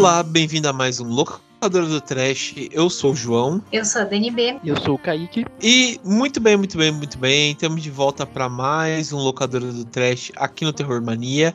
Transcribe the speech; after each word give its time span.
Olá, 0.00 0.22
bem-vindo 0.22 0.66
a 0.66 0.72
mais 0.72 0.98
um 0.98 1.08
Locador 1.08 1.84
do 1.84 2.00
Trash. 2.00 2.54
Eu 2.72 2.88
sou 2.88 3.12
o 3.12 3.14
João. 3.14 3.62
Eu 3.70 3.84
sou 3.84 4.00
a 4.00 4.04
DNB. 4.06 4.58
Eu 4.64 4.74
sou 4.80 4.94
o 4.94 4.98
Kaique. 4.98 5.44
E 5.62 6.00
muito 6.02 6.40
bem, 6.40 6.56
muito 6.56 6.78
bem, 6.78 6.90
muito 6.90 7.18
bem. 7.18 7.52
Estamos 7.52 7.82
de 7.82 7.90
volta 7.90 8.24
para 8.24 8.48
mais 8.48 9.12
um 9.12 9.18
Locador 9.18 9.60
do 9.60 9.84
Trash 9.84 10.32
aqui 10.36 10.64
no 10.64 10.72
Terror 10.72 11.02
Mania. 11.02 11.54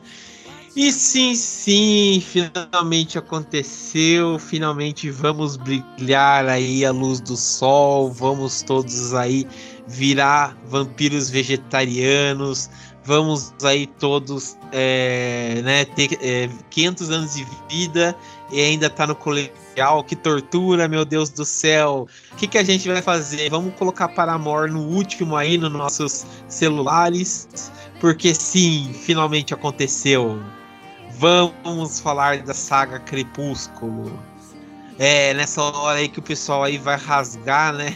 E 0.76 0.92
sim, 0.92 1.34
sim, 1.34 2.22
finalmente 2.24 3.18
aconteceu. 3.18 4.38
Finalmente 4.38 5.10
vamos 5.10 5.56
brilhar 5.56 6.46
aí 6.46 6.84
a 6.84 6.92
luz 6.92 7.18
do 7.18 7.36
sol. 7.36 8.12
Vamos 8.12 8.62
todos 8.62 9.12
aí 9.12 9.44
virar 9.88 10.56
vampiros 10.68 11.28
vegetarianos. 11.28 12.70
Vamos 13.06 13.54
aí 13.62 13.86
todos 13.86 14.56
é, 14.72 15.60
né, 15.62 15.84
ter 15.84 16.18
é, 16.20 16.50
500 16.70 17.10
anos 17.10 17.34
de 17.36 17.46
vida 17.70 18.16
e 18.50 18.60
ainda 18.60 18.88
tá 18.88 19.06
no 19.06 19.14
colegial. 19.14 20.04
Que 20.04 20.16
tortura, 20.16 20.88
meu 20.88 21.04
Deus 21.04 21.30
do 21.30 21.44
céu. 21.44 22.06
O 22.32 22.36
que, 22.36 22.46
que 22.46 22.58
a 22.58 22.64
gente 22.64 22.88
vai 22.88 23.02
fazer? 23.02 23.50
Vamos 23.50 23.74
colocar 23.74 24.08
Paramore 24.08 24.70
no 24.70 24.80
último 24.80 25.36
aí 25.36 25.58
nos 25.58 25.72
nossos 25.72 26.26
celulares. 26.48 27.70
Porque 28.00 28.34
sim, 28.34 28.92
finalmente 28.92 29.52
aconteceu. 29.52 30.40
Vamos 31.18 32.00
falar 32.00 32.42
da 32.42 32.54
saga 32.54 32.98
Crepúsculo. 33.00 34.18
É, 34.98 35.34
nessa 35.34 35.62
hora 35.62 35.98
aí 35.98 36.08
que 36.08 36.18
o 36.18 36.22
pessoal 36.22 36.64
aí 36.64 36.78
vai 36.78 36.96
rasgar, 36.96 37.72
né? 37.72 37.94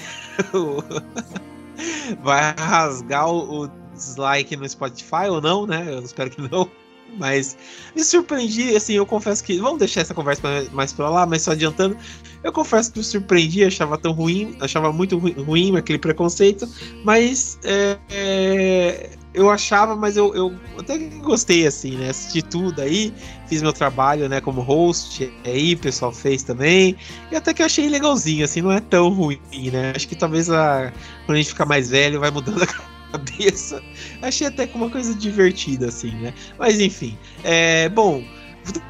vai 2.22 2.54
rasgar 2.58 3.28
o, 3.28 3.64
o 3.64 3.70
dislike 3.94 4.56
no 4.56 4.68
Spotify 4.68 5.28
ou 5.30 5.40
não, 5.40 5.66
né? 5.66 5.84
Eu 5.86 6.00
espero 6.00 6.30
que 6.30 6.40
não. 6.42 6.70
Mas 7.18 7.56
me 7.94 8.04
surpreendi, 8.04 8.74
assim, 8.76 8.94
eu 8.94 9.06
confesso 9.06 9.42
que. 9.42 9.58
Vamos 9.58 9.78
deixar 9.78 10.00
essa 10.00 10.14
conversa 10.14 10.42
mais 10.72 10.92
pra 10.92 11.08
lá, 11.08 11.26
mas 11.26 11.42
só 11.42 11.52
adiantando. 11.52 11.96
Eu 12.42 12.52
confesso 12.52 12.92
que 12.92 12.98
me 12.98 13.04
surpreendi, 13.04 13.64
achava 13.64 13.98
tão 13.98 14.12
ruim, 14.12 14.56
achava 14.60 14.92
muito 14.92 15.18
ruim 15.18 15.76
aquele 15.76 15.98
preconceito, 15.98 16.66
mas 17.04 17.58
é, 17.64 17.98
é, 18.10 19.10
eu 19.34 19.50
achava, 19.50 19.94
mas 19.94 20.16
eu, 20.16 20.34
eu 20.34 20.54
até 20.78 20.96
gostei, 20.98 21.66
assim, 21.66 21.96
né? 21.96 22.10
Assisti 22.10 22.42
tudo 22.42 22.80
aí, 22.80 23.12
fiz 23.46 23.62
meu 23.62 23.72
trabalho, 23.72 24.28
né, 24.28 24.40
como 24.40 24.60
host 24.60 25.30
aí, 25.44 25.74
o 25.74 25.78
pessoal 25.78 26.12
fez 26.12 26.42
também, 26.42 26.96
e 27.30 27.36
até 27.36 27.52
que 27.52 27.62
eu 27.62 27.66
achei 27.66 27.88
legalzinho, 27.88 28.44
assim, 28.44 28.62
não 28.62 28.72
é 28.72 28.80
tão 28.80 29.10
ruim, 29.10 29.38
né? 29.70 29.92
Acho 29.94 30.08
que 30.08 30.16
talvez 30.16 30.50
a, 30.50 30.92
quando 31.26 31.36
a 31.36 31.40
gente 31.40 31.50
ficar 31.50 31.66
mais 31.66 31.90
velho 31.90 32.20
vai 32.20 32.30
mudando 32.30 32.62
a 32.62 32.99
cabeça. 33.10 33.82
Achei 34.22 34.46
até 34.46 34.68
uma 34.74 34.90
coisa 34.90 35.14
divertida, 35.14 35.88
assim, 35.88 36.10
né? 36.16 36.34
Mas 36.58 36.80
enfim. 36.80 37.16
É, 37.44 37.88
bom, 37.88 38.22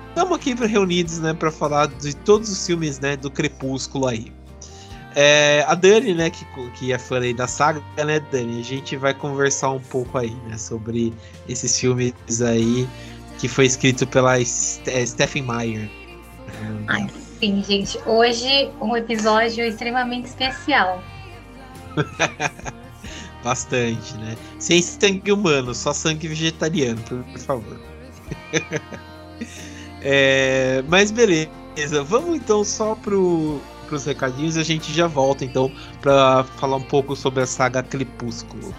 estamos 0.08 0.36
aqui 0.36 0.54
reunidos, 0.54 1.18
né, 1.18 1.32
para 1.32 1.50
falar 1.50 1.86
de 1.86 2.14
todos 2.14 2.50
os 2.50 2.66
filmes, 2.66 2.98
né, 2.98 3.16
do 3.16 3.30
Crepúsculo 3.30 4.08
aí. 4.08 4.32
É, 5.16 5.64
a 5.66 5.74
Dani, 5.74 6.14
né, 6.14 6.30
que, 6.30 6.44
que 6.74 6.92
é 6.92 6.98
fã 6.98 7.20
aí 7.20 7.34
da 7.34 7.46
saga, 7.46 7.82
né, 7.96 8.20
Dani? 8.30 8.60
A 8.60 8.64
gente 8.64 8.96
vai 8.96 9.12
conversar 9.12 9.70
um 9.70 9.80
pouco 9.80 10.18
aí, 10.18 10.34
né, 10.46 10.56
sobre 10.56 11.12
esses 11.48 11.78
filmes 11.78 12.14
aí 12.40 12.88
que 13.38 13.48
foi 13.48 13.66
escrito 13.66 14.06
pela 14.06 14.38
é, 14.38 14.44
Stephen 14.44 15.42
Meyer. 15.42 15.90
Ai, 16.88 17.06
sim, 17.38 17.62
gente. 17.62 17.98
Hoje 18.06 18.70
um 18.80 18.96
episódio 18.96 19.64
extremamente 19.64 20.26
especial. 20.26 21.02
Bastante, 23.42 24.14
né? 24.18 24.36
Sem 24.58 24.82
sangue 24.82 25.32
humano, 25.32 25.74
só 25.74 25.92
sangue 25.92 26.28
vegetariano, 26.28 27.00
por, 27.02 27.22
por 27.24 27.40
favor. 27.40 27.80
é, 30.02 30.84
mas 30.88 31.10
beleza, 31.10 31.50
vamos 32.06 32.36
então 32.36 32.62
só 32.64 32.94
pro, 32.94 33.60
pros 33.88 34.04
recadinhos 34.04 34.56
e 34.56 34.60
a 34.60 34.64
gente 34.64 34.92
já 34.92 35.06
volta 35.06 35.44
então 35.44 35.72
para 36.00 36.44
falar 36.58 36.76
um 36.76 36.82
pouco 36.82 37.16
sobre 37.16 37.42
a 37.42 37.46
saga 37.46 37.82
Crepúsculo. 37.82 38.74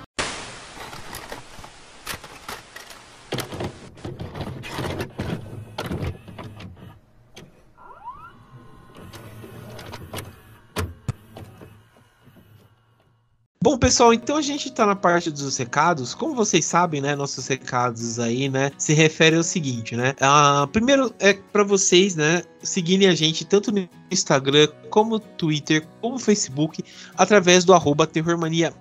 Bom, 13.71 13.77
pessoal, 13.77 14.13
então 14.13 14.35
a 14.35 14.41
gente 14.41 14.69
tá 14.69 14.85
na 14.85 14.97
parte 14.97 15.31
dos 15.31 15.55
recados. 15.55 16.13
Como 16.13 16.35
vocês 16.35 16.65
sabem, 16.65 16.99
né, 16.99 17.15
nossos 17.15 17.47
recados 17.47 18.19
aí, 18.19 18.49
né, 18.49 18.69
se 18.77 18.91
refere 18.91 19.37
ao 19.37 19.43
seguinte, 19.43 19.95
né? 19.95 20.13
Uh, 20.19 20.67
primeiro 20.67 21.15
é 21.19 21.31
para 21.31 21.63
vocês, 21.63 22.17
né, 22.17 22.43
seguirem 22.61 23.07
a 23.07 23.15
gente 23.15 23.45
tanto 23.45 23.71
no 23.71 23.87
Instagram, 24.11 24.67
como 24.89 25.19
Twitter, 25.19 25.87
como 26.01 26.19
Facebook, 26.19 26.83
através 27.15 27.63
do 27.63 27.73
arroba 27.73 28.05
Terrormania 28.05 28.73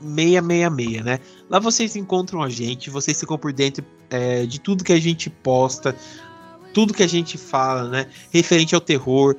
666, 0.00 1.04
né? 1.04 1.18
Lá 1.50 1.58
vocês 1.58 1.96
encontram 1.96 2.40
a 2.40 2.48
gente, 2.48 2.88
vocês 2.88 3.18
ficam 3.18 3.36
por 3.36 3.52
dentro 3.52 3.84
é, 4.10 4.46
de 4.46 4.60
tudo 4.60 4.84
que 4.84 4.92
a 4.92 5.00
gente 5.00 5.28
posta, 5.28 5.92
tudo 6.72 6.94
que 6.94 7.02
a 7.02 7.08
gente 7.08 7.36
fala, 7.36 7.88
né? 7.88 8.06
Referente 8.30 8.76
ao 8.76 8.80
terror, 8.80 9.34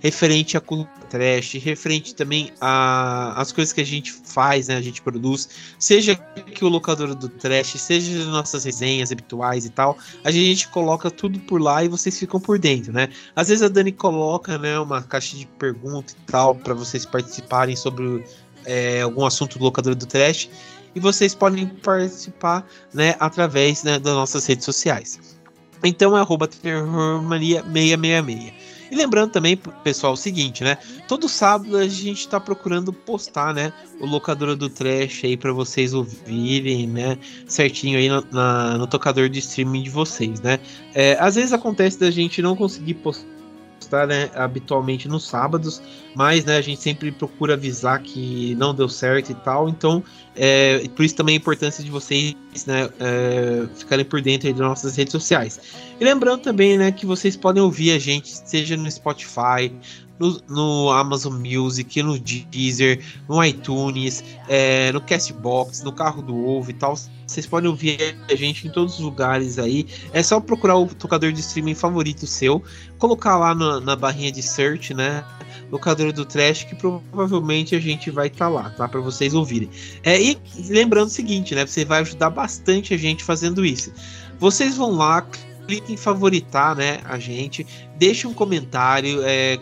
referente 0.00 0.56
a 0.56 0.60
trash, 1.08 1.54
referente 1.54 2.14
também 2.14 2.52
a 2.60 3.40
as 3.40 3.52
coisas 3.52 3.72
que 3.72 3.80
a 3.80 3.86
gente 3.86 4.12
faz, 4.12 4.68
né, 4.68 4.76
a 4.76 4.80
gente 4.80 5.02
produz, 5.02 5.48
seja 5.78 6.14
que 6.14 6.64
o 6.64 6.68
locador 6.68 7.14
do 7.14 7.28
trash, 7.28 7.80
seja 7.80 8.20
as 8.20 8.26
nossas 8.26 8.64
resenhas 8.64 9.12
habituais 9.12 9.64
e 9.64 9.70
tal, 9.70 9.96
a 10.24 10.30
gente 10.30 10.68
coloca 10.68 11.10
tudo 11.10 11.38
por 11.40 11.60
lá 11.60 11.84
e 11.84 11.88
vocês 11.88 12.18
ficam 12.18 12.40
por 12.40 12.58
dentro, 12.58 12.92
né? 12.92 13.08
Às 13.34 13.48
vezes 13.48 13.62
a 13.62 13.68
Dani 13.68 13.92
coloca, 13.92 14.58
né, 14.58 14.78
uma 14.78 15.02
caixa 15.02 15.36
de 15.36 15.46
perguntas 15.46 16.12
e 16.12 16.30
tal 16.30 16.54
para 16.54 16.74
vocês 16.74 17.04
participarem 17.04 17.76
sobre 17.76 18.24
é, 18.64 19.02
algum 19.02 19.24
assunto 19.24 19.58
do 19.58 19.64
locador 19.64 19.94
do 19.94 20.06
trash 20.06 20.48
e 20.94 21.00
vocês 21.00 21.34
podem 21.34 21.66
participar, 21.66 22.66
né, 22.92 23.14
através 23.18 23.82
né, 23.82 23.98
das 23.98 24.14
nossas 24.14 24.46
redes 24.46 24.64
sociais. 24.64 25.38
Então 25.84 26.16
é 26.16 26.20
arroba 26.20 26.48
terrormania666. 26.48 28.67
E 28.90 28.94
lembrando 28.94 29.30
também, 29.30 29.56
pessoal, 29.84 30.14
o 30.14 30.16
seguinte, 30.16 30.64
né? 30.64 30.78
Todo 31.06 31.28
sábado 31.28 31.76
a 31.76 31.86
gente 31.86 32.28
tá 32.28 32.40
procurando 32.40 32.92
postar, 32.92 33.52
né? 33.54 33.72
O 34.00 34.06
locadora 34.06 34.56
do 34.56 34.68
trash 34.68 35.24
aí 35.24 35.36
para 35.36 35.52
vocês 35.52 35.92
ouvirem, 35.94 36.86
né? 36.86 37.18
Certinho 37.46 37.98
aí 37.98 38.08
no, 38.08 38.24
na, 38.32 38.78
no 38.78 38.86
tocador 38.86 39.28
de 39.28 39.38
streaming 39.40 39.82
de 39.82 39.90
vocês, 39.90 40.40
né? 40.40 40.58
É, 40.94 41.16
às 41.20 41.34
vezes 41.34 41.52
acontece 41.52 41.98
da 41.98 42.10
gente 42.10 42.40
não 42.40 42.56
conseguir 42.56 42.94
postar 42.94 43.37
postar 43.78 44.06
né, 44.06 44.30
habitualmente 44.34 45.08
nos 45.08 45.26
sábados, 45.26 45.80
mas 46.14 46.44
né, 46.44 46.56
a 46.56 46.60
gente 46.60 46.80
sempre 46.82 47.10
procura 47.12 47.54
avisar 47.54 48.02
que 48.02 48.54
não 48.56 48.74
deu 48.74 48.88
certo 48.88 49.30
e 49.30 49.34
tal. 49.34 49.68
Então, 49.68 50.02
é, 50.36 50.86
por 50.94 51.04
isso 51.04 51.14
também 51.14 51.36
a 51.36 51.38
importância 51.38 51.82
de 51.82 51.90
vocês 51.90 52.34
né, 52.66 52.88
é, 53.00 53.66
ficarem 53.76 54.04
por 54.04 54.20
dentro 54.20 54.50
das 54.50 54.60
nossas 54.60 54.96
redes 54.96 55.12
sociais. 55.12 55.60
E 55.98 56.04
lembrando 56.04 56.42
também 56.42 56.76
né, 56.76 56.92
que 56.92 57.06
vocês 57.06 57.36
podem 57.36 57.62
ouvir 57.62 57.92
a 57.92 57.98
gente, 57.98 58.28
seja 58.28 58.76
no 58.76 58.90
Spotify, 58.90 59.72
no, 60.18 60.40
no, 60.48 60.90
Amazon 60.90 61.34
Music, 61.34 62.02
no 62.02 62.18
Deezer, 62.18 63.02
no 63.28 63.42
iTunes, 63.44 64.24
é, 64.48 64.90
no 64.92 65.00
Castbox, 65.00 65.82
no 65.82 65.92
Carro 65.92 66.22
do 66.22 66.36
Ovo 66.36 66.70
e 66.70 66.74
tal. 66.74 66.96
Vocês 67.26 67.46
podem 67.46 67.68
ouvir 67.68 68.16
a 68.30 68.34
gente 68.34 68.66
em 68.66 68.70
todos 68.70 68.94
os 68.94 69.00
lugares 69.00 69.58
aí. 69.58 69.86
É 70.12 70.22
só 70.22 70.40
procurar 70.40 70.76
o 70.76 70.86
tocador 70.86 71.30
de 71.30 71.40
streaming 71.40 71.74
favorito 71.74 72.26
seu, 72.26 72.62
colocar 72.98 73.36
lá 73.36 73.54
na, 73.54 73.80
na 73.80 73.94
barrinha 73.94 74.32
de 74.32 74.42
search, 74.42 74.94
né? 74.94 75.24
Locadora 75.70 76.12
do 76.12 76.24
Trash, 76.24 76.64
que 76.64 76.74
provavelmente 76.74 77.76
a 77.76 77.80
gente 77.80 78.10
vai 78.10 78.28
estar 78.28 78.46
tá 78.46 78.48
lá, 78.48 78.70
tá? 78.70 78.88
Para 78.88 79.00
vocês 79.00 79.34
ouvirem. 79.34 79.68
É, 80.02 80.20
e 80.20 80.38
lembrando 80.68 81.08
o 81.08 81.10
seguinte, 81.10 81.54
né? 81.54 81.66
Você 81.66 81.84
vai 81.84 82.00
ajudar 82.00 82.30
bastante 82.30 82.94
a 82.94 82.96
gente 82.96 83.22
fazendo 83.22 83.64
isso. 83.64 83.92
Vocês 84.38 84.76
vão 84.76 84.92
lá, 84.92 85.26
clique 85.68 85.92
em 85.92 85.96
favoritar, 85.98 86.74
né, 86.74 87.00
a 87.04 87.18
gente, 87.18 87.64
deixe 87.98 88.26
um 88.26 88.32
comentário, 88.32 89.20
é, 89.22 89.58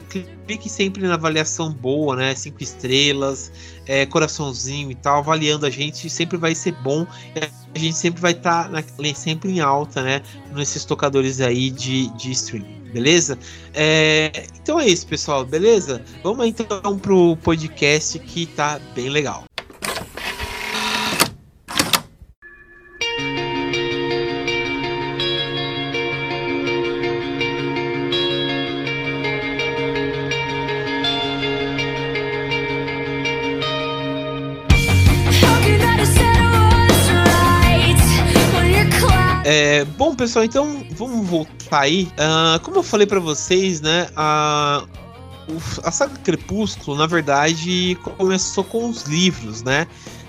clique 0.46 0.70
sempre 0.70 1.02
na 1.02 1.14
avaliação 1.14 1.72
boa, 1.72 2.14
né, 2.14 2.32
cinco 2.36 2.62
estrelas, 2.62 3.50
é, 3.86 4.06
coraçãozinho 4.06 4.88
e 4.92 4.94
tal, 4.94 5.18
avaliando 5.18 5.66
a 5.66 5.70
gente, 5.70 6.08
sempre 6.08 6.36
vai 6.36 6.54
ser 6.54 6.72
bom, 6.74 7.04
a 7.74 7.78
gente 7.78 7.96
sempre 7.96 8.20
vai 8.20 8.30
estar 8.30 8.70
tá 8.70 8.84
sempre 9.16 9.50
em 9.50 9.58
alta, 9.58 10.00
né, 10.00 10.22
nesses 10.54 10.84
tocadores 10.84 11.40
aí 11.40 11.70
de, 11.70 12.08
de 12.10 12.30
streaming, 12.30 12.84
beleza? 12.92 13.36
É, 13.74 14.46
então 14.62 14.78
é 14.78 14.86
isso, 14.86 15.08
pessoal, 15.08 15.44
beleza? 15.44 16.04
Vamos 16.22 16.46
então 16.46 16.96
pro 17.00 17.36
podcast 17.38 18.16
que 18.20 18.46
tá 18.46 18.80
bem 18.94 19.08
legal. 19.08 19.45
Bom, 39.84 40.14
pessoal, 40.14 40.44
então 40.44 40.84
vamos 40.92 41.26
voltar 41.28 41.80
aí. 41.80 42.08
Uh, 42.12 42.60
como 42.62 42.76
eu 42.76 42.82
falei 42.82 43.06
para 43.06 43.20
vocês, 43.20 43.80
né? 43.80 44.08
A, 44.16 44.84
a 45.82 45.90
saga 45.90 46.16
Crepúsculo, 46.18 46.96
na 46.96 47.06
verdade, 47.06 47.96
começou 48.16 48.64
com 48.64 48.88
os 48.88 49.04
livros, 49.04 49.62
né? 49.62 49.86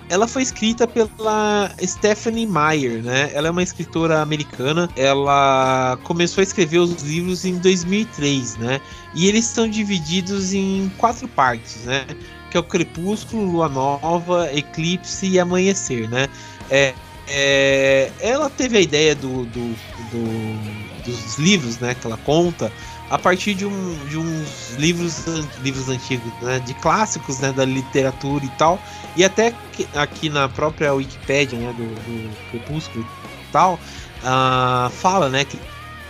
Ela 0.09 0.25
foi 0.25 0.41
escrita 0.41 0.87
pela 0.87 1.69
Stephanie 1.83 2.47
Meyer, 2.47 3.03
né? 3.03 3.29
Ela 3.33 3.49
é 3.49 3.51
uma 3.51 3.61
escritora 3.61 4.21
americana. 4.21 4.89
Ela 4.95 5.99
começou 6.03 6.41
a 6.41 6.43
escrever 6.43 6.79
os 6.79 7.03
livros 7.03 7.43
em 7.43 7.57
2003, 7.57 8.57
né? 8.57 8.79
E 9.13 9.27
eles 9.27 9.45
estão 9.45 9.67
divididos 9.67 10.53
em 10.53 10.89
quatro 10.97 11.27
partes, 11.27 11.83
né? 11.83 12.05
Que 12.49 12.55
é 12.55 12.59
o 12.59 12.63
Crepúsculo, 12.63 13.51
Lua 13.51 13.67
Nova, 13.67 14.49
Eclipse 14.53 15.27
e 15.27 15.39
Amanhecer, 15.39 16.09
né? 16.09 16.29
É, 16.69 16.93
é, 17.27 18.11
ela 18.19 18.49
teve 18.49 18.77
a 18.77 18.81
ideia 18.81 19.15
do, 19.15 19.45
do, 19.45 19.75
do, 20.11 21.03
dos 21.03 21.37
livros, 21.37 21.79
né? 21.79 21.95
Que 21.95 22.07
ela 22.07 22.17
conta 22.17 22.71
a 23.09 23.17
partir 23.17 23.53
de, 23.53 23.65
um, 23.65 24.05
de 24.07 24.17
uns 24.17 24.75
livros, 24.77 25.25
livros 25.61 25.87
antigos, 25.89 26.31
né, 26.41 26.59
de 26.59 26.73
clássicos 26.75 27.39
né, 27.39 27.53
da 27.53 27.63
literatura 27.63 28.43
e 28.43 28.49
tal, 28.49 28.79
e 29.15 29.23
até 29.23 29.53
aqui 29.95 30.29
na 30.29 30.49
própria 30.49 30.93
Wikipédia 30.93 31.57
né, 31.57 31.73
do, 31.73 31.85
do 31.85 32.49
Crepúsculo 32.51 33.05
e 33.05 33.51
tal, 33.51 33.75
uh, 33.75 34.89
fala 34.89 35.29
né, 35.29 35.45
que 35.45 35.57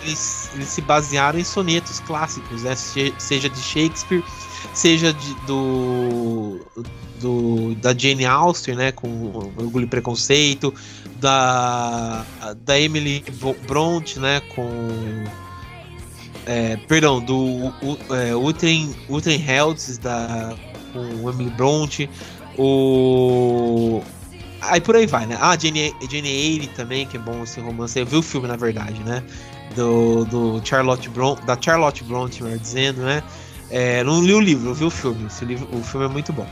eles, 0.01 0.49
eles, 0.55 0.69
se 0.69 0.81
basearam 0.81 1.37
em 1.37 1.43
sonetos 1.43 1.99
clássicos, 1.99 2.63
né, 2.63 2.75
seja 2.75 3.49
de 3.49 3.59
Shakespeare, 3.59 4.23
seja 4.73 5.13
de, 5.13 5.33
do, 5.45 6.59
do, 7.19 7.75
da 7.75 7.97
Jane 7.97 8.25
Austen, 8.25 8.75
né, 8.75 8.91
com 8.91 9.07
Orgulho 9.57 9.85
e 9.85 9.89
Preconceito, 9.89 10.73
da, 11.19 12.25
da 12.65 12.79
Emily 12.79 13.23
Bronte, 13.67 14.19
né, 14.19 14.41
com 14.55 14.67
é, 16.47 16.77
perdão, 16.87 17.19
do 17.19 17.35
o, 17.35 17.97
é, 18.09 18.33
Utren 18.35 19.45
Helds, 19.45 19.97
da, 19.97 20.55
com 20.93 21.29
Emily 21.29 21.49
Bronte, 21.51 22.09
o. 22.57 24.01
Aí 24.61 24.81
por 24.81 24.95
aí 24.95 25.05
vai, 25.05 25.25
né? 25.25 25.37
Ah, 25.39 25.57
Jane, 25.57 25.93
Jane 26.09 26.29
Eyre 26.29 26.67
também, 26.67 27.05
que 27.05 27.17
é 27.17 27.19
bom 27.19 27.43
esse 27.43 27.59
romance. 27.59 27.99
Eu 27.99 28.05
vi 28.05 28.15
o 28.15 28.23
filme, 28.23 28.47
na 28.47 28.55
verdade, 28.55 28.99
né? 29.03 29.21
Do, 29.75 30.25
do 30.25 30.61
Charlotte 30.63 31.09
Bronte, 31.09 31.45
da 31.45 31.57
Charlotte 31.59 32.03
Bronte, 32.05 32.41
melhor 32.41 32.57
dizendo, 32.57 33.01
né? 33.01 33.21
É, 33.69 34.01
não 34.03 34.23
li 34.23 34.33
o 34.33 34.39
livro, 34.39 34.73
vi 34.73 34.85
o 34.85 34.89
filme. 34.89 35.27
Livro, 35.41 35.67
o 35.77 35.83
filme 35.83 36.05
é 36.05 36.09
muito 36.09 36.31
bom. 36.31 36.47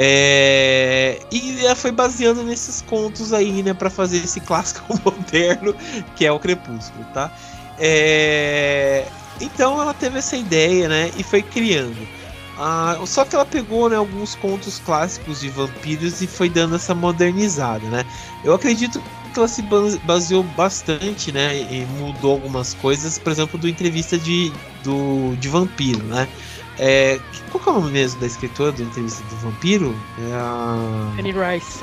É, 0.00 1.18
e 1.28 1.64
ela 1.64 1.74
foi 1.74 1.90
baseando 1.90 2.44
nesses 2.44 2.80
contos 2.82 3.32
aí, 3.32 3.64
né, 3.64 3.74
para 3.74 3.90
fazer 3.90 4.18
esse 4.18 4.40
clássico 4.40 4.84
moderno 5.04 5.74
que 6.14 6.24
é 6.24 6.30
o 6.30 6.38
Crepúsculo, 6.38 7.04
tá? 7.12 7.32
É, 7.76 9.08
então 9.40 9.82
ela 9.82 9.92
teve 9.92 10.18
essa 10.18 10.36
ideia, 10.36 10.88
né? 10.88 11.10
E 11.16 11.24
foi 11.24 11.42
criando. 11.42 11.96
Ah, 12.56 12.96
só 13.06 13.24
que 13.24 13.34
ela 13.34 13.44
pegou 13.44 13.88
né, 13.88 13.96
alguns 13.96 14.36
contos 14.36 14.78
clássicos 14.78 15.40
de 15.40 15.48
vampiros 15.48 16.20
e 16.22 16.28
foi 16.28 16.48
dando 16.48 16.76
essa 16.76 16.94
modernizada, 16.94 17.86
né? 17.88 18.04
Eu 18.44 18.54
acredito 18.54 19.02
que 19.32 19.38
ela 19.38 19.48
se 19.48 19.62
baseou 20.04 20.44
bastante, 20.44 21.32
né? 21.32 21.56
E 21.56 21.86
mudou 21.98 22.32
algumas 22.32 22.72
coisas, 22.74 23.18
por 23.18 23.32
exemplo, 23.32 23.58
do 23.58 23.68
entrevista 23.68 24.16
de, 24.16 24.52
do, 24.84 25.34
de 25.36 25.48
vampiro, 25.48 26.04
né? 26.04 26.28
É, 26.78 27.18
qual 27.50 27.62
é 27.66 27.70
o 27.70 27.80
nome 27.80 27.92
mesmo 27.92 28.20
da 28.20 28.26
escritora 28.26 28.72
do 28.72 28.82
entrevista 28.82 29.22
do 29.28 29.36
vampiro? 29.36 29.94
É 30.18 30.34
a... 30.34 31.12
Annie 31.18 31.32
Rice. 31.32 31.80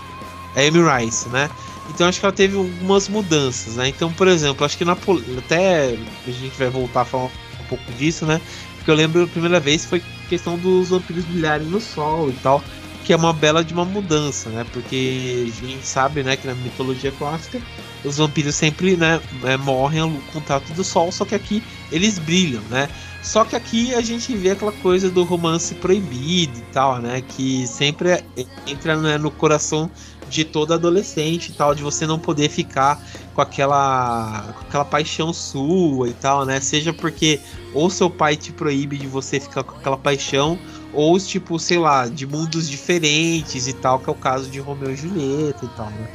É 0.55 0.67
Amy 0.67 0.79
Rice, 0.79 1.27
né? 1.29 1.49
Então 1.89 2.07
acho 2.07 2.19
que 2.19 2.25
ela 2.25 2.33
teve 2.33 2.55
algumas 2.55 3.07
mudanças, 3.09 3.75
né? 3.75 3.89
Então, 3.89 4.11
por 4.13 4.27
exemplo, 4.27 4.65
acho 4.65 4.77
que 4.77 4.85
na 4.85 4.97
até 5.37 5.97
a 6.25 6.31
gente 6.31 6.57
vai 6.57 6.69
voltar 6.69 7.01
a 7.01 7.05
falar 7.05 7.25
um 7.25 7.65
pouco 7.67 7.91
disso, 7.93 8.25
né? 8.25 8.41
Porque 8.77 8.89
eu 8.89 8.95
lembro 8.95 9.23
a 9.23 9.27
primeira 9.27 9.59
vez 9.59 9.85
foi 9.85 10.01
questão 10.29 10.57
dos 10.57 10.89
vampiros 10.89 11.25
brilharem 11.25 11.67
no 11.67 11.79
sol 11.79 12.29
e 12.29 12.33
tal, 12.33 12.63
que 13.03 13.13
é 13.13 13.15
uma 13.15 13.33
bela 13.33 13.63
de 13.63 13.73
uma 13.73 13.85
mudança, 13.85 14.49
né? 14.49 14.65
Porque 14.71 15.47
a 15.47 15.65
gente 15.65 15.85
sabe, 15.85 16.23
né, 16.23 16.35
que 16.35 16.47
na 16.47 16.55
mitologia 16.55 17.11
clássica 17.11 17.61
os 18.03 18.17
vampiros 18.17 18.55
sempre, 18.55 18.95
né, 18.95 19.19
é, 19.43 19.57
morrem 19.57 19.99
ao 19.99 20.11
contato 20.31 20.71
do 20.73 20.83
sol, 20.83 21.11
só 21.11 21.25
que 21.25 21.35
aqui 21.35 21.61
eles 21.91 22.17
brilham, 22.17 22.61
né? 22.69 22.89
Só 23.25 23.43
que 23.43 23.55
aqui 23.55 23.91
a 23.95 24.01
gente 24.01 24.35
vê 24.37 24.51
aquela 24.51 24.71
coisa 24.71 25.09
do 25.09 25.23
romance 25.23 25.73
proibido 25.73 26.59
e 26.59 26.61
tal, 26.71 26.99
né? 26.99 27.23
Que 27.27 27.65
sempre 27.65 28.23
entra 28.67 28.95
né, 28.95 29.17
no 29.17 29.31
coração 29.31 29.89
de 30.29 30.45
toda 30.45 30.75
adolescente 30.75 31.49
e 31.49 31.53
tal, 31.53 31.73
de 31.73 31.81
você 31.81 32.05
não 32.05 32.19
poder 32.19 32.49
ficar 32.49 33.03
com 33.33 33.41
aquela, 33.41 34.53
com 34.53 34.67
aquela 34.67 34.85
paixão 34.85 35.33
sua 35.33 36.07
e 36.07 36.13
tal, 36.13 36.45
né? 36.45 36.59
Seja 36.59 36.93
porque 36.93 37.39
ou 37.73 37.89
seu 37.89 38.11
pai 38.11 38.35
te 38.35 38.51
proíbe 38.51 38.95
de 38.95 39.07
você 39.07 39.39
ficar 39.39 39.63
com 39.63 39.75
aquela 39.75 39.97
paixão, 39.97 40.59
ou 40.93 41.19
tipo, 41.19 41.57
sei 41.57 41.79
lá, 41.79 42.07
de 42.07 42.27
mundos 42.27 42.69
diferentes 42.69 43.67
e 43.67 43.73
tal, 43.73 43.97
que 43.97 44.07
é 44.07 44.13
o 44.13 44.15
caso 44.15 44.51
de 44.51 44.59
Romeu 44.59 44.91
e 44.91 44.95
Julieta 44.95 45.65
e 45.65 45.69
tal, 45.69 45.89
né? 45.89 46.07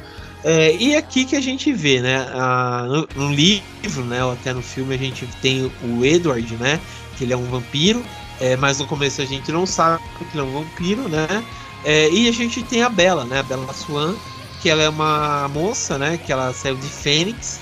É, 0.43 0.75
e 0.75 0.95
é 0.95 0.97
aqui 0.97 1.23
que 1.23 1.35
a 1.35 1.41
gente 1.41 1.71
vê, 1.71 2.01
né? 2.01 2.25
Ah, 2.33 2.85
no, 2.87 3.27
no, 3.27 3.33
livro, 3.33 4.03
né? 4.05 4.23
Ou 4.23 4.31
até 4.31 4.53
no 4.53 4.61
filme 4.61 4.95
a 4.95 4.97
gente 4.97 5.27
tem 5.39 5.71
o 5.83 6.03
Edward, 6.03 6.55
né? 6.57 6.79
Que 7.21 7.25
ele 7.25 7.33
é 7.33 7.37
um 7.37 7.45
vampiro, 7.45 8.03
é, 8.39 8.57
mas 8.57 8.79
no 8.79 8.87
começo 8.87 9.21
a 9.21 9.25
gente 9.25 9.51
não 9.51 9.67
sabe 9.67 10.01
que 10.17 10.35
ele 10.35 10.39
é 10.39 10.43
um 10.43 10.63
vampiro, 10.63 11.07
né? 11.07 11.43
É, 11.85 12.09
e 12.09 12.27
a 12.27 12.31
gente 12.31 12.63
tem 12.63 12.81
a 12.81 12.89
Bella, 12.89 13.25
né? 13.25 13.41
A 13.41 13.43
Bella 13.43 13.71
Swan, 13.73 14.15
que 14.59 14.67
ela 14.67 14.81
é 14.81 14.89
uma 14.89 15.47
moça, 15.49 15.99
né? 15.99 16.17
Que 16.17 16.31
ela 16.31 16.51
saiu 16.51 16.75
de 16.75 16.87
Fênix 16.87 17.59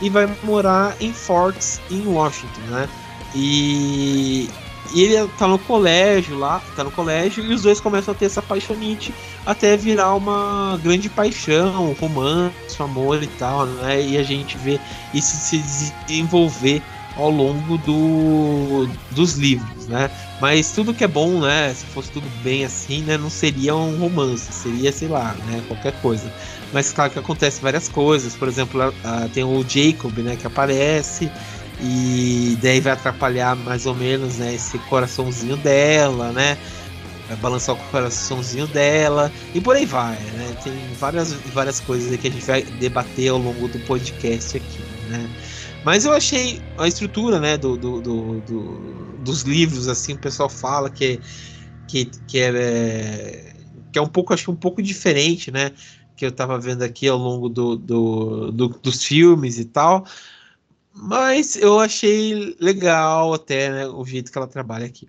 e 0.00 0.08
vai 0.08 0.32
morar 0.44 0.94
em 1.00 1.12
Forks, 1.12 1.80
em 1.90 2.06
Washington, 2.06 2.60
né? 2.68 2.88
E, 3.34 4.48
e 4.94 5.02
ele 5.02 5.28
tá 5.36 5.48
no 5.48 5.58
colégio 5.58 6.38
lá, 6.38 6.62
tá 6.76 6.84
no 6.84 6.92
colégio, 6.92 7.44
e 7.44 7.52
os 7.52 7.62
dois 7.62 7.80
começam 7.80 8.14
a 8.14 8.16
ter 8.16 8.26
essa 8.26 8.40
paixonite 8.40 9.12
até 9.44 9.76
virar 9.76 10.14
uma 10.14 10.78
grande 10.80 11.08
paixão, 11.08 11.92
romance, 12.00 12.80
amor 12.80 13.20
e 13.20 13.26
tal, 13.26 13.66
né? 13.66 14.00
E 14.00 14.16
a 14.16 14.22
gente 14.22 14.56
vê 14.56 14.78
isso 15.12 15.36
se 15.36 15.58
desenvolver 16.06 16.80
ao 17.16 17.30
longo 17.30 17.78
do, 17.78 18.88
dos 19.10 19.36
livros, 19.36 19.86
né? 19.86 20.10
Mas 20.40 20.72
tudo 20.72 20.94
que 20.94 21.04
é 21.04 21.08
bom, 21.08 21.40
né? 21.40 21.72
Se 21.74 21.84
fosse 21.86 22.10
tudo 22.10 22.26
bem 22.42 22.64
assim, 22.64 23.02
né? 23.02 23.16
Não 23.16 23.30
seria 23.30 23.74
um 23.76 23.98
romance, 23.98 24.52
seria, 24.52 24.90
sei 24.92 25.08
lá, 25.08 25.34
né? 25.46 25.62
Qualquer 25.68 25.92
coisa. 26.00 26.32
Mas 26.72 26.92
claro 26.92 27.10
que 27.10 27.18
acontece 27.18 27.60
várias 27.60 27.88
coisas. 27.88 28.34
Por 28.34 28.48
exemplo, 28.48 28.92
tem 29.32 29.44
o 29.44 29.64
Jacob, 29.66 30.16
né? 30.18 30.36
Que 30.36 30.46
aparece 30.46 31.30
e 31.80 32.56
daí 32.62 32.80
vai 32.80 32.92
atrapalhar 32.92 33.56
mais 33.56 33.86
ou 33.86 33.94
menos, 33.94 34.36
né? 34.36 34.54
Esse 34.54 34.78
coraçãozinho 34.78 35.56
dela, 35.56 36.32
né? 36.32 36.56
Vai 37.28 37.36
balançar 37.36 37.74
o 37.74 37.78
coraçãozinho 37.90 38.66
dela 38.66 39.30
e 39.54 39.60
por 39.60 39.76
aí 39.76 39.84
vai, 39.84 40.16
né? 40.16 40.56
Tem 40.62 40.72
várias, 40.98 41.32
várias 41.32 41.80
coisas 41.80 42.18
que 42.18 42.28
a 42.28 42.30
gente 42.30 42.44
vai 42.44 42.62
debater 42.62 43.30
ao 43.30 43.38
longo 43.38 43.68
do 43.68 43.78
podcast 43.80 44.56
aqui, 44.56 44.80
né? 45.08 45.28
Mas 45.84 46.04
eu 46.04 46.12
achei 46.12 46.62
a 46.78 46.86
estrutura, 46.86 47.40
né, 47.40 47.56
do, 47.56 47.76
do, 47.76 48.00
do, 48.00 48.40
do 48.40 49.02
dos 49.22 49.42
livros, 49.42 49.88
assim, 49.88 50.14
o 50.14 50.18
pessoal 50.18 50.48
fala 50.48 50.90
que, 50.90 51.20
que, 51.88 52.06
que, 52.26 52.40
é, 52.40 53.54
que 53.92 53.98
é 53.98 54.02
um 54.02 54.08
pouco, 54.08 54.34
acho 54.34 54.50
um 54.50 54.56
pouco 54.56 54.82
diferente, 54.82 55.50
né, 55.50 55.72
que 56.16 56.24
eu 56.24 56.30
estava 56.30 56.58
vendo 56.58 56.82
aqui 56.82 57.08
ao 57.08 57.18
longo 57.18 57.48
do, 57.48 57.76
do, 57.76 58.50
do, 58.52 58.68
dos 58.68 59.04
filmes 59.04 59.58
e 59.58 59.64
tal. 59.64 60.04
Mas 60.94 61.56
eu 61.56 61.78
achei 61.78 62.54
legal 62.60 63.32
até 63.32 63.70
né, 63.70 63.86
o 63.86 64.04
jeito 64.04 64.30
que 64.30 64.36
ela 64.36 64.46
trabalha 64.46 64.86
aqui. 64.86 65.08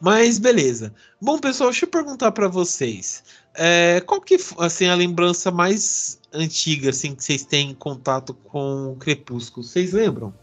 Mas 0.00 0.38
beleza. 0.38 0.94
Bom, 1.20 1.38
pessoal, 1.38 1.70
deixa 1.70 1.84
eu 1.86 1.90
perguntar 1.90 2.30
para 2.32 2.46
vocês. 2.46 3.24
É, 3.56 4.00
qual 4.00 4.20
que 4.20 4.36
assim 4.58 4.86
a 4.86 4.94
lembrança 4.94 5.50
mais 5.50 6.20
antiga 6.32 6.90
assim 6.90 7.14
que 7.14 7.22
vocês 7.22 7.44
têm 7.44 7.72
contato 7.74 8.34
com 8.34 8.92
o 8.92 8.96
Crepúsculo? 8.96 9.64
Vocês 9.64 9.92
lembram? 9.92 10.34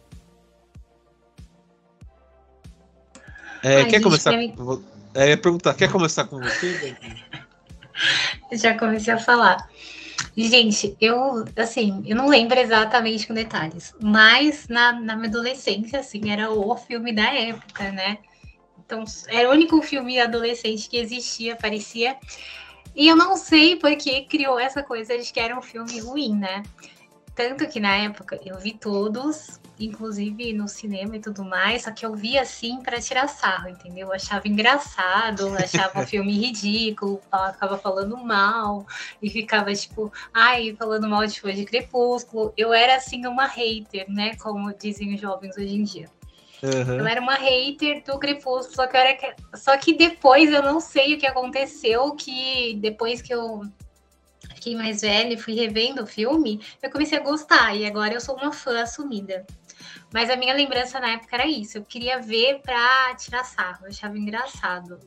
É, 3.63 3.77
Ai, 3.77 3.86
quer 3.86 4.01
começar? 4.01 4.32
Me... 4.32 4.53
É, 5.13 5.36
perguntar, 5.36 5.74
quer 5.74 5.91
começar 5.91 6.25
com 6.25 6.39
você? 6.39 6.96
Já 8.53 8.77
comecei 8.77 9.13
a 9.13 9.18
falar. 9.18 9.70
Gente, 10.36 10.96
eu, 11.01 11.46
assim, 11.58 12.01
eu 12.06 12.15
não 12.15 12.27
lembro 12.27 12.58
exatamente 12.58 13.27
com 13.27 13.34
detalhes, 13.34 13.94
mas 14.01 14.68
na, 14.70 14.94
na 14.94 15.15
minha 15.15 15.27
adolescência, 15.27 16.00
assim, 16.00 16.32
era 16.32 16.50
o 16.50 16.75
filme 16.77 17.13
da 17.13 17.34
época, 17.34 17.91
né? 17.91 18.18
Então, 18.80 19.03
era 19.27 19.50
o 19.50 19.51
único 19.51 19.82
filme 19.82 20.20
adolescente 20.20 20.89
que 20.89 20.98
existia, 20.98 21.56
parecia. 21.56 22.15
E 22.95 23.07
eu 23.07 23.15
não 23.15 23.38
sei 23.38 23.75
porque 23.75 24.24
criou 24.24 24.60
essa 24.60 24.83
coisa 24.83 25.17
de 25.17 25.31
que 25.31 25.39
era 25.39 25.57
um 25.57 25.62
filme 25.62 26.00
ruim, 26.00 26.36
né? 26.36 26.63
Tanto 27.36 27.67
que 27.67 27.79
na 27.79 27.95
época 27.95 28.39
eu 28.45 28.57
vi 28.57 28.74
todos 28.74 29.60
inclusive 29.86 30.53
no 30.53 30.67
cinema 30.67 31.15
e 31.15 31.19
tudo 31.19 31.43
mais, 31.43 31.83
só 31.83 31.91
que 31.91 32.05
eu 32.05 32.15
via 32.15 32.41
assim 32.41 32.81
para 32.81 33.00
tirar 33.01 33.27
sarro, 33.27 33.69
entendeu? 33.69 34.07
Eu 34.07 34.13
achava 34.13 34.48
engraçado, 34.48 35.48
achava 35.55 36.01
o 36.01 36.05
filme 36.07 36.33
ridículo, 36.33 37.21
ficava 37.51 37.77
falando 37.77 38.17
mal 38.17 38.86
e 39.21 39.29
ficava 39.29 39.74
tipo, 39.74 40.12
ai, 40.33 40.75
falando 40.77 41.07
mal 41.07 41.25
de, 41.25 41.33
tipo, 41.33 41.51
de 41.51 41.65
Crepúsculo. 41.65 42.53
Eu 42.55 42.74
era 42.74 42.95
assim 42.95 43.25
uma 43.25 43.45
hater, 43.45 44.05
né? 44.10 44.36
Como 44.36 44.74
dizem 44.74 45.13
os 45.13 45.21
jovens 45.21 45.57
hoje 45.57 45.75
em 45.75 45.83
dia. 45.83 46.10
Uhum. 46.63 47.00
Eu 47.00 47.08
era 47.08 47.20
uma 47.20 47.36
hater 47.36 48.03
do 48.03 48.20
Crepúsculo, 48.20 48.75
só 48.75 48.88
que, 48.88 48.96
era... 48.96 49.36
só 49.56 49.77
que 49.77 49.94
depois 49.94 50.51
eu 50.51 50.62
não 50.62 50.80
sei 50.80 51.15
o 51.15 51.18
que 51.18 51.25
aconteceu, 51.25 52.13
que 52.15 52.77
depois 52.80 53.22
que 53.22 53.34
eu 53.34 53.62
fiquei 54.53 54.75
mais 54.75 55.01
velha 55.01 55.34
e 55.34 55.38
fui 55.38 55.56
revendo 55.56 56.03
o 56.03 56.08
filme, 56.08 56.63
eu 56.82 56.91
comecei 56.91 57.18
a 57.18 57.22
gostar, 57.22 57.75
e 57.75 57.86
agora 57.86 58.13
eu 58.13 58.22
sou 58.22 58.36
uma 58.36 58.53
fã 58.53 58.84
assumida. 58.84 59.46
Mas 60.13 60.30
a 60.30 60.36
minha 60.36 60.53
lembrança 60.53 61.00
na 61.00 61.10
época 61.10 61.36
era 61.36 61.48
isso, 61.48 61.77
eu 61.77 61.84
queria 61.84 62.20
ver 62.20 62.60
pra 62.62 63.15
tirar 63.15 63.44
sarro, 63.44 63.86
eu 63.86 63.89
achava 63.89 64.18
engraçado. 64.18 65.00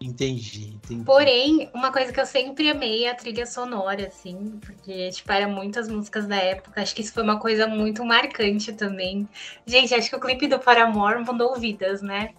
Entendi, 0.00 0.74
entendi. 0.76 1.04
Porém, 1.04 1.68
uma 1.74 1.90
coisa 1.90 2.12
que 2.12 2.20
eu 2.20 2.26
sempre 2.26 2.70
amei 2.70 3.04
é 3.04 3.10
a 3.10 3.14
trilha 3.14 3.44
sonora, 3.46 4.06
assim, 4.06 4.58
porque, 4.64 5.10
tipo, 5.10 5.32
eram 5.32 5.50
muitas 5.50 5.88
músicas 5.88 6.26
da 6.26 6.36
época. 6.36 6.80
Acho 6.80 6.94
que 6.94 7.02
isso 7.02 7.12
foi 7.12 7.24
uma 7.24 7.40
coisa 7.40 7.66
muito 7.66 8.04
marcante 8.04 8.72
também. 8.72 9.28
Gente, 9.66 9.92
acho 9.94 10.08
que 10.08 10.16
o 10.16 10.20
clipe 10.20 10.46
do 10.46 10.58
Paramore 10.58 11.24
mudou 11.24 11.56
vidas, 11.56 12.00
né? 12.00 12.34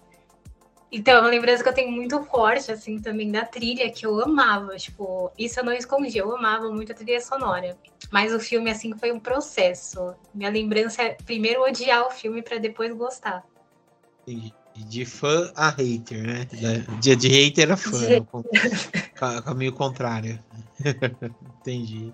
Então, 0.90 1.18
é 1.18 1.20
uma 1.20 1.30
lembrança 1.30 1.62
que 1.62 1.68
eu 1.68 1.74
tenho 1.74 1.92
muito 1.92 2.20
forte, 2.24 2.72
assim, 2.72 2.98
também 2.98 3.30
da 3.30 3.44
trilha, 3.44 3.90
que 3.92 4.06
eu 4.06 4.20
amava. 4.20 4.76
Tipo, 4.76 5.30
isso 5.38 5.60
eu 5.60 5.64
não 5.64 5.72
escondi, 5.72 6.16
eu 6.16 6.34
amava 6.34 6.70
muito 6.70 6.92
a 6.92 6.94
trilha 6.94 7.20
sonora. 7.20 7.78
Mas 8.10 8.34
o 8.34 8.40
filme, 8.40 8.70
assim, 8.70 8.96
foi 8.98 9.12
um 9.12 9.20
processo. 9.20 10.14
Minha 10.34 10.50
lembrança 10.50 11.02
é 11.02 11.14
primeiro 11.26 11.62
odiar 11.62 12.06
o 12.06 12.10
filme 12.10 12.42
para 12.42 12.58
depois 12.58 12.92
gostar. 12.94 13.44
Entendi. 14.22 14.52
De 14.76 15.04
fã 15.04 15.52
a 15.54 15.70
hater, 15.70 16.22
né? 16.22 16.46
Dia 17.00 17.16
de 17.16 17.28
hater 17.28 17.72
a 17.72 17.76
fã. 17.76 17.98
De... 17.98 19.42
Caminho 19.42 19.72
contrário. 19.72 20.38
Entendi. 21.60 22.12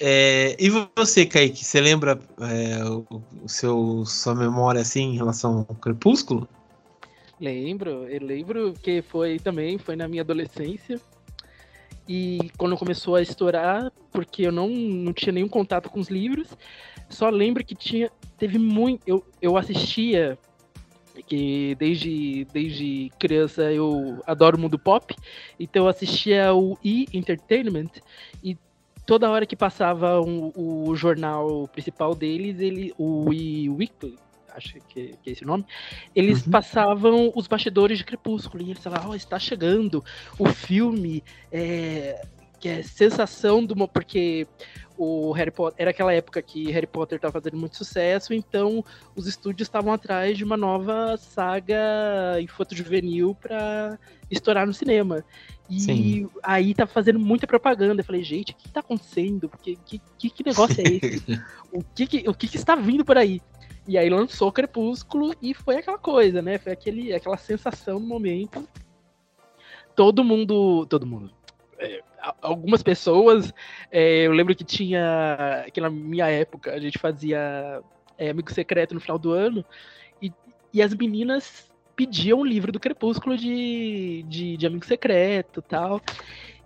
É, 0.00 0.56
e 0.58 0.68
você, 0.96 1.24
Kaique, 1.24 1.64
você 1.64 1.80
lembra 1.80 2.18
é, 2.40 2.84
o, 2.84 3.06
o, 3.44 3.48
seu, 3.48 4.04
sua 4.04 4.34
memória 4.34 4.80
assim 4.80 5.12
em 5.12 5.16
relação 5.16 5.64
ao 5.68 5.76
Crepúsculo? 5.76 6.48
Lembro, 7.40 8.08
eu 8.08 8.20
lembro 8.24 8.72
que 8.82 9.02
foi 9.02 9.38
também, 9.38 9.78
foi 9.78 9.94
na 9.94 10.08
minha 10.08 10.22
adolescência. 10.22 11.00
E 12.08 12.50
quando 12.56 12.76
começou 12.76 13.14
a 13.14 13.22
estourar, 13.22 13.92
porque 14.10 14.42
eu 14.42 14.52
não, 14.52 14.68
não 14.68 15.12
tinha 15.12 15.32
nenhum 15.32 15.48
contato 15.48 15.88
com 15.88 16.00
os 16.00 16.08
livros, 16.08 16.48
só 17.08 17.30
lembro 17.30 17.64
que 17.64 17.74
tinha, 17.74 18.10
teve 18.36 18.58
muito, 18.58 19.02
eu, 19.06 19.24
eu 19.40 19.56
assistia 19.56 20.36
que 21.26 21.74
desde, 21.78 22.46
desde 22.52 23.10
criança 23.18 23.72
eu 23.72 24.22
adoro 24.26 24.56
o 24.56 24.60
mundo 24.60 24.78
pop, 24.78 25.14
então 25.58 25.84
eu 25.84 25.88
assistia 25.88 26.54
o 26.54 26.78
E! 26.82 27.06
Entertainment 27.12 27.90
e 28.42 28.56
toda 29.04 29.30
hora 29.30 29.46
que 29.46 29.56
passava 29.56 30.20
um, 30.20 30.52
o 30.56 30.94
jornal 30.94 31.68
principal 31.68 32.14
deles, 32.14 32.60
ele, 32.60 32.94
o 32.96 33.32
E! 33.32 33.68
Weekly, 33.68 34.18
acho 34.54 34.74
que, 34.88 35.16
que, 35.22 35.30
é 35.30 35.32
esse 35.32 35.44
o 35.44 35.46
nome, 35.46 35.64
eles 36.14 36.44
uhum. 36.44 36.52
passavam 36.52 37.32
os 37.34 37.46
bastidores 37.46 37.98
de 37.98 38.04
Crepúsculo 38.04 38.62
e 38.62 38.70
eles 38.70 38.82
falavam, 38.82 39.10
oh, 39.10 39.14
está 39.14 39.38
chegando 39.38 40.04
o 40.38 40.46
filme, 40.46 41.22
é, 41.50 42.24
que 42.62 42.68
é 42.68 42.80
sensação 42.80 43.64
do... 43.64 43.74
porque 43.88 44.46
o 44.96 45.32
Harry 45.32 45.50
Potter 45.50 45.74
era 45.82 45.90
aquela 45.90 46.12
época 46.12 46.40
que 46.40 46.70
Harry 46.70 46.86
Potter 46.86 47.16
estava 47.16 47.32
fazendo 47.32 47.56
muito 47.56 47.76
sucesso, 47.76 48.32
então 48.32 48.84
os 49.16 49.26
estúdios 49.26 49.66
estavam 49.66 49.92
atrás 49.92 50.38
de 50.38 50.44
uma 50.44 50.56
nova 50.56 51.16
saga 51.16 52.40
infanto 52.40 52.76
juvenil 52.76 53.34
para 53.34 53.98
estourar 54.30 54.64
no 54.64 54.72
cinema. 54.72 55.24
E 55.68 55.80
Sim. 55.80 56.30
aí 56.40 56.72
tá 56.72 56.86
fazendo 56.86 57.18
muita 57.18 57.48
propaganda. 57.48 58.00
Eu 58.00 58.04
falei, 58.04 58.22
gente, 58.22 58.52
o 58.52 58.54
que 58.54 58.68
tá 58.68 58.78
acontecendo? 58.78 59.48
Porque, 59.48 59.76
que, 59.84 60.00
que, 60.16 60.30
que 60.30 60.44
negócio 60.44 60.80
é 60.80 60.84
esse? 60.88 61.42
o 61.72 61.82
que, 61.82 62.06
que 62.06 62.28
o 62.28 62.34
que, 62.34 62.46
que, 62.46 62.56
está 62.56 62.76
vindo 62.76 63.04
por 63.04 63.18
aí? 63.18 63.42
E 63.88 63.98
aí 63.98 64.08
lançou 64.08 64.52
Crepúsculo 64.52 65.34
e 65.42 65.52
foi 65.52 65.78
aquela 65.78 65.98
coisa, 65.98 66.40
né? 66.40 66.58
Foi 66.58 66.70
aquele, 66.70 67.12
aquela 67.12 67.36
sensação 67.36 67.98
no 67.98 68.06
momento. 68.06 68.68
Todo 69.96 70.22
mundo. 70.22 70.86
Todo 70.86 71.04
mundo. 71.04 71.41
Algumas 72.40 72.82
pessoas. 72.82 73.52
É, 73.90 74.26
eu 74.26 74.32
lembro 74.32 74.54
que 74.54 74.64
tinha. 74.64 75.66
Que 75.72 75.80
na 75.80 75.90
minha 75.90 76.28
época 76.28 76.72
a 76.72 76.78
gente 76.78 76.98
fazia 76.98 77.82
é, 78.16 78.30
Amigo 78.30 78.52
Secreto 78.52 78.94
no 78.94 79.00
final 79.00 79.18
do 79.18 79.32
ano. 79.32 79.64
E, 80.20 80.32
e 80.72 80.82
as 80.82 80.94
meninas 80.94 81.70
pediam 81.96 82.40
um 82.40 82.44
livro 82.44 82.72
do 82.72 82.80
Crepúsculo 82.80 83.36
de, 83.36 84.24
de, 84.28 84.56
de 84.56 84.66
Amigo 84.66 84.84
Secreto 84.86 85.60
tal. 85.60 86.00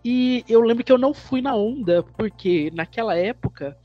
E 0.05 0.45
eu 0.49 0.61
lembro 0.61 0.85
que 0.85 0.93
eu 0.93 0.99
não 0.99 1.13
fui 1.13 1.41
na 1.43 1.55
onda, 1.55 2.03
porque 2.17 2.71
naquela 2.75 3.17
época. 3.17 3.77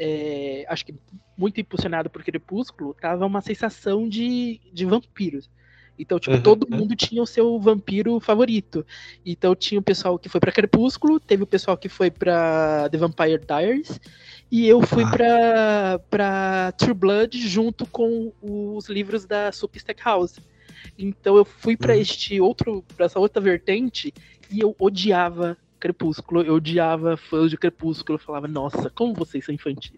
É, 0.00 0.64
acho 0.68 0.86
que 0.86 0.94
muito 1.36 1.60
impulsionado 1.60 2.08
por 2.08 2.22
Crepúsculo, 2.22 2.94
tava 2.94 3.26
uma 3.26 3.40
sensação 3.40 4.08
de, 4.08 4.60
de 4.72 4.84
vampiros. 4.84 5.50
Então, 5.98 6.18
tipo, 6.18 6.36
uhum, 6.36 6.42
todo 6.42 6.66
mundo 6.70 6.94
tinha 6.94 7.22
o 7.22 7.26
seu 7.26 7.58
vampiro 7.58 8.20
favorito. 8.20 8.86
Então, 9.26 9.54
tinha 9.54 9.80
o 9.80 9.82
pessoal 9.82 10.18
que 10.18 10.28
foi 10.28 10.40
para 10.40 10.52
Crepúsculo, 10.52 11.18
teve 11.18 11.42
o 11.42 11.46
pessoal 11.46 11.76
que 11.76 11.88
foi 11.88 12.10
para 12.10 12.88
The 12.90 12.98
Vampire 12.98 13.40
Diaries, 13.44 14.00
e 14.50 14.66
eu 14.66 14.80
fui 14.80 15.02
ah. 15.04 15.10
pra, 15.10 16.00
pra 16.10 16.72
True 16.72 16.94
Blood 16.94 17.48
junto 17.48 17.84
com 17.86 18.32
os 18.40 18.88
livros 18.88 19.24
da 19.24 19.50
Soap 19.50 19.76
Stackhouse. 19.76 20.40
Então, 20.96 21.36
eu 21.36 21.44
fui 21.44 21.76
para 21.76 21.94
uhum. 21.94 22.00
este 22.00 22.40
outro, 22.40 22.84
para 22.96 23.06
essa 23.06 23.18
outra 23.18 23.42
vertente, 23.42 24.14
e 24.50 24.60
eu 24.60 24.74
odiava 24.78 25.56
Crepúsculo, 25.80 26.42
eu 26.42 26.54
odiava 26.54 27.16
fãs 27.16 27.50
de 27.50 27.56
Crepúsculo, 27.56 28.16
eu 28.16 28.22
falava, 28.22 28.48
nossa, 28.48 28.90
como 28.90 29.14
vocês 29.14 29.44
são 29.44 29.54
infantis. 29.54 29.92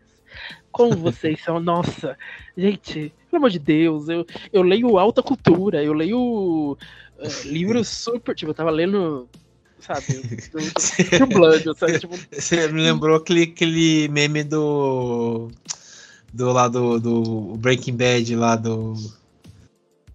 Como 0.72 0.96
vocês 0.96 1.42
são, 1.42 1.58
nossa, 1.58 2.16
gente, 2.56 3.12
pelo 3.30 3.38
amor 3.38 3.50
de 3.50 3.58
Deus, 3.58 4.08
eu, 4.08 4.26
eu 4.52 4.62
leio 4.62 4.98
alta 4.98 5.22
cultura, 5.22 5.82
eu 5.82 5.92
leio 5.92 6.72
uh, 6.72 7.48
livros 7.48 7.88
super, 7.88 8.34
tipo, 8.34 8.50
eu 8.50 8.54
tava 8.54 8.70
lendo, 8.70 9.28
sabe, 9.80 10.06
do, 11.18 11.26
Blood, 11.34 11.64
sabe, 11.76 11.98
tipo... 11.98 12.16
Você 12.30 12.68
me 12.68 12.82
lembrou 12.82 13.16
aquele, 13.16 13.44
aquele 13.44 14.08
meme 14.08 14.44
do, 14.44 15.50
do 16.32 16.52
lá 16.52 16.68
do, 16.68 17.00
do 17.00 17.56
Breaking 17.58 17.96
Bad, 17.96 18.36
lá 18.36 18.54
do, 18.54 18.94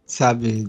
sabe, 0.06 0.68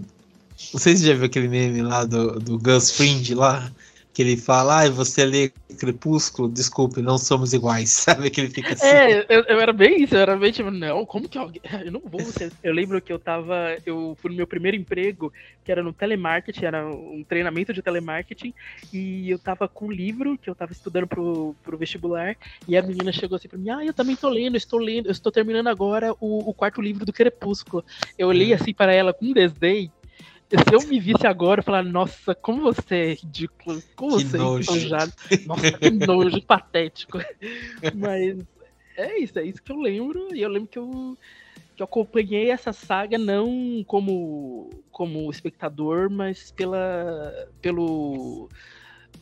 não 0.73 0.79
sei 0.79 0.95
se 0.95 1.03
você 1.03 1.07
já 1.07 1.13
viu 1.13 1.25
aquele 1.25 1.47
meme 1.47 1.81
lá 1.81 2.03
do, 2.03 2.39
do 2.39 2.57
Gus 2.59 2.91
Fring 2.91 3.23
lá, 3.35 3.71
que 4.17 4.23
ele 4.23 4.35
fala, 4.35 4.81
ah, 4.81 4.89
você 4.89 5.23
lê 5.23 5.51
Crepúsculo, 5.77 6.49
desculpe, 6.49 7.03
não 7.03 7.19
somos 7.19 7.53
iguais, 7.53 7.91
sabe? 8.01 8.31
Que 8.31 8.41
ele 8.41 8.49
fica 8.49 8.73
assim. 8.73 8.87
É, 8.87 9.23
eu, 9.29 9.43
eu 9.43 9.59
era 9.59 9.71
bem 9.71 10.01
isso, 10.01 10.15
eu 10.15 10.19
era 10.21 10.35
bem 10.35 10.51
tipo, 10.51 10.71
não, 10.71 11.05
como 11.05 11.29
que 11.29 11.37
alguém. 11.37 11.61
Eu 11.85 11.91
não 11.91 12.01
vou. 12.03 12.19
Eu 12.63 12.73
lembro 12.73 12.99
que 12.99 13.13
eu 13.13 13.19
tava. 13.19 13.77
Eu 13.85 14.17
fui 14.19 14.31
no 14.31 14.37
meu 14.37 14.47
primeiro 14.47 14.75
emprego, 14.75 15.31
que 15.63 15.71
era 15.71 15.83
no 15.83 15.93
telemarketing, 15.93 16.65
era 16.65 16.87
um 16.87 17.23
treinamento 17.27 17.71
de 17.73 17.81
telemarketing, 17.81 18.53
e 18.91 19.29
eu 19.29 19.37
tava 19.37 19.67
com 19.67 19.85
um 19.85 19.91
livro 19.91 20.37
que 20.37 20.49
eu 20.49 20.55
tava 20.55 20.71
estudando 20.71 21.05
pro, 21.05 21.53
pro 21.61 21.77
vestibular, 21.77 22.35
e 22.67 22.75
a 22.75 22.81
menina 22.81 23.11
chegou 23.11 23.35
assim 23.35 23.47
pra 23.47 23.59
mim, 23.59 23.69
ah, 23.69 23.85
eu 23.85 23.93
também 23.93 24.15
tô 24.15 24.29
lendo, 24.29 24.57
estou 24.57 24.79
lendo, 24.79 25.07
eu 25.07 25.11
estou 25.11 25.31
terminando 25.31 25.67
agora 25.67 26.13
o, 26.19 26.49
o 26.49 26.53
quarto 26.53 26.81
livro 26.81 27.05
do 27.05 27.13
Crepúsculo. 27.13 27.85
Eu 28.17 28.29
olhei 28.29 28.51
hum. 28.51 28.55
assim 28.55 28.73
para 28.73 28.93
ela 28.93 29.13
com 29.13 29.31
desdém, 29.31 29.91
se 30.49 30.73
eu 30.73 30.87
me 30.87 30.99
visse 30.99 31.27
agora, 31.27 31.59
eu 31.59 31.63
falar, 31.63 31.83
nossa, 31.83 32.33
como 32.33 32.61
você 32.61 32.95
é 32.95 33.13
ridículo, 33.15 33.83
como 33.95 34.17
que 34.17 34.23
você 34.23 34.37
nojo. 34.37 34.71
é 34.71 34.77
enojado. 34.77 35.13
Nossa, 35.45 35.71
que 35.73 35.89
nojo, 35.91 36.41
patético. 36.41 37.19
Mas 37.93 38.37
é 38.95 39.19
isso, 39.19 39.37
é 39.37 39.43
isso 39.43 39.61
que 39.61 39.71
eu 39.71 39.77
lembro. 39.77 40.33
E 40.33 40.41
eu 40.41 40.49
lembro 40.49 40.69
que 40.69 40.79
eu, 40.79 41.17
que 41.75 41.83
eu 41.83 41.85
acompanhei 41.85 42.49
essa 42.49 42.71
saga 42.71 43.17
não 43.17 43.83
como, 43.85 44.69
como 44.89 45.29
espectador, 45.29 46.09
mas 46.09 46.51
pela, 46.51 47.49
pelo, 47.61 48.49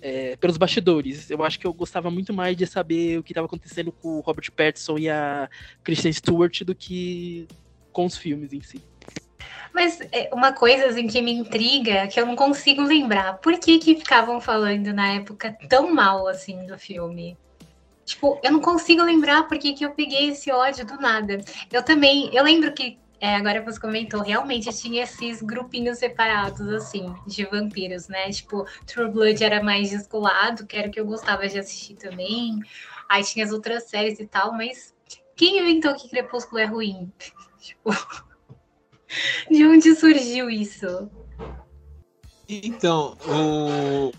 é, 0.01 0.35
pelos 0.35 0.57
bastidores. 0.57 1.31
Eu 1.31 1.43
acho 1.43 1.59
que 1.59 1.65
eu 1.65 1.73
gostava 1.73 2.11
muito 2.11 2.33
mais 2.33 2.55
de 2.55 2.67
saber 2.67 3.17
o 3.17 3.23
que 3.23 3.31
estava 3.31 3.47
acontecendo 3.47 3.91
com 3.91 4.19
o 4.19 4.21
Robert 4.21 4.51
Pattinson 4.51 4.99
e 4.99 5.09
a 5.09 5.49
Kristen 5.83 6.13
Stewart 6.13 6.61
do 6.61 6.75
que 6.75 7.47
com 7.91 8.05
os 8.05 8.15
filmes 8.15 8.53
em 8.53 8.61
si. 8.61 8.79
Mas 9.73 9.99
é, 10.11 10.29
uma 10.33 10.53
coisa 10.53 10.87
assim, 10.87 11.07
que 11.07 11.21
me 11.21 11.33
intriga, 11.33 12.07
que 12.07 12.19
eu 12.19 12.25
não 12.25 12.35
consigo 12.35 12.81
lembrar, 12.81 13.37
por 13.39 13.59
que 13.59 13.77
que 13.79 13.95
ficavam 13.95 14.39
falando 14.39 14.93
na 14.93 15.13
época 15.13 15.57
tão 15.67 15.93
mal 15.93 16.27
assim 16.27 16.65
do 16.65 16.77
filme? 16.77 17.37
Tipo, 18.05 18.39
eu 18.43 18.51
não 18.51 18.61
consigo 18.61 19.03
lembrar 19.03 19.47
por 19.47 19.57
que 19.57 19.73
que 19.73 19.83
eu 19.83 19.91
peguei 19.91 20.29
esse 20.29 20.51
ódio 20.51 20.85
do 20.85 20.95
nada. 20.97 21.39
Eu 21.71 21.83
também, 21.83 22.29
eu 22.33 22.43
lembro 22.43 22.71
que 22.71 22.99
é, 23.19 23.35
agora 23.35 23.61
você 23.61 23.79
comentou, 23.79 24.21
realmente 24.21 24.69
tinha 24.77 25.03
esses 25.03 25.41
grupinhos 25.41 25.97
separados, 25.97 26.67
assim, 26.69 27.13
de 27.25 27.45
vampiros, 27.45 28.07
né? 28.07 28.29
Tipo, 28.29 28.65
True 28.85 29.09
Blood 29.09 29.43
era 29.43 29.63
mais 29.63 29.89
descolado, 29.89 30.65
que 30.67 30.77
era 30.77 30.87
o 30.87 30.91
que 30.91 30.99
eu 30.99 31.05
gostava 31.05 31.47
de 31.47 31.57
assistir 31.57 31.95
também. 31.95 32.59
Aí 33.09 33.23
tinha 33.23 33.43
as 33.43 33.51
outras 33.51 33.83
séries 33.85 34.19
e 34.19 34.27
tal, 34.27 34.51
mas 34.53 34.93
Quem 35.35 35.59
inventou 35.59 35.95
que 35.95 36.07
Crepúsculo 36.07 36.59
é 36.59 36.65
ruim? 36.65 37.11
tipo, 37.59 37.91
de 39.49 39.65
onde 39.65 39.95
surgiu 39.95 40.49
isso? 40.49 41.09
Então, 42.47 43.17
o, 43.27 44.11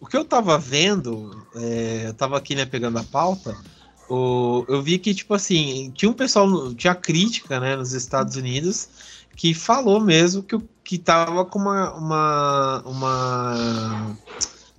o 0.00 0.06
que 0.06 0.16
eu 0.16 0.24
tava 0.24 0.58
vendo, 0.58 1.44
é, 1.54 2.04
eu 2.08 2.14
tava 2.14 2.36
aqui, 2.36 2.54
né, 2.54 2.66
pegando 2.66 2.98
a 2.98 3.04
pauta, 3.04 3.56
o, 4.08 4.64
eu 4.68 4.82
vi 4.82 4.98
que, 4.98 5.14
tipo 5.14 5.32
assim, 5.32 5.90
tinha 5.94 6.10
um 6.10 6.14
pessoal, 6.14 6.74
tinha 6.74 6.94
crítica, 6.94 7.58
né, 7.58 7.76
nos 7.76 7.92
Estados 7.92 8.36
Unidos, 8.36 8.88
que 9.36 9.54
falou 9.54 10.00
mesmo 10.00 10.42
que, 10.42 10.58
que 10.84 10.98
tava 10.98 11.44
com 11.44 11.58
uma, 11.58 11.94
uma, 11.94 12.82
uma 12.84 14.16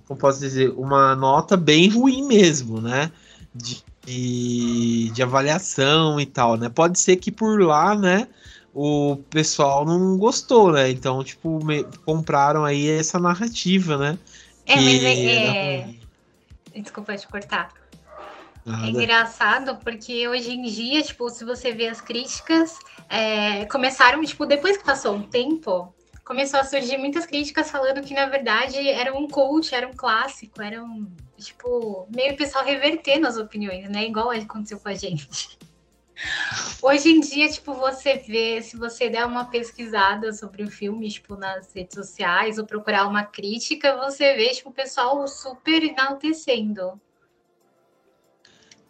como 0.06 0.20
posso 0.20 0.38
dizer, 0.40 0.70
uma 0.76 1.16
nota 1.16 1.56
bem 1.56 1.88
ruim 1.88 2.26
mesmo, 2.26 2.80
né, 2.80 3.10
de, 3.54 3.82
de, 4.06 5.10
de 5.10 5.22
avaliação 5.22 6.20
e 6.20 6.26
tal, 6.26 6.56
né, 6.56 6.68
pode 6.68 6.98
ser 7.00 7.16
que 7.16 7.32
por 7.32 7.60
lá, 7.60 7.94
né, 7.96 8.28
o 8.74 9.16
pessoal 9.30 9.84
não 9.84 10.18
gostou, 10.18 10.72
né? 10.72 10.90
Então, 10.90 11.22
tipo, 11.22 11.60
compraram 12.04 12.64
aí 12.64 12.90
essa 12.90 13.20
narrativa, 13.20 13.96
né? 13.96 14.18
É, 14.66 14.76
mas 14.76 15.04
é, 15.04 15.76
é... 15.76 15.94
Desculpa 16.74 17.16
te 17.16 17.28
cortar. 17.28 17.72
Nada. 18.66 18.86
É 18.86 18.90
engraçado 18.90 19.76
porque 19.76 20.26
hoje 20.26 20.50
em 20.50 20.62
dia, 20.62 21.02
tipo, 21.02 21.28
se 21.28 21.44
você 21.44 21.70
vê 21.72 21.86
as 21.86 22.00
críticas, 22.00 22.78
é, 23.08 23.64
começaram, 23.66 24.24
tipo, 24.24 24.44
depois 24.46 24.76
que 24.76 24.84
passou 24.84 25.14
um 25.14 25.22
tempo, 25.22 25.94
começou 26.24 26.58
a 26.58 26.64
surgir 26.64 26.96
muitas 26.96 27.26
críticas 27.26 27.70
falando 27.70 28.02
que, 28.02 28.14
na 28.14 28.26
verdade, 28.26 28.88
era 28.88 29.14
um 29.14 29.28
coach, 29.28 29.74
era 29.74 29.86
um 29.86 29.92
clássico, 29.92 30.62
era 30.62 30.82
um, 30.82 31.06
tipo, 31.36 32.08
meio 32.10 32.36
pessoal 32.36 32.64
revertendo 32.64 33.28
as 33.28 33.36
opiniões, 33.36 33.88
né? 33.88 34.06
Igual 34.06 34.30
aconteceu 34.30 34.80
com 34.80 34.88
a 34.88 34.94
gente. 34.94 35.58
Hoje 36.80 37.10
em 37.10 37.20
dia, 37.20 37.48
tipo, 37.48 37.74
você 37.74 38.16
vê, 38.18 38.62
se 38.62 38.76
você 38.76 39.08
der 39.08 39.26
uma 39.26 39.46
pesquisada 39.46 40.32
sobre 40.32 40.62
o 40.62 40.70
filme, 40.70 41.10
tipo, 41.10 41.36
nas 41.36 41.72
redes 41.74 41.94
sociais, 41.94 42.58
ou 42.58 42.66
procurar 42.66 43.08
uma 43.08 43.24
crítica, 43.24 43.96
você 43.96 44.34
vê, 44.34 44.50
tipo, 44.50 44.70
o 44.70 44.72
pessoal 44.72 45.26
super 45.26 45.82
enaltecendo. 45.82 47.00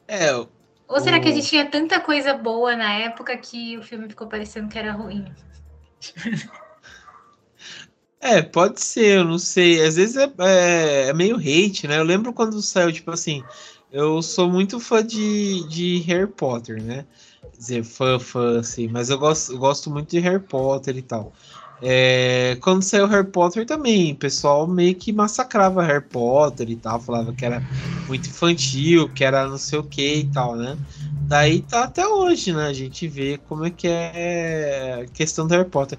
É. 0.06 0.34
Ou 0.34 1.00
será 1.00 1.18
o... 1.18 1.20
que 1.20 1.28
a 1.28 1.32
gente 1.32 1.48
tinha 1.48 1.68
tanta 1.68 1.98
coisa 2.00 2.34
boa 2.34 2.76
na 2.76 2.92
época 2.92 3.36
que 3.38 3.78
o 3.78 3.82
filme 3.82 4.08
ficou 4.08 4.26
parecendo 4.26 4.68
que 4.68 4.78
era 4.78 4.92
ruim? 4.92 5.24
É, 8.24 8.40
pode 8.40 8.80
ser, 8.80 9.18
eu 9.18 9.24
não 9.24 9.38
sei. 9.38 9.84
Às 9.84 9.96
vezes 9.96 10.16
é, 10.16 10.32
é, 10.38 11.08
é 11.08 11.12
meio 11.12 11.36
hate, 11.36 11.86
né? 11.86 11.98
Eu 11.98 12.04
lembro 12.04 12.32
quando 12.32 12.62
saiu, 12.62 12.90
tipo 12.90 13.10
assim, 13.10 13.44
eu 13.94 14.20
sou 14.20 14.50
muito 14.50 14.80
fã 14.80 15.06
de, 15.06 15.62
de 15.68 15.98
Harry 16.00 16.26
Potter, 16.26 16.82
né? 16.82 17.06
Quer 17.40 17.56
dizer, 17.56 17.84
fã, 17.84 18.18
fã, 18.18 18.58
assim, 18.58 18.88
mas 18.88 19.08
eu 19.08 19.16
gosto, 19.16 19.52
eu 19.52 19.58
gosto 19.58 19.88
muito 19.88 20.10
de 20.10 20.18
Harry 20.18 20.40
Potter 20.40 20.96
e 20.96 21.02
tal. 21.02 21.32
É, 21.80 22.58
quando 22.60 22.82
saiu 22.82 23.06
Harry 23.06 23.28
Potter 23.28 23.64
também, 23.64 24.12
o 24.12 24.16
pessoal 24.16 24.66
meio 24.66 24.96
que 24.96 25.12
massacrava 25.12 25.80
Harry 25.84 26.04
Potter 26.04 26.68
e 26.70 26.74
tal, 26.74 27.00
falava 27.00 27.32
que 27.32 27.44
era 27.44 27.62
muito 28.08 28.28
infantil, 28.28 29.08
que 29.10 29.22
era 29.22 29.46
não 29.46 29.58
sei 29.58 29.78
o 29.78 29.84
que 29.84 30.16
e 30.16 30.24
tal, 30.24 30.56
né? 30.56 30.76
Daí 31.28 31.62
tá 31.62 31.84
até 31.84 32.04
hoje, 32.04 32.52
né? 32.52 32.66
A 32.66 32.72
gente 32.72 33.06
vê 33.06 33.38
como 33.48 33.64
é 33.64 33.70
que 33.70 33.86
é 33.86 35.04
a 35.04 35.12
questão 35.12 35.46
do 35.46 35.54
Harry 35.54 35.70
Potter. 35.70 35.96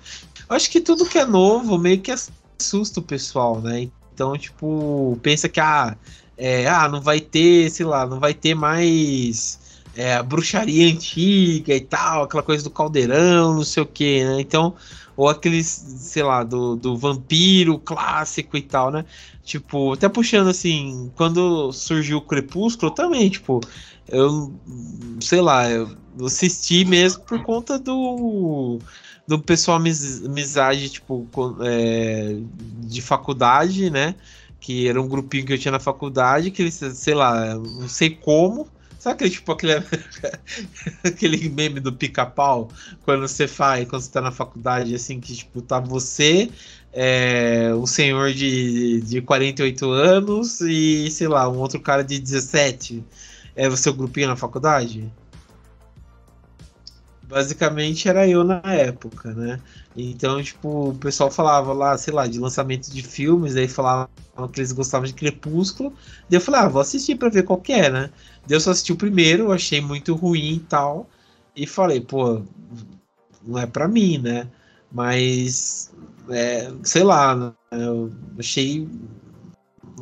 Eu 0.50 0.54
acho 0.54 0.70
que 0.70 0.82
tudo 0.82 1.06
que 1.06 1.18
é 1.18 1.26
novo 1.26 1.78
meio 1.78 2.02
que 2.02 2.12
assusta 2.12 3.00
o 3.00 3.04
pessoal, 3.04 3.62
né? 3.62 3.88
Então, 4.14 4.38
tipo, 4.38 5.18
pensa 5.22 5.48
que 5.48 5.62
ah, 5.62 5.96
é, 6.38 6.68
ah, 6.68 6.88
não 6.88 7.02
vai 7.02 7.20
ter, 7.20 7.70
sei 7.70 7.86
lá, 7.86 8.06
não 8.06 8.20
vai 8.20 8.34
ter 8.34 8.54
mais 8.54 9.60
é, 9.96 10.22
bruxaria 10.22 10.92
antiga 10.92 11.74
e 11.74 11.82
tal, 11.82 12.24
aquela 12.24 12.44
coisa 12.44 12.64
do 12.64 12.70
caldeirão, 12.70 13.56
não 13.56 13.64
sei 13.64 13.84
o 13.84 13.86
que, 13.86 14.24
né? 14.24 14.42
Então, 14.42 14.76
ou 15.16 15.30
aqueles, 15.30 15.68
sei 15.68 16.24
lá, 16.24 16.44
do, 16.44 16.76
do 16.76 16.98
vampiro 16.98 17.80
clássico 17.80 18.58
e 18.58 18.62
tal, 18.62 18.92
né? 18.92 19.06
Tipo, 19.44 19.94
até 19.94 20.10
puxando 20.10 20.50
assim, 20.50 21.12
quando 21.16 21.72
surgiu 21.72 22.18
o 22.18 22.22
Crepúsculo 22.22 22.92
também, 22.92 23.30
tipo, 23.30 23.62
eu, 24.08 24.54
sei 25.22 25.40
lá, 25.42 25.70
eu 25.70 25.96
assisti 26.26 26.84
mesmo 26.84 27.24
por 27.24 27.42
conta 27.44 27.80
do 27.80 28.80
do 29.28 29.40
pessoal 29.40 29.78
amizade, 29.78 30.90
tipo, 30.90 31.28
é, 31.62 32.38
de 32.82 33.02
faculdade, 33.02 33.90
né? 33.90 34.14
Que 34.66 34.90
era 34.90 35.00
um 35.00 35.08
grupinho 35.08 35.46
que 35.46 35.54
eu 35.54 35.60
tinha 35.60 35.72
na 35.72 35.80
faculdade, 35.80 36.50
que 36.50 36.64
eles, 36.64 36.74
sei 36.74 37.14
lá, 37.14 37.54
não 37.54 37.88
sei 37.88 38.10
como. 38.10 38.68
Sabe 38.98 39.14
aquele 39.14 39.30
tipo 39.30 39.52
aquele, 39.52 39.74
aquele 41.06 41.50
meme 41.50 41.80
do 41.80 41.94
pica-pau? 41.94 42.72
Quando 43.04 43.28
você 43.28 43.48
faz, 43.48 43.88
quando 43.88 44.02
você 44.02 44.12
tá 44.12 44.22
na 44.22 44.32
faculdade, 44.32 44.96
assim, 44.96 45.20
que 45.20 45.36
tipo, 45.36 45.62
tá 45.62 45.80
você, 45.80 46.50
é, 46.92 47.72
um 47.76 47.86
senhor 47.86 48.34
de, 48.34 49.02
de 49.02 49.22
48 49.22 49.88
anos 49.92 50.60
e, 50.62 51.12
sei 51.12 51.28
lá, 51.28 51.48
um 51.48 51.60
outro 51.60 51.80
cara 51.80 52.04
de 52.04 52.18
17. 52.18 53.04
É 53.56 53.68
o 53.68 53.78
seu 53.78 53.94
grupinho 53.94 54.30
na 54.30 54.36
faculdade? 54.36 55.14
Basicamente 57.22 58.10
era 58.10 58.28
eu 58.28 58.44
na 58.44 58.62
época, 58.66 59.32
né? 59.32 59.60
Então, 59.96 60.44
tipo, 60.44 60.90
o 60.90 60.96
pessoal 60.96 61.32
falava 61.32 61.72
lá, 61.72 61.98
sei 61.98 62.14
lá, 62.14 62.28
de 62.28 62.38
lançamento 62.38 62.92
de 62.92 63.02
filmes, 63.02 63.56
aí 63.56 63.68
falavam 63.68 64.10
que 64.52 64.60
eles 64.60 64.74
gostavam 64.74 65.08
de 65.08 65.14
Crepúsculo. 65.14 65.92
Daí 66.30 66.38
eu 66.38 66.42
falei, 66.42 66.62
ah, 66.62 66.68
vou 66.68 66.82
assistir 66.82 67.16
pra 67.16 67.30
ver 67.30 67.44
qual 67.44 67.62
que 67.62 67.72
é, 67.72 67.90
né? 67.90 68.10
Daí 68.46 68.58
eu 68.58 68.60
só 68.60 68.72
assisti 68.72 68.92
o 68.92 68.98
primeiro, 68.98 69.54
achei 69.54 69.80
muito 69.80 70.14
ruim 70.14 70.56
e 70.56 70.60
tal. 70.60 71.10
E 71.56 71.66
falei, 71.66 72.02
pô, 72.02 72.42
não 73.46 73.58
é 73.58 73.66
pra 73.66 73.88
mim, 73.88 74.18
né? 74.18 74.50
Mas, 74.92 75.94
é, 76.30 76.72
sei 76.84 77.04
lá, 77.04 77.36
né? 77.36 77.54
eu 77.72 78.12
achei. 78.38 78.88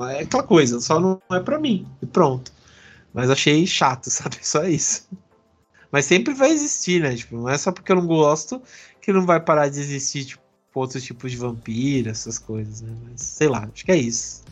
É 0.10 0.22
aquela 0.22 0.44
coisa, 0.44 0.80
só 0.82 1.00
não 1.00 1.22
é 1.32 1.40
pra 1.40 1.60
mim. 1.60 1.88
E 2.02 2.06
pronto. 2.08 2.52
Mas 3.14 3.30
achei 3.30 3.68
chato, 3.68 4.10
sabe? 4.12 4.38
Só 4.42 4.64
isso. 4.64 5.08
Mas 5.92 6.06
sempre 6.06 6.34
vai 6.34 6.50
existir, 6.50 7.00
né? 7.02 7.16
Tipo, 7.16 7.38
não 7.38 7.50
é 7.50 7.58
só 7.58 7.72
porque 7.72 7.92
eu 7.92 7.98
não 7.98 8.08
gosto 8.08 8.60
que 9.04 9.12
não 9.12 9.26
vai 9.26 9.40
parar 9.40 9.68
de 9.68 9.82
existir, 9.82 10.24
tipo, 10.24 10.42
outros 10.74 11.04
tipos 11.04 11.30
de 11.30 11.38
vampiro, 11.38 12.10
essas 12.10 12.40
coisas, 12.40 12.82
né? 12.82 12.96
Mas, 13.04 13.22
sei 13.22 13.50
lá, 13.50 13.70
acho 13.72 13.84
que 13.84 13.92
é 13.92 13.98
isso. 13.98 14.44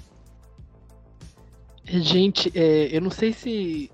Gente, 1.85 2.51
é, 2.53 2.89
eu 2.95 2.99
não 2.99 3.09
sei 3.09 3.31
se, 3.31 3.89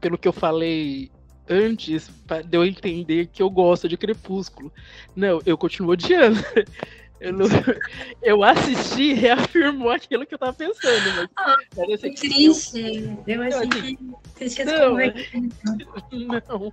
pelo 0.00 0.18
que 0.18 0.26
eu 0.26 0.32
falei 0.32 1.08
antes, 1.48 2.10
deu 2.46 2.62
a 2.62 2.66
entender 2.66 3.28
que 3.28 3.40
eu 3.40 3.48
gosto 3.48 3.88
de 3.88 3.96
Crepúsculo. 3.96 4.72
Não, 5.14 5.40
eu 5.46 5.56
continuo 5.56 5.92
odiando. 5.92 6.40
Eu, 7.20 7.32
não, 7.32 7.46
eu 8.22 8.42
assisti 8.44 9.10
e 9.10 9.14
reafirmou 9.14 9.90
aquilo 9.90 10.26
que 10.26 10.34
eu 10.34 10.38
tava 10.38 10.52
pensando. 10.52 11.00
Mas, 11.16 11.28
ah, 11.36 11.56
mas 11.76 11.92
assim, 11.94 12.14
triste. 12.14 12.78
Eu, 13.26 13.34
eu 13.34 13.42
achei 13.42 13.68
assim, 13.68 13.96
que 14.36 14.50
você 14.50 14.64
não, 14.64 14.96
não. 16.48 16.72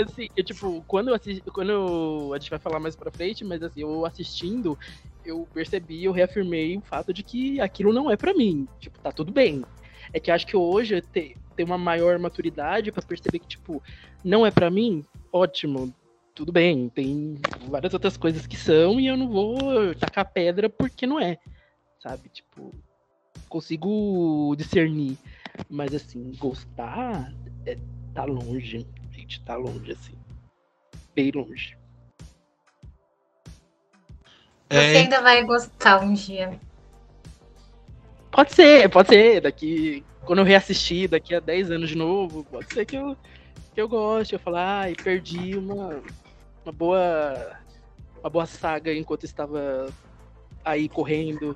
Assim, 0.00 0.28
eu, 0.36 0.44
tipo, 0.44 0.84
quando 0.86 1.08
eu 1.08 1.14
assisti, 1.14 1.42
quando 1.50 1.70
eu, 1.70 2.32
a 2.32 2.38
gente 2.38 2.50
vai 2.50 2.58
falar 2.58 2.78
mais 2.78 2.94
pra 2.94 3.10
frente, 3.10 3.44
mas 3.44 3.62
assim, 3.62 3.80
eu 3.80 4.06
assistindo, 4.06 4.78
eu 5.24 5.48
percebi, 5.52 6.04
eu 6.04 6.12
reafirmei 6.12 6.76
o 6.76 6.82
fato 6.82 7.12
de 7.12 7.22
que 7.22 7.60
aquilo 7.60 7.92
não 7.92 8.10
é 8.10 8.16
para 8.16 8.34
mim. 8.34 8.68
Tipo, 8.78 8.98
tá 9.00 9.10
tudo 9.10 9.32
bem. 9.32 9.64
É 10.12 10.20
que 10.20 10.30
acho 10.30 10.46
que 10.46 10.56
hoje 10.56 11.00
tem, 11.00 11.34
tem 11.56 11.66
uma 11.66 11.78
maior 11.78 12.16
maturidade 12.18 12.92
para 12.92 13.02
perceber 13.02 13.40
que, 13.40 13.48
tipo, 13.48 13.82
não 14.22 14.46
é 14.46 14.50
para 14.52 14.70
mim, 14.70 15.04
ótimo 15.32 15.92
tudo 16.34 16.50
bem, 16.50 16.88
tem 16.88 17.36
várias 17.68 17.94
outras 17.94 18.16
coisas 18.16 18.46
que 18.46 18.56
são 18.56 18.98
e 18.98 19.06
eu 19.06 19.16
não 19.16 19.28
vou 19.28 19.94
tacar 19.94 20.30
pedra 20.30 20.68
porque 20.68 21.06
não 21.06 21.20
é, 21.20 21.38
sabe? 22.02 22.28
Tipo, 22.28 22.74
consigo 23.48 24.54
discernir, 24.56 25.16
mas 25.70 25.94
assim, 25.94 26.32
gostar 26.36 27.32
é, 27.64 27.78
tá 28.12 28.24
longe, 28.24 28.86
gente, 29.12 29.40
tá 29.42 29.56
longe, 29.56 29.92
assim, 29.92 30.14
bem 31.14 31.30
longe. 31.30 31.78
Você 34.68 34.78
é... 34.78 34.96
ainda 34.98 35.20
vai 35.20 35.44
gostar 35.44 36.02
um 36.02 36.12
dia. 36.12 36.58
Pode 38.32 38.52
ser, 38.52 38.88
pode 38.90 39.08
ser, 39.08 39.40
daqui, 39.40 40.04
quando 40.24 40.40
eu 40.40 40.44
reassistir, 40.44 41.08
daqui 41.08 41.32
a 41.32 41.38
10 41.38 41.70
anos 41.70 41.90
de 41.90 41.96
novo, 41.96 42.44
pode 42.50 42.74
ser 42.74 42.84
que 42.84 42.96
eu, 42.96 43.16
que 43.72 43.80
eu 43.80 43.88
goste, 43.88 44.32
eu 44.32 44.40
falar, 44.40 44.80
ai, 44.80 44.96
perdi 44.96 45.56
uma 45.56 46.02
uma 46.64 46.72
boa 46.72 47.56
uma 48.20 48.30
boa 48.30 48.46
saga 48.46 48.92
enquanto 48.94 49.24
estava 49.24 49.92
aí 50.64 50.88
correndo, 50.88 51.54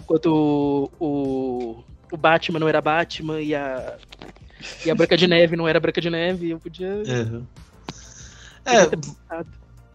enquanto 0.00 0.90
o, 1.00 1.82
o 2.10 2.16
Batman 2.16 2.60
não 2.60 2.68
era 2.68 2.80
Batman 2.80 3.40
e 3.40 3.54
a 3.54 3.98
e 4.84 4.90
a 4.90 4.94
Branca 4.94 5.16
de 5.16 5.26
Neve 5.26 5.56
não 5.56 5.66
era 5.66 5.80
Branca 5.80 6.00
de 6.00 6.08
Neve, 6.08 6.50
eu 6.50 6.60
podia. 6.60 7.02
Uhum. 7.06 7.44
É, 8.64 9.42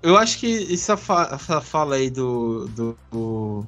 eu 0.01 0.17
acho 0.17 0.39
que 0.39 0.73
essa, 0.73 0.97
fa 0.97 1.29
essa 1.33 1.61
fala 1.61 1.95
aí 1.95 2.09
do, 2.09 2.67
do, 2.67 2.97
do, 3.09 3.65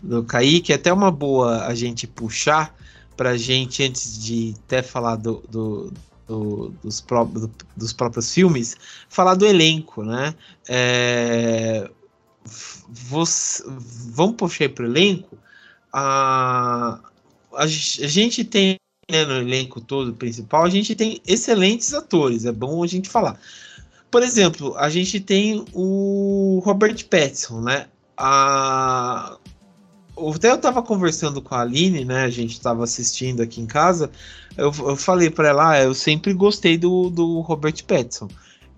do 0.00 0.24
Kaique 0.24 0.72
é 0.72 0.76
até 0.76 0.92
uma 0.92 1.10
boa 1.10 1.66
a 1.66 1.74
gente 1.74 2.06
puxar 2.06 2.74
pra 3.16 3.36
gente, 3.36 3.82
antes 3.82 4.22
de 4.22 4.54
até 4.64 4.80
falar 4.80 5.16
do, 5.16 5.42
do 5.50 5.92
do, 6.28 6.72
dos, 6.82 7.00
pró 7.00 7.24
do, 7.24 7.50
dos 7.76 7.92
próprios 7.92 8.32
filmes, 8.32 8.76
falar 9.08 9.34
do 9.34 9.46
elenco, 9.46 10.04
né? 10.04 10.34
É, 10.68 11.90
você, 12.86 13.64
vamos 13.66 14.36
puxar 14.36 14.68
para 14.68 14.84
o 14.84 14.88
elenco. 14.88 15.36
A, 15.92 17.00
a, 17.54 17.62
a 17.62 17.66
gente 17.66 18.44
tem 18.44 18.76
né, 19.10 19.24
no 19.24 19.38
elenco 19.38 19.80
todo 19.80 20.12
principal, 20.12 20.64
a 20.64 20.70
gente 20.70 20.94
tem 20.94 21.20
excelentes 21.26 21.94
atores, 21.94 22.44
é 22.44 22.52
bom 22.52 22.84
a 22.84 22.86
gente 22.86 23.08
falar. 23.08 23.40
Por 24.10 24.22
exemplo, 24.22 24.76
a 24.76 24.88
gente 24.88 25.20
tem 25.20 25.64
o 25.72 26.60
Robert 26.64 27.06
Pattinson, 27.08 27.60
né? 27.60 27.86
A... 28.16 29.36
Até 30.34 30.50
eu 30.50 30.56
estava 30.56 30.82
conversando 30.82 31.40
com 31.40 31.54
a 31.54 31.60
Aline, 31.60 32.04
né? 32.04 32.24
A 32.24 32.30
gente 32.30 32.52
estava 32.52 32.84
assistindo 32.84 33.42
aqui 33.42 33.60
em 33.60 33.66
casa. 33.66 34.10
Eu, 34.56 34.72
eu 34.78 34.96
falei 34.96 35.30
para 35.30 35.48
ela, 35.48 35.70
ah, 35.70 35.82
eu 35.82 35.94
sempre 35.94 36.32
gostei 36.32 36.76
do, 36.76 37.10
do 37.10 37.40
Robert 37.40 37.84
Pattinson. 37.84 38.28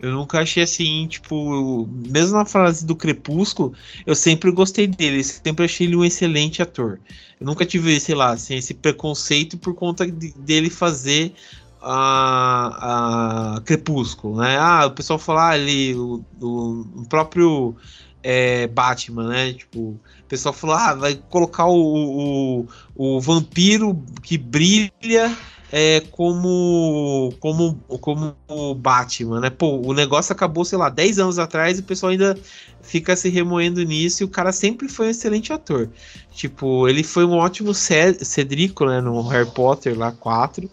Eu 0.00 0.12
nunca 0.12 0.40
achei 0.40 0.62
assim, 0.62 1.06
tipo, 1.06 1.86
mesmo 1.86 2.38
na 2.38 2.46
fase 2.46 2.86
do 2.86 2.96
Crepúsculo, 2.96 3.74
eu 4.06 4.14
sempre 4.14 4.50
gostei 4.50 4.86
dele, 4.86 5.22
sempre 5.22 5.66
achei 5.66 5.86
ele 5.86 5.96
um 5.96 6.04
excelente 6.04 6.62
ator. 6.62 6.98
Eu 7.38 7.46
nunca 7.46 7.66
tive, 7.66 8.00
sei 8.00 8.14
lá, 8.14 8.30
assim, 8.30 8.54
esse 8.56 8.72
preconceito 8.72 9.58
por 9.58 9.74
conta 9.74 10.10
de, 10.10 10.32
dele 10.38 10.70
fazer 10.70 11.34
a, 11.82 13.56
a 13.56 13.60
Crepúsculo, 13.60 14.38
né? 14.38 14.56
Ah, 14.58 14.86
o 14.86 14.92
pessoal 14.92 15.18
fala 15.18 15.50
ah, 15.50 15.58
ele, 15.58 15.94
o, 15.94 16.24
o, 16.40 16.80
o 16.96 17.06
próprio 17.06 17.76
é, 18.22 18.66
Batman, 18.66 19.28
né? 19.28 19.52
Tipo, 19.52 19.78
o 19.80 20.00
pessoal 20.28 20.52
falou, 20.52 20.76
ah, 20.76 20.94
vai 20.94 21.14
colocar 21.28 21.66
o, 21.66 21.76
o, 21.76 22.66
o 22.94 23.20
vampiro 23.20 24.02
que 24.22 24.36
brilha 24.36 25.36
é, 25.72 26.00
como, 26.10 27.32
como, 27.38 27.78
como 28.00 28.34
Batman, 28.74 29.40
né? 29.40 29.50
Pô, 29.50 29.80
o 29.80 29.92
negócio 29.92 30.32
acabou, 30.32 30.64
sei 30.64 30.78
lá, 30.78 30.88
10 30.88 31.18
anos 31.18 31.38
atrás 31.38 31.78
e 31.78 31.80
o 31.80 31.84
pessoal 31.84 32.10
ainda 32.10 32.36
fica 32.82 33.14
se 33.14 33.28
remoendo 33.28 33.82
nisso 33.84 34.22
e 34.22 34.24
o 34.24 34.28
cara 34.28 34.52
sempre 34.52 34.88
foi 34.88 35.06
um 35.06 35.10
excelente 35.10 35.52
ator. 35.52 35.88
Tipo, 36.32 36.88
ele 36.88 37.04
foi 37.04 37.24
um 37.24 37.34
ótimo 37.34 37.72
Cedrico, 37.72 38.84
né, 38.86 39.00
no 39.00 39.22
Harry 39.28 39.50
Potter 39.50 39.96
lá 39.96 40.10
4. 40.12 40.68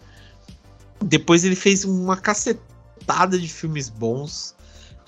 Depois 1.04 1.44
ele 1.44 1.54
fez 1.54 1.84
uma 1.84 2.16
cacetada 2.16 3.38
de 3.38 3.48
filmes 3.48 3.88
bons. 3.88 4.56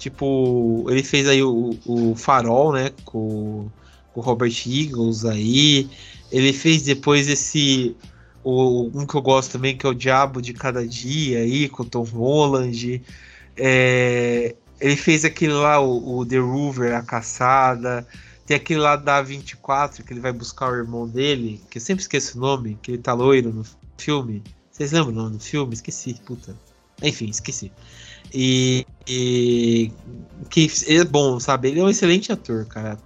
Tipo, 0.01 0.87
ele 0.89 1.03
fez 1.03 1.29
aí 1.29 1.43
o, 1.43 1.79
o 1.85 2.15
Farol, 2.17 2.73
né, 2.73 2.91
com, 3.05 3.71
com 4.15 4.21
o 4.21 4.23
Robert 4.23 4.55
Eagles 4.67 5.27
aí. 5.27 5.91
Ele 6.33 6.55
fez 6.55 6.85
depois 6.85 7.29
esse 7.29 7.95
o, 8.43 8.91
um 8.95 9.05
que 9.07 9.15
eu 9.15 9.21
gosto 9.21 9.53
também, 9.53 9.77
que 9.77 9.85
é 9.85 9.91
o 9.91 9.95
Diabo 9.95 10.41
de 10.41 10.55
Cada 10.55 10.87
Dia 10.87 11.41
aí, 11.41 11.69
com 11.69 11.83
o 11.83 11.87
Tom 11.87 12.05
Holland. 12.05 13.03
É, 13.55 14.55
ele 14.81 14.97
fez 14.97 15.23
aquele 15.27 15.53
lá, 15.53 15.79
o, 15.79 16.21
o 16.21 16.25
The 16.25 16.39
Rover, 16.39 16.97
A 16.97 17.03
Caçada. 17.03 18.07
Tem 18.47 18.57
aquele 18.57 18.81
lá 18.81 18.97
da 18.97 19.21
24, 19.21 20.03
que 20.03 20.15
ele 20.15 20.21
vai 20.21 20.33
buscar 20.33 20.73
o 20.73 20.77
irmão 20.77 21.07
dele, 21.07 21.61
que 21.69 21.77
eu 21.77 21.83
sempre 21.83 22.01
esqueço 22.01 22.39
o 22.39 22.41
nome, 22.41 22.79
que 22.81 22.93
ele 22.93 22.99
tá 23.03 23.13
loiro 23.13 23.53
no 23.53 23.67
filme. 23.99 24.43
Vocês 24.73 24.93
lembram 24.93 25.13
o 25.13 25.17
nome 25.17 25.37
do 25.37 25.45
filme? 25.45 25.75
Esqueci, 25.75 26.15
puta. 26.25 26.57
Enfim, 27.03 27.29
esqueci. 27.29 27.71
E, 28.33 28.87
e 29.09 29.93
que 30.49 30.71
é 30.87 31.05
bom, 31.05 31.41
sabe? 31.41 31.69
Ele 31.69 31.81
é 31.81 31.85
um 31.85 31.89
excelente 31.89 32.31
ator, 32.33 32.67
cara. 32.67 32.99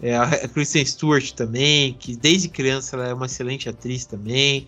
É, 0.00 0.16
a 0.16 0.48
Kristen 0.48 0.84
Stewart 0.84 1.30
também, 1.32 1.94
que 1.94 2.16
desde 2.16 2.48
criança 2.48 2.96
ela 2.96 3.08
é 3.08 3.14
uma 3.14 3.26
excelente 3.26 3.68
atriz 3.68 4.04
também. 4.04 4.66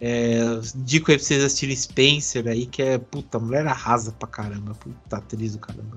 É, 0.00 0.40
dico 0.74 1.12
aí 1.12 1.16
pra 1.16 1.24
vocês 1.24 1.44
assistirem 1.44 1.76
Spencer 1.76 2.48
aí, 2.48 2.66
que 2.66 2.82
é, 2.82 2.98
puta, 2.98 3.38
mulher 3.38 3.64
arrasa 3.68 4.10
pra 4.10 4.28
caramba, 4.28 4.74
puta 4.74 5.16
atriz 5.16 5.52
do 5.52 5.60
caramba. 5.60 5.96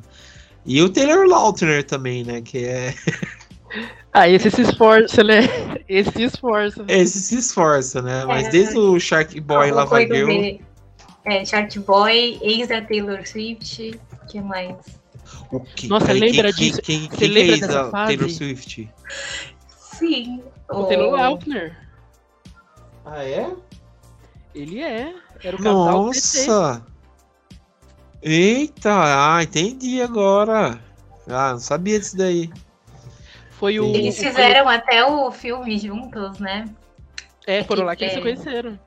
E 0.63 0.79
o 0.81 0.89
Taylor 0.89 1.27
Lautner 1.27 1.83
também, 1.83 2.23
né, 2.23 2.41
que 2.41 2.59
é... 2.59 2.93
Ah, 4.13 4.29
esse 4.29 4.49
se 4.49 4.61
esforça, 4.61 5.23
né? 5.23 5.41
Esse 5.89 6.11
se 6.11 6.23
esforça. 6.23 6.85
Esse 6.87 7.19
se 7.19 7.35
esforça, 7.35 8.01
né? 8.01 8.23
Mas 8.25 8.47
é, 8.47 8.49
desde 8.49 8.77
o 8.77 8.97
Shark 8.97 9.37
Boy 9.41 9.71
Lava 9.71 9.99
Girl... 9.99 10.57
É, 11.25 11.43
Shark 11.43 11.79
Boy, 11.79 12.37
ex 12.41 12.67
da 12.67 12.81
Taylor 12.81 13.25
Swift, 13.27 13.99
que 14.29 14.41
mais? 14.41 14.75
O 15.51 15.59
que? 15.59 15.87
Nossa, 15.87 16.05
Peraí, 16.07 16.19
lembra 16.19 16.53
quem, 16.53 16.67
disso? 16.69 16.81
Quem, 16.81 17.09
Você 17.09 17.17
quem, 17.17 17.27
lembra 17.29 17.53
quem 17.55 17.63
é 17.63 17.67
dessa 17.67 17.83
da 17.85 17.89
fase? 17.89 18.15
Taylor 18.17 18.29
Swift? 18.31 18.89
Sim. 19.97 20.43
O 20.69 20.83
Taylor 20.83 21.11
Lautner. 21.11 21.77
Ah, 23.05 23.23
é? 23.23 23.51
Ele 24.53 24.81
é. 24.83 25.13
Era 25.43 25.55
o 25.55 25.59
casal 25.61 26.09
PT. 26.11 26.47
Nossa! 26.47 26.85
Eita, 28.21 29.35
ah, 29.35 29.43
entendi 29.43 30.01
agora. 30.01 30.79
Ah, 31.27 31.51
não 31.51 31.59
sabia 31.59 31.99
disso 31.99 32.17
daí. 32.17 32.49
Foi 33.51 33.79
o. 33.79 33.85
Eles 33.95 34.15
foi 34.17 34.25
o- 34.25 34.29
fizeram 34.29 34.69
até 34.69 35.05
o 35.05 35.31
filme 35.31 35.77
juntos, 35.77 36.39
né? 36.39 36.65
É, 37.47 37.63
foram 37.63 37.85
lá 37.85 37.95
que 37.95 38.03
eles 38.03 38.13
É. 38.13 38.17
se 38.17 38.21
conheceram. 38.21 38.79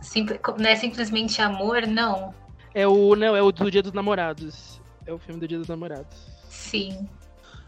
Simple- 0.00 0.40
não 0.58 0.68
é 0.70 0.76
simplesmente 0.76 1.40
amor, 1.42 1.86
não. 1.86 2.34
É 2.74 2.86
o. 2.86 3.14
Não, 3.14 3.34
é 3.36 3.42
o 3.42 3.52
do 3.52 3.70
Dia 3.70 3.82
dos 3.82 3.92
Namorados. 3.92 4.80
É 5.06 5.12
o 5.12 5.18
filme 5.18 5.40
do 5.40 5.48
Dia 5.48 5.58
dos 5.58 5.68
Namorados. 5.68 6.16
Sim. 6.48 7.08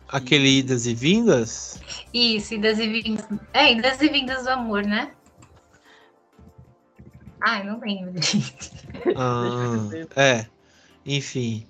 Aquele 0.08 0.58
Idas 0.58 0.86
e 0.86 0.94
Vindas? 0.94 1.80
Isso, 2.12 2.54
Idas 2.54 2.78
e 2.78 2.86
Vindas. 2.86 3.26
É, 3.52 3.72
Idas 3.72 4.00
e 4.00 4.08
Vindas 4.08 4.44
do 4.44 4.50
Amor, 4.50 4.84
né? 4.84 5.12
Ai, 7.40 7.64
não 7.64 7.80
lembro. 7.80 8.12
Ah, 9.16 9.88
é. 10.16 10.46
Enfim. 11.04 11.66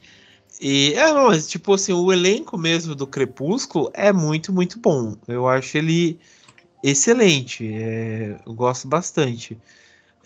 E 0.61 0.93
é, 0.95 1.13
não, 1.13 1.29
mas 1.29 1.49
tipo 1.49 1.73
assim, 1.73 1.93
o 1.93 2.13
elenco 2.13 2.59
mesmo 2.59 2.95
do 2.95 3.07
Crepúsculo 3.07 3.91
é 3.95 4.13
muito, 4.13 4.53
muito 4.53 4.79
bom. 4.79 5.17
Eu 5.27 5.49
acho 5.49 5.77
ele 5.79 6.21
excelente. 6.85 7.67
é, 7.73 8.39
eu 8.47 8.53
gosto 8.55 8.87
bastante. 8.87 9.59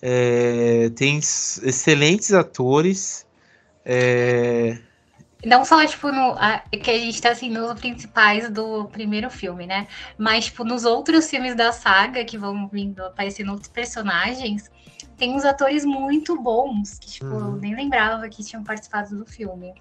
É, 0.02 0.90
tem 0.90 1.18
excelentes 1.18 2.32
atores. 2.32 3.26
É, 3.84 4.78
Não 5.44 5.64
só, 5.64 5.84
tipo, 5.86 6.10
no, 6.10 6.32
a- 6.38 6.58
que 6.70 6.90
a 6.90 6.98
gente 6.98 7.20
tá 7.20 7.30
assim, 7.30 7.50
nos 7.50 7.78
principais 7.78 8.50
do 8.50 8.86
primeiro 8.86 9.30
filme, 9.30 9.66
né? 9.66 9.86
Mas, 10.18 10.46
tipo, 10.46 10.64
nos 10.64 10.84
outros 10.84 11.28
filmes 11.30 11.54
da 11.54 11.72
saga 11.72 12.24
que 12.24 12.36
vão 12.36 12.68
vindo 12.68 13.00
aparecendo 13.04 13.52
outros 13.52 13.68
personagens, 13.70 14.68
tem 15.16 15.34
uns 15.34 15.44
atores 15.44 15.84
muito 15.84 16.40
bons, 16.40 16.98
que, 16.98 17.10
tipo, 17.10 17.34
eu 17.34 17.52
Uhum. 17.52 17.56
nem 17.56 17.74
lembrava 17.76 18.28
que 18.28 18.44
tinham 18.44 18.64
participado 18.64 19.16
do 19.16 19.24
filme. 19.24 19.72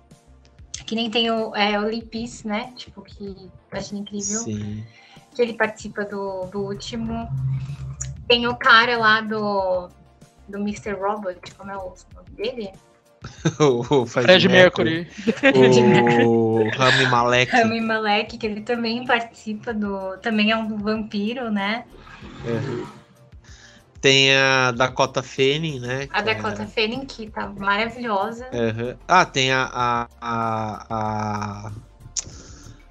Que 0.86 0.93
nem 0.95 1.10
tem 1.10 1.32
o, 1.32 1.56
é, 1.56 1.80
o 1.80 2.08
Peace, 2.08 2.47
né? 2.47 2.71
Tipo, 2.78 3.01
que 3.01 3.23
eu 3.23 3.78
achei 3.78 3.97
incrível. 3.97 4.39
sim. 4.39 4.86
Que 5.36 5.41
ele 5.41 5.54
participa 5.54 6.06
do, 6.06 6.45
do 6.47 6.62
último. 6.62 7.28
Tem 8.28 8.47
o 8.47 8.56
cara 8.56 8.97
lá 8.97 9.21
do, 9.21 9.89
do 10.47 10.58
Mr. 10.60 10.93
Robot, 10.93 11.39
como 11.58 11.71
é 11.71 11.77
o 11.77 11.93
nome 12.15 12.29
dele? 12.36 12.71
o, 13.60 14.05
Fred 14.05 14.25
Fred 14.27 14.49
Mercury. 14.49 15.08
O 15.55 16.69
Rami 16.69 17.05
Malek. 17.08 17.51
Rami 17.51 17.81
Malek, 17.81 18.38
que 18.38 18.45
ele 18.45 18.62
também 18.62 19.05
participa 19.05 19.73
do. 19.73 20.17
Também 20.17 20.51
é 20.51 20.58
um 20.58 20.77
vampiro, 20.77 21.49
né? 21.49 21.86
Tem 24.01 24.36
a 24.36 24.71
Dakota 24.71 25.23
Fanning, 25.23 25.79
né? 25.79 26.08
A 26.12 26.19
é- 26.19 26.23
Dakota 26.23 26.67
Fanning, 26.67 27.05
que 27.05 27.29
tá 27.29 27.47
maravilhosa. 27.47 28.47
Aham. 28.53 28.97
Ah, 29.08 29.25
tem 29.25 29.51
a. 29.51 29.69
a, 29.73 30.08
a, 30.21 30.86
a- 30.89 31.71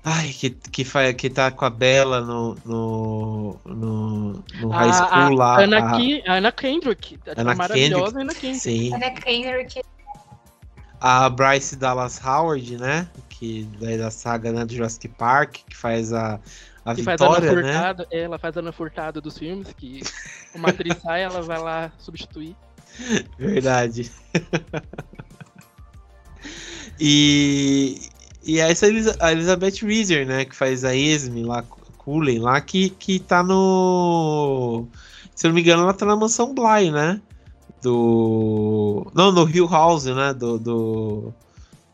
Ai, 0.06 0.28
que, 0.28 0.50
que, 0.50 0.84
faz, 0.84 1.14
que 1.14 1.30
tá 1.30 1.50
com 1.50 1.64
a 1.64 1.70
Bela 1.70 2.20
no, 2.20 2.54
no, 2.62 3.58
no, 3.64 4.44
no 4.60 4.68
high 4.68 4.90
A, 4.90 4.92
school 4.92 5.34
lá. 5.34 5.56
a, 5.56 5.60
Anna, 5.62 5.78
a- 5.78 5.96
Ke- 5.96 6.22
a 6.26 6.34
Anna 6.34 6.52
Kendrick. 6.52 7.16
Tá 7.18 7.32
Anna 7.36 7.54
maravilhosa 7.54 8.20
Anna 8.20 8.34
Kendrick. 8.34 8.60
Sim. 8.60 8.92
A 8.92 8.96
Anna 8.96 9.10
Kendrick, 9.12 9.80
A 11.00 11.30
Bryce 11.30 11.74
Dallas 11.76 12.20
Howard, 12.22 12.76
né? 12.76 13.08
Que 13.30 13.66
daí 13.80 13.96
da 13.96 14.10
saga 14.10 14.52
né, 14.52 14.66
do 14.66 14.74
Jurassic 14.74 15.08
Park, 15.08 15.60
que 15.68 15.76
faz 15.76 16.12
a, 16.12 16.38
a 16.84 16.94
Que 16.94 17.02
faz 17.02 17.18
a 17.22 17.24
Ana 17.24 17.40
Vitória, 17.40 17.62
né? 17.62 17.72
Furtado, 17.72 18.06
é, 18.10 18.20
ela 18.20 18.38
faz 18.38 18.56
a 18.58 18.60
Ana 18.60 18.72
Furtado 18.72 19.22
dos 19.22 19.38
filmes, 19.38 19.72
que 19.72 20.02
uma 20.54 20.68
atriz 20.68 20.98
sai, 21.02 21.22
ela 21.22 21.40
vai 21.40 21.58
lá 21.58 21.90
substituir. 21.98 22.54
Verdade. 23.38 24.12
e, 27.00 28.00
e 28.44 28.58
essa 28.60 28.86
Elisa- 28.86 29.16
a 29.20 29.32
Elizabeth 29.32 29.82
Reeser, 29.82 30.26
né? 30.26 30.44
Que 30.44 30.54
faz 30.54 30.84
a 30.84 30.94
Esme 30.94 31.42
lá, 31.44 31.62
Cullen 31.98 32.38
lá, 32.38 32.60
que, 32.60 32.90
que 32.90 33.18
tá 33.18 33.42
no. 33.42 34.86
Se 35.34 35.46
eu 35.46 35.48
não 35.48 35.54
me 35.54 35.62
engano, 35.62 35.82
ela 35.82 35.94
tá 35.94 36.04
na 36.06 36.14
mansão 36.16 36.54
Bly, 36.54 36.90
né? 36.90 37.20
Do. 37.82 39.10
Não, 39.14 39.32
no 39.32 39.48
Hill 39.48 39.66
House, 39.68 40.04
né? 40.06 40.32
Do. 40.34 40.58
Do. 40.58 41.32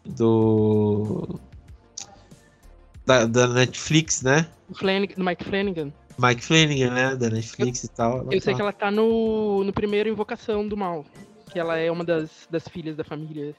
do 0.05 1.41
da, 3.07 3.27
da 3.27 3.47
Netflix, 3.49 4.23
né? 4.23 4.47
Flanagan, 4.75 5.15
do 5.17 5.25
Mike 5.25 5.45
Flanagan. 5.45 5.93
Mike 6.19 6.45
Flanagan, 6.45 6.91
né? 6.91 7.17
Da 7.17 7.31
Netflix 7.31 7.85
e 7.85 7.89
tal. 7.89 8.27
Eu 8.31 8.41
sei 8.41 8.53
tá- 8.53 8.55
que 8.55 8.63
ela 8.63 8.73
tá 8.73 8.91
no, 8.91 9.65
no 9.65 9.73
primeiro 9.73 10.09
Invocação 10.09 10.67
do 10.69 10.77
Mal. 10.77 11.05
Que 11.51 11.59
ela 11.59 11.77
é 11.77 11.91
uma 11.91 12.05
das, 12.05 12.31
das 12.49 12.69
filhas 12.69 12.95
da 12.97 13.03
família. 13.03 13.55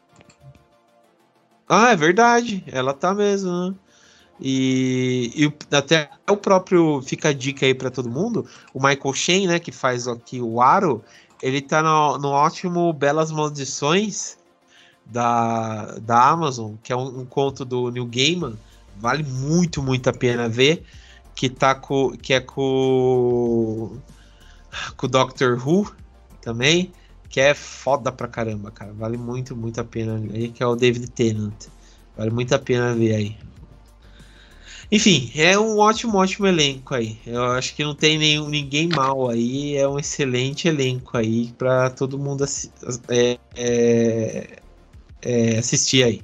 Ah, 1.73 1.93
é 1.93 1.95
verdade. 1.95 2.61
Ela 2.67 2.93
tá 2.93 3.13
mesmo, 3.13 3.49
né? 3.49 3.75
E, 4.41 5.31
e, 5.33 5.75
até 5.75 6.09
o 6.29 6.35
próprio 6.35 7.01
fica 7.01 7.29
a 7.29 7.33
dica 7.33 7.65
aí 7.65 7.73
para 7.73 7.89
todo 7.89 8.09
mundo. 8.09 8.45
O 8.73 8.85
Michael 8.85 9.13
Shane, 9.13 9.47
né, 9.47 9.57
que 9.57 9.71
faz 9.71 10.05
aqui 10.05 10.41
o 10.41 10.61
Aro, 10.61 11.01
ele 11.41 11.61
tá 11.61 11.81
no, 11.81 12.17
no 12.17 12.27
ótimo 12.27 12.91
Belas 12.91 13.31
Maldições 13.31 14.37
da, 15.05 15.97
da 15.99 16.27
Amazon, 16.27 16.73
que 16.83 16.91
é 16.91 16.95
um, 16.95 17.21
um, 17.21 17.25
conto 17.25 17.63
do 17.63 17.89
Neil 17.89 18.05
Gaiman. 18.05 18.57
Vale 18.97 19.23
muito, 19.23 19.81
muito 19.81 20.09
a 20.09 20.13
pena 20.13 20.49
ver. 20.49 20.83
Que 21.33 21.47
tá 21.47 21.73
com. 21.73 22.11
Que 22.17 22.33
é 22.33 22.41
com. 22.41 23.97
Com 24.97 25.05
o 25.05 25.09
Doctor 25.09 25.65
Who 25.65 25.89
também. 26.41 26.91
Que 27.31 27.39
é 27.39 27.53
foda 27.53 28.11
pra 28.11 28.27
caramba, 28.27 28.71
cara. 28.71 28.91
Vale 28.93 29.17
muito, 29.17 29.55
muito 29.55 29.79
a 29.79 29.83
pena. 29.83 30.21
Aí 30.33 30.49
que 30.49 30.61
é 30.61 30.67
o 30.67 30.75
David 30.75 31.09
Tennant. 31.11 31.67
Vale 32.17 32.29
muito 32.29 32.53
a 32.53 32.59
pena 32.59 32.93
ver 32.93 33.15
aí. 33.15 33.37
Enfim, 34.91 35.31
é 35.35 35.57
um 35.57 35.77
ótimo, 35.77 36.17
ótimo 36.17 36.45
elenco 36.45 36.93
aí. 36.93 37.17
Eu 37.25 37.45
acho 37.45 37.73
que 37.73 37.83
não 37.83 37.95
tem 37.95 38.17
nenhum, 38.17 38.49
ninguém 38.49 38.89
mal 38.89 39.29
aí. 39.29 39.77
É 39.77 39.87
um 39.87 39.97
excelente 39.97 40.67
elenco 40.67 41.17
aí 41.17 41.53
para 41.57 41.89
todo 41.89 42.19
mundo 42.19 42.43
é, 43.07 43.39
é, 43.55 44.57
é, 45.21 45.57
assistir 45.57 46.03
aí 46.03 46.21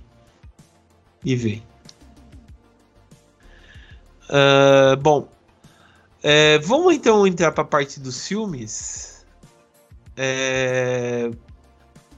e 1.23 1.35
ver. 1.35 1.63
Uh, 4.29 4.97
bom, 4.97 5.29
é, 6.21 6.59
vamos 6.59 6.93
então 6.93 7.25
entrar 7.25 7.53
para 7.53 7.63
a 7.63 7.67
parte 7.67 8.01
dos 8.01 8.27
filmes. 8.27 9.16
É, 10.17 11.29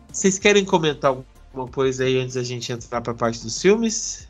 vocês 0.08 0.40
querem 0.40 0.64
comentar 0.64 1.12
alguma 1.12 1.68
coisa 1.68 2.06
aí 2.06 2.18
antes 2.18 2.36
da 2.36 2.44
gente 2.44 2.72
entrar 2.72 3.02
para 3.02 3.12
a 3.12 3.16
parte 3.16 3.44
dos 3.44 3.62
filmes? 3.62 4.30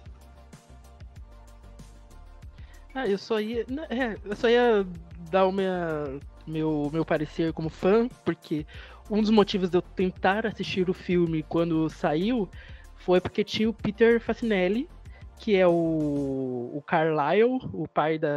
Ah, 2.96 3.08
eu 3.08 3.18
só 3.18 3.40
ia. 3.40 3.66
É, 3.90 4.18
eu 4.26 4.36
só 4.36 4.50
ia 4.50 4.86
dar 5.30 5.46
o 5.46 5.52
minha, 5.52 6.20
meu, 6.48 6.90
meu 6.92 7.06
parecer 7.06 7.54
como 7.54 7.70
fã, 7.70 8.10
porque 8.26 8.66
um 9.10 9.22
dos 9.22 9.30
motivos 9.30 9.70
de 9.70 9.78
eu 9.78 9.82
tentar 9.82 10.46
assistir 10.48 10.90
o 10.90 10.94
filme 10.94 11.44
quando 11.44 11.90
saiu 11.90 12.50
foi 12.96 13.22
porque 13.22 13.44
tinha 13.44 13.70
o 13.70 13.74
Peter 13.74 14.20
Facinelli, 14.20 14.90
que 15.38 15.56
é 15.56 15.68
o, 15.68 16.72
o 16.74 16.84
Carlyle, 16.86 17.60
o 17.72 17.88
pai 17.88 18.18
da, 18.20 18.30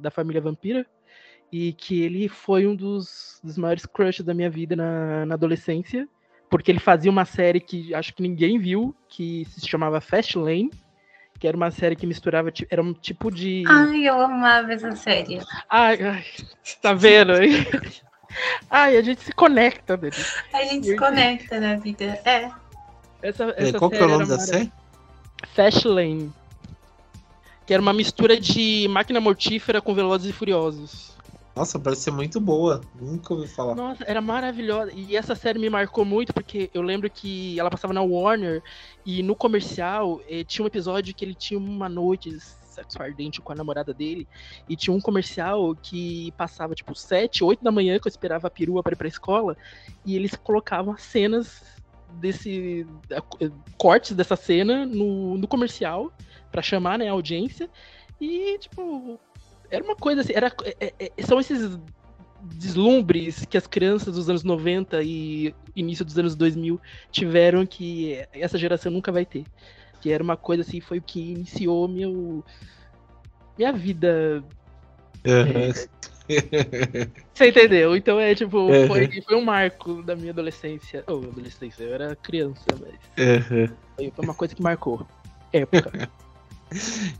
da 0.00 0.10
família 0.10 0.40
vampira, 0.40 0.86
e 1.52 1.72
que 1.72 2.02
ele 2.02 2.28
foi 2.28 2.66
um 2.66 2.74
dos, 2.74 3.40
dos 3.42 3.58
maiores 3.58 3.86
crushes 3.86 4.24
da 4.24 4.34
minha 4.34 4.50
vida 4.50 4.76
na, 4.76 5.26
na 5.26 5.34
adolescência, 5.34 6.08
porque 6.48 6.70
ele 6.70 6.78
fazia 6.78 7.10
uma 7.10 7.24
série 7.24 7.60
que 7.60 7.94
acho 7.94 8.14
que 8.14 8.22
ninguém 8.22 8.58
viu, 8.58 8.94
que 9.08 9.44
se 9.46 9.66
chamava 9.66 10.00
Fast 10.00 10.38
Lane, 10.38 10.70
que 11.38 11.48
era 11.48 11.56
uma 11.56 11.70
série 11.70 11.96
que 11.96 12.06
misturava, 12.06 12.52
era 12.68 12.82
um 12.82 12.92
tipo 12.92 13.30
de. 13.30 13.64
Ai, 13.66 14.08
eu 14.08 14.20
amava 14.20 14.72
essa 14.72 14.94
série. 14.94 15.40
Ai, 15.68 16.02
ai 16.02 16.24
tá 16.82 16.92
vendo? 16.92 17.32
ai, 18.70 18.96
a 18.96 19.02
gente 19.02 19.22
se 19.22 19.32
conecta, 19.32 19.96
Dani. 19.96 20.12
A 20.52 20.64
gente 20.64 20.86
se 20.86 20.96
conecta 20.96 21.58
na 21.58 21.76
vida, 21.76 22.04
é. 22.24 22.50
Essa, 23.22 23.54
essa 23.56 23.78
Qual 23.78 23.90
que 23.90 23.96
é 23.96 24.04
o 24.04 24.08
nome 24.08 24.26
da 24.26 24.38
série? 24.38 24.70
Fastlane. 25.54 26.32
Que 27.66 27.74
era 27.74 27.82
uma 27.82 27.92
mistura 27.92 28.38
de 28.38 28.86
máquina 28.90 29.20
mortífera 29.20 29.80
com 29.80 29.94
Velozes 29.94 30.30
e 30.30 30.32
Furiosos. 30.32 31.16
Nossa, 31.60 31.78
parece 31.78 32.04
ser 32.04 32.10
muito 32.10 32.40
boa. 32.40 32.80
Nunca 32.98 33.34
ouvi 33.34 33.46
falar. 33.46 33.74
Nossa, 33.74 34.02
era 34.06 34.22
maravilhosa. 34.22 34.92
E 34.94 35.14
essa 35.14 35.34
série 35.34 35.58
me 35.58 35.68
marcou 35.68 36.06
muito 36.06 36.32
porque 36.32 36.70
eu 36.72 36.80
lembro 36.80 37.10
que 37.10 37.60
ela 37.60 37.68
passava 37.68 37.92
na 37.92 38.00
Warner 38.00 38.62
e 39.04 39.22
no 39.22 39.36
comercial 39.36 40.22
eh, 40.26 40.42
tinha 40.42 40.64
um 40.64 40.66
episódio 40.66 41.14
que 41.14 41.22
ele 41.22 41.34
tinha 41.34 41.60
uma 41.60 41.86
noite 41.86 42.34
sexo 42.40 43.02
ardente 43.02 43.42
com 43.42 43.52
a 43.52 43.54
namorada 43.54 43.92
dele 43.92 44.26
e 44.66 44.74
tinha 44.74 44.96
um 44.96 45.00
comercial 45.02 45.74
que 45.74 46.32
passava 46.32 46.74
tipo 46.74 46.94
7, 46.94 47.44
8 47.44 47.62
da 47.62 47.70
manhã 47.70 47.98
que 47.98 48.08
eu 48.08 48.10
esperava 48.10 48.46
a 48.46 48.50
perua 48.50 48.82
para 48.82 48.94
ir 48.94 48.96
pra 48.96 49.08
escola 49.08 49.54
e 50.02 50.16
eles 50.16 50.34
colocavam 50.36 50.94
as 50.94 51.02
cenas 51.02 51.62
desse 52.14 52.86
cortes 53.76 54.12
dessa 54.12 54.34
cena 54.34 54.86
no, 54.86 55.36
no 55.36 55.46
comercial 55.46 56.10
para 56.50 56.62
chamar 56.62 56.98
né, 56.98 57.08
a 57.10 57.12
audiência 57.12 57.68
e 58.18 58.56
tipo 58.58 59.20
era 59.70 59.84
uma 59.84 59.96
coisa 59.96 60.22
assim, 60.22 60.32
era, 60.34 60.52
é, 60.64 60.92
é, 60.98 61.12
é, 61.16 61.22
são 61.22 61.38
esses 61.38 61.78
deslumbres 62.42 63.44
que 63.44 63.56
as 63.56 63.66
crianças 63.66 64.14
dos 64.14 64.28
anos 64.28 64.42
90 64.42 65.02
e 65.02 65.54
início 65.76 66.04
dos 66.04 66.18
anos 66.18 66.34
2000 66.34 66.80
tiveram 67.10 67.66
que 67.66 68.18
essa 68.32 68.58
geração 68.58 68.90
nunca 68.90 69.12
vai 69.12 69.24
ter. 69.24 69.44
Que 70.00 70.10
era 70.10 70.22
uma 70.22 70.36
coisa 70.36 70.62
assim, 70.62 70.80
foi 70.80 70.98
o 70.98 71.02
que 71.02 71.32
iniciou 71.32 71.86
meu, 71.86 72.42
minha 73.56 73.72
vida. 73.72 74.42
Uhum. 75.26 75.72
Você 77.34 77.48
entendeu? 77.48 77.96
Então 77.96 78.18
é 78.18 78.34
tipo, 78.34 78.58
uhum. 78.58 78.86
foi, 78.86 79.20
foi 79.20 79.36
um 79.36 79.44
marco 79.44 80.02
da 80.02 80.16
minha 80.16 80.32
adolescência. 80.32 81.04
Ou 81.06 81.22
oh, 81.22 81.28
adolescência, 81.28 81.84
eu 81.84 81.94
era 81.94 82.16
criança, 82.16 82.64
mas. 82.72 83.50
Uhum. 83.50 83.68
Foi 83.96 84.24
uma 84.24 84.34
coisa 84.34 84.54
que 84.54 84.62
marcou. 84.62 85.06
Época. 85.52 86.08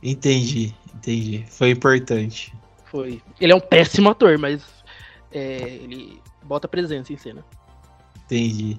entendi, 0.02 0.74
entendi. 0.94 1.44
Foi 1.48 1.70
importante. 1.70 2.54
Foi. 2.86 3.22
Ele 3.40 3.52
é 3.52 3.56
um 3.56 3.60
péssimo 3.60 4.10
ator, 4.10 4.38
mas 4.38 4.62
é, 5.32 5.78
ele 5.82 6.20
bota 6.42 6.66
presença 6.66 7.12
em 7.12 7.16
cena. 7.16 7.44
Entendi. 8.24 8.76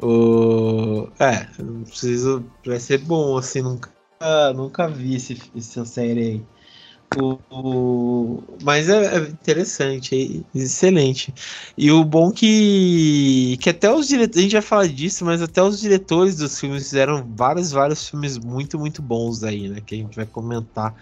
O... 0.00 1.08
É, 1.18 1.48
não 1.60 1.82
preciso. 1.82 2.44
Vai 2.64 2.78
ser 2.78 2.98
bom, 2.98 3.36
assim, 3.36 3.62
nunca, 3.62 3.90
nunca 4.54 4.88
vi 4.88 5.16
esse, 5.16 5.40
essa 5.56 5.84
série 5.84 6.20
aí. 6.20 6.46
O, 7.16 7.38
o, 7.50 8.44
mas 8.62 8.88
é, 8.88 9.16
é, 9.16 9.18
interessante, 9.28 10.44
é 10.54 10.58
excelente. 10.58 11.32
E 11.76 11.90
o 11.90 12.04
bom 12.04 12.30
que, 12.30 13.56
que 13.60 13.70
até 13.70 13.90
os 13.90 14.08
diretores, 14.08 14.38
a 14.38 14.42
gente 14.42 14.52
vai 14.52 14.62
falar 14.62 14.88
disso, 14.88 15.24
mas 15.24 15.40
até 15.40 15.62
os 15.62 15.80
diretores 15.80 16.36
dos 16.36 16.60
filmes 16.60 16.84
fizeram 16.84 17.26
vários, 17.34 17.72
vários 17.72 18.08
filmes 18.08 18.36
muito, 18.36 18.78
muito 18.78 19.00
bons 19.00 19.42
aí, 19.42 19.68
né? 19.68 19.80
Que 19.84 19.94
a 19.94 19.98
gente 19.98 20.16
vai 20.16 20.26
comentar 20.26 20.94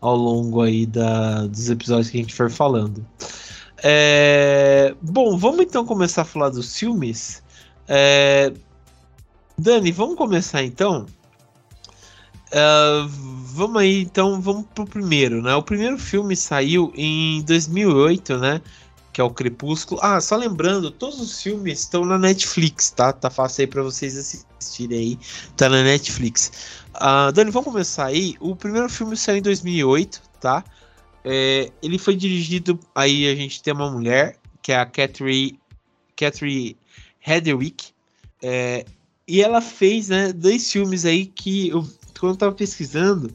ao 0.00 0.16
longo 0.16 0.62
aí 0.62 0.84
da, 0.84 1.46
dos 1.46 1.70
episódios 1.70 2.10
que 2.10 2.18
a 2.18 2.20
gente 2.20 2.34
for 2.34 2.50
falando. 2.50 3.06
É, 3.84 4.94
bom, 5.00 5.36
vamos 5.36 5.60
então 5.60 5.86
começar 5.86 6.22
a 6.22 6.24
falar 6.24 6.48
dos 6.50 6.76
filmes. 6.76 7.42
É, 7.86 8.52
Dani, 9.56 9.92
vamos 9.92 10.16
começar 10.16 10.62
então? 10.64 11.06
Uh, 12.52 13.08
vamos 13.54 13.80
aí, 13.80 14.02
então, 14.02 14.38
vamos 14.40 14.66
pro 14.74 14.84
primeiro, 14.84 15.40
né? 15.40 15.54
O 15.54 15.62
primeiro 15.62 15.98
filme 15.98 16.36
saiu 16.36 16.92
em 16.94 17.42
2008, 17.42 18.36
né? 18.36 18.60
Que 19.10 19.22
é 19.22 19.24
o 19.24 19.30
Crepúsculo. 19.30 19.98
Ah, 20.02 20.20
só 20.20 20.36
lembrando, 20.36 20.90
todos 20.90 21.18
os 21.18 21.42
filmes 21.42 21.80
estão 21.80 22.04
na 22.04 22.18
Netflix, 22.18 22.90
tá? 22.90 23.10
Tá 23.12 23.30
fácil 23.30 23.62
aí 23.62 23.66
pra 23.66 23.82
vocês 23.82 24.16
assistirem 24.16 24.98
aí. 24.98 25.18
Tá 25.56 25.70
na 25.70 25.82
Netflix. 25.82 26.80
Uh, 26.94 27.32
Dani, 27.32 27.50
vamos 27.50 27.72
começar 27.72 28.06
aí. 28.06 28.36
O 28.38 28.54
primeiro 28.54 28.88
filme 28.90 29.16
saiu 29.16 29.38
em 29.38 29.42
2008, 29.42 30.22
tá? 30.38 30.62
É, 31.24 31.70
ele 31.82 31.98
foi 31.98 32.16
dirigido. 32.16 32.78
Aí 32.94 33.26
a 33.30 33.34
gente 33.34 33.62
tem 33.62 33.72
uma 33.72 33.90
mulher, 33.90 34.36
que 34.60 34.72
é 34.72 34.78
a 34.78 34.84
Catherine, 34.84 35.58
Catherine 36.16 36.76
Hedwick. 37.26 37.92
É, 38.42 38.84
e 39.26 39.40
ela 39.40 39.60
fez 39.60 40.08
né, 40.08 40.32
dois 40.32 40.70
filmes 40.70 41.04
aí 41.04 41.26
que 41.26 41.68
eu 41.68 41.86
quando 42.22 42.34
eu 42.34 42.38
tava 42.38 42.52
pesquisando, 42.52 43.32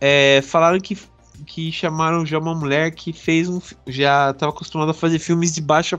é, 0.00 0.40
falaram 0.42 0.78
que, 0.78 0.96
que 1.44 1.72
chamaram 1.72 2.24
já 2.24 2.38
uma 2.38 2.54
mulher 2.54 2.92
que 2.92 3.12
fez 3.12 3.48
um. 3.48 3.60
Já 3.84 4.30
estava 4.30 4.52
acostumada 4.52 4.92
a 4.92 4.94
fazer 4.94 5.18
filmes 5.18 5.52
de 5.52 5.60
baixa, 5.60 5.98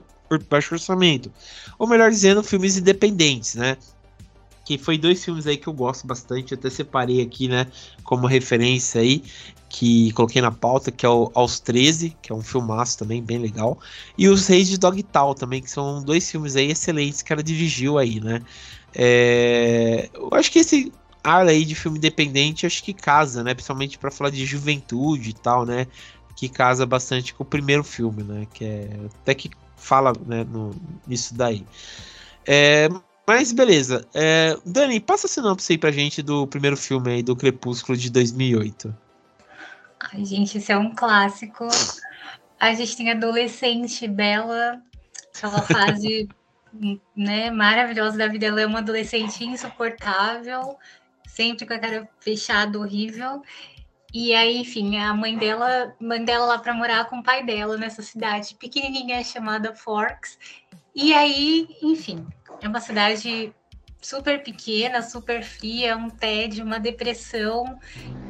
baixo 0.49 0.73
orçamento. 0.73 1.29
Ou 1.77 1.85
melhor 1.85 2.09
dizendo, 2.09 2.41
filmes 2.41 2.77
independentes, 2.77 3.55
né? 3.55 3.75
Que 4.63 4.77
foi 4.77 4.97
dois 4.97 5.23
filmes 5.25 5.47
aí 5.47 5.57
que 5.57 5.67
eu 5.67 5.73
gosto 5.73 6.07
bastante, 6.07 6.53
até 6.53 6.69
separei 6.69 7.21
aqui, 7.21 7.49
né, 7.49 7.65
como 8.03 8.27
referência 8.27 9.01
aí, 9.01 9.23
que 9.67 10.11
coloquei 10.13 10.41
na 10.41 10.51
pauta, 10.51 10.91
que 10.91 11.05
é 11.05 11.09
o 11.09 11.31
Aos 11.33 11.59
13, 11.59 12.15
que 12.21 12.31
é 12.31 12.35
um 12.35 12.41
filmaço 12.41 12.99
também, 12.99 13.21
bem 13.21 13.39
legal. 13.39 13.79
E 14.15 14.29
Os 14.29 14.47
Reis 14.47 14.69
de 14.69 14.77
Dogtown 14.77 15.33
também, 15.33 15.61
que 15.61 15.71
são 15.71 16.03
dois 16.03 16.29
filmes 16.29 16.55
aí 16.55 16.71
excelentes 16.71 17.21
que 17.23 17.33
ela 17.33 17.43
dirigiu 17.43 17.97
aí, 17.97 18.21
né? 18.21 18.41
É, 18.93 20.09
eu 20.13 20.29
acho 20.33 20.51
que 20.51 20.59
esse 20.59 20.91
ar 21.23 21.47
aí 21.47 21.65
de 21.65 21.75
filme 21.75 21.97
independente 21.97 22.65
acho 22.65 22.83
que 22.83 22.93
casa, 22.93 23.43
né? 23.43 23.53
Principalmente 23.53 23.97
para 23.97 24.11
falar 24.11 24.29
de 24.29 24.45
juventude 24.45 25.29
e 25.29 25.33
tal, 25.33 25.65
né? 25.65 25.87
Que 26.35 26.47
casa 26.47 26.85
bastante 26.85 27.33
com 27.33 27.43
o 27.43 27.45
primeiro 27.45 27.83
filme, 27.83 28.23
né? 28.23 28.47
Que 28.53 28.65
é 28.65 28.89
até 29.21 29.35
que 29.35 29.51
fala 29.75 30.13
né, 30.25 30.43
no, 30.43 30.75
nisso 31.07 31.33
daí. 31.33 31.65
É, 32.45 32.89
mas 33.27 33.51
beleza. 33.51 34.07
É, 34.13 34.57
Dani, 34.65 34.99
passa 34.99 35.27
a 35.27 35.29
sinopse 35.29 35.73
aí 35.73 35.77
pra 35.77 35.91
gente 35.91 36.21
do 36.21 36.47
primeiro 36.47 36.75
filme 36.77 37.11
aí 37.11 37.23
do 37.23 37.35
Crepúsculo 37.35 37.97
de 37.97 38.09
2008. 38.09 38.95
Ai, 40.11 40.25
gente, 40.25 40.57
isso 40.57 40.71
é 40.71 40.77
um 40.77 40.95
clássico. 40.95 41.67
A 42.59 42.73
gente 42.73 42.95
tem 42.97 43.11
adolescente, 43.11 44.07
Bela, 44.07 44.81
aquela 45.35 45.61
fase 45.61 46.27
né, 47.15 47.51
maravilhosa 47.51 48.17
da 48.17 48.27
vida. 48.27 48.47
Ela 48.47 48.61
é 48.61 48.65
uma 48.65 48.79
adolescente 48.79 49.43
insuportável, 49.43 50.77
sempre 51.29 51.65
com 51.65 51.73
a 51.73 51.79
cara 51.79 52.09
fechada, 52.19 52.77
horrível. 52.77 53.41
E 54.13 54.33
aí, 54.33 54.57
enfim, 54.57 54.97
a 54.97 55.13
mãe 55.13 55.37
dela 55.37 55.95
manda 55.99 56.31
ela 56.31 56.45
lá 56.45 56.57
para 56.57 56.73
morar 56.73 57.05
com 57.05 57.19
o 57.19 57.23
pai 57.23 57.45
dela 57.45 57.77
nessa 57.77 58.01
cidade 58.01 58.55
pequenininha 58.55 59.23
chamada 59.23 59.75
Forks. 59.75 60.37
E 60.95 61.13
aí, 61.13 61.67
enfim, 61.81 62.25
é 62.61 62.67
uma 62.67 62.81
cidade 62.81 63.53
super 64.01 64.41
pequena, 64.41 65.01
super 65.01 65.43
fria, 65.43 65.95
um 65.95 66.09
tédio, 66.09 66.65
uma 66.65 66.79
depressão, 66.79 67.79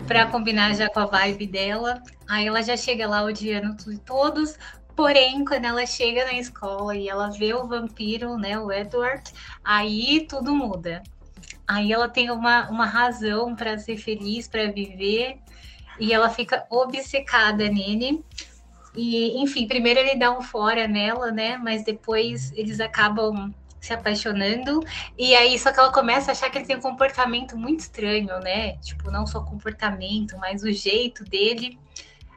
para 0.05 0.25
combinar 0.25 0.75
já 0.75 0.89
com 0.89 0.99
a 0.99 1.05
vibe 1.05 1.47
dela. 1.47 2.01
Aí 2.27 2.47
ela 2.47 2.61
já 2.61 2.75
chega 2.75 3.07
lá 3.07 3.23
odiando 3.23 3.77
tudo 3.77 3.93
e 3.93 3.99
todos. 3.99 4.57
Porém, 4.95 5.45
quando 5.45 5.63
ela 5.63 5.85
chega 5.85 6.25
na 6.25 6.33
escola 6.33 6.93
e 6.93 7.07
ela 7.07 7.29
vê 7.29 7.53
o 7.53 7.65
vampiro, 7.65 8.37
né, 8.37 8.59
o 8.59 8.69
Edward, 8.69 9.23
aí 9.63 10.25
tudo 10.27 10.53
muda. 10.53 11.01
Aí 11.69 11.93
ela 11.93 12.09
tem 12.09 12.31
uma, 12.31 12.67
uma 12.67 12.85
razão 12.87 13.55
para 13.55 13.77
ser 13.77 13.95
feliz, 13.95 14.47
para 14.47 14.71
viver, 14.71 15.37
e 15.99 16.11
ela 16.11 16.27
fica 16.27 16.65
obcecada 16.67 17.69
nele. 17.69 18.25
E, 18.95 19.39
enfim, 19.39 19.67
primeiro 19.67 19.99
ele 19.99 20.15
dá 20.15 20.35
um 20.35 20.41
fora 20.41 20.87
nela, 20.87 21.31
né? 21.31 21.57
Mas 21.57 21.83
depois 21.83 22.51
eles 22.53 22.79
acabam 22.79 23.53
se 23.79 23.93
apaixonando. 23.93 24.83
E 25.15 25.35
aí, 25.35 25.59
só 25.59 25.71
que 25.71 25.79
ela 25.79 25.91
começa 25.91 26.31
a 26.31 26.33
achar 26.33 26.49
que 26.49 26.57
ele 26.57 26.65
tem 26.65 26.77
um 26.77 26.81
comportamento 26.81 27.55
muito 27.55 27.81
estranho, 27.81 28.39
né? 28.39 28.77
Tipo, 28.77 29.11
não 29.11 29.27
só 29.27 29.41
comportamento, 29.41 30.35
mas 30.39 30.63
o 30.63 30.71
jeito 30.71 31.23
dele. 31.23 31.77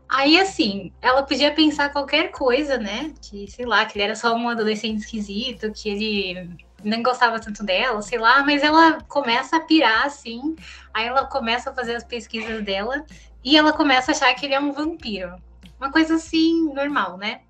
Aí, 0.06 0.38
assim, 0.38 0.92
ela 1.00 1.22
podia 1.22 1.54
pensar 1.54 1.88
qualquer 1.88 2.32
coisa, 2.32 2.76
né? 2.76 3.14
Que, 3.22 3.50
sei 3.50 3.64
lá, 3.64 3.86
que 3.86 3.96
ele 3.96 4.04
era 4.04 4.14
só 4.14 4.34
um 4.34 4.50
adolescente 4.50 4.98
esquisito, 4.98 5.72
que 5.72 5.88
ele 5.88 6.54
nem 6.82 7.02
gostava 7.02 7.40
tanto 7.40 7.64
dela, 7.64 8.00
sei 8.02 8.18
lá, 8.18 8.44
mas 8.44 8.62
ela 8.62 9.00
começa 9.02 9.56
a 9.56 9.60
pirar, 9.60 10.06
assim. 10.06 10.56
Aí 10.92 11.06
ela 11.06 11.26
começa 11.26 11.70
a 11.70 11.74
fazer 11.74 11.96
as 11.96 12.04
pesquisas 12.04 12.64
dela 12.64 13.04
e 13.44 13.56
ela 13.56 13.72
começa 13.72 14.12
a 14.12 14.14
achar 14.14 14.34
que 14.34 14.46
ele 14.46 14.54
é 14.54 14.60
um 14.60 14.72
vampiro. 14.72 15.36
Uma 15.78 15.90
coisa 15.90 16.14
assim, 16.14 16.72
normal, 16.72 17.16
né? 17.16 17.40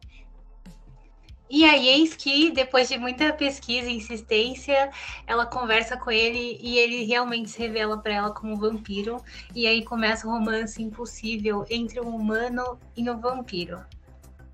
E 1.54 1.66
aí, 1.66 1.86
eis 1.86 2.14
que, 2.14 2.50
depois 2.50 2.88
de 2.88 2.96
muita 2.96 3.30
pesquisa 3.30 3.86
e 3.86 3.96
insistência, 3.96 4.90
ela 5.26 5.44
conversa 5.44 5.98
com 5.98 6.10
ele 6.10 6.58
e 6.62 6.78
ele 6.78 7.04
realmente 7.04 7.50
se 7.50 7.58
revela 7.58 7.98
para 7.98 8.14
ela 8.14 8.30
como 8.30 8.56
vampiro. 8.56 9.22
E 9.54 9.66
aí 9.66 9.84
começa 9.84 10.26
o 10.26 10.30
romance 10.30 10.82
impossível 10.82 11.66
entre 11.68 12.00
um 12.00 12.16
humano 12.16 12.78
e 12.96 13.10
um 13.10 13.20
vampiro. 13.20 13.84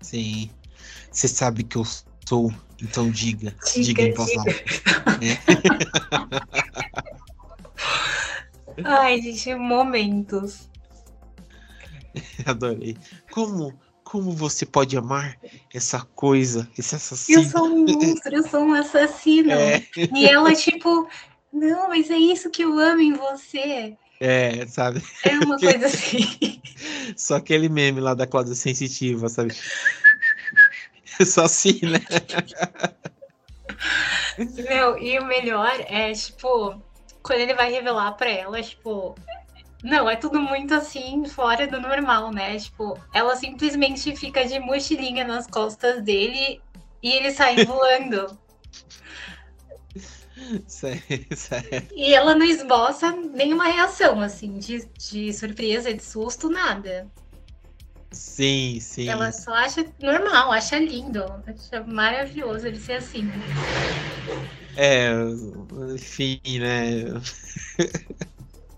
Sim. 0.00 0.50
Você 1.12 1.28
sabe 1.28 1.62
que 1.62 1.76
eu 1.76 1.84
sou, 2.26 2.52
então 2.82 3.10
diga. 3.10 3.54
Diga, 3.72 3.84
diga 3.84 4.02
em 4.02 4.12
voz 4.12 4.36
alta. 4.36 4.54
Ai, 8.84 9.20
gente, 9.20 9.54
momentos. 9.54 10.68
Adorei. 12.46 12.96
Como 13.30 13.78
como 14.08 14.32
você 14.32 14.64
pode 14.64 14.96
amar 14.96 15.36
essa 15.72 16.00
coisa, 16.00 16.66
esse 16.78 16.94
assassino? 16.94 17.42
Eu 17.42 17.50
sou 17.50 17.66
um 17.66 17.84
monstro, 17.84 18.34
eu 18.34 18.48
sou 18.48 18.60
um 18.60 18.72
assassino. 18.72 19.52
É. 19.52 19.86
E 19.94 20.26
ela, 20.26 20.54
tipo, 20.54 21.06
não, 21.52 21.88
mas 21.88 22.10
é 22.10 22.16
isso 22.16 22.48
que 22.48 22.62
eu 22.62 22.78
amo 22.78 23.02
em 23.02 23.12
você. 23.12 23.94
É, 24.18 24.66
sabe? 24.66 25.02
É 25.24 25.38
uma 25.38 25.56
coisa 25.60 25.86
assim. 25.86 26.24
Só 27.16 27.36
aquele 27.36 27.68
meme 27.68 28.00
lá 28.00 28.14
da 28.14 28.26
Cláudia 28.26 28.54
Sensitiva, 28.54 29.28
sabe? 29.28 29.54
Só 31.24 31.44
assim, 31.44 31.80
né? 31.82 32.00
Meu, 34.68 34.98
e 34.98 35.18
o 35.18 35.24
melhor 35.24 35.72
é, 35.86 36.12
tipo, 36.12 36.80
quando 37.22 37.40
ele 37.40 37.54
vai 37.54 37.70
revelar 37.70 38.12
pra 38.12 38.30
ela, 38.30 38.62
tipo, 38.62 39.14
não, 39.82 40.08
é 40.10 40.16
tudo 40.16 40.40
muito 40.40 40.74
assim, 40.74 41.24
fora 41.26 41.66
do 41.66 41.80
normal, 41.80 42.32
né? 42.32 42.58
Tipo, 42.58 42.98
ela 43.12 43.36
simplesmente 43.36 44.14
fica 44.16 44.44
de 44.44 44.58
mochilinha 44.58 45.24
nas 45.24 45.46
costas 45.46 46.02
dele 46.02 46.60
e 47.02 47.12
ele 47.12 47.30
sai 47.30 47.62
voando. 47.66 48.38
Sério, 50.66 51.26
sério. 51.36 51.88
E 51.94 52.14
ela 52.14 52.34
não 52.34 52.46
esboça 52.46 53.10
nenhuma 53.12 53.66
reação, 53.66 54.20
assim, 54.20 54.58
de, 54.58 54.84
de 54.96 55.32
surpresa, 55.32 55.92
de 55.92 56.02
susto, 56.02 56.48
nada. 56.48 57.08
Sim, 58.18 58.80
sim. 58.80 59.08
Ela 59.08 59.30
só 59.30 59.54
acha 59.54 59.86
normal, 60.00 60.50
acha 60.50 60.76
lindo, 60.76 61.22
acha 61.46 61.84
maravilhoso 61.84 62.66
ele 62.66 62.78
ser 62.80 62.94
assim. 62.94 63.30
É, 64.76 65.10
enfim, 65.94 66.40
né? 66.58 67.04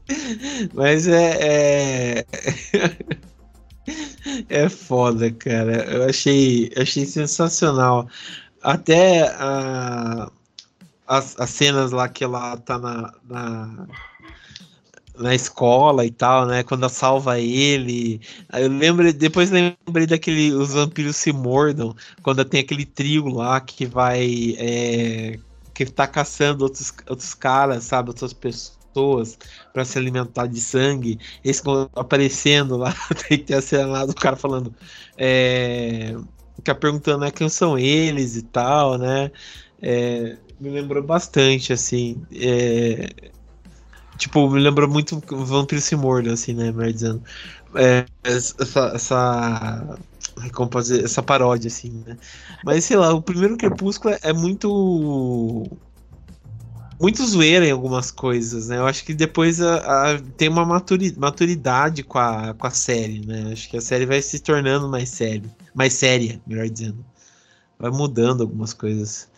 Mas 0.74 1.08
é, 1.08 2.18
é. 2.18 2.26
É 4.48 4.68
foda, 4.68 5.30
cara. 5.32 5.84
Eu 5.90 6.04
achei, 6.04 6.70
achei 6.76 7.06
sensacional. 7.06 8.08
Até 8.62 9.22
a, 9.36 10.30
as, 11.06 11.38
as 11.40 11.50
cenas 11.50 11.90
lá 11.90 12.08
que 12.08 12.22
ela 12.22 12.56
tá 12.58 12.78
na, 12.78 13.12
na, 13.24 13.86
na 15.22 15.34
escola 15.34 16.04
e 16.04 16.10
tal, 16.10 16.46
né? 16.46 16.62
Quando 16.62 16.88
salva 16.88 17.38
ele. 17.38 18.20
Eu 18.52 18.68
lembro, 18.68 19.12
depois 19.12 19.50
lembrei 19.50 20.06
daquele 20.06 20.52
Os 20.52 20.72
Vampiros 20.72 21.16
Se 21.16 21.32
Mordam, 21.32 21.94
quando 22.22 22.44
tem 22.44 22.60
aquele 22.60 22.86
trio 22.86 23.28
lá 23.28 23.60
que 23.60 23.86
vai. 23.86 24.54
É, 24.58 25.38
que 25.74 25.86
tá 25.86 26.06
caçando 26.06 26.64
outros, 26.64 26.92
outros 27.08 27.34
caras, 27.34 27.84
sabe? 27.84 28.10
Outras 28.10 28.32
pessoas 28.32 29.38
para 29.72 29.84
se 29.84 29.98
alimentar 29.98 30.46
de 30.46 30.60
sangue. 30.60 31.18
Esse 31.44 31.62
aparecendo 31.94 32.76
lá, 32.76 32.94
tem 33.28 33.38
que 33.38 33.44
ter 33.44 33.54
a 33.54 33.62
cena 33.62 33.86
lá 33.86 34.06
do 34.06 34.14
cara 34.14 34.36
falando. 34.36 34.74
É, 35.16 36.14
fica 36.56 36.74
perguntando 36.74 37.24
né, 37.24 37.30
quem 37.30 37.48
são 37.48 37.78
eles 37.78 38.36
e 38.36 38.42
tal, 38.42 38.98
né? 38.98 39.30
É, 39.80 40.36
me 40.60 40.68
lembrou 40.68 41.02
bastante, 41.02 41.72
assim. 41.72 42.22
É, 42.32 43.30
tipo, 44.20 44.48
me 44.50 44.60
lembrou 44.60 44.88
muito 44.88 45.20
Vampiro 45.26 45.80
se 45.80 45.96
Morda, 45.96 46.34
assim, 46.34 46.52
né? 46.52 46.70
Melhor 46.70 46.92
dizendo. 46.92 47.22
É, 47.74 48.04
essa, 48.22 48.92
essa, 48.94 49.98
como 50.52 50.70
dizer, 50.80 51.04
essa 51.04 51.22
paródia, 51.22 51.68
assim, 51.68 52.04
né? 52.06 52.16
Mas 52.64 52.84
sei 52.84 52.96
lá, 52.96 53.12
o 53.14 53.22
primeiro 53.22 53.56
Crepúsculo 53.56 54.14
é 54.22 54.32
muito 54.32 55.66
muito 57.00 57.26
zoeira 57.26 57.66
em 57.66 57.70
algumas 57.70 58.10
coisas, 58.10 58.68
né? 58.68 58.76
Eu 58.76 58.86
acho 58.86 59.02
que 59.04 59.14
depois 59.14 59.60
a, 59.62 59.76
a, 60.12 60.18
tem 60.36 60.50
uma 60.50 60.66
maturi, 60.66 61.14
maturidade 61.16 62.02
com 62.02 62.18
a, 62.18 62.52
com 62.52 62.66
a 62.66 62.70
série, 62.70 63.26
né? 63.26 63.52
Acho 63.52 63.70
que 63.70 63.78
a 63.78 63.80
série 63.80 64.04
vai 64.04 64.20
se 64.20 64.38
tornando 64.38 64.86
mais 64.86 65.08
séria, 65.08 65.50
mais 65.74 65.94
séria, 65.94 66.38
melhor 66.46 66.68
dizendo. 66.68 67.02
Vai 67.78 67.90
mudando 67.90 68.42
algumas 68.42 68.74
coisas. 68.74 69.30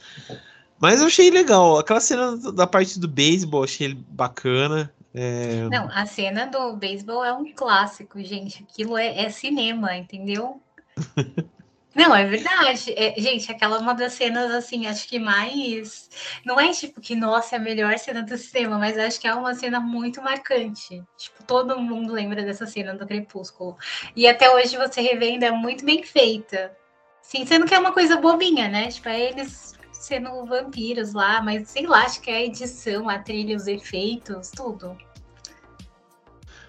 Mas 0.83 1.01
eu 1.01 1.07
achei 1.07 1.31
legal. 1.31 1.79
Aquela 1.79 2.01
cena 2.01 2.37
da 2.53 2.67
parte 2.67 2.99
do 2.99 3.07
beisebol, 3.07 3.63
achei 3.63 3.95
bacana. 3.95 4.93
É... 5.15 5.69
Não, 5.71 5.89
a 5.93 6.05
cena 6.07 6.45
do 6.47 6.75
beisebol 6.75 7.25
é 7.25 7.33
um 7.33 7.53
clássico, 7.53 8.21
gente. 8.21 8.67
Aquilo 8.69 8.99
é, 8.99 9.27
é 9.27 9.31
cinema, 9.31 9.95
entendeu? 9.97 10.61
Não, 11.95 12.17
é 12.17 12.25
verdade. 12.25 12.93
É, 12.97 13.15
gente, 13.21 13.53
aquela 13.53 13.77
é 13.77 13.79
uma 13.79 13.93
das 13.95 14.15
cenas, 14.15 14.51
assim, 14.51 14.87
acho 14.87 15.07
que 15.07 15.19
mais. 15.21 16.11
Não 16.45 16.59
é 16.59 16.71
tipo 16.73 17.01
que, 17.03 17.15
nossa, 17.15 17.55
é 17.55 17.59
a 17.59 17.63
melhor 17.63 17.97
cena 17.99 18.23
do 18.23 18.37
cinema, 18.37 18.79
mas 18.79 18.99
acho 18.99 19.21
que 19.21 19.29
é 19.29 19.35
uma 19.35 19.55
cena 19.55 19.79
muito 19.79 20.23
marcante. 20.23 21.05
Tipo, 21.19 21.45
todo 21.45 21.79
mundo 21.79 22.15
lembra 22.15 22.43
dessa 22.43 22.67
cena 22.67 22.95
do 22.95 23.07
Crepúsculo. 23.07 23.77
E 24.17 24.27
até 24.27 24.51
hoje 24.53 24.77
você 24.79 25.03
revendo, 25.03 25.45
é 25.45 25.51
muito 25.51 25.85
bem 25.85 26.03
feita. 26.03 26.75
Sim, 27.21 27.45
sendo 27.47 27.67
que 27.67 27.75
é 27.75 27.79
uma 27.79 27.93
coisa 27.93 28.17
bobinha, 28.17 28.69
né? 28.69 28.89
Tipo, 28.89 29.11
é 29.11 29.21
eles 29.21 29.73
sendo 30.03 30.45
vampiros 30.45 31.13
lá, 31.13 31.41
mas 31.41 31.71
sei 31.71 31.87
lá, 31.87 32.03
acho 32.03 32.21
que 32.21 32.31
é 32.31 32.37
a 32.39 32.45
edição, 32.45 33.09
a 33.09 33.19
trilha, 33.19 33.57
os 33.57 33.67
efeitos, 33.67 34.51
tudo. 34.51 34.97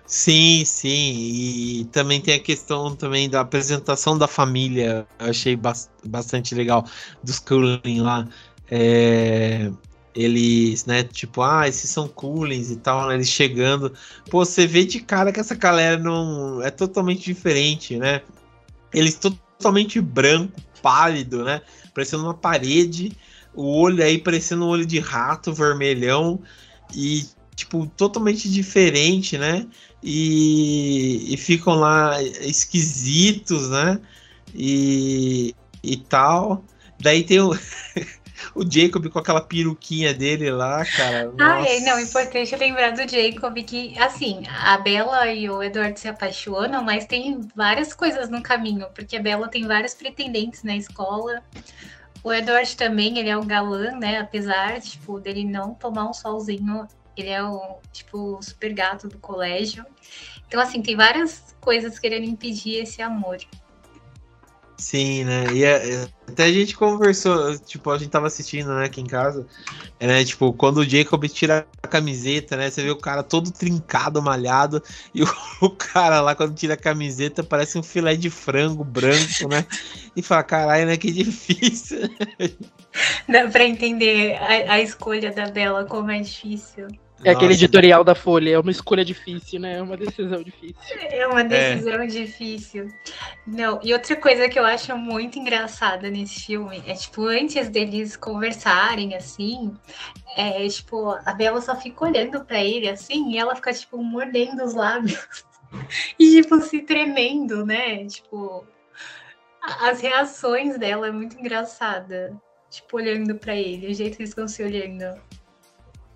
Sim, 0.06 0.64
sim. 0.66 0.90
E 1.80 1.86
também 1.86 2.22
tem 2.22 2.36
a 2.36 2.40
questão 2.40 2.96
também 2.96 3.28
da 3.28 3.42
apresentação 3.42 4.18
da 4.18 4.28
família. 4.28 5.08
Eu 5.18 5.30
achei 5.30 5.58
bastante 6.06 6.54
legal. 6.54 6.86
Dos 7.24 7.40
Cullen 7.40 8.02
lá. 8.02 8.28
É, 8.70 9.72
eles, 10.14 10.86
né, 10.86 11.04
tipo, 11.04 11.42
ah, 11.42 11.68
esses 11.68 11.90
são 11.90 12.08
Cullens 12.08 12.70
e 12.70 12.76
tal, 12.76 13.08
né, 13.08 13.16
eles 13.16 13.30
chegando. 13.30 13.92
Pô, 14.30 14.46
você 14.46 14.68
vê 14.68 14.86
de 14.86 15.00
cara 15.00 15.32
que 15.32 15.40
essa 15.40 15.56
galera 15.56 15.98
não. 15.98 16.62
É 16.62 16.70
totalmente 16.70 17.24
diferente, 17.24 17.98
né? 17.98 18.22
Eles 18.94 19.16
totalmente 19.16 20.00
branco, 20.00 20.54
pálido, 20.84 21.44
né? 21.44 21.62
Parecendo 21.96 22.24
uma 22.24 22.36
parede. 22.36 23.12
O 23.56 23.80
olho 23.80 24.04
aí 24.04 24.20
parecendo 24.20 24.66
um 24.66 24.68
olho 24.68 24.86
de 24.86 25.00
rato 25.00 25.52
vermelhão. 25.52 26.40
E, 26.94 27.26
tipo, 27.56 27.88
totalmente 27.98 28.48
diferente, 28.48 29.38
né? 29.38 29.66
e, 30.04 31.34
e 31.34 31.38
ficam 31.38 31.76
lá 31.76 32.22
esquisitos, 32.22 33.70
né? 33.70 34.00
E, 34.54 35.56
e 35.82 35.98
tal. 35.98 36.64
Daí 37.00 37.24
tem 37.24 37.40
o. 37.40 37.58
o 38.56 38.64
Jacob 38.70 39.08
com 39.10 39.20
aquela 39.20 39.42
peruquinha 39.42 40.14
dele 40.14 40.52
lá, 40.52 40.86
cara. 40.86 41.34
Ah, 41.40 41.62
é, 41.68 41.80
não, 41.82 42.00
importante 42.00 42.56
lembrar 42.56 42.92
do 42.92 43.10
Jacob 43.10 43.56
que, 43.64 43.98
assim, 44.00 44.44
a 44.48 44.78
Bella 44.78 45.32
e 45.32 45.50
o 45.50 45.62
Edward 45.62 46.00
se 46.00 46.08
apaixonam, 46.08 46.84
mas 46.84 47.06
tem 47.06 47.42
várias 47.56 47.94
coisas 47.94 48.30
no 48.30 48.42
caminho, 48.42 48.88
porque 48.94 49.18
a 49.18 49.22
Bella 49.22 49.48
tem 49.48 49.66
vários 49.66 49.94
pretendentes 49.94 50.64
na 50.64 50.76
escola. 50.76 51.42
O 52.24 52.32
Edward 52.32 52.78
também, 52.78 53.20
ele 53.20 53.30
é 53.30 53.38
um 53.38 53.46
galã, 53.46 53.92
né? 53.92 54.20
Apesar, 54.20 54.80
tipo, 54.80 55.20
dele 55.20 55.44
não 55.44 55.74
tomar 55.74 56.10
um 56.10 56.14
solzinho, 56.14 56.88
ele 57.18 57.30
é 57.30 57.44
o, 57.44 57.80
tipo, 57.92 58.40
super 58.42 58.74
gato 58.74 59.08
do 59.08 59.18
colégio. 59.18 59.86
Então, 60.48 60.62
assim, 60.62 60.82
tem 60.82 60.96
várias 60.96 61.56
coisas 61.60 62.00
querendo 62.00 62.26
impedir 62.26 62.76
esse 62.76 63.02
amor. 63.02 63.38
Sim, 64.84 65.24
né? 65.24 65.46
E 65.54 65.64
é, 65.64 65.94
é, 65.94 66.08
até 66.28 66.44
a 66.44 66.52
gente 66.52 66.76
conversou, 66.76 67.58
tipo, 67.60 67.90
a 67.90 67.98
gente 67.98 68.10
tava 68.10 68.28
assistindo, 68.28 68.76
né, 68.76 68.86
aqui 68.86 69.00
em 69.00 69.06
casa. 69.06 69.48
É, 69.98 70.06
né, 70.06 70.26
tipo, 70.26 70.52
quando 70.52 70.80
o 70.80 70.84
Jacob 70.84 71.24
tira 71.30 71.66
a 71.82 71.88
camiseta, 71.88 72.58
né? 72.58 72.70
Você 72.70 72.84
vê 72.84 72.92
o 72.92 72.98
cara 72.98 73.24
todo 73.24 73.50
trincado, 73.50 74.22
malhado, 74.22 74.84
e 75.16 75.24
o, 75.24 75.28
o 75.66 75.70
cara 75.70 76.20
lá, 76.20 76.36
quando 76.36 76.54
tira 76.54 76.74
a 76.74 76.78
camiseta, 76.78 77.42
parece 77.42 77.78
um 77.80 77.84
filé 77.84 78.18
de 78.18 78.30
frango 78.30 78.84
branco, 78.84 79.48
né? 79.50 79.66
E 80.18 80.22
fala, 80.22 80.44
caralho, 80.44 80.86
né? 80.86 80.98
Que 80.98 81.12
difícil. 81.12 82.02
Dá 83.30 83.48
pra 83.48 83.64
entender 83.64 84.36
a, 84.36 84.74
a 84.74 84.82
escolha 84.82 85.32
da 85.32 85.48
Bela 85.50 85.86
como 85.86 86.12
é 86.12 86.20
difícil. 86.20 86.90
É 87.24 87.28
Nossa. 87.28 87.38
aquele 87.38 87.54
editorial 87.54 88.04
da 88.04 88.14
Folha, 88.14 88.52
é 88.52 88.60
uma 88.60 88.72
escolha 88.72 89.06
difícil, 89.06 89.60
né? 89.60 89.78
É 89.78 89.82
uma 89.82 89.96
decisão 89.96 90.44
difícil. 90.44 90.76
É 91.10 91.26
uma 91.26 91.44
decisão 91.44 92.02
é. 92.02 92.08
difícil. 92.08 92.88
Não, 93.48 93.80
e 93.82 93.94
outra 93.94 94.16
coisa 94.16 94.50
que 94.50 94.60
eu 94.60 94.66
acho 94.66 94.96
muito 94.98 95.40
engraçada 95.40 96.10
nesse 96.10 96.46
filme 96.46 96.84
é, 96.86 96.94
tipo, 96.94 97.26
antes 97.26 97.70
deles 97.70 98.18
conversarem, 98.18 99.16
assim, 99.16 99.74
é, 100.36 100.68
tipo, 100.68 101.12
a 101.26 101.34
Bela 101.34 101.62
só 101.62 101.76
fica 101.76 102.06
olhando 102.06 102.44
para 102.44 102.62
ele, 102.62 102.90
assim, 102.90 103.32
e 103.32 103.38
ela 103.38 103.56
fica, 103.56 103.74
tipo, 103.74 103.98
mordendo 104.04 104.64
os 104.64 104.74
lábios. 104.74 105.46
e, 106.20 106.42
tipo, 106.42 106.60
se 106.62 106.82
tremendo, 106.82 107.66
né? 107.66 108.06
Tipo, 108.06 108.66
as 109.62 110.02
reações 110.02 110.78
dela 110.78 111.08
é 111.08 111.12
muito 111.12 111.40
engraçada. 111.40 112.36
Tipo, 112.70 112.98
olhando 112.98 113.36
para 113.36 113.56
ele, 113.56 113.88
o 113.88 113.94
jeito 113.94 114.18
que 114.18 114.24
eles 114.24 114.32
estão 114.32 114.48
se 114.48 114.64
olhando. 114.64 115.22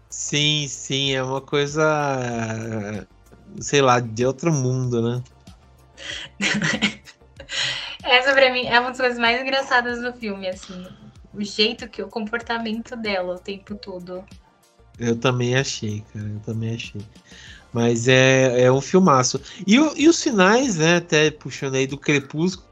Sim, 0.10 0.68
sim, 0.68 1.14
é 1.14 1.22
uma 1.22 1.42
coisa, 1.42 3.08
sei 3.60 3.82
lá, 3.82 4.00
de 4.00 4.26
outro 4.26 4.52
mundo, 4.52 5.02
né? 5.02 5.24
Essa 8.04 8.34
pra 8.34 8.52
mim 8.52 8.66
é 8.66 8.80
uma 8.80 8.90
das 8.90 9.00
coisas 9.00 9.20
mais 9.20 9.42
engraçadas 9.42 10.02
do 10.02 10.14
filme, 10.14 10.48
assim. 10.48 10.86
O 11.34 11.44
jeito 11.44 11.90
que, 11.90 12.02
o 12.02 12.08
comportamento 12.08 12.96
dela 12.96 13.36
o 13.36 13.40
tempo 13.40 13.76
todo. 13.76 14.24
Eu 14.98 15.20
também 15.20 15.56
achei, 15.56 16.04
cara, 16.14 16.26
eu 16.26 16.40
também 16.40 16.76
achei. 16.76 17.02
Mas 17.74 18.08
é, 18.08 18.62
é 18.62 18.72
um 18.72 18.82
filmaço. 18.82 19.42
E, 19.68 19.76
e 19.76 20.08
os 20.08 20.24
finais, 20.24 20.78
né, 20.78 20.96
até 20.98 21.30
puxando 21.30 21.76
aí 21.76 21.86
do 21.86 21.98
Crepúsculo, 21.98 22.66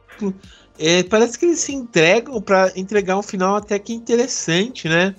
é, 0.79 1.03
parece 1.03 1.37
que 1.37 1.45
eles 1.45 1.59
se 1.59 1.73
entregam 1.73 2.41
para 2.41 2.71
entregar 2.75 3.17
um 3.17 3.21
final 3.21 3.55
até 3.55 3.77
que 3.77 3.93
interessante, 3.93 4.87
né? 4.87 5.13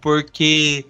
Porque 0.00 0.86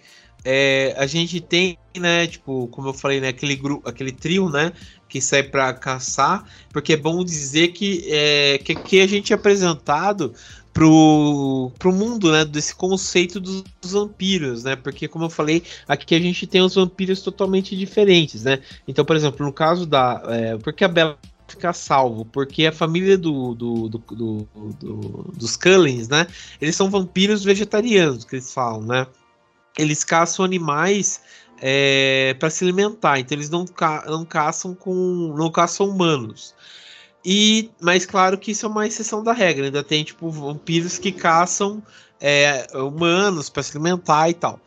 é, 0.48 0.94
a 0.96 1.06
gente 1.08 1.40
tem, 1.40 1.76
né, 1.98 2.24
tipo, 2.28 2.68
como 2.68 2.86
eu 2.88 2.94
falei, 2.94 3.20
né, 3.20 3.28
aquele 3.28 3.56
grupo, 3.56 3.88
aquele 3.88 4.12
trio, 4.12 4.48
né, 4.48 4.72
que 5.08 5.20
sai 5.20 5.42
para 5.42 5.74
caçar, 5.74 6.44
porque 6.72 6.92
é 6.92 6.96
bom 6.96 7.24
dizer 7.24 7.68
que 7.72 8.06
é, 8.08 8.58
que, 8.58 8.76
que 8.76 9.00
a 9.00 9.08
gente 9.08 9.32
é 9.32 9.36
apresentado 9.36 10.32
pro, 10.72 11.72
pro 11.80 11.92
mundo, 11.92 12.30
né, 12.30 12.44
desse 12.44 12.76
conceito 12.76 13.40
dos, 13.40 13.64
dos, 13.82 13.90
vampiros, 13.90 14.62
né, 14.62 14.76
porque 14.76 15.08
como 15.08 15.24
eu 15.24 15.30
falei, 15.30 15.64
aqui 15.88 16.14
a 16.14 16.20
gente 16.20 16.46
tem 16.46 16.62
os 16.62 16.76
vampiros 16.76 17.20
totalmente 17.22 17.76
diferentes, 17.76 18.44
né, 18.44 18.60
então, 18.86 19.04
por 19.04 19.16
exemplo, 19.16 19.44
no 19.44 19.52
caso 19.52 19.84
da, 19.84 20.22
é, 20.28 20.58
porque 20.58 20.84
a 20.84 20.88
Bela 20.88 21.18
ficar 21.48 21.72
salvo, 21.72 22.24
porque 22.24 22.66
a 22.66 22.72
família 22.72 23.18
do, 23.18 23.52
do, 23.52 23.88
do, 23.88 23.98
do, 23.98 24.48
do 24.54 25.32
dos 25.36 25.56
Cullens, 25.56 26.08
né, 26.08 26.28
eles 26.60 26.76
são 26.76 26.88
vampiros 26.88 27.42
vegetarianos, 27.42 28.24
que 28.24 28.36
eles 28.36 28.54
falam, 28.54 28.82
né, 28.82 29.08
eles 29.78 30.04
caçam 30.04 30.44
animais 30.44 31.20
é, 31.60 32.34
para 32.38 32.50
se 32.50 32.64
alimentar, 32.64 33.18
então 33.18 33.36
eles 33.36 33.50
não, 33.50 33.66
ca 33.66 34.04
não 34.06 34.24
caçam 34.24 34.74
com 34.74 35.34
não 35.36 35.50
caçam 35.50 35.88
humanos. 35.88 36.54
E, 37.24 37.70
mas 37.80 38.06
claro 38.06 38.38
que 38.38 38.52
isso 38.52 38.66
é 38.66 38.68
uma 38.68 38.86
exceção 38.86 39.22
da 39.22 39.32
regra. 39.32 39.64
Ainda 39.64 39.82
tem 39.82 40.04
tipo 40.04 40.30
vampiros 40.30 40.96
que 40.96 41.10
caçam 41.10 41.82
é, 42.20 42.66
humanos 42.74 43.50
para 43.50 43.64
se 43.64 43.72
alimentar 43.76 44.30
e 44.30 44.34
tal. 44.34 44.60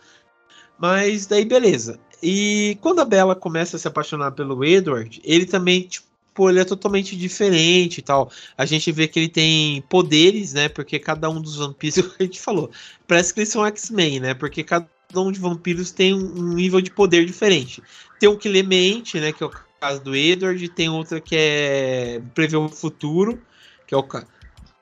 Mas 0.78 1.26
daí 1.26 1.46
beleza. 1.46 2.00
E 2.22 2.78
quando 2.82 3.00
a 3.00 3.06
Bella 3.06 3.36
começa 3.36 3.78
a 3.78 3.80
se 3.80 3.88
apaixonar 3.88 4.32
pelo 4.32 4.64
Edward, 4.66 5.22
ele 5.24 5.46
também 5.46 5.84
tipo, 5.84 6.50
ele 6.50 6.60
é 6.60 6.66
totalmente 6.66 7.16
diferente 7.16 8.00
e 8.00 8.02
tal. 8.02 8.30
A 8.58 8.66
gente 8.66 8.92
vê 8.92 9.08
que 9.08 9.20
ele 9.20 9.30
tem 9.30 9.82
poderes, 9.84 10.54
né? 10.54 10.68
Porque 10.68 11.00
cada 11.00 11.30
um 11.30 11.42
dos 11.42 11.56
vampiros, 11.56 11.98
a 12.20 12.24
gente 12.24 12.42
falou, 12.42 12.70
parece 13.08 13.34
que 13.34 13.40
eles 13.40 13.50
são 13.50 13.66
X-Men, 13.66 14.20
né? 14.20 14.34
Porque 14.34 14.64
cada 14.64 14.88
de 15.32 15.40
vampiros 15.40 15.92
tem 15.92 16.14
um 16.14 16.54
nível 16.54 16.80
de 16.80 16.92
poder 16.92 17.26
diferente. 17.26 17.82
Tem 18.20 18.30
um 18.30 18.38
que 18.38 18.48
lê 18.48 18.62
mente, 18.62 19.20
né? 19.20 19.34
Que 19.34 19.44
é 19.44 19.48
o 19.48 19.52
caso 19.80 20.04
do 20.04 20.16
Edward, 20.16 20.70
tem 20.70 20.88
outra 20.88 21.20
que 21.20 21.36
é 21.36 22.22
prever 22.36 22.58
o 22.58 22.70
futuro, 22.70 23.42
que 23.88 23.96
é 23.96 23.98
o 23.98 24.06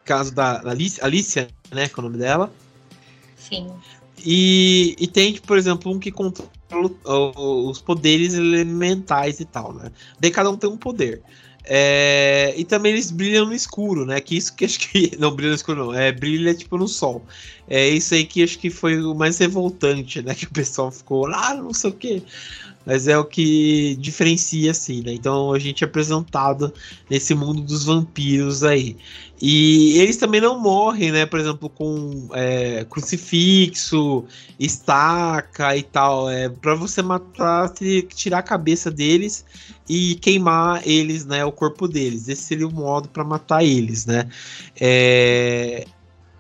caso 0.04 0.34
da 0.34 0.60
Alicia, 0.70 1.06
Alicia 1.06 1.48
né? 1.72 1.88
Que 1.88 1.98
é 1.98 2.00
o 2.00 2.04
nome 2.04 2.18
dela. 2.18 2.52
Sim. 3.38 3.72
E, 4.26 4.96
e 5.00 5.08
tem, 5.08 5.36
por 5.36 5.58
exemplo, 5.58 5.92
um 5.92 6.00
que 6.00 6.12
controla 6.12 6.52
os 7.06 7.80
poderes 7.80 8.34
elementais 8.34 9.40
e 9.40 9.46
tal, 9.46 9.74
né? 9.74 9.92
Daí 10.20 10.32
cada 10.32 10.50
um 10.50 10.58
tem 10.58 10.70
um 10.70 10.78
poder. 10.78 11.22
É, 11.70 12.54
e 12.58 12.64
também 12.64 12.94
eles 12.94 13.12
brilham 13.12 13.46
no 13.46 13.54
escuro, 13.54 14.06
né? 14.06 14.22
Que 14.22 14.38
isso 14.38 14.56
que 14.56 14.64
acho 14.66 14.80
que. 14.80 15.12
Não, 15.20 15.36
brilha 15.36 15.50
no 15.50 15.56
escuro, 15.56 15.86
não. 15.88 15.94
É, 15.94 16.12
brilha 16.12 16.54
tipo 16.56 16.78
no 16.78 16.88
sol. 16.88 17.26
É 17.68 17.88
isso 17.90 18.14
aí 18.14 18.26
que 18.26 18.42
acho 18.42 18.58
que 18.58 18.70
foi 18.70 19.02
o 19.02 19.14
mais 19.14 19.38
revoltante, 19.38 20.22
né? 20.22 20.34
Que 20.36 20.46
o 20.46 20.50
pessoal 20.52 20.92
ficou 20.92 21.28
lá, 21.28 21.54
não 21.56 21.74
sei 21.74 21.90
o 21.90 21.94
quê. 21.94 22.24
Mas 22.88 23.06
é 23.06 23.18
o 23.18 23.26
que 23.26 23.98
diferencia, 24.00 24.72
assim, 24.72 25.02
né? 25.02 25.12
Então 25.12 25.52
a 25.52 25.60
gente 25.60 25.84
é 25.84 25.88
apresentado 25.88 26.74
nesse 27.10 27.36
mundo 27.36 27.62
dos 27.62 27.84
vampiros 27.84 28.64
aí. 28.64 28.96
E 29.42 30.00
eles 30.00 30.16
também 30.16 30.40
não 30.40 30.58
morrem, 30.58 31.12
né? 31.12 31.26
Por 31.26 31.38
exemplo, 31.38 31.70
com 31.70 32.30
é, 32.32 32.86
crucifixo, 32.90 34.24
estaca 34.58 35.76
e 35.76 35.84
tal. 35.84 36.30
É, 36.30 36.48
para 36.48 36.76
você 36.76 37.02
matar, 37.02 37.74
tirar 38.16 38.40
a 38.40 38.44
cabeça 38.44 38.90
deles 38.90 39.44
e 39.90 40.16
queimar 40.16 40.82
eles, 40.88 41.26
né? 41.26 41.44
O 41.44 41.52
corpo 41.52 41.90
deles. 41.90 42.30
Esse 42.30 42.44
seria 42.44 42.68
o 42.68 42.72
modo 42.72 43.10
para 43.10 43.26
matar 43.26 43.66
eles, 43.66 44.06
né? 44.06 44.30
É, 44.80 45.86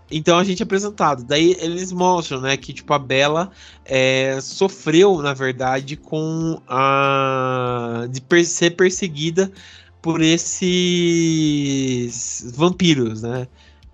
então 0.09 0.37
a 0.37 0.43
gente 0.43 0.61
é 0.61 0.63
apresentado. 0.63 1.23
Daí 1.23 1.55
eles 1.59 1.91
mostram, 1.91 2.41
né, 2.41 2.55
que 2.57 2.73
tipo 2.73 2.93
a 2.93 2.99
Bela 2.99 3.51
é, 3.85 4.39
sofreu, 4.41 5.21
na 5.21 5.33
verdade, 5.33 5.95
com 5.95 6.61
a 6.67 8.07
de 8.09 8.21
per 8.21 8.45
ser 8.45 8.71
perseguida 8.71 9.51
por 10.01 10.21
esses 10.21 10.53
vampiros, 12.55 13.21
né? 13.21 13.47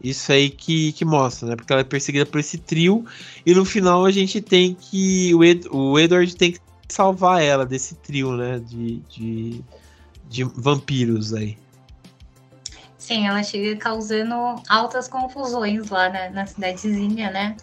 Isso 0.04 0.32
aí 0.32 0.50
que, 0.50 0.92
que 0.92 1.06
mostra, 1.06 1.48
né? 1.50 1.56
Porque 1.56 1.72
ela 1.72 1.82
é 1.82 1.86
perseguida 1.86 2.26
por 2.26 2.40
esse 2.40 2.58
trio 2.58 3.06
e 3.46 3.54
no 3.54 3.64
final 3.66 4.06
a 4.06 4.12
gente 4.12 4.42
tem 4.42 4.76
que 4.76 5.34
o, 5.34 5.44
Ed, 5.44 5.68
o 5.72 5.98
Edward 5.98 6.36
tem 6.36 6.52
que 6.52 6.60
salvar 6.90 7.42
ela 7.42 7.66
desse 7.66 7.96
trio, 7.96 8.36
né? 8.36 8.60
De, 8.60 8.98
de, 9.10 9.62
de 10.30 10.44
vampiros 10.44 11.34
aí. 11.34 11.58
Sim, 13.04 13.28
ela 13.28 13.44
chega 13.44 13.78
causando 13.78 14.34
altas 14.70 15.10
confusões 15.10 15.90
lá 15.90 16.08
na, 16.08 16.30
na 16.30 16.46
cidadezinha, 16.46 17.30
né? 17.30 17.58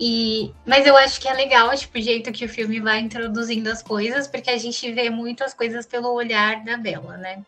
E, 0.00 0.52
mas 0.66 0.84
eu 0.84 0.96
acho 0.96 1.20
que 1.20 1.28
é 1.28 1.32
legal 1.32 1.70
tipo, 1.76 1.96
o 1.96 2.02
jeito 2.02 2.32
que 2.32 2.44
o 2.44 2.48
filme 2.48 2.80
vai 2.80 2.98
introduzindo 2.98 3.70
as 3.70 3.84
coisas, 3.84 4.26
porque 4.26 4.50
a 4.50 4.58
gente 4.58 4.92
vê 4.92 5.08
muitas 5.10 5.54
coisas 5.54 5.86
pelo 5.86 6.12
olhar 6.12 6.64
da 6.64 6.76
Bela, 6.76 7.16
né? 7.16 7.44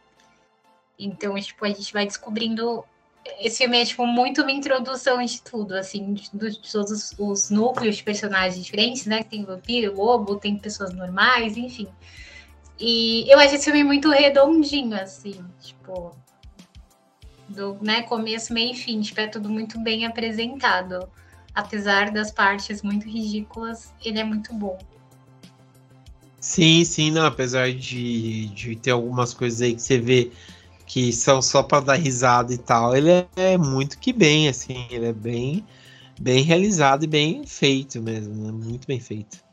Então, 0.97 1.35
tipo, 1.35 1.64
a 1.64 1.68
gente 1.68 1.93
vai 1.93 2.07
descobrindo. 2.07 2.85
Esse 3.41 3.59
filme 3.59 3.83
é 3.83 3.85
tipo, 3.85 4.07
muito 4.07 4.43
uma 4.43 4.53
introdução 4.53 5.20
de 5.20 5.43
tudo, 5.43 5.74
assim, 5.74 6.14
de, 6.14 6.31
de 6.33 6.61
todos 6.70 7.12
os 7.18 7.51
núcleos 7.51 7.97
de 7.97 8.05
personagens 8.05 8.64
diferentes, 8.64 9.05
né? 9.05 9.24
Tem 9.24 9.45
vampiro, 9.45 9.97
lobo, 9.97 10.37
tem 10.37 10.57
pessoas 10.57 10.95
normais, 10.95 11.57
enfim. 11.57 11.89
E 12.79 13.29
eu 13.29 13.37
acho 13.41 13.57
esse 13.57 13.64
filme 13.64 13.83
muito 13.83 14.09
redondinho, 14.11 14.95
assim, 14.95 15.45
tipo, 15.61 16.14
do 17.49 17.79
né, 17.81 18.03
começo, 18.03 18.53
meio 18.53 18.73
e 18.73 18.77
fim. 18.77 19.01
Tipo, 19.01 19.21
é 19.21 19.27
tudo 19.27 19.49
muito 19.49 19.79
bem 19.79 20.07
apresentado. 20.07 21.09
Apesar 21.55 22.11
das 22.11 22.31
partes 22.31 22.83
muito 22.83 23.09
ridículas, 23.09 23.93
ele 24.05 24.19
é 24.19 24.25
muito 24.25 24.55
bom. 24.55 24.79
Sim, 26.41 26.85
sim, 26.85 27.11
não, 27.11 27.27
apesar 27.27 27.73
de, 27.73 28.47
de 28.49 28.77
ter 28.77 28.91
algumas 28.91 29.33
coisas 29.35 29.63
aí 29.63 29.75
que 29.75 29.83
você 29.83 29.99
vê 29.99 30.31
que 30.87 31.13
são 31.13 31.43
só 31.43 31.63
para 31.63 31.81
dar 31.81 31.95
risada 31.95 32.55
e 32.55 32.59
tal, 32.59 32.97
ele 32.97 33.11
é, 33.35 33.59
muito 33.59 33.99
que 33.99 34.13
bem, 34.13 34.49
assim, 34.49 34.87
ele 34.91 35.07
é 35.07 35.13
bem 35.13 35.67
Bem 36.19 36.43
realizado 36.43 37.05
e 37.05 37.07
bem 37.07 37.45
feito 37.47 38.01
mesmo, 38.01 38.35
né? 38.35 38.51
Muito 38.51 38.87
bem 38.87 38.99
feito. 38.99 39.45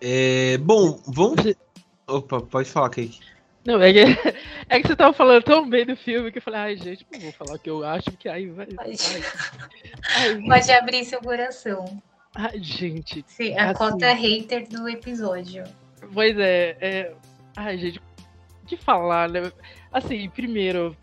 É, 0.00 0.58
bom, 0.58 1.00
vamos. 1.06 1.54
Opa, 2.06 2.40
pode 2.40 2.68
falar, 2.68 2.90
Kate. 2.90 3.20
Não, 3.66 3.80
é 3.80 3.92
que, 3.92 4.00
é 4.68 4.80
que 4.80 4.88
você 4.88 4.96
tava 4.96 5.12
falando 5.12 5.42
tão 5.42 5.68
bem 5.68 5.86
do 5.86 5.96
filme 5.96 6.30
que 6.30 6.38
eu 6.38 6.42
falei, 6.42 6.60
ai, 6.60 6.76
gente, 6.76 7.06
não 7.12 7.20
vou 7.20 7.32
falar 7.32 7.54
o 7.54 7.58
que 7.58 7.70
eu 7.70 7.84
acho, 7.84 8.10
porque 8.10 8.28
aí 8.28 8.46
vai. 8.46 8.66
Pode, 8.66 8.96
ai, 10.16 10.42
pode 10.42 10.70
abrir 10.72 11.04
seu 11.04 11.20
coração. 11.20 12.02
Ai, 12.34 12.58
gente. 12.60 13.24
Sim, 13.26 13.56
a 13.56 13.70
assim, 13.70 13.74
cota 13.74 14.12
hater 14.12 14.68
do 14.68 14.88
episódio. 14.88 15.64
Pois 16.12 16.38
é, 16.38 16.76
é. 16.80 17.14
Ai, 17.56 17.78
gente, 17.78 17.98
o 17.98 18.66
que 18.66 18.76
falar, 18.76 19.30
né? 19.30 19.50
Assim, 19.92 20.28
primeiro, 20.28 20.96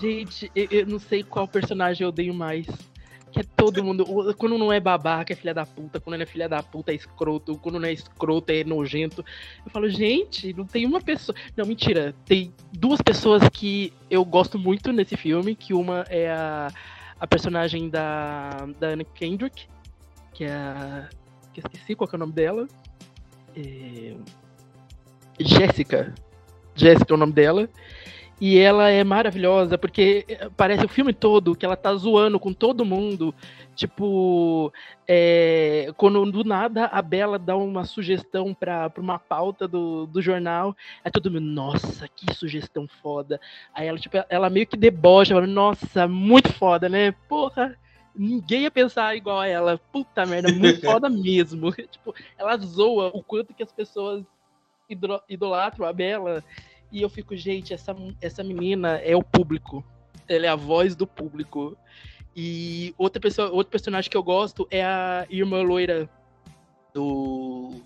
gente, 0.00 0.50
eu, 0.56 0.66
eu 0.70 0.86
não 0.86 0.98
sei 0.98 1.22
qual 1.22 1.46
personagem 1.46 2.02
eu 2.02 2.08
odeio 2.08 2.34
mais 2.34 2.66
que 3.34 3.40
é 3.40 3.44
todo 3.56 3.82
mundo. 3.82 4.06
Quando 4.38 4.56
não 4.56 4.72
é 4.72 4.78
babaca, 4.78 5.32
é 5.32 5.36
filha 5.36 5.52
da 5.52 5.66
puta. 5.66 5.98
Quando 5.98 6.16
não 6.16 6.22
é 6.22 6.26
filha 6.26 6.48
da 6.48 6.62
puta, 6.62 6.92
é 6.92 6.94
escroto. 6.94 7.58
Quando 7.58 7.80
não 7.80 7.88
é 7.88 7.92
escroto, 7.92 8.52
é 8.52 8.62
nojento. 8.62 9.24
Eu 9.66 9.72
falo, 9.72 9.88
gente, 9.88 10.52
não 10.52 10.64
tem 10.64 10.86
uma 10.86 11.00
pessoa. 11.00 11.34
Não, 11.56 11.66
mentira. 11.66 12.14
Tem 12.24 12.54
duas 12.72 13.02
pessoas 13.02 13.42
que 13.48 13.92
eu 14.08 14.24
gosto 14.24 14.56
muito 14.56 14.92
nesse 14.92 15.16
filme. 15.16 15.56
Que 15.56 15.74
uma 15.74 16.04
é 16.08 16.30
a, 16.30 16.68
a 17.18 17.26
personagem 17.26 17.90
da, 17.90 18.68
da 18.78 18.90
Anna 18.90 19.02
Kendrick, 19.02 19.66
que 20.32 20.44
é 20.44 20.52
a. 20.52 21.08
Que 21.52 21.58
esqueci 21.58 21.96
qual 21.96 22.08
é 22.12 22.14
o 22.14 22.18
nome 22.20 22.32
dela. 22.32 22.68
É... 23.56 24.14
Jéssica. 25.40 26.14
Jéssica 26.76 27.12
é 27.12 27.16
o 27.16 27.18
nome 27.18 27.32
dela. 27.32 27.68
E 28.40 28.58
ela 28.58 28.90
é 28.90 29.04
maravilhosa, 29.04 29.78
porque 29.78 30.24
eh, 30.28 30.50
parece 30.56 30.84
o 30.84 30.88
filme 30.88 31.12
todo 31.12 31.54
que 31.54 31.64
ela 31.64 31.76
tá 31.76 31.94
zoando 31.94 32.38
com 32.40 32.52
todo 32.52 32.84
mundo. 32.84 33.34
Tipo, 33.76 34.72
é, 35.06 35.92
quando 35.96 36.30
do 36.30 36.44
nada 36.44 36.86
a 36.86 37.02
Bela 37.02 37.38
dá 37.38 37.56
uma 37.56 37.84
sugestão 37.84 38.54
pra, 38.54 38.88
pra 38.90 39.02
uma 39.02 39.18
pauta 39.18 39.66
do, 39.66 40.06
do 40.06 40.22
jornal, 40.22 40.76
é 41.04 41.10
todo 41.10 41.30
mundo, 41.30 41.46
nossa, 41.46 42.08
que 42.08 42.34
sugestão 42.34 42.86
foda. 43.02 43.40
Aí 43.72 43.86
ela, 43.86 43.98
tipo, 43.98 44.16
ela 44.28 44.50
meio 44.50 44.66
que 44.66 44.76
debocha, 44.76 45.34
fala, 45.34 45.46
nossa, 45.46 46.06
muito 46.06 46.52
foda, 46.52 46.88
né? 46.88 47.12
Porra, 47.28 47.76
ninguém 48.14 48.62
ia 48.62 48.70
pensar 48.70 49.16
igual 49.16 49.40
a 49.40 49.46
ela. 49.46 49.80
Puta 49.92 50.24
merda, 50.26 50.52
muito 50.52 50.80
foda 50.86 51.08
mesmo. 51.08 51.72
tipo, 51.90 52.14
ela 52.38 52.56
zoa 52.56 53.10
o 53.14 53.22
quanto 53.22 53.54
que 53.54 53.62
as 53.62 53.72
pessoas 53.72 54.24
idolatram 55.28 55.86
a 55.86 55.92
Bela 55.92 56.44
e 56.94 57.02
eu 57.02 57.08
fico, 57.08 57.34
gente, 57.34 57.74
essa, 57.74 57.92
essa 58.20 58.44
menina 58.44 58.98
é 58.98 59.16
o 59.16 59.22
público. 59.22 59.84
Ela 60.28 60.46
é 60.46 60.48
a 60.48 60.54
voz 60.54 60.94
do 60.94 61.08
público. 61.08 61.76
E 62.36 62.94
outra 62.96 63.20
pessoa, 63.20 63.50
outro 63.50 63.72
personagem 63.72 64.08
que 64.08 64.16
eu 64.16 64.22
gosto 64.22 64.68
é 64.70 64.84
a 64.84 65.26
irmã 65.28 65.60
loira 65.62 66.08
do. 66.94 67.82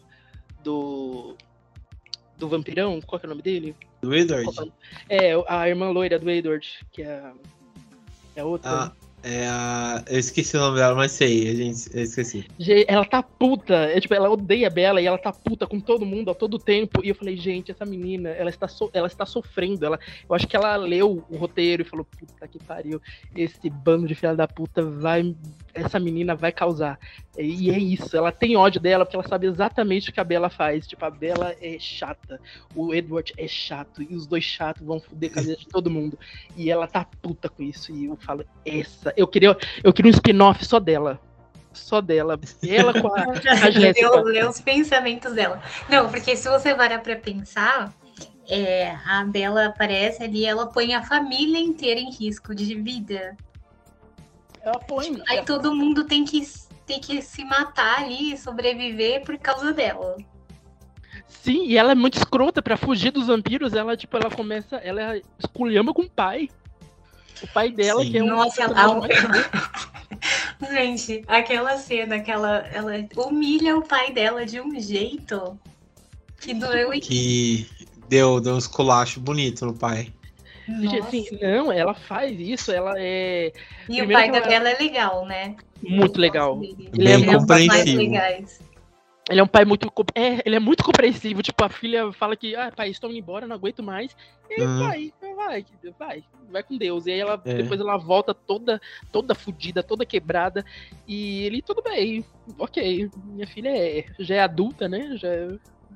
do. 0.63 1.35
do 2.37 2.49
vampirão. 2.51 3.01
Qual 3.01 3.19
é 3.23 3.25
o 3.25 3.31
nome 3.31 3.41
dele? 3.41 3.75
Do 4.03 4.15
Edward? 4.15 4.71
É, 5.09 5.31
a 5.49 5.67
irmã 5.67 5.89
loira 5.89 6.19
do 6.19 6.29
Edward, 6.29 6.87
que 6.93 7.03
é. 7.03 7.33
É 8.37 8.45
outra. 8.45 8.93
É 9.23 9.47
a. 9.49 10.05
Eu 10.09 10.19
esqueci 10.19 10.57
o 10.57 10.61
nome 10.61 10.77
dela, 10.77 10.95
mas 10.95 11.13
sei, 11.13 11.49
a 11.49 11.55
gente, 11.55 11.91
eu 11.93 12.03
esqueci. 12.03 12.47
Ela 12.87 13.05
tá 13.05 13.23
puta, 13.23 13.75
é, 13.75 14.01
tipo, 14.01 14.15
ela 14.15 14.31
odeia 14.31 14.69
a 14.69 14.71
Bela 14.71 15.01
e 15.01 15.07
ela 15.07 15.19
tá 15.19 15.33
puta 15.33 15.67
com 15.67 15.81
todo 15.81 16.07
mundo 16.07 16.31
a 16.31 16.35
todo 16.35 16.59
tempo. 16.59 17.05
E 17.05 17.09
eu 17.09 17.15
falei, 17.15 17.37
gente, 17.37 17.71
essa 17.73 17.85
menina, 17.85 18.31
ela 18.31 18.51
está, 18.51 18.69
so... 18.69 18.91
ela 18.93 19.07
está 19.07 19.27
sofrendo. 19.27 19.85
Ela... 19.85 19.99
Eu 20.29 20.35
acho 20.35 20.47
que 20.47 20.57
ela 20.57 20.77
leu 20.77 21.25
o 21.29 21.37
roteiro 21.37 21.83
e 21.83 21.85
falou, 21.85 22.05
puta 22.05 22.47
que 22.47 22.59
pariu, 22.59 23.01
esse 23.35 23.69
bando 23.69 24.07
de 24.07 24.15
filha 24.15 24.37
da 24.37 24.47
puta 24.47 24.83
vai. 24.83 25.35
Essa 25.75 25.99
menina 25.99 26.35
vai 26.35 26.53
causar. 26.53 26.99
E 27.39 27.71
é 27.71 27.79
isso, 27.79 28.17
ela 28.17 28.33
tem 28.33 28.57
ódio 28.57 28.81
dela 28.81 29.05
porque 29.05 29.15
ela 29.15 29.29
sabe 29.29 29.47
exatamente 29.47 30.11
o 30.11 30.13
que 30.13 30.19
a 30.19 30.25
Bela 30.25 30.51
faz. 30.51 30.89
Tipo, 30.89 31.05
a 31.05 31.11
Bela 31.11 31.55
é 31.63 31.79
chata, 31.79 32.41
o 32.75 32.93
Edward 32.93 33.33
é 33.37 33.47
chato, 33.47 34.03
e 34.03 34.13
os 34.15 34.27
dois 34.27 34.43
chatos 34.43 34.85
vão 34.85 34.99
foder 34.99 35.31
a 35.31 35.35
cabeça 35.35 35.61
de 35.61 35.69
todo 35.69 35.89
mundo. 35.89 36.19
E 36.57 36.69
ela 36.69 36.89
tá 36.89 37.07
puta 37.23 37.49
com 37.49 37.63
isso. 37.63 37.95
E 37.95 38.07
eu 38.07 38.17
falo, 38.17 38.45
essa. 38.67 39.08
Eu 39.17 39.27
queria, 39.27 39.57
eu 39.83 39.93
queria 39.93 40.11
um 40.11 40.15
spin-off 40.15 40.65
só 40.65 40.79
dela. 40.79 41.21
Só 41.73 42.01
dela. 42.01 42.39
Ela 42.67 43.01
com 43.01 43.09
a, 43.09 43.23
a 43.67 43.71
Jéssica. 43.71 44.21
Leu 44.23 44.49
os 44.49 44.61
pensamentos 44.61 45.33
dela. 45.35 45.63
Não, 45.89 46.09
porque 46.09 46.37
se 46.37 46.49
você 46.49 46.75
parar 46.75 47.01
pra 47.01 47.17
pensar, 47.17 47.93
é, 48.49 48.97
a 49.07 49.25
Bela 49.25 49.67
aparece 49.67 50.23
ali, 50.23 50.45
ela 50.45 50.67
põe 50.67 50.95
a 50.95 51.03
família 51.03 51.59
inteira 51.59 52.01
em 52.01 52.11
risco 52.11 52.55
de 52.55 52.75
vida. 52.75 53.37
Ela 54.63 54.79
põe. 54.81 55.23
Aí 55.29 55.45
todo 55.45 55.75
mundo 55.75 56.05
tem 56.05 56.25
que 56.25 56.43
tem 56.87 57.01
que 57.01 57.21
se 57.21 57.45
matar 57.45 58.03
ali 58.03 58.33
e 58.33 58.39
sobreviver 58.39 59.23
por 59.23 59.37
causa 59.39 59.75
dela. 59.75 60.17
Sim, 61.27 61.67
e 61.67 61.77
ela 61.77 61.93
é 61.93 61.95
muito 61.95 62.17
escrota 62.17 62.63
para 62.63 62.79
fugir 62.79 63.11
dos 63.11 63.27
vampiros. 63.27 63.75
Ela, 63.75 63.95
tipo, 63.97 64.17
ela 64.17 64.31
começa. 64.31 64.77
Ela 64.77 65.21
esculhamba 65.39 65.93
com 65.93 66.03
o 66.03 66.11
pai. 66.11 66.49
O 67.43 67.49
pai 67.49 67.71
dela, 67.71 68.03
Sim. 68.03 68.11
que 68.11 68.19
é 68.19 68.23
um. 68.23 68.27
Nossa, 68.27 68.63
ela. 68.63 69.01
Gente, 70.73 71.25
aquela 71.29 71.77
cena 71.77 72.19
que 72.21 72.31
ela, 72.31 72.67
ela 72.73 72.93
humilha 73.17 73.77
o 73.77 73.83
pai 73.83 74.13
dela 74.13 74.45
de 74.45 74.61
um 74.61 74.79
jeito 74.81 75.59
que 76.41 76.55
doeu 76.55 76.93
e. 76.93 77.01
Que 77.01 77.69
deu, 78.09 78.41
deu 78.41 78.55
um 78.55 78.59
esculacho 78.59 79.21
bonito 79.21 79.67
no 79.67 79.75
pai. 79.75 80.13
Nossa. 80.67 80.99
Assim, 80.99 81.27
não, 81.41 81.73
ela 81.73 81.95
faz 81.95 82.39
isso, 82.39 82.71
ela 82.71 82.95
é. 82.97 83.53
E 83.89 83.97
Primeiro 83.97 84.11
o 84.11 84.13
pai 84.13 84.29
ela... 84.29 84.41
dela 84.41 84.69
é 84.69 84.79
legal, 84.79 85.25
né? 85.25 85.57
Muito 85.83 86.21
legal. 86.21 86.61
Ele 86.63 87.13
é 87.13 87.25
compreensivo. 87.25 88.15
Ele 89.29 89.41
é 89.41 89.43
um 89.43 89.49
pai 89.49 89.65
muito. 89.65 89.93
É, 90.15 90.41
ele 90.45 90.57
é 90.57 90.59
muito 90.59 90.83
compreensivo. 90.83 91.43
Tipo, 91.43 91.65
a 91.65 91.69
filha 91.69 92.13
fala 92.13 92.37
que, 92.37 92.57
ah, 92.57 92.73
pai, 92.75 92.91
estão 92.91 93.11
indo 93.11 93.19
embora, 93.19 93.47
não 93.47 93.57
aguento 93.57 93.83
mais. 93.83 94.17
E 94.51 94.63
uhum. 94.63 94.79
vai, 94.79 95.13
vai, 95.21 95.67
vai, 95.99 96.25
vai 96.51 96.63
com 96.63 96.79
Deus. 96.79 97.07
E 97.07 97.13
aí 97.13 97.21
ela 97.21 97.41
é. 97.45 97.55
depois 97.55 97.79
ela 97.81 97.99
volta 97.99 98.33
toda, 98.33 98.81
toda 99.13 99.35
fodida, 99.35 99.83
toda 99.83 100.07
quebrada. 100.07 100.65
E 101.07 101.45
ele, 101.45 101.61
tudo 101.61 101.83
bem, 101.83 102.25
ok. 102.59 103.11
Minha 103.25 103.47
filha 103.47 103.69
é, 103.69 104.07
já 104.19 104.37
é 104.37 104.41
adulta, 104.41 104.89
né? 104.89 105.17
Já, 105.17 105.29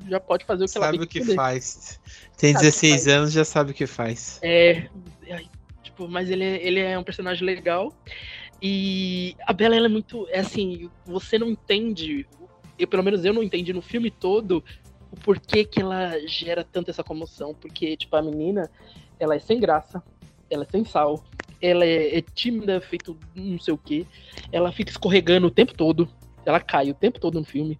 já 0.08 0.20
pode 0.20 0.44
fazer 0.44 0.64
o 0.64 0.66
que 0.66 0.72
sabe 0.72 0.84
ela 0.84 0.92
Sabe 0.92 1.04
o 1.04 1.08
que 1.08 1.34
faz. 1.34 2.00
Tem 2.36 2.52
sabe 2.52 2.66
16 2.66 3.08
anos, 3.08 3.32
já 3.32 3.44
sabe 3.44 3.70
o 3.70 3.74
que 3.74 3.86
faz. 3.86 4.38
É. 4.42 4.88
Tipo, 5.82 6.06
mas 6.06 6.28
ele, 6.30 6.44
é, 6.44 6.66
ele 6.66 6.80
é 6.80 6.98
um 6.98 7.04
personagem 7.04 7.46
legal. 7.46 7.94
E 8.60 9.34
a 9.46 9.52
Bela, 9.52 9.74
ela 9.74 9.86
é 9.86 9.88
muito. 9.88 10.26
É 10.28 10.40
assim, 10.40 10.88
você 11.04 11.38
não 11.38 11.48
entende. 11.48 12.26
Eu, 12.78 12.88
pelo 12.88 13.02
menos 13.02 13.24
eu 13.24 13.32
não 13.32 13.42
entendi 13.42 13.72
no 13.72 13.82
filme 13.82 14.10
todo 14.10 14.64
o 15.10 15.16
porquê 15.16 15.64
que 15.64 15.80
ela 15.80 16.18
gera 16.26 16.64
tanto 16.64 16.90
essa 16.90 17.04
comoção. 17.04 17.54
Porque, 17.54 17.96
tipo, 17.96 18.16
a 18.16 18.22
menina, 18.22 18.70
ela 19.18 19.34
é 19.34 19.38
sem 19.38 19.60
graça, 19.60 20.02
ela 20.50 20.64
é 20.64 20.70
sem 20.70 20.84
sal, 20.84 21.22
ela 21.60 21.84
é, 21.84 22.18
é 22.18 22.22
tímida, 22.22 22.80
feito 22.80 23.16
não 23.34 23.58
sei 23.58 23.74
o 23.74 23.78
quê. 23.78 24.06
Ela 24.50 24.72
fica 24.72 24.90
escorregando 24.90 25.46
o 25.46 25.50
tempo 25.50 25.74
todo. 25.74 26.08
Ela 26.44 26.60
cai 26.60 26.90
o 26.90 26.94
tempo 26.94 27.20
todo 27.20 27.38
no 27.38 27.44
filme. 27.44 27.78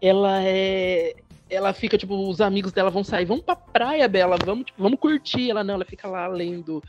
Ela 0.00 0.42
é. 0.42 1.14
Ela 1.48 1.72
fica, 1.72 1.98
tipo, 1.98 2.28
os 2.28 2.40
amigos 2.40 2.70
dela 2.70 2.90
vão 2.90 3.02
sair, 3.02 3.24
vamos 3.24 3.44
pra 3.44 3.56
praia, 3.56 4.06
Bela, 4.06 4.38
vamos, 4.38 4.66
tipo, 4.66 4.80
vamos 4.80 5.00
curtir. 5.00 5.50
Ela 5.50 5.64
não, 5.64 5.74
ela 5.74 5.84
fica 5.84 6.06
lá 6.06 6.28
lendo 6.28 6.80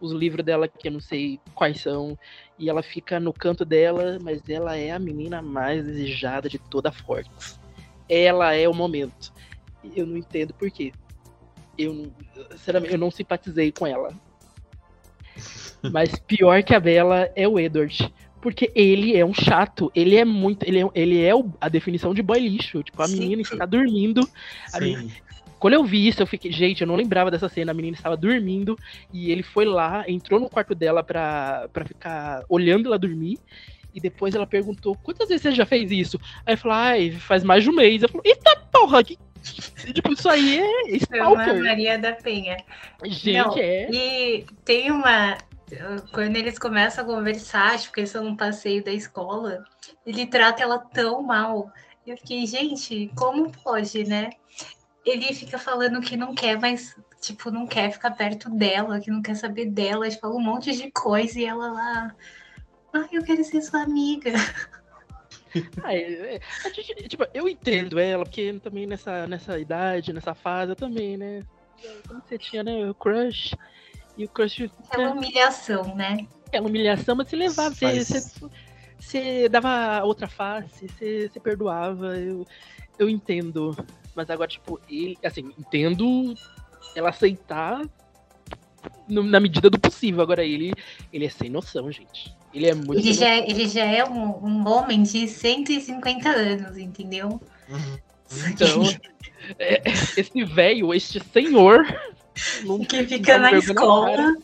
os 0.00 0.12
livros 0.12 0.44
dela, 0.44 0.68
que 0.68 0.88
eu 0.88 0.92
não 0.92 1.00
sei 1.00 1.40
quais 1.54 1.80
são, 1.80 2.18
e 2.58 2.68
ela 2.68 2.82
fica 2.82 3.18
no 3.18 3.32
canto 3.32 3.64
dela, 3.64 4.18
mas 4.20 4.42
ela 4.48 4.76
é 4.76 4.90
a 4.90 4.98
menina 4.98 5.42
mais 5.42 5.84
desejada 5.84 6.48
de 6.48 6.58
toda 6.58 6.88
a 6.88 6.92
Forks. 6.92 7.58
Ela 8.08 8.54
é 8.54 8.68
o 8.68 8.74
momento. 8.74 9.32
Eu 9.94 10.06
não 10.06 10.16
entendo 10.16 10.54
por 10.54 10.70
quê. 10.70 10.92
Eu, 11.76 12.12
sinceramente, 12.52 12.92
eu 12.92 12.98
não 12.98 13.10
simpatizei 13.10 13.70
com 13.70 13.86
ela. 13.86 14.12
Mas 15.92 16.18
pior 16.18 16.62
que 16.62 16.74
a 16.74 16.80
Bela 16.80 17.30
é 17.36 17.46
o 17.46 17.58
Edward. 17.58 18.12
Porque 18.40 18.70
ele 18.74 19.16
é 19.16 19.24
um 19.24 19.34
chato, 19.34 19.90
ele 19.94 20.16
é 20.16 20.24
muito. 20.24 20.62
Ele 20.64 20.80
é, 20.80 20.88
ele 20.94 21.24
é 21.24 21.32
a 21.60 21.68
definição 21.68 22.14
de 22.14 22.22
boy 22.22 22.38
lixo. 22.38 22.82
Tipo, 22.84 23.02
a 23.02 23.08
Sim. 23.08 23.18
menina 23.18 23.42
está 23.42 23.66
dormindo. 23.66 24.28
Menina, 24.78 25.12
quando 25.58 25.74
eu 25.74 25.84
vi 25.84 26.06
isso, 26.06 26.22
eu 26.22 26.26
fiquei, 26.26 26.52
gente, 26.52 26.80
eu 26.80 26.86
não 26.86 26.94
lembrava 26.94 27.30
dessa 27.30 27.48
cena. 27.48 27.72
A 27.72 27.74
menina 27.74 27.96
estava 27.96 28.16
dormindo 28.16 28.78
e 29.12 29.30
ele 29.30 29.42
foi 29.42 29.64
lá, 29.64 30.04
entrou 30.08 30.38
no 30.38 30.48
quarto 30.48 30.74
dela 30.74 31.02
pra, 31.02 31.68
pra 31.72 31.84
ficar 31.84 32.44
olhando 32.48 32.86
ela 32.86 32.98
dormir. 32.98 33.38
E 33.94 34.00
depois 34.00 34.34
ela 34.34 34.46
perguntou: 34.46 34.96
quantas 35.02 35.28
vezes 35.28 35.42
você 35.42 35.52
já 35.52 35.66
fez 35.66 35.90
isso? 35.90 36.20
Aí 36.46 36.54
eu 36.54 36.58
falei, 36.58 36.76
ai, 36.76 37.10
faz 37.10 37.42
mais 37.42 37.64
de 37.64 37.70
um 37.70 37.74
mês. 37.74 38.02
Eu 38.02 38.08
falei, 38.08 38.32
eita 38.32 38.56
porra, 38.72 39.02
que. 39.02 39.18
tipo, 39.92 40.12
isso 40.12 40.28
aí 40.28 40.60
é 40.60 40.90
stalker. 40.96 41.62
Maria 41.62 41.98
da 41.98 42.12
Penha. 42.12 42.56
Gente, 43.04 43.38
não, 43.38 43.56
é. 43.56 43.90
E 43.90 44.46
tem 44.64 44.90
uma. 44.90 45.36
Quando 46.12 46.36
eles 46.36 46.58
começam 46.58 47.04
a 47.04 47.06
conversar, 47.06 47.74
acho 47.74 47.92
que 47.92 48.00
eles 48.00 48.10
são 48.10 48.24
num 48.24 48.36
passeio 48.36 48.82
da 48.82 48.92
escola, 48.92 49.64
ele 50.06 50.26
trata 50.26 50.62
ela 50.62 50.78
tão 50.78 51.22
mal. 51.22 51.70
Eu 52.06 52.16
fiquei, 52.16 52.46
gente, 52.46 53.10
como 53.14 53.50
pode, 53.50 54.04
né? 54.04 54.30
Ele 55.08 55.34
fica 55.34 55.58
falando 55.58 56.00
que 56.00 56.16
não 56.16 56.34
quer 56.34 56.58
mais 56.58 56.96
tipo, 57.20 57.50
não 57.50 57.66
quer 57.66 57.90
ficar 57.90 58.12
perto 58.12 58.50
dela, 58.50 59.00
que 59.00 59.10
não 59.10 59.22
quer 59.22 59.34
saber 59.34 59.66
dela, 59.66 60.10
fala 60.12 60.34
um 60.34 60.40
monte 60.40 60.72
de 60.72 60.90
coisa 60.90 61.38
e 61.38 61.44
ela 61.44 61.72
lá. 61.72 62.16
Ai, 62.92 63.08
eu 63.12 63.22
quero 63.22 63.44
ser 63.44 63.62
sua 63.62 63.82
amiga. 63.82 64.32
Ah, 65.82 65.94
é, 65.94 66.36
é, 66.36 66.40
gente, 66.74 67.08
tipo, 67.08 67.26
eu 67.32 67.48
entendo 67.48 67.98
ela, 67.98 68.22
porque 68.22 68.60
também 68.62 68.86
nessa, 68.86 69.26
nessa 69.26 69.58
idade, 69.58 70.12
nessa 70.12 70.34
fase, 70.34 70.72
eu 70.72 70.76
também, 70.76 71.16
né? 71.16 71.42
Como 72.06 72.20
você 72.20 72.36
tinha, 72.36 72.62
né? 72.62 72.88
O 72.88 72.94
crush. 72.94 73.56
E 74.16 74.26
o 74.26 74.28
crush. 74.28 74.70
É 74.90 74.98
uma 74.98 75.12
humilhação, 75.12 75.94
né? 75.96 76.26
É 76.52 76.60
uma 76.60 76.68
humilhação, 76.68 77.16
mas 77.16 77.28
se 77.28 77.34
levava, 77.34 77.74
você, 77.74 78.04
você, 78.04 78.50
você, 78.98 79.48
dava 79.48 80.02
outra 80.04 80.28
face, 80.28 80.86
você, 80.86 81.30
você 81.30 81.40
perdoava, 81.40 82.18
eu, 82.18 82.46
eu 82.98 83.08
entendo. 83.08 83.74
Mas 84.18 84.28
agora, 84.30 84.50
tipo, 84.50 84.80
ele, 84.90 85.16
assim, 85.24 85.52
entendo 85.56 86.34
ela 86.96 87.10
aceitar 87.10 87.88
no, 89.08 89.22
na 89.22 89.38
medida 89.38 89.70
do 89.70 89.78
possível. 89.78 90.20
Agora 90.20 90.44
ele, 90.44 90.72
ele 91.12 91.26
é 91.26 91.28
sem 91.28 91.48
noção, 91.48 91.92
gente. 91.92 92.34
Ele 92.52 92.66
é 92.66 92.74
muito. 92.74 92.98
Ele, 92.98 93.12
já, 93.12 93.28
é, 93.28 93.48
ele 93.48 93.68
já 93.68 93.84
é 93.84 94.04
um, 94.04 94.44
um 94.44 94.68
homem 94.68 95.04
de 95.04 95.28
150 95.28 96.28
anos, 96.28 96.76
entendeu? 96.76 97.40
Uhum. 97.68 97.98
Então, 98.48 98.82
é, 99.56 99.82
esse 100.16 100.44
velho, 100.44 100.92
este 100.92 101.20
senhor. 101.32 101.86
que 102.88 103.04
fica 103.04 103.38
na 103.38 103.52
escola 103.52 104.34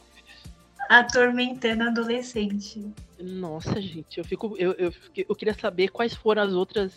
atormentando 0.89 1.83
adolescente. 1.83 2.95
Nossa, 3.19 3.83
gente, 3.83 4.19
eu 4.19 4.25
fico. 4.25 4.55
Eu, 4.57 4.73
eu, 4.75 4.93
eu 5.17 5.35
queria 5.35 5.55
saber 5.55 5.89
quais 5.89 6.15
foram 6.15 6.43
as 6.43 6.53
outras. 6.53 6.93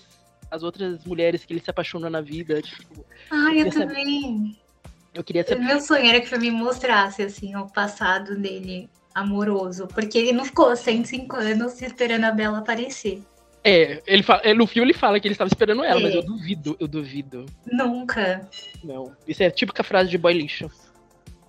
As 0.49 0.63
outras 0.63 1.03
mulheres 1.05 1.43
que 1.43 1.53
ele 1.53 1.59
se 1.59 1.69
apaixonou 1.69 2.09
na 2.09 2.21
vida. 2.21 2.61
Tipo, 2.61 3.05
ah, 3.31 3.53
eu, 3.53 3.65
eu 3.65 3.71
também. 3.71 4.55
Saber. 4.55 4.67
Eu 5.13 5.23
queria 5.23 5.43
saber. 5.43 5.61
Meu 5.61 5.81
sonho 5.81 6.05
era 6.05 6.21
que 6.21 6.37
me 6.37 6.51
mostrasse 6.51 7.23
assim 7.23 7.55
o 7.55 7.67
passado 7.67 8.37
dele 8.37 8.89
amoroso, 9.13 9.87
porque 9.87 10.17
ele 10.17 10.31
não 10.31 10.45
ficou 10.45 10.75
105 10.75 11.35
anos 11.35 11.81
esperando 11.81 12.25
a 12.25 12.31
Bela 12.31 12.59
aparecer. 12.59 13.23
É, 13.63 14.01
ele 14.05 14.23
fala, 14.23 14.41
no 14.53 14.67
filme 14.67 14.91
ele 14.91 14.97
fala 14.97 15.19
que 15.19 15.27
ele 15.27 15.33
estava 15.33 15.47
esperando 15.47 15.83
ela, 15.83 15.99
é. 15.99 16.03
mas 16.03 16.15
eu 16.15 16.23
duvido, 16.23 16.77
eu 16.79 16.87
duvido. 16.87 17.45
Nunca. 17.65 18.47
Não. 18.83 19.11
Isso 19.27 19.43
é 19.43 19.49
típica 19.49 19.83
frase 19.83 20.09
de 20.09 20.17
boy 20.17 20.33
lixo. 20.33 20.69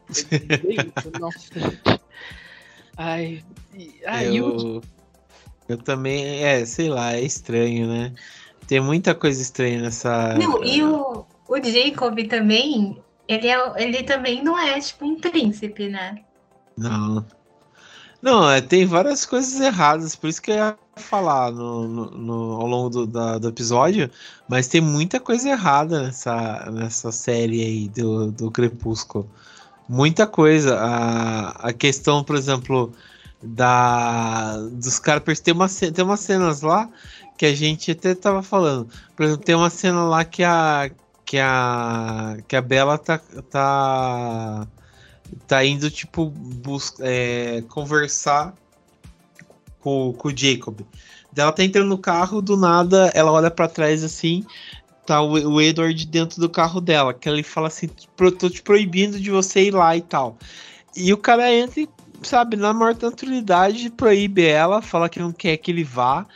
Nossa. 1.21 2.01
Ai. 2.97 3.45
ai 4.07 4.37
eu, 4.37 4.81
eu 5.69 5.77
também, 5.77 6.43
é, 6.43 6.65
sei 6.65 6.89
lá, 6.89 7.13
é 7.13 7.21
estranho, 7.21 7.87
né? 7.87 8.13
Tem 8.69 8.81
muita 8.81 9.15
coisa 9.15 9.41
estranha 9.41 9.81
nessa. 9.81 10.35
Não, 10.35 10.63
e 10.63 10.85
o, 10.85 11.25
o 11.49 11.57
Jacob 11.65 12.19
também, 12.29 13.03
ele, 13.27 13.49
é, 13.49 13.83
ele 13.83 14.03
também 14.03 14.45
não 14.45 14.59
é 14.59 14.79
tipo 14.79 15.07
um 15.07 15.19
príncipe, 15.19 15.89
né? 15.89 16.19
Não. 16.77 17.25
Não, 18.21 18.51
é, 18.51 18.61
tem 18.61 18.85
várias 18.85 19.25
coisas 19.25 19.59
erradas, 19.59 20.15
por 20.15 20.29
isso 20.29 20.43
que 20.43 20.51
eu 20.51 20.57
ia 20.57 20.79
falar 20.97 21.51
no, 21.51 21.89
no, 21.89 22.11
no 22.11 22.53
ao 22.61 22.67
longo 22.67 22.91
do, 22.91 23.07
da, 23.07 23.39
do 23.39 23.49
episódio, 23.49 24.11
mas 24.49 24.69
tem 24.69 24.81
muita 24.81 25.19
coisa 25.19 25.49
errada 25.49 26.03
nessa, 26.03 26.71
nessa 26.71 27.11
série 27.11 27.63
aí 27.63 27.89
do, 27.89 28.31
do 28.31 28.51
Crepúsculo. 28.51 29.31
Muita 29.89 30.27
coisa. 30.27 30.79
A, 30.79 31.69
a 31.69 31.73
questão, 31.73 32.23
por 32.23 32.37
exemplo, 32.37 32.93
da 33.43 34.59
dos 34.73 34.99
caras. 34.99 35.41
Tem, 35.41 35.55
uma, 35.55 35.69
tem 35.69 36.05
umas 36.05 36.21
cenas 36.21 36.61
lá 36.61 36.91
que 37.39 37.47
a 37.47 37.55
gente 37.55 37.93
até 37.93 38.15
tava 38.15 38.43
falando. 38.43 38.89
Por 39.17 39.25
exemplo, 39.25 39.45
tem 39.45 39.55
uma 39.55 39.71
cena 39.71 40.05
lá 40.05 40.25
que 40.25 40.43
a. 40.43 40.91
Que 41.25 41.39
a. 41.39 42.37
Que 42.47 42.57
a 42.57 42.61
Bela 42.61 42.99
tá. 42.99 43.19
tá 43.51 44.67
tá 45.47 45.65
indo, 45.65 45.91
tipo, 45.91 46.27
busca, 46.27 47.03
é, 47.07 47.63
conversar 47.69 48.55
com, 49.79 50.13
com 50.15 50.29
o 50.29 50.37
Jacob. 50.37 50.81
Ela 51.37 51.53
tá 51.53 51.63
entrando 51.63 51.89
no 51.89 51.99
carro, 51.99 52.43
do 52.43 52.57
nada, 52.57 53.13
ela 53.15 53.31
olha 53.31 53.51
para 53.51 53.69
trás 53.69 54.03
assim, 54.03 54.45
tá 55.07 55.21
o, 55.21 55.33
o, 55.33 55.61
Edward 55.61 56.07
dentro 56.07 56.41
do 56.41 56.49
carro 56.49 56.81
dela, 56.81 57.15
que 57.15 57.29
ele 57.29 57.43
fala 57.43 57.69
assim, 57.69 57.89
tô 58.17 58.51
te 58.51 58.63
proibindo 58.63 59.21
de 59.21 59.31
você 59.31 59.65
ir 59.65 59.71
lá 59.71 59.97
e 59.97 60.01
tal. 60.01 60.37
E 60.97 61.13
o 61.13 61.19
cara 61.19 61.53
entra 61.53 61.83
e, 61.83 61.89
sabe, 62.23 62.57
na 62.57 62.73
maior 62.73 62.95
tranquilidade, 62.95 63.91
proíbe 63.91 64.47
ela, 64.47 64.83
fala 64.83 65.09
que 65.09 65.21
não 65.21 65.31
quer 65.31 65.57
que 65.59 65.71
ele 65.71 65.85
vá 65.85 66.27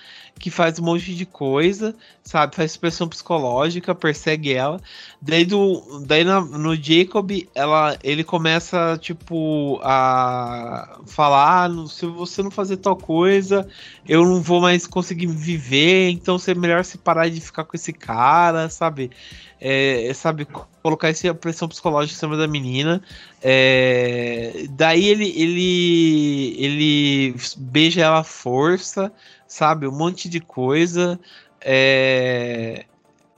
que 0.43 0.51
faz 0.51 0.77
um 0.81 0.83
monte 0.83 1.15
de 1.15 1.25
coisa, 1.25 1.95
sabe? 2.25 2.57
Faz 2.57 2.77
pressão 2.77 3.09
psicológica, 3.09 3.95
persegue 3.95 4.53
ela. 4.53 4.81
Daí, 5.21 5.45
do, 5.45 6.03
daí 6.05 6.25
no 6.25 6.75
Jacob, 6.75 7.31
ela, 7.55 7.97
ele 8.03 8.25
começa, 8.25 8.99
tipo, 9.01 9.79
a 9.85 10.99
falar: 11.07 11.71
ah, 11.71 11.87
se 11.87 12.07
você 12.07 12.43
não 12.43 12.51
fazer 12.51 12.79
tal 12.79 12.97
coisa, 12.97 13.69
eu 14.07 14.25
não 14.25 14.43
vou 14.43 14.61
mais 14.61 14.85
conseguir 14.85 15.29
viver, 15.29 16.11
então 16.11 16.37
é 16.45 16.55
melhor 16.55 16.85
se 16.85 16.99
parar 16.99 17.29
de 17.29 17.41
ficar 17.41 17.63
com 17.63 17.77
esse 17.77 17.93
cara, 17.93 18.69
sabe? 18.69 19.13
É, 19.61 20.13
sabe, 20.13 20.45
colocar 20.83 21.09
essa 21.09 21.33
pressão 21.33 21.69
psicológica 21.69 22.17
em 22.17 22.19
cima 22.19 22.37
da 22.37 22.49
menina. 22.49 23.01
É, 23.41 24.67
daí 24.71 25.07
ele, 25.07 25.29
ele, 25.37 26.57
ele 26.59 27.37
beija 27.59 28.03
ela 28.03 28.19
à 28.19 28.25
força, 28.25 29.13
sabe? 29.53 29.87
Um 29.87 29.93
monte 29.93 30.29
de 30.29 30.41
coisa. 30.41 31.21
É, 31.61 32.87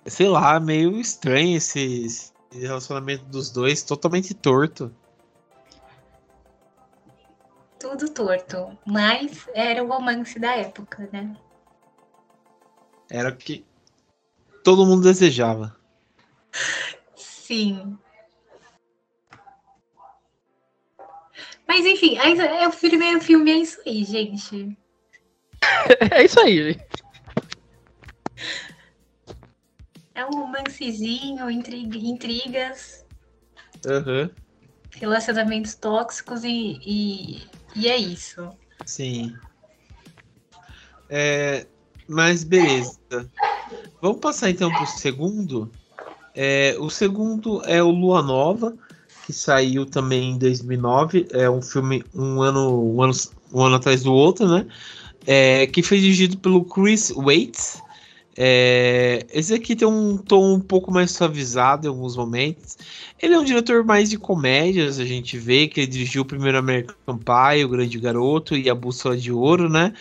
sei 0.07 0.29
lá, 0.29 0.61
meio 0.61 0.99
estranho 1.01 1.57
esse, 1.57 2.07
esse 2.07 2.33
relacionamento 2.53 3.25
dos 3.25 3.51
dois, 3.51 3.83
totalmente 3.83 4.33
torto. 4.33 4.95
Tudo 7.79 8.09
torto. 8.09 8.79
Mas 8.87 9.49
era 9.55 9.83
o 9.83 9.89
romance 9.89 10.39
da 10.39 10.55
época, 10.57 11.09
né? 11.13 11.37
Era 13.11 13.29
o 13.31 13.37
que 13.37 13.65
todo 14.63 14.87
mundo 14.87 15.03
desejava. 15.03 15.77
Sim. 17.17 17.99
Mas 21.67 21.85
enfim, 21.85 22.17
é, 22.17 22.69
o 22.69 22.73
primeiro 22.73 23.21
filme 23.21 23.51
é 23.51 23.57
isso 23.57 23.81
aí, 23.85 24.05
gente. 24.05 24.79
É 26.13 26.25
isso 26.25 26.41
aí. 26.41 26.79
É 30.15 30.25
um 30.25 30.31
romancezinho, 30.31 31.51
intriga, 31.51 31.99
intrigas. 31.99 33.05
Uhum. 33.85 34.31
Relacionamentos 34.93 35.75
tóxicos 35.75 36.45
e, 36.45 36.79
e, 36.85 37.43
e, 37.75 37.89
é 37.89 37.97
isso. 37.97 38.49
Sim. 38.87 39.35
É, 41.11 41.67
mas 42.09 42.45
beleza. 42.45 42.99
Vamos 44.01 44.21
passar 44.21 44.51
então 44.51 44.71
para 44.71 44.85
o 44.85 44.87
segundo. 44.87 45.71
É, 46.35 46.77
o 46.79 46.89
segundo 46.89 47.63
é 47.65 47.83
o 47.83 47.91
Lua 47.91 48.23
Nova, 48.23 48.77
que 49.27 49.33
saiu 49.33 49.85
também 49.85 50.33
em 50.33 50.39
2009. 50.39 51.27
É 51.33 51.51
um 51.51 51.61
filme 51.61 52.05
um 52.15 52.41
ano, 52.41 52.95
um 52.95 53.03
ano, 53.03 53.13
um 53.53 53.63
ano 53.63 53.77
atrás 53.77 54.03
do 54.03 54.13
outro, 54.13 54.47
né? 54.47 54.67
É, 55.27 55.67
que 55.67 55.83
foi 55.83 56.01
dirigido 56.01 56.39
pelo 56.39 56.65
Chris 56.65 57.11
Waits. 57.11 57.83
É, 58.37 59.25
esse 59.33 59.55
aqui 59.55 59.77
tem 59.77 59.87
um 59.87 60.19
tom 60.19 60.55
um 60.55 60.61
pouco 60.61 60.93
mais 60.93 61.13
suavizado 61.13 61.87
em 61.87 61.91
alguns 61.91 62.17
momentos. 62.17 62.77
Ele 63.21 63.35
é 63.35 63.39
um 63.39 63.45
diretor 63.45 63.85
mais 63.85 64.11
de 64.11 64.19
comédias, 64.19 64.99
a 64.99 65.05
gente 65.05 65.39
vê 65.39 65.69
que 65.69 65.81
ele 65.81 65.87
dirigiu 65.87 66.23
o 66.23 66.27
primeiro 66.27 66.59
American 66.59 67.19
Pie, 67.19 67.65
O 67.65 67.69
Grande 67.69 67.99
Garoto 68.01 68.57
e 68.57 68.69
A 68.69 68.75
Bússola 68.75 69.17
de 69.17 69.31
Ouro, 69.31 69.69
né? 69.69 69.93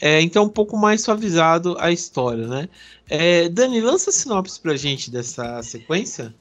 É, 0.00 0.20
então 0.20 0.44
um 0.44 0.48
pouco 0.48 0.76
mais 0.76 1.02
suavizado 1.02 1.76
a 1.80 1.90
história, 1.90 2.46
né? 2.46 2.68
É, 3.08 3.48
Dani, 3.48 3.80
lança 3.80 4.10
a 4.10 4.12
sinopse 4.12 4.60
pra 4.60 4.76
gente 4.76 5.10
dessa 5.10 5.62
sequência. 5.62 6.34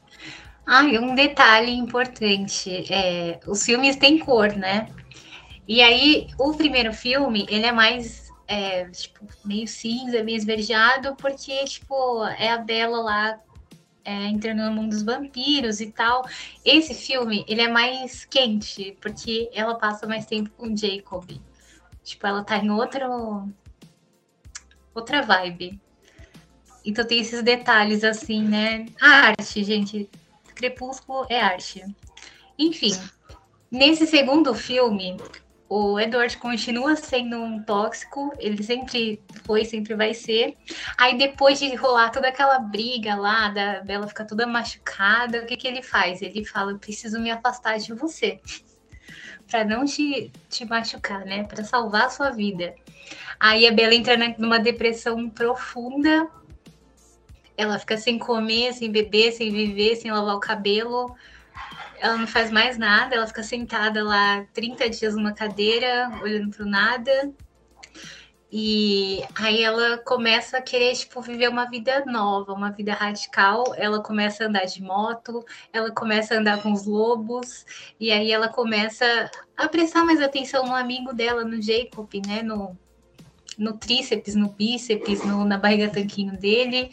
Ah, 0.66 0.84
um 0.84 1.16
detalhe 1.16 1.72
importante, 1.72 2.70
é, 2.92 3.40
os 3.48 3.64
filmes 3.64 3.96
têm 3.96 4.20
cor, 4.20 4.50
né? 4.54 4.90
E 5.66 5.82
aí, 5.82 6.28
o 6.38 6.54
primeiro 6.54 6.94
filme, 6.94 7.46
ele 7.50 7.66
é 7.66 7.72
mais 7.72 8.27
é, 8.48 8.86
tipo, 8.86 9.26
meio 9.44 9.68
cinza, 9.68 10.24
meio 10.24 10.38
esverdeado, 10.38 11.16
porque, 11.16 11.66
tipo, 11.66 12.24
é 12.26 12.50
a 12.50 12.58
Bela 12.58 13.02
lá 13.02 13.40
é, 14.06 14.28
entrando 14.28 14.64
no 14.64 14.72
mundo 14.72 14.92
dos 14.92 15.04
vampiros 15.04 15.82
e 15.82 15.92
tal. 15.92 16.26
Esse 16.64 16.94
filme, 16.94 17.44
ele 17.48 17.62
é 17.62 17.68
mais 17.68 18.24
quente, 18.24 18.98
porque 19.02 19.50
ela 19.54 19.76
passa 19.76 20.08
mais 20.08 20.26
tempo 20.26 20.50
com 20.52 20.76
Jacob. 20.76 21.30
Tipo, 22.04 22.26
ela 22.26 22.44
tá 22.44 22.58
em 22.58 22.72
outro... 22.72 23.50
outra 24.96 25.22
vibe. 25.22 25.80
Então 26.86 27.06
tem 27.06 27.20
esses 27.20 27.44
detalhes 27.44 28.06
assim, 28.06 28.42
né? 28.44 28.86
A 29.02 29.28
arte, 29.28 29.62
gente. 29.62 30.10
Crepúsculo 30.56 31.28
é 31.30 31.42
arte. 31.42 31.84
Enfim, 32.58 32.98
nesse 33.70 34.08
segundo 34.08 34.56
filme, 34.56 35.18
o 35.70 36.00
Edward 36.00 36.38
continua 36.38 36.96
sendo 36.96 37.38
um 37.38 37.62
tóxico, 37.62 38.34
ele 38.40 38.64
sempre 38.64 39.22
foi, 39.44 39.66
sempre 39.66 39.96
vai 39.96 40.14
ser. 40.14 40.56
Aí 40.98 41.18
depois 41.18 41.60
de 41.60 41.76
rolar 41.76 42.10
toda 42.10 42.30
aquela 42.30 42.58
briga 42.60 43.16
lá, 43.16 43.50
da 43.50 43.82
Bela 43.82 44.08
ficar 44.08 44.26
toda 44.26 44.48
machucada, 44.48 45.40
o 45.40 45.46
que, 45.46 45.58
que 45.58 45.68
ele 45.68 45.82
faz? 45.82 46.22
Ele 46.22 46.46
fala: 46.46 46.72
Eu 46.72 46.80
preciso 46.80 47.20
me 47.20 47.30
afastar 47.30 47.78
de 47.80 47.94
você. 47.94 48.40
para 49.50 49.66
não 49.66 49.84
te, 49.86 50.32
te 50.50 50.66
machucar, 50.66 51.26
né? 51.26 51.44
Para 51.44 51.64
salvar 51.64 52.06
a 52.06 52.10
sua 52.10 52.30
vida. 52.30 52.74
Aí 53.40 53.68
a 53.68 53.72
Bela 53.72 53.94
entra 53.94 54.18
numa 54.38 54.60
depressão 54.60 55.30
profunda. 55.30 56.30
Ela 57.58 57.78
fica 57.80 57.98
sem 57.98 58.18
comer, 58.18 58.74
sem 58.74 58.90
beber, 58.90 59.32
sem 59.34 59.52
viver, 59.52 59.96
sem 59.96 60.12
lavar 60.12 60.36
o 60.36 60.40
cabelo 60.40 61.16
ela 62.00 62.18
não 62.18 62.28
faz 62.28 62.52
mais 62.52 62.78
nada, 62.78 63.16
ela 63.16 63.28
fica 63.28 63.44
sentada 63.44 64.04
lá 64.04 64.46
30 64.54 64.90
dias 64.90 65.16
numa 65.16 65.34
cadeira, 65.34 66.10
olhando 66.22 66.56
para 66.56 66.66
o 66.66 66.70
nada. 66.70 67.34
E 68.50 69.24
aí 69.36 69.62
ela 69.62 69.98
começa 69.98 70.58
a 70.58 70.62
querer, 70.62 70.96
tipo, 70.96 71.22
viver 71.22 71.50
uma 71.50 71.66
vida 71.70 72.06
nova, 72.06 72.54
uma 72.54 72.72
vida 72.72 72.94
radical. 72.94 73.74
Ela 73.76 74.02
começa 74.02 74.44
a 74.44 74.48
andar 74.48 74.66
de 74.66 74.82
moto, 74.82 75.46
ela 75.74 75.92
começa 75.92 76.34
a 76.34 76.38
andar 76.38 76.62
com 76.62 76.72
os 76.72 76.86
lobos, 76.86 77.66
e 78.00 78.10
aí 78.10 78.32
ela 78.32 78.48
começa 78.48 79.30
a 79.56 79.68
prestar 79.68 80.06
mais 80.06 80.22
atenção 80.22 80.66
no 80.66 80.76
amigo 80.76 81.14
dela, 81.14 81.44
no 81.44 81.62
Jacob, 81.62 82.10
né? 82.26 82.42
No, 82.42 82.78
no 83.58 83.74
tríceps, 83.74 84.34
no 84.34 84.50
bíceps, 84.50 85.26
no, 85.26 85.44
na 85.44 85.58
barriga 85.58 85.90
tanquinho 85.90 86.38
dele. 86.38 86.92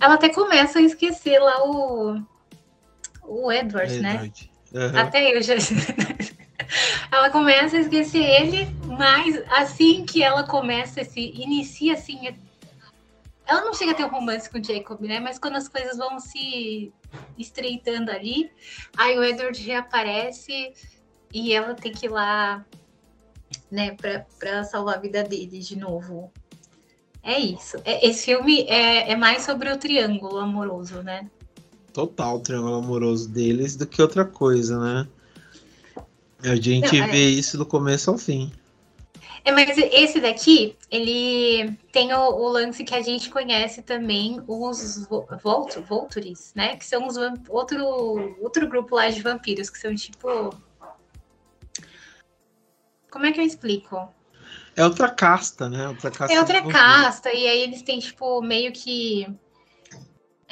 Ela 0.00 0.14
até 0.14 0.28
começa 0.28 0.78
a 0.78 0.82
esquecer 0.82 1.40
lá 1.40 1.64
o, 1.64 2.22
o 3.22 3.50
Edward, 3.50 4.00
né? 4.00 4.30
Uhum. 4.72 4.98
Até 4.98 5.36
eu 5.36 5.42
já. 5.42 5.54
ela 7.10 7.30
começa 7.30 7.76
a 7.76 7.80
esquecer 7.80 8.22
ele, 8.22 8.66
mas 8.86 9.42
assim 9.52 10.04
que 10.04 10.22
ela 10.22 10.44
começa, 10.44 11.04
se 11.04 11.20
inicia 11.20 11.94
assim. 11.94 12.34
Ela 13.46 13.60
não 13.62 13.74
chega 13.74 13.92
a 13.92 13.94
ter 13.94 14.04
um 14.04 14.08
romance 14.08 14.48
com 14.48 14.58
o 14.58 14.64
Jacob, 14.64 15.00
né? 15.02 15.20
Mas 15.20 15.38
quando 15.38 15.56
as 15.56 15.68
coisas 15.68 15.98
vão 15.98 16.18
se 16.18 16.92
estreitando 17.36 18.10
ali, 18.10 18.50
aí 18.96 19.18
o 19.18 19.24
Edward 19.24 19.60
reaparece 19.60 20.72
e 21.32 21.52
ela 21.52 21.74
tem 21.74 21.92
que 21.92 22.06
ir 22.06 22.10
lá, 22.10 22.64
né, 23.70 23.92
pra, 23.92 24.24
pra 24.38 24.64
salvar 24.64 24.96
a 24.96 25.00
vida 25.00 25.22
dele 25.22 25.58
de 25.58 25.76
novo. 25.76 26.32
É 27.22 27.38
isso. 27.38 27.76
É, 27.84 28.06
esse 28.06 28.24
filme 28.24 28.62
é, 28.62 29.12
é 29.12 29.16
mais 29.16 29.42
sobre 29.42 29.70
o 29.70 29.76
triângulo 29.76 30.38
amoroso, 30.38 31.02
né? 31.02 31.30
Total 31.92 32.36
o 32.36 32.40
triângulo 32.40 32.76
amoroso 32.76 33.28
deles 33.28 33.76
do 33.76 33.86
que 33.86 34.00
outra 34.00 34.24
coisa, 34.24 34.78
né? 34.78 35.08
A 36.42 36.56
gente 36.56 36.98
Não, 36.98 37.06
é... 37.06 37.10
vê 37.10 37.28
isso 37.28 37.56
do 37.56 37.64
começo 37.64 38.10
ao 38.10 38.18
fim. 38.18 38.52
É, 39.44 39.50
mas 39.50 39.76
esse 39.76 40.20
daqui, 40.20 40.76
ele 40.88 41.76
tem 41.90 42.12
o, 42.12 42.18
o, 42.18 42.48
lance 42.48 42.84
que 42.84 42.94
a 42.94 43.02
gente 43.02 43.28
conhece 43.28 43.82
também, 43.82 44.40
os 44.46 45.06
Volt, 45.42 45.76
Voltures, 45.88 46.52
né? 46.54 46.76
Que 46.76 46.86
são 46.86 47.08
os 47.08 47.16
outro, 47.48 48.36
outro 48.40 48.68
grupo 48.68 48.94
lá 48.94 49.08
de 49.10 49.20
vampiros, 49.20 49.68
que 49.68 49.78
são 49.78 49.94
tipo. 49.94 50.54
Como 53.10 53.26
é 53.26 53.32
que 53.32 53.40
eu 53.40 53.44
explico? 53.44 54.08
É 54.76 54.84
outra 54.84 55.10
casta, 55.10 55.68
né? 55.68 55.88
Outra 55.88 56.10
casta 56.10 56.34
é 56.34 56.38
outra 56.38 56.62
casta, 56.62 57.32
e 57.32 57.46
aí 57.46 57.62
eles 57.62 57.82
têm, 57.82 57.98
tipo, 57.98 58.40
meio 58.40 58.72
que 58.72 59.26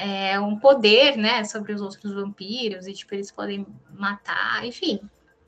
é, 0.00 0.40
um 0.40 0.58
poder, 0.58 1.16
né, 1.16 1.44
sobre 1.44 1.74
os 1.74 1.82
outros 1.82 2.14
vampiros, 2.14 2.86
e, 2.86 2.92
tipo, 2.94 3.14
eles 3.14 3.30
podem 3.30 3.66
matar, 3.92 4.64
enfim. 4.64 4.98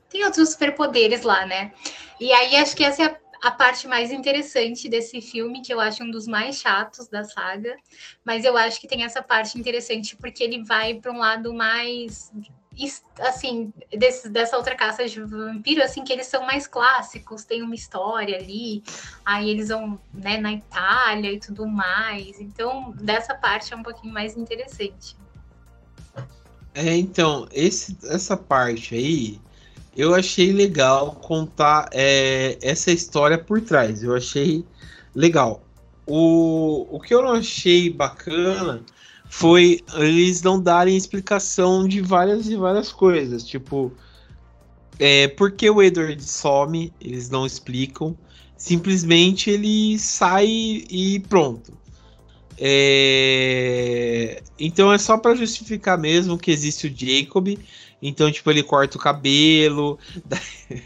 Tem 0.09 0.23
outros 0.23 0.51
superpoderes 0.51 1.23
lá, 1.23 1.43
né? 1.45 1.73
E 2.19 2.31
aí, 2.31 2.55
acho 2.57 2.75
que 2.75 2.83
essa 2.83 3.01
é 3.01 3.05
a, 3.07 3.47
a 3.47 3.51
parte 3.51 3.87
mais 3.87 4.11
interessante 4.11 4.87
desse 4.87 5.19
filme, 5.21 5.63
que 5.63 5.73
eu 5.73 5.79
acho 5.79 6.03
um 6.03 6.11
dos 6.11 6.27
mais 6.27 6.57
chatos 6.57 7.07
da 7.07 7.23
saga, 7.23 7.75
mas 8.23 8.45
eu 8.45 8.55
acho 8.55 8.79
que 8.79 8.87
tem 8.87 9.03
essa 9.03 9.23
parte 9.23 9.59
interessante 9.59 10.15
porque 10.15 10.43
ele 10.43 10.63
vai 10.63 10.93
para 10.93 11.11
um 11.11 11.17
lado 11.17 11.51
mais 11.51 12.31
assim, 13.19 13.71
desse, 13.91 14.29
dessa 14.29 14.57
outra 14.57 14.75
caça 14.75 15.05
de 15.05 15.21
vampiro, 15.21 15.83
assim, 15.83 16.03
que 16.03 16.11
eles 16.11 16.27
são 16.27 16.45
mais 16.45 16.67
clássicos, 16.67 17.43
tem 17.43 17.61
uma 17.61 17.75
história 17.75 18.37
ali, 18.37 18.83
aí 19.25 19.49
eles 19.49 19.69
vão, 19.69 19.99
né, 20.13 20.37
na 20.37 20.53
Itália 20.53 21.31
e 21.31 21.39
tudo 21.39 21.67
mais. 21.67 22.39
Então, 22.39 22.93
dessa 22.99 23.35
parte 23.35 23.73
é 23.73 23.77
um 23.77 23.83
pouquinho 23.83 24.13
mais 24.13 24.35
interessante. 24.35 25.15
É, 26.73 26.95
então, 26.95 27.47
esse, 27.51 27.95
essa 28.05 28.35
parte 28.35 28.95
aí, 28.95 29.39
eu 29.95 30.15
achei 30.15 30.51
legal 30.51 31.11
contar 31.11 31.87
é, 31.91 32.57
essa 32.61 32.91
história 32.91 33.37
por 33.37 33.61
trás. 33.61 34.01
Eu 34.01 34.15
achei 34.15 34.65
legal. 35.13 35.61
O, 36.05 36.87
o 36.89 36.99
que 36.99 37.13
eu 37.13 37.21
não 37.21 37.33
achei 37.33 37.89
bacana 37.89 38.83
foi 39.35 39.79
eles 39.95 40.43
não 40.43 40.61
darem 40.61 40.95
explicação 40.95 41.87
de 41.87 42.01
várias 42.01 42.47
e 42.47 42.55
várias 42.55 42.91
coisas. 42.91 43.43
Tipo, 43.43 43.91
é, 44.99 45.27
por 45.27 45.53
que 45.53 45.67
o 45.67 45.81
Edward 45.81 46.23
some, 46.23 46.93
eles 47.01 47.31
não 47.31 47.43
explicam. 47.43 48.15
Simplesmente 48.55 49.49
ele 49.49 49.97
sai 49.97 50.45
e 50.47 51.19
pronto. 51.27 51.75
É, 52.59 54.43
então 54.59 54.93
é 54.93 54.99
só 54.99 55.17
para 55.17 55.33
justificar 55.33 55.97
mesmo 55.97 56.37
que 56.37 56.51
existe 56.51 56.85
o 56.85 56.95
Jacob. 56.95 57.57
Então, 58.03 58.31
tipo, 58.31 58.51
ele 58.51 58.61
corta 58.61 58.97
o 58.97 59.01
cabelo. 59.01 59.97
Daí, 60.25 60.83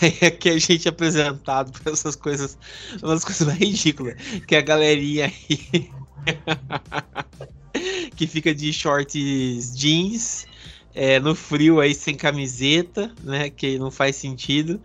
daí 0.00 0.18
é 0.20 0.30
que 0.30 0.48
a 0.48 0.58
gente 0.58 0.86
é 0.86 0.90
apresentado 0.90 1.72
para 1.72 1.92
essas 1.92 2.14
coisas, 2.14 2.56
umas 3.02 3.24
coisas 3.24 3.46
mais 3.48 3.58
ridículas. 3.58 4.14
Que 4.46 4.54
a 4.54 4.60
galerinha 4.60 5.26
aí 5.26 5.90
que 8.16 8.26
fica 8.26 8.54
de 8.54 8.72
shorts 8.72 9.76
jeans, 9.76 10.46
é, 10.94 11.20
no 11.20 11.34
frio 11.34 11.80
aí 11.80 11.94
sem 11.94 12.14
camiseta, 12.14 13.12
né? 13.22 13.50
Que 13.50 13.78
não 13.78 13.90
faz 13.90 14.16
sentido, 14.16 14.80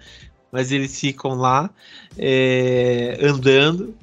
mas 0.51 0.71
eles 0.71 0.99
ficam 0.99 1.35
lá 1.35 1.69
é, 2.17 3.17
andando. 3.21 3.95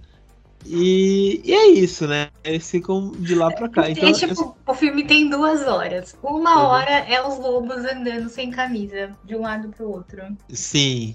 E, 0.66 1.41
e, 1.45 1.53
é 1.53 1.68
isso, 1.68 2.07
né? 2.07 2.28
Eles 2.43 2.68
ficam 2.70 3.12
de 3.12 3.34
lá 3.34 3.51
pra 3.51 3.68
cá. 3.68 3.91
Então, 3.91 4.12
tipo, 4.12 4.43
eu... 4.43 4.57
o 4.66 4.74
filme 4.74 5.05
tem 5.05 5.28
duas 5.28 5.66
horas. 5.66 6.16
Uma 6.22 6.57
uhum. 6.57 6.66
hora 6.66 6.91
é 6.91 7.26
os 7.26 7.39
lobos 7.39 7.76
andando 7.78 8.28
sem 8.28 8.51
camisa, 8.51 9.16
de 9.24 9.36
um 9.36 9.43
lado 9.43 9.68
pro 9.68 9.89
outro. 9.89 10.22
Sim, 10.51 11.14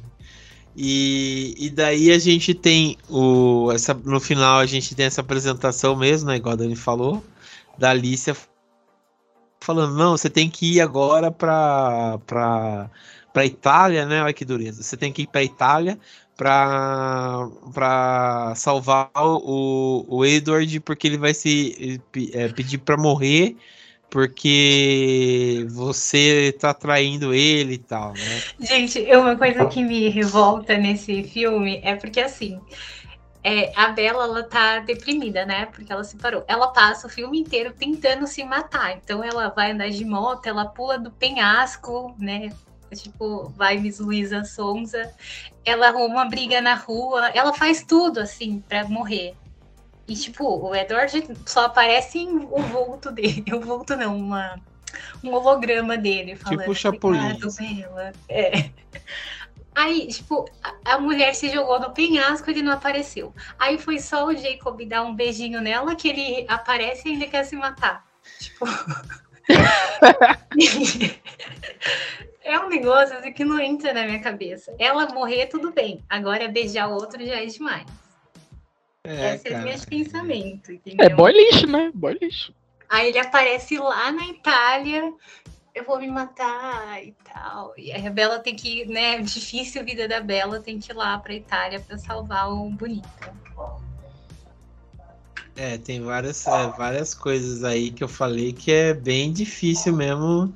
e, 0.75 1.55
e 1.57 1.69
daí 1.69 2.11
a 2.11 2.17
gente 2.17 2.53
tem 2.53 2.97
o. 3.09 3.71
Essa, 3.71 3.93
no 3.93 4.19
final 4.19 4.59
a 4.59 4.65
gente 4.65 4.95
tem 4.95 5.05
essa 5.05 5.21
apresentação 5.21 5.95
mesmo, 5.95 6.29
né? 6.29 6.37
Igual 6.37 6.53
a 6.53 6.57
Dani 6.57 6.75
falou, 6.75 7.23
da 7.77 7.91
Alicia 7.91 8.35
falando, 9.59 9.95
não, 9.95 10.11
você 10.11 10.29
tem 10.29 10.49
que 10.49 10.75
ir 10.75 10.81
agora 10.81 11.31
pra, 11.31 12.19
pra, 12.25 12.89
pra 13.31 13.45
Itália, 13.45 14.05
né? 14.05 14.21
Olha 14.21 14.33
que 14.33 14.43
dureza. 14.43 14.83
Você 14.83 14.97
tem 14.97 15.11
que 15.11 15.23
ir 15.23 15.27
pra 15.27 15.43
Itália 15.43 15.97
pra, 16.35 17.47
pra 17.73 18.53
salvar 18.55 19.09
o, 19.15 20.05
o 20.07 20.25
Edward, 20.25 20.79
porque 20.81 21.07
ele 21.07 21.17
vai 21.17 21.33
se 21.33 22.01
é, 22.33 22.49
pedir 22.49 22.79
pra 22.79 22.97
morrer 22.97 23.55
porque 24.13 25.65
você 25.71 26.55
tá 26.59 26.71
traindo 26.71 27.33
ele 27.33 27.73
e 27.73 27.77
tal, 27.79 28.13
né? 28.13 28.43
Gente, 28.59 28.99
uma 29.15 29.35
coisa 29.35 29.65
que 29.65 29.81
me 29.81 30.07
revolta 30.07 30.77
nesse 30.77 31.23
filme 31.23 31.81
é 31.83 31.95
porque 31.95 32.19
assim. 32.19 32.61
É, 33.43 33.73
a 33.75 33.89
Bela, 33.89 34.23
ela 34.25 34.43
tá 34.43 34.79
deprimida, 34.79 35.47
né? 35.47 35.65
Porque 35.65 35.91
ela 35.91 36.03
se 36.03 36.15
parou. 36.15 36.45
Ela 36.47 36.67
passa 36.67 37.07
o 37.07 37.09
filme 37.09 37.39
inteiro 37.39 37.73
tentando 37.73 38.27
se 38.27 38.43
matar. 38.43 38.95
Então 38.95 39.23
ela 39.23 39.49
vai 39.49 39.71
andar 39.71 39.89
de 39.89 40.05
moto, 40.05 40.45
ela 40.45 40.65
pula 40.65 40.99
do 40.99 41.09
penhasco, 41.09 42.15
né? 42.19 42.53
Tipo, 42.93 43.49
vai 43.57 43.79
Miss 43.79 43.99
Sonza. 44.45 45.11
Ela 45.65 45.87
arruma 45.87 46.05
uma 46.05 46.25
briga 46.25 46.61
na 46.61 46.75
rua. 46.75 47.29
Ela 47.33 47.51
faz 47.51 47.83
tudo, 47.83 48.19
assim, 48.19 48.63
para 48.69 48.87
morrer. 48.87 49.35
E, 50.07 50.15
tipo, 50.15 50.45
o 50.45 50.75
Edward 50.75 51.27
só 51.45 51.65
aparece 51.65 52.27
o 52.27 52.61
vulto 52.61 53.11
dele. 53.11 53.45
O 53.53 53.59
vulto 53.61 53.95
não, 53.95 54.17
uma, 54.17 54.59
um 55.23 55.33
holograma 55.33 55.97
dele. 55.97 56.35
Falando, 56.35 56.59
tipo 56.59 56.75
Chapolin. 56.75 57.39
É. 58.27 58.69
Aí, 59.75 60.07
tipo, 60.07 60.45
a, 60.61 60.93
a, 60.93 60.99
mulher 60.99 61.33
se 61.33 61.49
jogou 61.49 61.79
no 61.79 61.91
penhasco 61.91 62.49
e 62.49 62.53
ele 62.53 62.61
não 62.61 62.73
apareceu. 62.73 63.33
Aí 63.57 63.77
foi 63.77 63.99
só 63.99 64.25
o 64.25 64.35
Jacob 64.35 64.81
dar 64.85 65.03
um 65.03 65.15
beijinho 65.15 65.61
nela 65.61 65.95
que 65.95 66.09
ele 66.09 66.45
aparece 66.47 67.07
e 67.07 67.13
ainda 67.13 67.27
quer 67.27 67.43
se 67.43 67.55
matar. 67.55 68.05
Tipo. 68.39 68.65
é 72.43 72.59
um 72.59 72.69
negócio 72.69 73.17
assim, 73.17 73.33
que 73.33 73.43
não 73.43 73.59
entra 73.59 73.93
na 73.93 74.05
minha 74.05 74.19
cabeça. 74.19 74.75
Ela 74.77 75.07
morrer, 75.07 75.47
tudo 75.47 75.71
bem. 75.71 76.03
Agora 76.07 76.47
beijar 76.47 76.89
o 76.89 76.93
outro 76.93 77.25
já 77.25 77.41
é 77.41 77.45
demais. 77.45 77.85
É, 79.03 79.35
Esse 79.35 79.49
cara. 79.49 79.57
é 79.57 79.61
o 79.61 79.63
meu 79.69 79.79
pensamento. 79.87 80.71
Entendeu? 80.71 81.05
É 81.05 81.09
boy 81.09 81.31
lixo, 81.31 81.67
né? 81.67 81.91
Boy 81.93 82.17
lixo. 82.21 82.53
Aí 82.89 83.09
ele 83.09 83.19
aparece 83.19 83.77
lá 83.77 84.11
na 84.11 84.27
Itália 84.27 85.13
eu 85.73 85.83
vou 85.83 85.99
me 85.99 86.07
matar 86.07 87.03
e 87.03 87.13
tal. 87.23 87.73
E 87.77 87.91
aí 87.91 88.05
a 88.05 88.11
Bela 88.11 88.39
tem 88.39 88.55
que, 88.55 88.85
né, 88.85 89.19
difícil 89.21 89.81
a 89.81 89.83
vida 89.83 90.07
da 90.07 90.21
Bela, 90.21 90.59
tem 90.59 90.79
que 90.79 90.91
ir 90.91 90.95
lá 90.95 91.17
pra 91.17 91.33
Itália 91.33 91.79
pra 91.79 91.97
salvar 91.97 92.51
o 92.51 92.69
bonito. 92.69 93.07
É, 95.55 95.77
tem 95.77 96.01
várias, 96.01 96.45
é, 96.47 96.67
várias 96.77 97.13
coisas 97.13 97.63
aí 97.63 97.91
que 97.91 98.03
eu 98.03 98.07
falei 98.07 98.53
que 98.53 98.71
é 98.71 98.93
bem 98.93 99.31
difícil 99.31 99.93
mesmo 99.93 100.51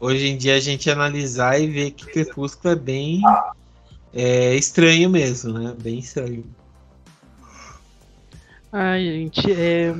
hoje 0.00 0.28
em 0.28 0.36
dia 0.36 0.56
a 0.56 0.60
gente 0.60 0.90
analisar 0.90 1.60
e 1.60 1.66
ver 1.66 1.90
que 1.90 2.06
Crepúsculo 2.06 2.72
é 2.72 2.76
bem 2.76 3.20
é, 4.14 4.54
estranho 4.54 5.10
mesmo, 5.10 5.58
né? 5.58 5.74
Bem 5.78 5.98
estranho. 5.98 6.44
Ai, 8.72 9.04
gente, 9.04 9.52
é... 9.52 9.94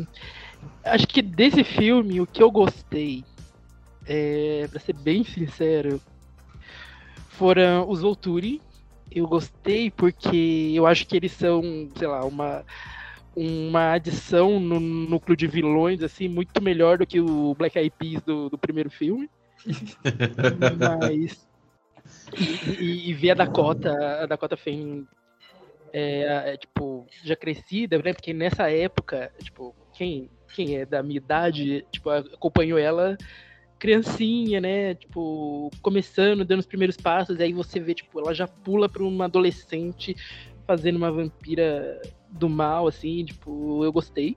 acho 0.85 1.07
que 1.09 1.21
desse 1.21 1.65
filme 1.65 2.21
o 2.21 2.27
que 2.27 2.43
eu 2.43 2.51
gostei, 2.51 3.25
é, 4.07 4.67
pra 4.71 4.79
ser 4.79 4.95
bem 4.95 5.25
sincero, 5.25 6.01
foram 7.29 7.89
os 7.89 8.01
Volturi. 8.01 8.61
Eu 9.11 9.27
gostei 9.27 9.91
porque 9.91 10.73
eu 10.75 10.87
acho 10.87 11.07
que 11.07 11.17
eles 11.17 11.33
são, 11.33 11.63
sei 11.97 12.07
lá, 12.07 12.25
uma 12.25 12.65
uma 13.35 13.93
adição 13.93 14.59
no 14.59 14.81
núcleo 14.81 15.37
de 15.37 15.47
vilões 15.47 16.03
assim 16.03 16.29
muito 16.29 16.61
melhor 16.61 16.99
do 16.99 17.07
que 17.07 17.21
o 17.21 17.55
Black 17.55 17.79
Eyed 17.79 17.95
Peas 17.97 18.23
do, 18.23 18.51
do 18.51 18.59
primeiro 18.59 18.91
filme. 18.91 19.31
Mas 20.79 21.47
e, 22.79 23.11
e, 23.11 23.15
ver 23.15 23.33
a 23.33 23.35
Dakota, 23.35 23.93
a 24.23 24.27
Dakota 24.27 24.57
Fanning 24.57 25.07
é, 25.93 26.53
é, 26.53 26.57
tipo 26.57 27.07
já 27.23 27.37
crescida, 27.37 27.99
né? 27.99 28.13
Porque 28.13 28.33
nessa 28.33 28.71
época, 28.71 29.33
tipo, 29.43 29.75
quem 29.93 30.31
quem 30.55 30.77
é 30.77 30.85
da 30.85 31.03
minha 31.03 31.19
idade, 31.19 31.87
tipo, 31.93 32.11
acompanhou 32.11 32.79
ela 32.79 33.17
criancinha, 33.79 34.61
né? 34.61 34.95
Tipo, 34.95 35.71
começando, 35.81 36.45
dando 36.45 36.61
os 36.61 36.67
primeiros 36.67 36.97
passos, 36.97 37.41
aí 37.41 37.53
você 37.53 37.81
vê, 37.81 37.95
tipo, 37.95 38.21
ela 38.21 38.35
já 38.35 38.47
pula 38.47 38.89
para 38.89 39.03
uma 39.03 39.25
adolescente 39.25 40.15
fazendo 40.67 40.97
uma 40.97 41.11
vampira 41.11 42.01
do 42.31 42.49
mal, 42.49 42.87
assim, 42.87 43.25
tipo, 43.25 43.85
eu 43.85 43.93
gostei. 43.93 44.37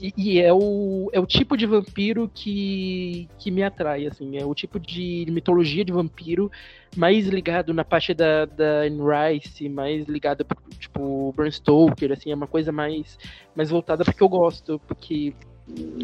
E, 0.00 0.40
é, 0.40 0.52
o, 0.52 1.10
é 1.12 1.18
o 1.18 1.26
tipo 1.26 1.56
de 1.56 1.66
vampiro 1.66 2.30
que, 2.32 3.28
que 3.36 3.50
me 3.50 3.64
atrai, 3.64 4.06
assim, 4.06 4.36
é 4.36 4.46
o 4.46 4.54
tipo 4.54 4.78
de 4.78 5.26
mitologia 5.28 5.84
de 5.84 5.92
vampiro 5.92 6.50
mais 6.96 7.26
ligado 7.26 7.74
na 7.74 7.84
parte 7.84 8.14
da, 8.14 8.44
da 8.44 8.82
Anne 8.82 9.00
Rice, 9.00 9.68
mais 9.68 10.06
ligado 10.06 10.44
pro, 10.44 10.56
tipo, 10.78 11.32
Bram 11.36 11.50
Stoker, 11.50 12.12
assim, 12.12 12.30
é 12.30 12.34
uma 12.34 12.46
coisa 12.46 12.70
mais, 12.70 13.18
mais 13.56 13.70
voltada 13.70 14.04
porque 14.04 14.22
eu 14.22 14.28
gosto, 14.28 14.80
porque 14.86 15.34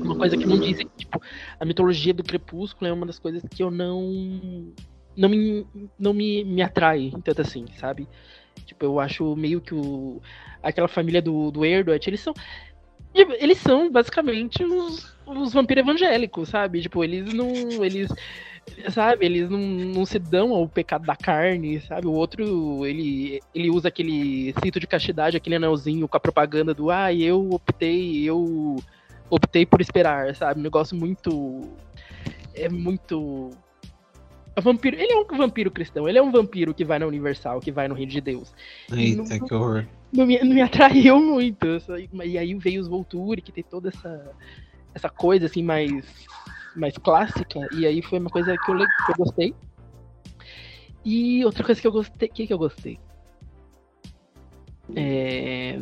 uma 0.02 0.16
coisa 0.16 0.36
que 0.36 0.44
não 0.44 0.58
dizem, 0.58 0.90
tipo, 0.96 1.22
a 1.58 1.64
mitologia 1.64 2.12
do 2.12 2.24
Crepúsculo 2.24 2.88
é 2.88 2.92
uma 2.92 3.06
das 3.06 3.20
coisas 3.20 3.42
que 3.48 3.62
eu 3.62 3.70
não 3.70 4.72
não 5.16 5.28
me, 5.28 5.66
não 5.98 6.12
me, 6.12 6.44
me 6.44 6.62
atrai 6.62 7.12
tanto 7.22 7.40
assim, 7.40 7.66
sabe? 7.78 8.08
Tipo, 8.66 8.84
eu 8.84 9.00
acho 9.00 9.36
meio 9.36 9.60
que 9.60 9.74
o, 9.74 10.20
aquela 10.62 10.88
família 10.88 11.22
do, 11.22 11.50
do 11.50 11.64
Erdwart, 11.64 12.06
eles 12.06 12.20
são. 12.20 12.34
Eles 13.14 13.58
são 13.58 13.90
basicamente 13.90 14.64
os, 14.64 15.14
os 15.24 15.52
vampiros 15.52 15.82
evangélicos, 15.82 16.48
sabe? 16.48 16.82
Tipo, 16.82 17.04
eles 17.04 17.32
não. 17.32 17.48
Eles. 17.84 18.10
Sabe, 18.88 19.26
eles 19.26 19.50
não, 19.50 19.58
não 19.58 20.06
se 20.06 20.18
dão 20.18 20.54
ao 20.54 20.66
pecado 20.66 21.04
da 21.04 21.14
carne, 21.14 21.82
sabe? 21.82 22.06
O 22.06 22.12
outro, 22.12 22.86
ele, 22.86 23.38
ele 23.54 23.70
usa 23.70 23.88
aquele 23.88 24.54
cinto 24.62 24.80
de 24.80 24.86
castidade, 24.86 25.36
aquele 25.36 25.56
anelzinho 25.56 26.08
com 26.08 26.16
a 26.16 26.20
propaganda 26.20 26.72
do 26.72 26.90
ah, 26.90 27.12
eu 27.12 27.50
optei, 27.50 28.24
eu 28.24 28.76
optei 29.28 29.66
por 29.66 29.82
esperar, 29.82 30.34
sabe? 30.34 30.60
Um 30.60 30.62
negócio 30.62 30.96
muito. 30.96 31.60
É 32.54 32.68
muito 32.68 33.50
é 34.56 34.60
vampiro, 34.60 34.96
ele 34.96 35.12
é 35.12 35.16
um 35.16 35.36
vampiro 35.36 35.70
cristão, 35.70 36.08
ele 36.08 36.16
é 36.16 36.22
um 36.22 36.30
vampiro 36.30 36.72
que 36.72 36.84
vai 36.84 36.98
na 36.98 37.06
Universal, 37.06 37.60
que 37.60 37.72
vai 37.72 37.88
no 37.88 37.94
Reino 37.94 38.12
de 38.12 38.20
Deus. 38.20 38.54
Eita, 38.92 39.22
não, 39.22 39.46
que 39.46 39.54
horror. 39.54 39.84
Não 40.14 40.26
me, 40.26 40.38
não 40.38 40.54
me 40.54 40.62
atraiu 40.62 41.20
muito. 41.20 41.66
E 42.24 42.38
aí 42.38 42.54
veio 42.54 42.80
os 42.80 42.88
Volturi, 42.88 43.42
que 43.42 43.52
tem 43.52 43.64
toda 43.64 43.88
essa, 43.88 44.32
essa 44.94 45.08
coisa 45.08 45.46
assim 45.46 45.62
mais, 45.62 46.04
mais 46.74 46.96
clássica. 46.96 47.58
E 47.70 47.84
aí 47.84 48.00
foi 48.00 48.18
uma 48.18 48.30
coisa 48.30 48.56
que 48.56 48.70
eu, 48.70 48.76
que 48.76 49.10
eu 49.10 49.14
gostei. 49.14 49.54
E 51.04 51.44
outra 51.44 51.64
coisa 51.64 51.80
que 51.80 51.86
eu 51.86 51.92
gostei. 51.92 52.28
O 52.28 52.32
que, 52.32 52.46
que 52.46 52.52
eu 52.52 52.58
gostei? 52.58 52.98
É, 54.94 55.80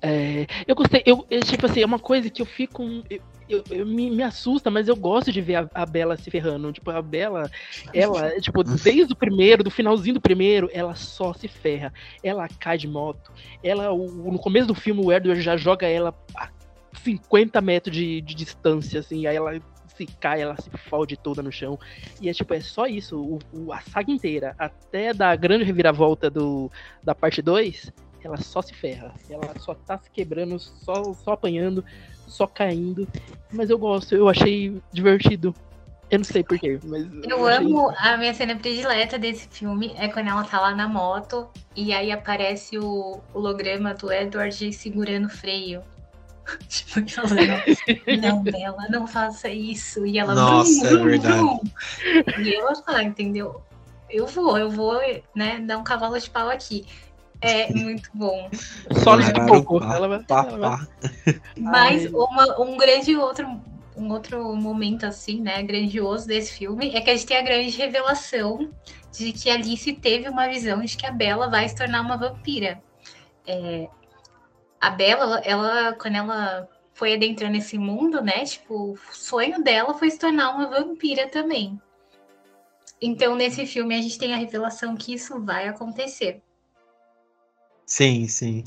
é, 0.00 0.46
eu 0.66 0.74
gostei, 0.74 1.02
eu, 1.04 1.26
tipo 1.44 1.66
assim, 1.66 1.82
é 1.82 1.86
uma 1.86 1.98
coisa 1.98 2.30
que 2.30 2.40
eu 2.40 2.46
fico. 2.46 2.82
Eu, 3.10 3.20
eu, 3.48 3.62
eu 3.70 3.86
me, 3.86 4.10
me, 4.10 4.22
assusta, 4.22 4.70
mas 4.70 4.88
eu 4.88 4.96
gosto 4.96 5.30
de 5.30 5.40
ver 5.40 5.56
a, 5.56 5.70
a 5.74 5.86
Bela 5.86 6.16
se 6.16 6.30
ferrando. 6.30 6.72
Tipo, 6.72 6.90
a 6.90 7.02
Bela, 7.02 7.50
ela, 7.92 8.40
tipo, 8.40 8.62
desde 8.62 9.12
o 9.12 9.16
primeiro, 9.16 9.62
do 9.62 9.70
finalzinho 9.70 10.14
do 10.14 10.20
primeiro, 10.20 10.70
ela 10.72 10.94
só 10.94 11.32
se 11.32 11.48
ferra. 11.48 11.92
Ela 12.22 12.48
cai 12.48 12.78
de 12.78 12.88
moto. 12.88 13.30
Ela, 13.62 13.92
o, 13.92 14.32
no 14.32 14.38
começo 14.38 14.66
do 14.66 14.74
filme, 14.74 15.04
o 15.04 15.12
Edward 15.12 15.40
já 15.40 15.56
joga 15.56 15.86
ela 15.86 16.14
a 16.34 16.48
50 17.02 17.60
metros 17.60 17.94
de, 17.94 18.20
de 18.20 18.34
distância, 18.34 19.00
assim, 19.00 19.26
aí 19.26 19.36
ela 19.36 19.60
se 19.94 20.06
cai, 20.06 20.42
ela 20.42 20.56
se 20.56 20.70
fode 20.88 21.16
toda 21.16 21.42
no 21.42 21.52
chão. 21.52 21.78
E 22.20 22.28
é 22.28 22.32
tipo, 22.32 22.52
é 22.54 22.60
só 22.60 22.86
isso. 22.86 23.20
O, 23.20 23.38
o, 23.52 23.72
a 23.72 23.80
saga 23.80 24.10
inteira, 24.10 24.54
até 24.58 25.12
da 25.12 25.34
grande 25.36 25.64
reviravolta 25.64 26.30
do, 26.30 26.70
da 27.02 27.14
parte 27.14 27.40
2, 27.40 27.92
ela 28.22 28.36
só 28.36 28.60
se 28.62 28.74
ferra. 28.74 29.14
Ela 29.28 29.54
só 29.58 29.74
tá 29.74 29.98
se 29.98 30.10
quebrando, 30.10 30.58
só, 30.58 31.12
só 31.14 31.32
apanhando, 31.32 31.84
só 32.26 32.46
caindo. 32.46 33.06
Mas 33.52 33.70
eu 33.70 33.78
gosto, 33.78 34.14
eu 34.14 34.28
achei 34.28 34.80
divertido. 34.92 35.54
Eu 36.10 36.18
não 36.18 36.24
sei 36.24 36.44
porquê, 36.44 36.78
mas. 36.84 37.06
Eu, 37.24 37.38
eu 37.38 37.46
amo 37.46 37.92
a 37.96 38.16
minha 38.16 38.34
cena 38.34 38.54
predileta 38.56 39.18
desse 39.18 39.48
filme 39.48 39.94
é 39.96 40.08
quando 40.08 40.28
ela 40.28 40.44
tá 40.44 40.60
lá 40.60 40.74
na 40.74 40.86
moto 40.86 41.48
e 41.74 41.92
aí 41.92 42.12
aparece 42.12 42.78
o 42.78 43.20
holograma 43.32 43.94
do 43.94 44.12
Edward 44.12 44.72
segurando 44.72 45.26
o 45.26 45.30
freio. 45.30 45.82
tipo, 46.68 47.10
falando, 47.10 47.40
não, 48.20 48.42
Bela, 48.42 48.86
não 48.90 49.06
faça 49.06 49.48
isso. 49.48 50.04
E 50.06 50.18
ela 50.18 50.34
Nossa, 50.34 50.88
vrum, 50.88 51.00
é 51.00 51.04
verdade. 51.04 51.38
Vrum. 51.38 51.60
E 52.38 52.54
ela 52.54 52.74
fala, 52.76 53.02
entendeu? 53.02 53.62
Eu 54.10 54.26
vou, 54.26 54.58
eu 54.58 54.70
vou, 54.70 55.00
né, 55.34 55.58
dar 55.60 55.78
um 55.78 55.84
cavalo 55.84 56.18
de 56.18 56.28
pau 56.28 56.50
aqui. 56.50 56.86
É 57.44 57.70
muito 57.72 58.10
bom. 58.14 58.48
Só 59.02 59.16
de 59.16 59.32
pá. 60.60 60.86
Mas 61.56 62.06
uma, 62.12 62.60
um 62.60 62.76
grande 62.76 63.16
outro, 63.16 63.46
um 63.96 64.10
outro 64.10 64.54
momento 64.56 65.04
assim, 65.04 65.40
né, 65.40 65.62
grandioso 65.62 66.26
desse 66.26 66.52
filme 66.52 66.94
é 66.94 67.00
que 67.00 67.10
a 67.10 67.16
gente 67.16 67.26
tem 67.26 67.36
a 67.36 67.42
grande 67.42 67.70
revelação 67.70 68.70
de 69.12 69.32
que 69.32 69.50
Alice 69.50 69.92
teve 69.94 70.28
uma 70.28 70.48
visão 70.48 70.80
de 70.80 70.96
que 70.96 71.06
a 71.06 71.12
Bella 71.12 71.48
vai 71.48 71.68
se 71.68 71.76
tornar 71.76 72.00
uma 72.00 72.16
vampira. 72.16 72.82
É, 73.46 73.88
a 74.80 74.90
Bella, 74.90 75.40
ela, 75.44 75.92
quando 75.94 76.16
ela 76.16 76.68
foi 76.94 77.14
adentrando 77.14 77.54
nesse 77.54 77.76
mundo, 77.78 78.22
né, 78.22 78.44
tipo, 78.44 78.92
o 78.92 78.98
sonho 79.12 79.62
dela 79.62 79.94
foi 79.94 80.10
se 80.10 80.18
tornar 80.18 80.50
uma 80.50 80.68
vampira 80.68 81.28
também. 81.28 81.80
Então, 83.00 83.34
nesse 83.36 83.66
filme, 83.66 83.94
a 83.94 84.00
gente 84.00 84.18
tem 84.18 84.32
a 84.32 84.38
revelação 84.38 84.96
que 84.96 85.12
isso 85.12 85.40
vai 85.40 85.68
acontecer. 85.68 86.40
Sim, 87.86 88.26
sim. 88.28 88.64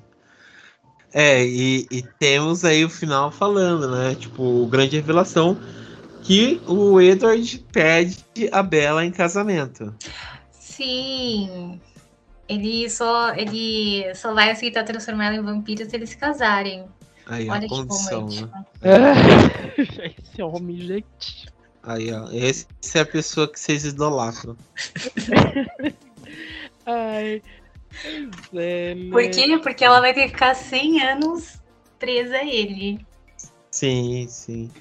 É, 1.13 1.43
e, 1.43 1.87
e, 1.89 2.01
temos 2.19 2.63
aí 2.63 2.83
o 2.85 2.89
final 2.89 3.31
falando, 3.31 3.89
né? 3.89 4.15
Tipo, 4.15 4.65
grande 4.67 4.97
revelação 4.97 5.57
que 6.21 6.61
o 6.67 6.99
Edward 7.01 7.65
pede 7.71 8.17
a 8.51 8.61
Bella 8.61 9.05
em 9.05 9.11
casamento. 9.11 9.95
Sim. 10.51 11.79
Ele 12.47 12.89
só, 12.89 13.33
ele 13.33 14.13
só 14.15 14.33
vai 14.33 14.51
aceitar 14.51 14.83
transformar 14.83 15.27
ela 15.27 15.35
em 15.37 15.41
vampiro 15.41 15.89
se 15.89 15.95
eles 15.95 16.09
se 16.09 16.17
casarem. 16.17 16.85
Aí, 17.25 17.49
Olha 17.49 17.65
a 17.65 17.69
condição, 17.69 18.27
né? 18.27 18.49
Esse 20.23 20.41
homem, 20.41 20.79
gente. 20.79 21.47
Aí, 21.83 22.11
ó. 22.13 22.29
Essa 22.31 22.67
é 22.95 23.01
a 23.01 23.05
pessoa 23.05 23.47
que 23.47 23.59
vocês 23.59 23.85
idolatram. 23.85 24.55
Ai. 26.85 27.41
É, 28.53 28.95
né? 28.95 29.11
Por 29.11 29.29
quê? 29.29 29.57
Porque 29.61 29.83
ela 29.83 29.99
vai 29.99 30.13
ter 30.13 30.23
que 30.23 30.29
ficar 30.29 30.55
100 30.55 31.01
anos 31.01 31.61
presa 31.99 32.37
a 32.37 32.45
ele. 32.45 32.99
Sim, 33.71 34.27
sim. 34.27 34.71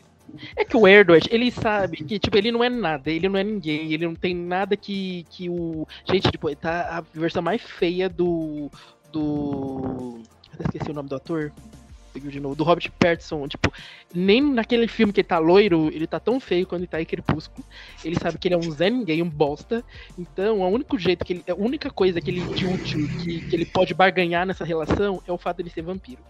É 0.57 0.64
que 0.64 0.77
o 0.77 0.87
Erdward, 0.87 1.29
ele 1.31 1.51
sabe 1.51 1.99
que, 1.99 2.19
tipo, 2.19 2.37
ele 2.37 2.51
não 2.51 2.62
é 2.62 2.69
nada, 2.69 3.11
ele 3.11 3.29
não 3.29 3.39
é 3.39 3.45
ninguém, 3.45 3.93
ele 3.93 4.07
não 4.07 4.14
tem 4.14 4.35
nada 4.35 4.77
que, 4.77 5.25
que 5.31 5.49
o... 5.49 5.87
Gente, 6.05 6.31
tipo, 6.31 6.55
tá 6.57 6.99
a 6.99 7.19
versão 7.19 7.43
mais 7.43 7.62
feia 7.62 8.09
do... 8.09 8.71
do... 9.12 10.21
Eu 10.59 10.64
esqueci 10.64 10.91
o 10.91 10.95
nome 10.95 11.09
do 11.09 11.17
ator 11.17 11.53
de 12.21 12.41
novo, 12.41 12.55
do 12.55 12.64
Robert 12.64 12.91
Pattinson, 12.99 13.47
tipo, 13.49 13.73
nem 14.14 14.43
naquele 14.43 14.89
filme 14.89 15.12
que 15.12 15.21
ele 15.21 15.29
tá 15.29 15.39
loiro, 15.39 15.89
ele 15.93 16.07
tá 16.07 16.19
tão 16.19 16.39
feio 16.41 16.67
quando 16.67 16.83
ele 16.83 16.89
tá 16.89 17.01
em 17.01 17.05
Crepúsculo. 17.05 17.67
Ele 18.05 18.17
sabe 18.19 18.39
que 18.39 18.49
ele 18.49 18.55
é 18.55 18.59
um 18.59 18.71
Zé 18.71 18.91
Ninguém, 18.91 19.23
um 19.23 19.29
bosta. 19.29 19.85
Então, 20.19 20.61
o 20.61 20.69
único 20.69 20.99
jeito 20.99 21.25
que 21.25 21.35
ele. 21.35 21.45
A 21.49 21.55
única 21.55 21.91
coisa 21.91 22.21
que 22.21 22.31
ele 22.31 22.41
de 22.55 22.67
útil 22.67 23.09
que, 23.23 23.41
que 23.41 23.57
ele 23.57 23.67
pode 23.67 23.95
barganhar 23.95 24.47
nessa 24.47 24.64
relação 24.64 25.23
é 25.27 25.33
o 25.33 25.39
fato 25.39 25.57
de 25.59 25.62
ele 25.64 25.71
ser 25.71 25.83
vampiro. 25.83 26.23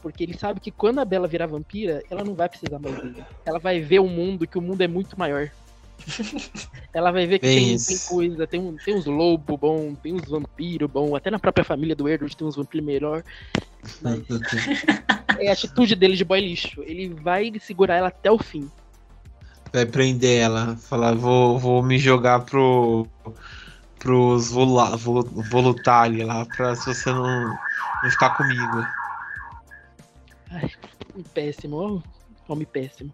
Porque 0.00 0.24
ele 0.24 0.36
sabe 0.36 0.58
que 0.58 0.70
quando 0.70 0.98
a 0.98 1.04
Bela 1.04 1.28
virar 1.28 1.46
vampira, 1.46 2.02
ela 2.10 2.24
não 2.24 2.34
vai 2.34 2.48
precisar 2.48 2.78
mais 2.78 2.96
dele. 2.96 3.24
Ela 3.44 3.58
vai 3.58 3.80
ver 3.80 4.00
o 4.00 4.08
mundo, 4.08 4.46
que 4.46 4.58
o 4.58 4.62
mundo 4.62 4.80
é 4.82 4.88
muito 4.88 5.18
maior. 5.18 5.50
Ela 6.92 7.10
vai 7.10 7.26
ver 7.26 7.38
que 7.38 7.46
tem, 7.46 7.76
tem, 7.76 7.98
coisa, 8.08 8.46
tem, 8.46 8.76
tem 8.84 8.94
uns 8.94 9.06
lobos 9.06 9.58
bom, 9.58 9.94
tem 9.94 10.12
uns 10.12 10.28
vampiros 10.28 10.90
bom, 10.90 11.14
até 11.14 11.30
na 11.30 11.38
própria 11.38 11.64
família 11.64 11.94
do 11.94 12.08
Edward 12.08 12.36
tem 12.36 12.46
uns 12.46 12.56
vampiros 12.56 12.84
melhor. 12.84 13.22
É 15.38 15.48
a 15.48 15.52
atitude 15.52 15.94
dele 15.94 16.16
de 16.16 16.24
boy 16.24 16.40
lixo. 16.40 16.82
Ele 16.82 17.08
vai 17.08 17.52
segurar 17.60 17.96
ela 17.96 18.08
até 18.08 18.30
o 18.30 18.38
fim. 18.38 18.70
Vai 19.72 19.86
prender 19.86 20.40
ela, 20.40 20.76
falar, 20.76 21.14
vou, 21.14 21.58
vou 21.58 21.82
me 21.82 21.98
jogar 21.98 22.40
pro. 22.40 23.06
pros 23.98 24.50
voluntários 24.50 26.26
lá, 26.26 26.44
pra 26.44 26.74
se 26.76 26.86
você 26.86 27.10
não, 27.10 27.46
não 28.02 28.10
ficar 28.10 28.36
comigo. 28.36 28.86
Ai, 30.50 30.70
péssimo, 31.32 32.02
homem 32.48 32.66
péssimo. 32.66 33.12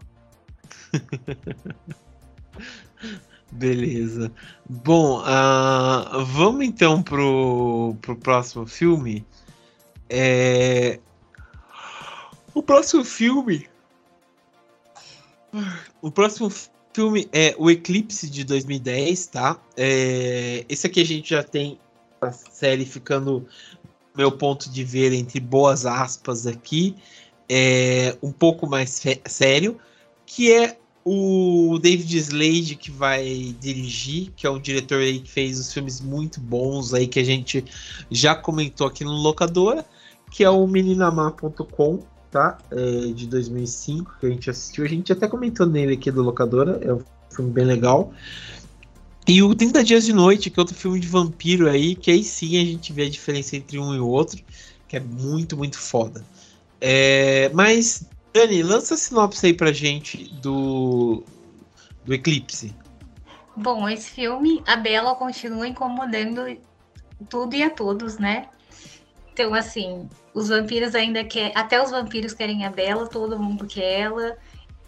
Beleza. 3.53 4.31
Bom, 4.69 5.21
uh, 5.21 6.25
vamos 6.25 6.67
então 6.67 7.03
pro, 7.03 7.97
pro 8.03 8.17
próximo 8.17 8.67
filme. 8.67 9.25
É... 10.09 10.99
O 12.55 12.63
próximo 12.63 13.05
filme. 13.05 13.69
O 16.01 16.11
próximo 16.11 16.53
filme 16.93 17.29
é 17.33 17.55
O 17.59 17.71
Eclipse 17.71 18.29
de 18.29 18.45
2010, 18.45 19.27
tá? 19.27 19.61
É... 19.77 20.65
Esse 20.69 20.87
aqui 20.87 21.01
a 21.01 21.07
gente 21.07 21.31
já 21.31 21.43
tem 21.43 21.79
a 22.21 22.33
série 22.33 22.85
ficando, 22.85 23.47
meu 24.17 24.33
ponto 24.33 24.71
de 24.71 24.85
ver, 24.85 25.13
entre 25.13 25.41
boas 25.41 25.87
aspas 25.87 26.47
aqui, 26.47 26.97
é 27.49 28.17
um 28.23 28.33
pouco 28.33 28.69
mais 28.69 29.03
sério, 29.27 29.79
que 30.27 30.53
é 30.53 30.77
o 31.05 31.79
David 31.79 32.19
Slade 32.19 32.77
que 32.77 32.91
vai 32.91 33.57
dirigir, 33.59 34.31
que 34.37 34.47
é 34.47 34.51
um 34.51 34.61
diretor 34.61 35.01
aí 35.01 35.21
que 35.21 35.31
fez 35.31 35.59
uns 35.59 35.73
filmes 35.73 36.01
muito 36.03 36.39
bons 36.39 36.93
aí 36.93 37.07
que 37.07 37.19
a 37.19 37.25
gente 37.25 37.65
já 38.11 38.35
comentou 38.35 38.87
aqui 38.87 39.05
no 39.05 39.13
Locadora, 39.13 39.87
que 40.31 40.45
é 40.45 40.51
o 40.51 40.67
meninamar.com, 40.67 42.01
tá? 42.31 42.59
É, 42.71 43.13
de 43.13 43.27
2005, 43.27 44.17
que 44.21 44.27
a 44.27 44.29
gente 44.29 44.51
assistiu. 44.51 44.85
A 44.85 44.89
gente 44.89 45.13
até 45.13 45.27
comentou 45.27 45.67
nele 45.67 45.95
aqui 45.95 46.11
do 46.11 46.23
Locadora, 46.23 46.79
é 46.83 46.93
um 46.93 47.03
filme 47.31 47.51
bem 47.51 47.65
legal. 47.65 48.13
E 49.27 49.43
o 49.43 49.55
30 49.55 49.85
Dias 49.85 50.05
de 50.05 50.13
Noite, 50.13 50.49
que 50.49 50.59
é 50.59 50.63
outro 50.63 50.75
filme 50.75 50.99
de 50.99 51.07
vampiro 51.07 51.69
aí, 51.69 51.95
que 51.95 52.11
aí 52.11 52.25
sim 52.25 52.57
a 52.57 52.65
gente 52.65 52.93
vê 52.93 53.03
a 53.05 53.11
diferença 53.11 53.57
entre 53.57 53.79
um 53.79 53.95
e 53.95 54.01
outro, 54.01 54.43
que 54.87 54.97
é 54.97 55.01
muito, 55.01 55.57
muito 55.57 55.79
foda. 55.79 56.25
É, 56.81 57.51
mas 57.53 58.09
Dani, 58.33 58.63
lança 58.63 58.95
a 58.95 58.97
sinopse 58.97 59.45
aí 59.45 59.53
pra 59.53 59.73
gente 59.73 60.33
do, 60.41 61.23
do 62.05 62.15
Eclipse. 62.15 62.75
Bom, 63.57 63.89
esse 63.89 64.11
filme, 64.11 64.63
a 64.67 64.77
Bela 64.77 65.15
continua 65.17 65.67
incomodando 65.67 66.57
tudo 67.29 67.57
e 67.57 67.63
a 67.63 67.71
todos, 67.71 68.19
né? 68.19 68.47
Então, 69.39 69.55
assim, 69.55 70.09
os 70.35 70.49
vampiros 70.49 70.97
ainda 70.97 71.23
querem. 71.23 71.53
Até 71.55 71.81
os 71.81 71.93
vampiros 71.93 72.35
querem 72.35 72.67
a 72.67 72.71
Bela, 72.71 73.07
todo 73.07 73.39
mundo 73.39 73.69
quer 73.69 74.01
ela. 74.01 74.37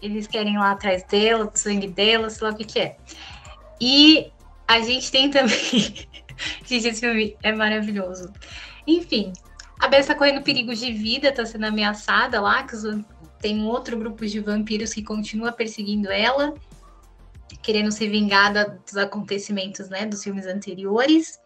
Eles 0.01 0.27
querem 0.27 0.57
lá 0.57 0.71
atrás 0.71 1.05
dela, 1.05 1.45
do 1.45 1.57
sangue 1.57 1.87
dela, 1.87 2.29
sei 2.29 2.45
lá 2.45 2.53
o 2.53 2.57
que, 2.57 2.65
que 2.65 2.79
é. 2.81 2.97
E 3.79 4.29
a 4.67 4.81
gente 4.81 5.09
tem 5.09 5.29
também. 5.31 5.55
gente, 6.67 6.85
esse 6.85 6.99
filme 6.99 7.37
é 7.41 7.53
maravilhoso. 7.53 8.29
Enfim, 8.85 9.31
a 9.79 9.87
Bela 9.87 10.01
está 10.01 10.15
correndo 10.15 10.43
perigo 10.43 10.75
de 10.75 10.91
vida, 10.91 11.29
está 11.29 11.45
sendo 11.45 11.67
ameaçada 11.67 12.41
lá, 12.41 12.63
que 12.63 12.75
os, 12.75 12.83
tem 13.39 13.57
um 13.57 13.67
outro 13.67 13.97
grupo 13.97 14.25
de 14.25 14.41
vampiros 14.41 14.93
que 14.93 15.01
continua 15.01 15.53
perseguindo 15.53 16.11
ela, 16.11 16.53
querendo 17.61 17.89
se 17.89 18.05
vingar 18.05 18.51
dos 18.53 18.97
acontecimentos 18.97 19.87
né, 19.87 20.05
dos 20.05 20.21
filmes 20.21 20.45
anteriores. 20.45 21.39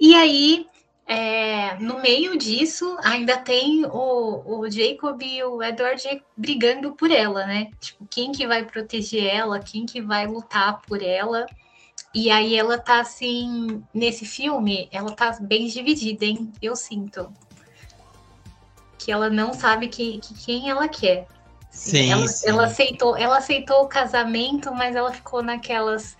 E 0.00 0.14
aí, 0.14 0.66
é, 1.06 1.74
no 1.78 2.00
meio 2.00 2.38
disso, 2.38 2.96
ainda 3.02 3.36
tem 3.36 3.84
o, 3.84 4.60
o 4.60 4.70
Jacob 4.70 5.20
e 5.22 5.42
o 5.42 5.62
Edward 5.62 6.22
brigando 6.36 6.92
por 6.92 7.10
ela, 7.10 7.46
né? 7.46 7.70
Tipo, 7.80 8.06
quem 8.08 8.32
que 8.32 8.46
vai 8.46 8.64
proteger 8.64 9.24
ela, 9.24 9.58
quem 9.58 9.84
que 9.84 10.00
vai 10.00 10.26
lutar 10.26 10.80
por 10.82 11.02
ela. 11.02 11.46
E 12.14 12.30
aí 12.30 12.54
ela 12.54 12.78
tá 12.78 13.00
assim, 13.00 13.82
nesse 13.92 14.24
filme, 14.24 14.88
ela 14.92 15.12
tá 15.12 15.36
bem 15.40 15.66
dividida, 15.66 16.24
hein? 16.24 16.52
Eu 16.60 16.76
sinto 16.76 17.32
que 18.98 19.10
ela 19.10 19.28
não 19.28 19.52
sabe 19.52 19.88
que, 19.88 20.18
que 20.18 20.34
quem 20.34 20.70
ela 20.70 20.88
quer. 20.88 21.26
Sim 21.70 22.12
ela, 22.12 22.28
sim. 22.28 22.48
ela, 22.48 22.64
aceitou, 22.66 23.16
ela 23.16 23.38
aceitou 23.38 23.82
o 23.82 23.88
casamento, 23.88 24.72
mas 24.74 24.94
ela 24.94 25.12
ficou 25.12 25.42
naquelas. 25.42 26.16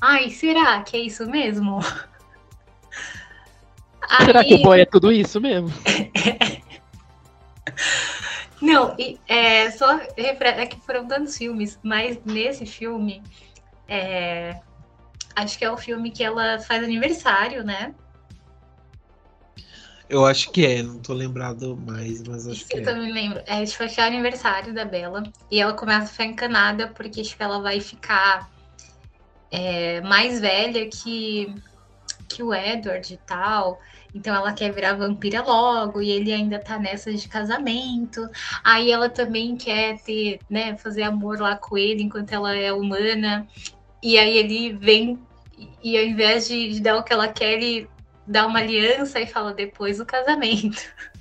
Ai, 0.00 0.30
será 0.30 0.82
que 0.82 0.96
é 0.96 1.00
isso 1.00 1.26
mesmo? 1.30 1.78
Será 4.24 4.40
Aí... 4.40 4.46
que 4.46 4.54
o 4.54 4.62
boy 4.62 4.80
é 4.80 4.86
tudo 4.86 5.12
isso 5.12 5.40
mesmo? 5.40 5.72
Não, 8.60 8.94
e, 8.98 9.18
é, 9.28 9.70
só 9.70 9.98
é 10.16 10.66
que 10.66 10.80
foram 10.80 11.06
tantos 11.06 11.36
filmes, 11.36 11.78
mas 11.82 12.18
nesse 12.24 12.64
filme, 12.64 13.22
é, 13.86 14.58
acho 15.36 15.58
que 15.58 15.64
é 15.64 15.70
o 15.70 15.76
filme 15.76 16.10
que 16.10 16.24
ela 16.24 16.58
faz 16.60 16.82
aniversário, 16.82 17.62
né? 17.62 17.94
Eu 20.08 20.24
acho 20.24 20.50
que 20.50 20.64
é, 20.64 20.82
não 20.82 20.98
tô 20.98 21.12
lembrado 21.12 21.76
mais, 21.76 22.22
mas 22.22 22.46
acho 22.46 22.66
que 22.66 22.76
eu 22.76 22.82
é. 22.82 22.84
também 22.84 23.12
lembro. 23.12 23.42
É, 23.46 23.64
tipo, 23.64 23.82
acho 23.82 23.94
que 23.94 24.00
é 24.00 24.04
o 24.04 24.06
aniversário 24.06 24.74
da 24.74 24.84
Bela. 24.84 25.22
E 25.50 25.60
ela 25.60 25.72
começa 25.72 26.04
a 26.04 26.06
ficar 26.06 26.24
encanada, 26.26 26.88
porque 26.88 27.22
tipo, 27.22 27.42
ela 27.42 27.60
vai 27.60 27.80
ficar 27.80 28.50
é, 29.50 30.00
mais 30.02 30.40
velha 30.40 30.88
que, 30.88 31.54
que 32.28 32.42
o 32.42 32.54
Edward 32.54 33.12
e 33.12 33.16
tal. 33.18 33.80
Então 34.14 34.34
ela 34.34 34.52
quer 34.52 34.72
virar 34.72 34.94
vampira 34.94 35.42
logo, 35.42 36.00
e 36.00 36.10
ele 36.10 36.32
ainda 36.32 36.58
tá 36.58 36.78
nessa 36.78 37.12
de 37.12 37.28
casamento. 37.28 38.28
Aí 38.62 38.90
ela 38.90 39.08
também 39.08 39.56
quer 39.56 39.98
ter, 40.02 40.38
né, 40.48 40.76
fazer 40.76 41.02
amor 41.02 41.40
lá 41.40 41.56
com 41.56 41.76
ele 41.76 42.02
enquanto 42.04 42.32
ela 42.32 42.54
é 42.54 42.72
humana. 42.72 43.46
E 44.02 44.16
aí 44.18 44.38
ele 44.38 44.72
vem 44.74 45.18
e 45.82 45.98
ao 45.98 46.04
invés 46.04 46.48
de, 46.48 46.74
de 46.74 46.80
dar 46.80 46.96
o 46.96 47.02
que 47.02 47.12
ela 47.12 47.28
quer, 47.28 47.52
ele 47.52 47.88
dá 48.26 48.46
uma 48.46 48.60
aliança 48.60 49.20
e 49.20 49.26
fala 49.26 49.52
depois 49.52 49.98
do 49.98 50.06
casamento. 50.06 50.82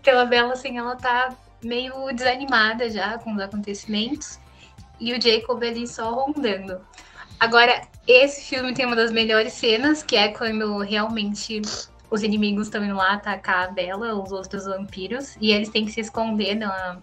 Então 0.00 0.20
a 0.20 0.24
Bela, 0.24 0.52
assim, 0.52 0.78
ela 0.78 0.94
tá 0.94 1.36
meio 1.64 2.12
desanimada 2.14 2.88
já 2.88 3.18
com 3.18 3.34
os 3.34 3.40
acontecimentos. 3.40 4.38
E 5.00 5.12
o 5.12 5.20
Jacob 5.20 5.60
ali 5.64 5.84
só 5.84 6.14
rondando. 6.14 6.80
Agora, 7.40 7.82
esse 8.06 8.42
filme 8.42 8.72
tem 8.72 8.86
uma 8.86 8.96
das 8.96 9.10
melhores 9.10 9.52
cenas, 9.52 10.02
que 10.02 10.16
é 10.16 10.28
quando 10.28 10.78
realmente 10.78 11.60
os 12.10 12.22
inimigos 12.22 12.68
estão 12.68 12.84
indo 12.84 12.94
lá 12.94 13.14
atacar 13.14 13.68
a 13.68 13.70
Bela, 13.72 14.14
os 14.14 14.30
outros 14.30 14.64
vampiros, 14.64 15.36
e 15.40 15.50
eles 15.50 15.68
têm 15.68 15.84
que 15.84 15.92
se 15.92 16.00
esconder 16.00 16.54
na, 16.54 16.98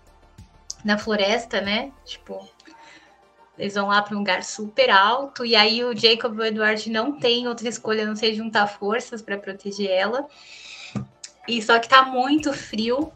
na 0.84 0.98
floresta, 0.98 1.60
né? 1.60 1.92
Tipo, 2.06 2.48
eles 3.58 3.74
vão 3.74 3.88
lá 3.88 4.02
para 4.02 4.16
um 4.16 4.20
lugar 4.20 4.44
super 4.44 4.90
alto, 4.90 5.46
e 5.46 5.56
aí 5.56 5.84
o 5.84 5.96
Jacob 5.96 6.36
e 6.36 6.42
o 6.42 6.46
Edward 6.46 6.90
não 6.90 7.20
tem 7.20 7.48
outra 7.48 7.68
escolha 7.68 8.04
a 8.04 8.06
não 8.06 8.16
ser 8.16 8.34
juntar 8.34 8.68
forças 8.68 9.22
para 9.22 9.38
proteger 9.38 9.90
ela. 9.90 10.26
E 11.48 11.62
só 11.62 11.78
que 11.80 11.90
tá 11.90 12.04
muito 12.04 12.54
frio, 12.54 13.12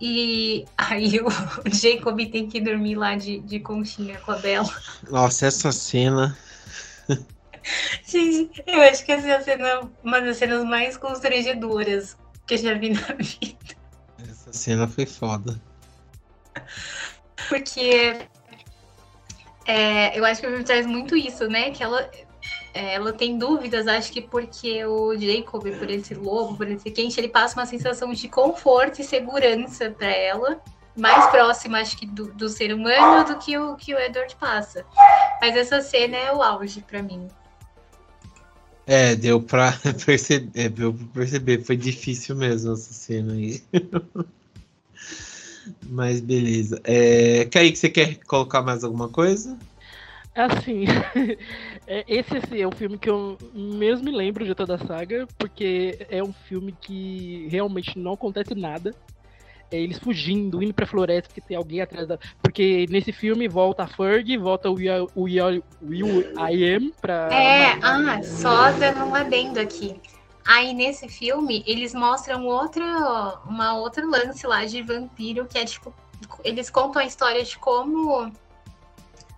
e 0.00 0.64
aí 0.78 1.20
o 1.20 1.74
Jacob 1.74 2.18
tem 2.30 2.48
que 2.48 2.60
dormir 2.60 2.94
lá 2.94 3.16
de, 3.16 3.40
de 3.40 3.58
conchinha 3.58 4.18
com 4.20 4.30
a 4.30 4.36
Bela. 4.36 4.72
Nossa, 5.10 5.46
essa 5.46 5.72
cena. 5.72 6.38
Gente, 8.04 8.62
eu 8.66 8.80
acho 8.82 9.04
que 9.04 9.12
essa 9.12 9.28
é 9.28 9.36
a 9.36 9.42
cena, 9.42 9.90
uma 10.02 10.20
das 10.20 10.38
cenas 10.38 10.64
mais 10.64 10.96
constrangedoras 10.96 12.16
que 12.46 12.54
eu 12.54 12.58
já 12.58 12.74
vi 12.74 12.90
na 12.90 13.14
vida. 13.18 13.76
Essa 14.28 14.52
cena 14.52 14.88
foi 14.88 15.06
foda. 15.06 15.60
Porque 17.48 18.16
é, 19.66 20.18
eu 20.18 20.24
acho 20.24 20.40
que 20.40 20.46
o 20.46 20.50
filme 20.50 20.64
traz 20.64 20.86
muito 20.86 21.16
isso, 21.16 21.46
né? 21.48 21.70
Que 21.70 21.82
ela, 21.82 22.10
é, 22.74 22.94
ela 22.94 23.12
tem 23.12 23.38
dúvidas, 23.38 23.86
acho 23.86 24.12
que 24.12 24.20
porque 24.20 24.84
o 24.84 25.16
Jacob, 25.16 25.62
por 25.62 25.90
esse 25.90 26.14
lobo, 26.14 26.56
por 26.56 26.68
esse 26.68 26.90
quente, 26.90 27.20
ele 27.20 27.28
passa 27.28 27.58
uma 27.58 27.66
sensação 27.66 28.12
de 28.12 28.28
conforto 28.28 29.00
e 29.00 29.04
segurança 29.04 29.90
para 29.90 30.10
ela. 30.10 30.60
Mais 30.96 31.26
próxima, 31.30 31.78
acho 31.78 31.96
que, 31.96 32.06
do, 32.06 32.32
do, 32.32 32.48
ser 32.48 32.74
humano 32.74 33.24
do 33.24 33.38
que 33.38 33.56
o 33.56 33.76
que 33.76 33.94
o 33.94 33.98
Edward 33.98 34.34
passa. 34.36 34.84
Mas 35.40 35.56
essa 35.56 35.80
cena 35.80 36.16
é 36.16 36.32
o 36.32 36.42
auge 36.42 36.80
para 36.82 37.02
mim. 37.02 37.28
É, 38.86 39.14
deu 39.14 39.40
pra 39.40 39.72
perceber, 40.04 40.50
é, 40.54 40.68
deu 40.68 40.92
pra 40.92 41.06
perceber, 41.14 41.62
foi 41.62 41.76
difícil 41.76 42.34
mesmo 42.34 42.72
essa 42.72 42.92
cena 42.92 43.34
aí. 43.34 43.62
Mas 45.88 46.20
beleza. 46.20 46.80
É, 46.84 47.44
Kaique, 47.46 47.78
você 47.78 47.88
quer 47.88 48.16
colocar 48.24 48.62
mais 48.62 48.82
alguma 48.82 49.08
coisa? 49.08 49.56
Assim, 50.34 50.84
é, 51.86 52.04
esse, 52.08 52.36
esse 52.36 52.60
é 52.60 52.66
o 52.66 52.72
filme 52.72 52.98
que 52.98 53.10
eu 53.10 53.36
mesmo 53.52 54.04
me 54.04 54.10
lembro 54.10 54.44
de 54.44 54.54
toda 54.54 54.76
a 54.76 54.86
saga, 54.86 55.26
porque 55.36 56.06
é 56.08 56.22
um 56.22 56.32
filme 56.32 56.74
que 56.80 57.48
realmente 57.50 57.98
não 57.98 58.14
acontece 58.14 58.54
nada. 58.54 58.94
É 59.70 59.78
eles 59.78 59.98
fugindo, 59.98 60.62
indo 60.62 60.74
pra 60.74 60.86
floresta 60.86 61.28
porque 61.28 61.40
tem 61.40 61.56
alguém 61.56 61.80
atrás 61.80 62.06
da. 62.06 62.18
Porque 62.42 62.86
nesse 62.90 63.12
filme 63.12 63.48
volta 63.48 63.84
a 63.84 63.86
Ferg, 63.86 64.36
volta 64.36 64.68
o 64.68 64.74
Will, 64.74 65.10
o 65.14 65.22
Will, 65.22 65.62
Will 65.82 66.20
I 66.36 66.74
Am 66.74 66.92
pra. 67.00 67.28
É, 67.32 67.78
ah, 67.82 68.22
só 68.22 68.72
dando 68.72 69.04
um 69.04 69.14
adendo 69.14 69.60
aqui. 69.60 70.00
Aí 70.46 70.74
nesse 70.74 71.08
filme 71.08 71.62
eles 71.66 71.94
mostram 71.94 72.46
outro, 72.46 72.82
uma 73.46 73.76
outra 73.76 74.04
lance 74.04 74.46
lá 74.46 74.64
de 74.64 74.82
vampiro 74.82 75.46
que 75.46 75.58
é 75.58 75.64
tipo, 75.64 75.94
eles 76.42 76.70
contam 76.70 77.02
a 77.02 77.04
história 77.04 77.44
de 77.44 77.56
como 77.58 78.32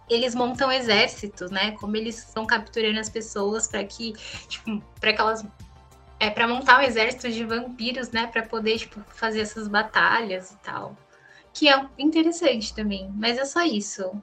eles 0.09 0.35
montam 0.35 0.70
exércitos, 0.70 1.51
né? 1.51 1.72
Como 1.72 1.97
eles 1.97 2.18
estão 2.18 2.47
capturando 2.47 2.99
as 2.99 3.09
pessoas 3.09 3.66
para 3.66 3.83
que, 3.85 4.12
tipo, 4.49 4.83
para 5.01 5.12
que 5.12 5.20
elas 5.20 5.45
é 6.23 6.31
para 6.31 6.47
montar 6.47 6.79
um 6.79 6.83
exército 6.83 7.29
de 7.29 7.45
vampiros, 7.45 8.12
né, 8.12 8.29
para 8.29 8.43
poder 8.47 8.79
tipo, 8.79 9.01
fazer 9.09 9.41
essas 9.41 9.66
batalhas 9.66 10.53
e 10.53 10.57
tal. 10.59 10.97
Que 11.53 11.68
é 11.68 11.85
interessante 11.99 12.73
também, 12.73 13.11
mas 13.16 13.39
é 13.39 13.45
só 13.45 13.64
isso. 13.64 14.23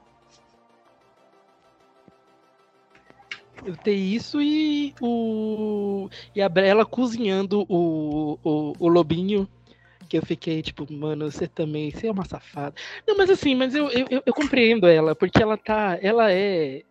Eu 3.62 3.76
tenho 3.76 3.98
isso 3.98 4.40
e 4.40 4.94
o 4.98 6.08
e 6.34 6.40
a 6.40 6.48
Brela 6.48 6.86
cozinhando 6.86 7.66
o, 7.68 8.38
o, 8.42 8.72
o 8.78 8.88
lobinho 8.88 9.46
que 10.08 10.16
eu 10.16 10.24
fiquei 10.24 10.62
tipo, 10.62 10.90
mano, 10.90 11.30
você 11.30 11.46
também, 11.46 11.90
você 11.90 12.06
é 12.06 12.10
uma 12.10 12.24
safada. 12.24 12.74
Não, 13.06 13.18
mas 13.18 13.28
assim, 13.28 13.54
mas 13.54 13.74
eu, 13.74 13.90
eu, 13.90 14.22
eu 14.24 14.32
compreendo 14.32 14.88
ela, 14.88 15.14
porque 15.14 15.42
ela 15.42 15.58
tá, 15.58 15.98
ela 16.00 16.32
é 16.32 16.82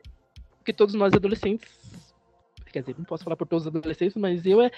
que 0.64 0.72
todos 0.72 0.94
nós 0.94 1.16
adolescentes 1.16 1.79
quer 2.72 2.82
dizer, 2.82 2.96
não 2.98 3.06
posso 3.06 3.24
falar 3.24 3.36
por 3.36 3.48
todos 3.48 3.66
os 3.66 3.76
adolescentes, 3.76 4.16
mas 4.16 4.46
eu 4.46 4.62
é 4.62 4.72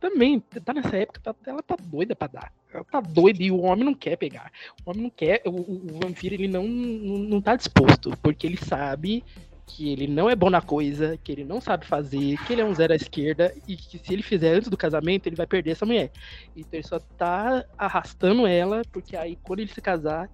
também, 0.00 0.40
tá 0.40 0.72
nessa 0.72 0.96
época, 0.96 1.20
tá, 1.20 1.34
ela 1.46 1.62
tá 1.62 1.76
doida 1.80 2.14
pra 2.14 2.28
dar. 2.28 2.52
Ela 2.72 2.84
tá 2.84 3.00
doida 3.00 3.42
e 3.42 3.50
o 3.50 3.60
homem 3.60 3.84
não 3.84 3.94
quer 3.94 4.16
pegar. 4.16 4.52
O 4.84 4.90
homem 4.90 5.02
não 5.02 5.10
quer, 5.10 5.42
o, 5.44 5.50
o 5.50 6.00
vampiro 6.02 6.34
ele 6.34 6.48
não, 6.48 6.66
não, 6.66 7.18
não 7.18 7.40
tá 7.40 7.56
disposto, 7.56 8.10
porque 8.22 8.46
ele 8.46 8.56
sabe 8.56 9.24
que 9.68 9.92
ele 9.92 10.06
não 10.06 10.30
é 10.30 10.34
bom 10.34 10.48
na 10.48 10.62
coisa, 10.62 11.18
que 11.22 11.30
ele 11.30 11.44
não 11.44 11.60
sabe 11.60 11.84
fazer, 11.84 12.42
que 12.44 12.54
ele 12.54 12.62
é 12.62 12.64
um 12.64 12.74
zero 12.74 12.94
à 12.94 12.96
esquerda 12.96 13.54
e 13.66 13.76
que 13.76 13.98
se 13.98 14.12
ele 14.12 14.22
fizer 14.22 14.54
antes 14.54 14.70
do 14.70 14.76
casamento, 14.76 15.26
ele 15.26 15.36
vai 15.36 15.46
perder 15.46 15.72
essa 15.72 15.84
mulher. 15.84 16.10
Então 16.56 16.70
ele 16.72 16.86
só 16.86 16.98
tá 16.98 17.64
arrastando 17.76 18.46
ela, 18.46 18.82
porque 18.90 19.14
aí 19.14 19.36
quando 19.42 19.60
ele 19.60 19.72
se 19.72 19.80
casar, 19.80 20.30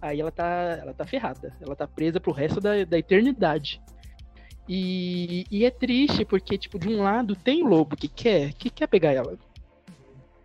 aí 0.00 0.20
ela 0.20 0.32
tá, 0.32 0.78
ela 0.80 0.94
tá 0.94 1.04
ferrada. 1.04 1.54
Ela 1.60 1.76
tá 1.76 1.86
presa 1.86 2.18
pro 2.18 2.32
resto 2.32 2.60
da, 2.60 2.84
da 2.84 2.98
eternidade. 2.98 3.80
E, 4.68 5.44
e 5.50 5.64
é 5.64 5.70
triste 5.70 6.24
porque, 6.24 6.56
tipo, 6.56 6.78
de 6.78 6.88
um 6.88 7.02
lado 7.02 7.34
tem 7.34 7.62
o 7.62 7.66
lobo 7.66 7.96
que 7.96 8.08
quer, 8.08 8.52
que 8.54 8.70
quer 8.70 8.86
pegar 8.86 9.12
ela. 9.12 9.36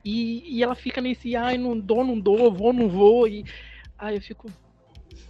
E, 0.03 0.57
e 0.57 0.63
ela 0.63 0.75
fica 0.75 1.01
nesse, 1.01 1.35
ai, 1.35 1.57
não 1.57 1.77
dou, 1.77 2.03
não 2.03 2.19
dou, 2.19 2.51
vou, 2.51 2.73
não 2.73 2.89
vou. 2.89 3.27
E 3.27 3.45
ai, 3.97 4.15
eu 4.15 4.21
fico. 4.21 4.49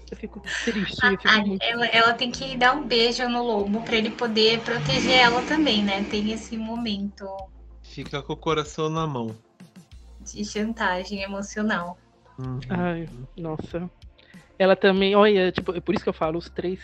Eu 0.10 0.16
fico 0.16 0.40
triste. 0.40 1.04
Eu 1.04 1.12
fico 1.12 1.28
ah, 1.28 1.46
muito... 1.46 1.64
ela, 1.64 1.86
ela 1.88 2.14
tem 2.14 2.32
que 2.32 2.56
dar 2.56 2.74
um 2.74 2.88
beijo 2.88 3.28
no 3.28 3.44
lobo 3.44 3.82
para 3.82 3.98
ele 3.98 4.12
poder 4.12 4.60
proteger 4.62 5.20
ela 5.20 5.42
também, 5.42 5.84
né? 5.84 6.06
Tem 6.10 6.32
esse 6.32 6.58
momento. 6.58 7.28
Fica 7.82 8.22
com 8.22 8.34
o 8.34 8.38
coração 8.38 8.90
na 8.90 9.06
mão. 9.06 9.36
De 10.22 10.46
chantagem 10.46 11.24
emocional. 11.24 11.98
Uhum. 12.40 12.60
Ai, 12.70 13.10
nossa. 13.36 13.90
Ela 14.58 14.76
também, 14.76 15.16
olha, 15.16 15.52
tipo, 15.52 15.76
é 15.76 15.82
por 15.82 15.94
isso 15.94 16.04
que 16.04 16.10
eu 16.10 16.14
falo, 16.14 16.38
os 16.38 16.50
três. 16.50 16.80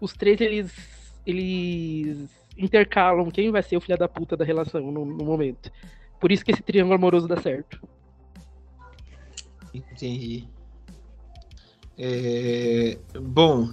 Os 0.00 0.12
três, 0.12 0.40
eles 0.40 1.01
eles 1.26 2.28
intercalam 2.56 3.30
quem 3.30 3.50
vai 3.50 3.62
ser 3.62 3.76
o 3.76 3.80
filho 3.80 3.98
da 3.98 4.08
puta 4.08 4.36
da 4.36 4.44
relação 4.44 4.80
no, 4.80 5.04
no 5.04 5.24
momento. 5.24 5.70
Por 6.20 6.30
isso 6.30 6.44
que 6.44 6.52
esse 6.52 6.62
triângulo 6.62 6.94
amoroso 6.94 7.26
dá 7.26 7.40
certo. 7.40 7.80
Entendi. 9.74 10.46
É... 11.98 12.98
Bom, 13.20 13.70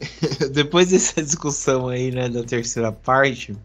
depois 0.52 0.90
dessa 0.90 1.22
discussão 1.22 1.88
aí, 1.88 2.10
né, 2.10 2.28
da 2.28 2.42
terceira 2.42 2.90
parte, 2.90 3.56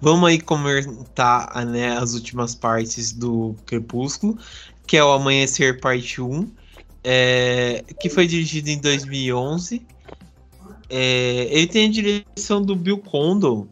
vamos 0.00 0.28
aí 0.28 0.40
comentar 0.40 1.64
né, 1.66 1.96
as 1.96 2.14
últimas 2.14 2.54
partes 2.54 3.12
do 3.12 3.54
Crepúsculo, 3.66 4.38
que 4.86 4.96
é 4.96 5.04
o 5.04 5.12
Amanhecer 5.12 5.80
Parte 5.80 6.20
1, 6.20 6.50
é... 7.04 7.84
que 8.00 8.08
foi 8.08 8.26
dirigido 8.26 8.68
em 8.68 8.78
2011 8.78 9.86
é, 10.90 11.48
ele 11.50 11.68
tem 11.68 11.86
a 11.86 11.90
direção 11.90 12.60
do 12.60 12.74
Bill 12.74 12.98
Condon, 12.98 13.68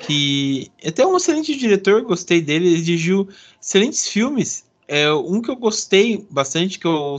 que 0.00 0.70
é 0.82 0.90
até 0.90 1.06
um 1.06 1.16
excelente 1.16 1.56
diretor, 1.56 2.02
gostei 2.02 2.40
dele. 2.40 2.68
Ele 2.68 2.82
dirigiu 2.82 3.28
excelentes 3.60 4.06
filmes. 4.06 4.66
É, 4.86 5.10
um 5.12 5.40
que 5.40 5.50
eu 5.50 5.56
gostei 5.56 6.26
bastante, 6.30 6.78
que 6.78 6.86
é 6.86 6.90
o 6.90 7.18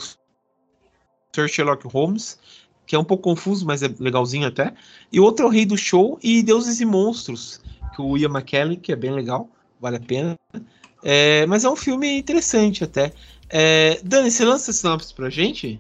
Sir 1.36 1.48
Sherlock 1.48 1.88
Holmes, 1.88 2.40
que 2.86 2.96
é 2.96 3.00
um 3.00 3.04
pouco 3.04 3.24
confuso, 3.24 3.66
mas 3.66 3.84
é 3.84 3.94
legalzinho 4.00 4.48
até. 4.48 4.74
E 5.12 5.20
outro 5.20 5.46
é 5.46 5.48
o 5.50 5.52
Rei 5.52 5.66
do 5.66 5.78
Show 5.78 6.20
e 6.24 6.42
Deuses 6.44 6.80
e 6.80 6.86
Monstros, 6.86 7.60
que 7.96 8.02
o 8.02 8.18
Ian 8.18 8.30
McKellen, 8.30 8.80
que 8.80 8.92
é 8.92 8.96
bem 8.96 9.12
legal, 9.12 9.50
vale 9.80 9.98
a 9.98 10.00
pena. 10.00 10.36
É, 11.04 11.46
mas 11.48 11.64
é 11.64 11.70
um 11.70 11.76
filme 11.76 12.18
interessante 12.18 12.84
até. 12.84 13.14
É, 13.50 14.00
Dani, 14.04 14.30
você 14.30 14.46
lança 14.46 14.72
sinopse 14.72 15.14
pra 15.14 15.30
gente? 15.30 15.80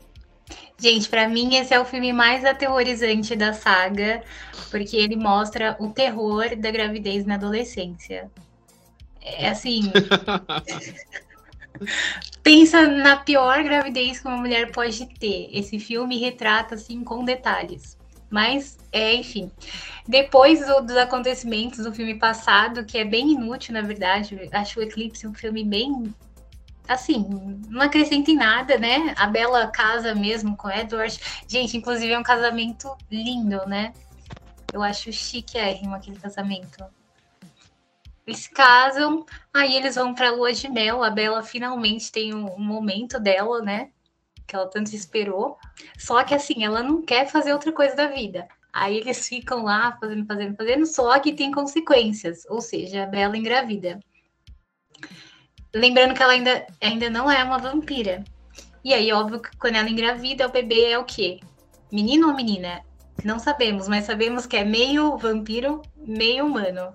Gente, 0.79 1.09
para 1.09 1.27
mim 1.27 1.55
esse 1.55 1.73
é 1.73 1.79
o 1.79 1.85
filme 1.85 2.13
mais 2.13 2.45
aterrorizante 2.45 3.35
da 3.35 3.53
saga, 3.53 4.23
porque 4.71 4.95
ele 4.95 5.15
mostra 5.15 5.75
o 5.79 5.89
terror 5.89 6.55
da 6.55 6.71
gravidez 6.71 7.25
na 7.25 7.35
adolescência. 7.35 8.31
É 9.21 9.49
assim. 9.49 9.91
pensa 12.43 12.87
na 12.87 13.17
pior 13.17 13.63
gravidez 13.63 14.19
que 14.19 14.27
uma 14.27 14.37
mulher 14.37 14.71
pode 14.71 15.05
ter. 15.19 15.49
Esse 15.51 15.79
filme 15.79 16.17
retrata 16.17 16.75
assim 16.75 17.03
com 17.03 17.23
detalhes. 17.23 17.97
Mas, 18.29 18.77
é, 18.91 19.15
enfim. 19.15 19.51
Depois 20.07 20.65
do, 20.65 20.81
dos 20.81 20.95
acontecimentos 20.95 21.83
do 21.83 21.93
filme 21.93 22.15
passado, 22.15 22.85
que 22.85 22.97
é 22.97 23.03
bem 23.03 23.33
inútil, 23.33 23.73
na 23.73 23.81
verdade, 23.81 24.49
acho 24.51 24.79
o 24.79 24.83
Eclipse 24.83 25.27
um 25.27 25.33
filme 25.33 25.63
bem 25.63 26.13
assim, 26.89 27.23
não 27.69 27.81
acrescenta 27.81 28.31
em 28.31 28.35
nada, 28.35 28.77
né? 28.79 29.13
A 29.15 29.27
Bela 29.27 29.67
casa 29.67 30.15
mesmo 30.15 30.57
com 30.57 30.67
o 30.67 30.71
Edward. 30.71 31.19
Gente, 31.47 31.77
inclusive 31.77 32.11
é 32.11 32.17
um 32.17 32.23
casamento 32.23 32.97
lindo, 33.11 33.63
né? 33.67 33.93
Eu 34.73 34.81
acho 34.81 35.11
chiquérrimo 35.13 35.93
aquele 35.93 36.19
casamento. 36.19 36.83
Eles 38.25 38.47
casam, 38.47 39.23
aí 39.53 39.75
eles 39.75 39.95
vão 39.95 40.15
pra 40.15 40.31
lua 40.31 40.51
de 40.51 40.67
mel. 40.67 41.03
A 41.03 41.11
Bela 41.11 41.43
finalmente 41.43 42.11
tem 42.11 42.33
um, 42.33 42.55
um 42.55 42.63
momento 42.63 43.19
dela, 43.19 43.61
né? 43.61 43.91
Que 44.47 44.55
ela 44.55 44.67
tanto 44.67 44.93
esperou. 44.95 45.57
Só 45.97 46.23
que 46.23 46.33
assim, 46.33 46.63
ela 46.63 46.81
não 46.81 47.03
quer 47.03 47.27
fazer 47.27 47.53
outra 47.53 47.71
coisa 47.71 47.95
da 47.95 48.07
vida. 48.07 48.47
Aí 48.73 48.97
eles 48.97 49.27
ficam 49.27 49.63
lá 49.63 49.95
fazendo, 49.99 50.25
fazendo, 50.25 50.55
fazendo, 50.55 50.85
só 50.87 51.19
que 51.19 51.33
tem 51.33 51.51
consequências. 51.51 52.45
Ou 52.49 52.61
seja, 52.61 53.03
a 53.03 53.07
Bela 53.07 53.37
engravida. 53.37 53.99
Lembrando 55.73 56.13
que 56.13 56.23
ela 56.23 56.33
ainda, 56.33 56.65
ainda 56.81 57.09
não 57.09 57.29
é 57.31 57.43
uma 57.43 57.57
vampira. 57.57 58.23
E 58.83 58.93
aí, 58.93 59.11
óbvio 59.11 59.41
que 59.41 59.55
quando 59.57 59.75
ela 59.75 59.89
engravida, 59.89 60.47
o 60.47 60.51
bebê 60.51 60.85
é 60.85 60.97
o 60.97 61.03
quê? 61.03 61.39
Menino 61.91 62.29
ou 62.29 62.35
menina? 62.35 62.81
Não 63.23 63.37
sabemos, 63.37 63.87
mas 63.87 64.05
sabemos 64.05 64.45
que 64.45 64.55
é 64.55 64.63
meio 64.63 65.17
vampiro, 65.17 65.81
meio 65.97 66.45
humano. 66.45 66.91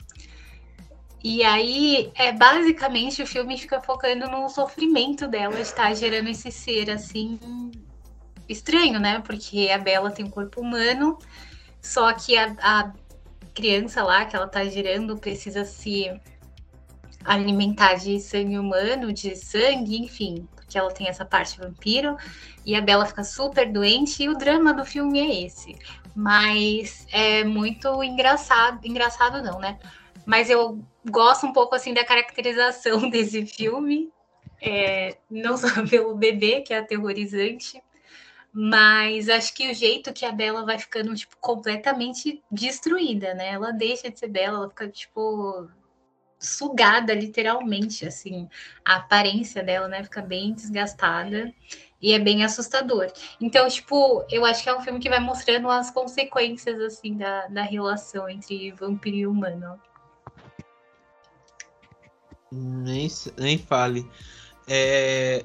E 1.22 1.42
aí, 1.42 2.10
é 2.14 2.32
basicamente 2.32 3.22
o 3.22 3.26
filme 3.26 3.56
fica 3.56 3.80
focando 3.80 4.28
no 4.28 4.48
sofrimento 4.48 5.26
dela 5.28 5.54
de 5.54 5.62
estar 5.62 5.94
gerando 5.94 6.28
esse 6.28 6.50
ser 6.50 6.90
assim 6.90 7.38
estranho, 8.48 8.98
né? 9.00 9.20
Porque 9.20 9.70
a 9.70 9.78
Bela 9.78 10.10
tem 10.10 10.24
um 10.24 10.30
corpo 10.30 10.60
humano, 10.60 11.18
só 11.80 12.12
que 12.12 12.36
a, 12.36 12.54
a 12.60 12.92
criança 13.54 14.02
lá 14.02 14.24
que 14.24 14.36
ela 14.36 14.48
tá 14.48 14.64
gerando 14.64 15.16
precisa 15.16 15.64
se 15.64 16.10
alimentar 17.24 17.94
de 17.94 18.20
sangue 18.20 18.58
humano, 18.58 19.12
de 19.12 19.34
sangue, 19.34 19.96
enfim, 19.96 20.46
porque 20.54 20.78
ela 20.78 20.92
tem 20.92 21.08
essa 21.08 21.24
parte 21.24 21.58
vampiro, 21.58 22.16
e 22.64 22.74
a 22.74 22.80
Bela 22.80 23.06
fica 23.06 23.24
super 23.24 23.70
doente, 23.70 24.22
e 24.22 24.28
o 24.28 24.36
drama 24.36 24.72
do 24.72 24.84
filme 24.84 25.20
é 25.20 25.44
esse. 25.44 25.76
Mas 26.14 27.06
é 27.10 27.42
muito 27.44 28.02
engraçado, 28.02 28.86
engraçado 28.86 29.42
não, 29.42 29.58
né? 29.58 29.78
Mas 30.24 30.48
eu 30.48 30.82
gosto 31.10 31.46
um 31.46 31.52
pouco 31.52 31.74
assim 31.74 31.92
da 31.92 32.04
caracterização 32.04 33.08
desse 33.10 33.44
filme, 33.46 34.10
é, 34.60 35.16
não 35.30 35.56
só 35.56 35.68
pelo 35.88 36.14
bebê, 36.14 36.60
que 36.60 36.72
é 36.72 36.78
aterrorizante, 36.78 37.82
mas 38.52 39.28
acho 39.28 39.52
que 39.52 39.68
o 39.68 39.74
jeito 39.74 40.12
que 40.12 40.24
a 40.24 40.30
Bela 40.30 40.64
vai 40.64 40.78
ficando, 40.78 41.12
tipo, 41.14 41.36
completamente 41.40 42.40
destruída, 42.48 43.34
né? 43.34 43.48
Ela 43.48 43.72
deixa 43.72 44.08
de 44.08 44.18
ser 44.18 44.28
Bela, 44.28 44.58
ela 44.58 44.68
fica, 44.68 44.88
tipo, 44.88 45.68
sugada, 46.44 47.14
literalmente, 47.14 48.06
assim. 48.06 48.48
A 48.84 48.96
aparência 48.96 49.62
dela, 49.62 49.88
né, 49.88 50.02
fica 50.04 50.22
bem 50.22 50.52
desgastada 50.52 51.52
e 52.00 52.12
é 52.12 52.18
bem 52.18 52.44
assustador. 52.44 53.10
Então, 53.40 53.66
tipo, 53.68 54.24
eu 54.30 54.44
acho 54.44 54.62
que 54.62 54.68
é 54.68 54.76
um 54.76 54.80
filme 54.80 55.00
que 55.00 55.08
vai 55.08 55.20
mostrando 55.20 55.70
as 55.70 55.90
consequências, 55.90 56.80
assim, 56.80 57.16
da, 57.16 57.46
da 57.46 57.62
relação 57.62 58.28
entre 58.28 58.72
vampiro 58.72 59.16
e 59.16 59.26
humano. 59.26 59.80
Nem, 62.52 63.08
nem 63.36 63.58
fale. 63.58 64.08
É, 64.68 65.44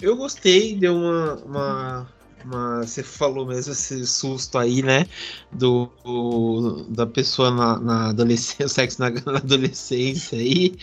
Eu 0.00 0.16
gostei, 0.16 0.76
deu 0.76 0.94
uma, 0.94 1.34
uma, 1.44 2.13
uma, 2.44 2.82
Você 2.82 3.02
falou 3.02 3.46
mesmo 3.46 3.72
esse 3.72 4.06
susto 4.06 4.58
aí, 4.58 4.82
né? 4.82 5.06
Do, 5.52 5.90
do 6.04 6.84
da 6.88 7.06
pessoa 7.06 7.50
na, 7.50 7.78
na 7.78 8.08
adolescência, 8.10 8.66
o 8.66 8.68
sexo 8.68 9.00
na, 9.00 9.10
na 9.10 9.38
adolescência 9.38 10.38
aí. 10.38 10.74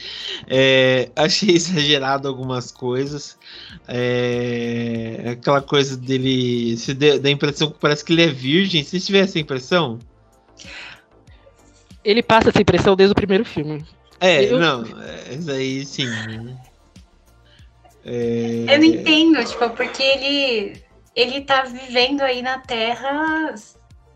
É, 0.47 1.09
achei 1.15 1.51
exagerado 1.55 2.27
algumas 2.27 2.71
coisas. 2.71 3.37
É, 3.87 5.35
aquela 5.37 5.61
coisa 5.61 5.95
dele. 5.97 6.77
Se 6.77 6.93
dá 6.93 7.27
a 7.27 7.31
impressão 7.31 7.71
que 7.71 7.79
parece 7.79 8.03
que 8.03 8.13
ele 8.13 8.23
é 8.23 8.27
virgem. 8.27 8.83
Se 8.83 8.99
tiver 8.99 9.19
essa 9.19 9.39
impressão. 9.39 9.99
Ele 12.03 12.23
passa 12.23 12.49
essa 12.49 12.61
impressão 12.61 12.95
desde 12.95 13.11
o 13.11 13.15
primeiro 13.15 13.45
filme. 13.45 13.85
É, 14.19 14.45
eu... 14.45 14.59
não, 14.59 14.83
é, 15.01 15.35
isso 15.35 15.51
aí 15.51 15.85
sim. 15.85 16.07
É... 18.03 18.65
Eu 18.67 18.79
não 18.79 18.85
entendo, 18.85 19.43
tipo, 19.45 19.69
porque 19.71 20.01
ele 20.01 20.90
ele 21.15 21.41
tá 21.41 21.63
vivendo 21.63 22.21
aí 22.21 22.41
na 22.41 22.59
Terra 22.59 23.53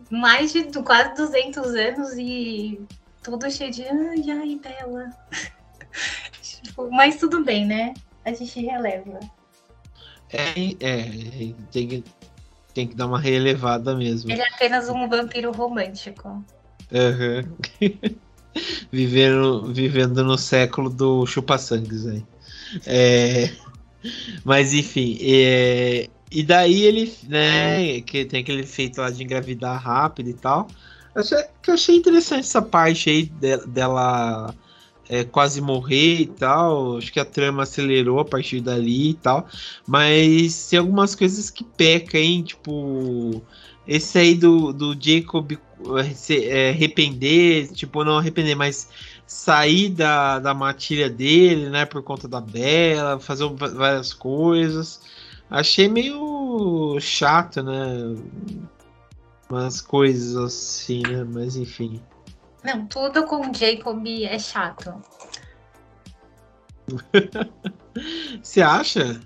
mais 0.09 0.53
de 0.53 0.63
quase 0.83 1.15
200 1.15 1.65
anos 1.75 2.13
e 2.17 2.79
tudo 3.23 3.49
cheio 3.49 3.71
de 3.71 3.83
ai, 3.83 4.31
ai, 4.31 4.59
Bela. 4.61 5.09
tipo, 6.41 6.89
mas 6.91 7.17
tudo 7.17 7.43
bem, 7.43 7.65
né? 7.65 7.93
A 8.23 8.33
gente 8.33 8.59
releva. 8.59 9.19
É, 10.31 10.75
é 10.79 11.53
tem, 11.71 11.87
que, 11.87 12.03
tem 12.73 12.87
que 12.87 12.95
dar 12.95 13.07
uma 13.07 13.19
relevada 13.19 13.95
mesmo. 13.95 14.31
Ele 14.31 14.41
é 14.41 14.47
apenas 14.47 14.89
um 14.89 15.07
vampiro 15.07 15.51
romântico. 15.51 16.43
Uhum. 16.91 17.55
vivendo, 18.91 19.73
vivendo 19.73 20.23
no 20.23 20.37
século 20.37 20.89
do 20.89 21.25
chupa-sangues 21.25 22.05
aí. 22.05 22.25
É, 22.85 23.51
mas 24.43 24.73
enfim, 24.73 25.17
é, 25.21 26.09
e 26.35 26.43
daí 26.43 26.83
ele, 26.83 27.13
né, 27.29 28.01
que 28.01 28.25
tem 28.25 28.41
aquele 28.41 28.61
efeito 28.61 28.99
lá 28.99 29.09
de 29.09 29.23
engravidar 29.23 29.81
rápido 29.81 30.29
e 30.29 30.33
tal. 30.33 30.67
Achei, 31.15 31.37
que 31.61 31.69
eu 31.69 31.75
achei 31.75 31.95
interessante 31.95 32.41
essa 32.41 32.61
parte 32.61 33.09
aí 33.09 33.23
de, 33.23 33.57
dela 33.67 34.53
é, 35.07 35.23
quase 35.23 35.61
morrer 35.61 36.21
e 36.21 36.25
tal. 36.25 36.97
Acho 36.97 37.13
que 37.13 37.21
a 37.21 37.25
trama 37.25 37.63
acelerou 37.63 38.19
a 38.19 38.25
partir 38.25 38.59
dali 38.59 39.11
e 39.11 39.13
tal. 39.13 39.47
Mas 39.87 40.67
tem 40.67 40.77
algumas 40.77 41.15
coisas 41.15 41.49
que 41.49 41.63
peca, 41.63 42.17
hein? 42.17 42.43
Tipo, 42.43 43.41
esse 43.87 44.17
aí 44.17 44.35
do, 44.35 44.73
do 44.73 44.93
Jacob 44.99 45.53
é, 45.99 46.03
se 46.13 46.49
é, 46.49 46.71
arrepender, 46.71 47.71
tipo, 47.71 48.03
não 48.03 48.17
arrepender, 48.17 48.55
mas 48.55 48.89
sair 49.25 49.89
da, 49.89 50.39
da 50.39 50.53
matilha 50.53 51.09
dele, 51.09 51.69
né, 51.69 51.85
por 51.85 52.03
conta 52.03 52.27
da 52.27 52.41
Bela, 52.41 53.19
fazer 53.19 53.47
várias 53.47 54.13
coisas. 54.13 55.01
Achei 55.49 55.87
meio 55.87 56.99
chato, 56.99 57.61
né? 57.61 58.15
Umas 59.49 59.81
coisas 59.81 60.35
assim, 60.35 61.01
né? 61.03 61.23
Mas 61.23 61.55
enfim. 61.55 62.01
Não, 62.63 62.85
tudo 62.87 63.25
com 63.25 63.41
o 63.41 63.53
Jacob 63.53 64.05
é 64.07 64.39
chato. 64.39 64.93
Você 68.41 68.61
acha? 68.61 69.21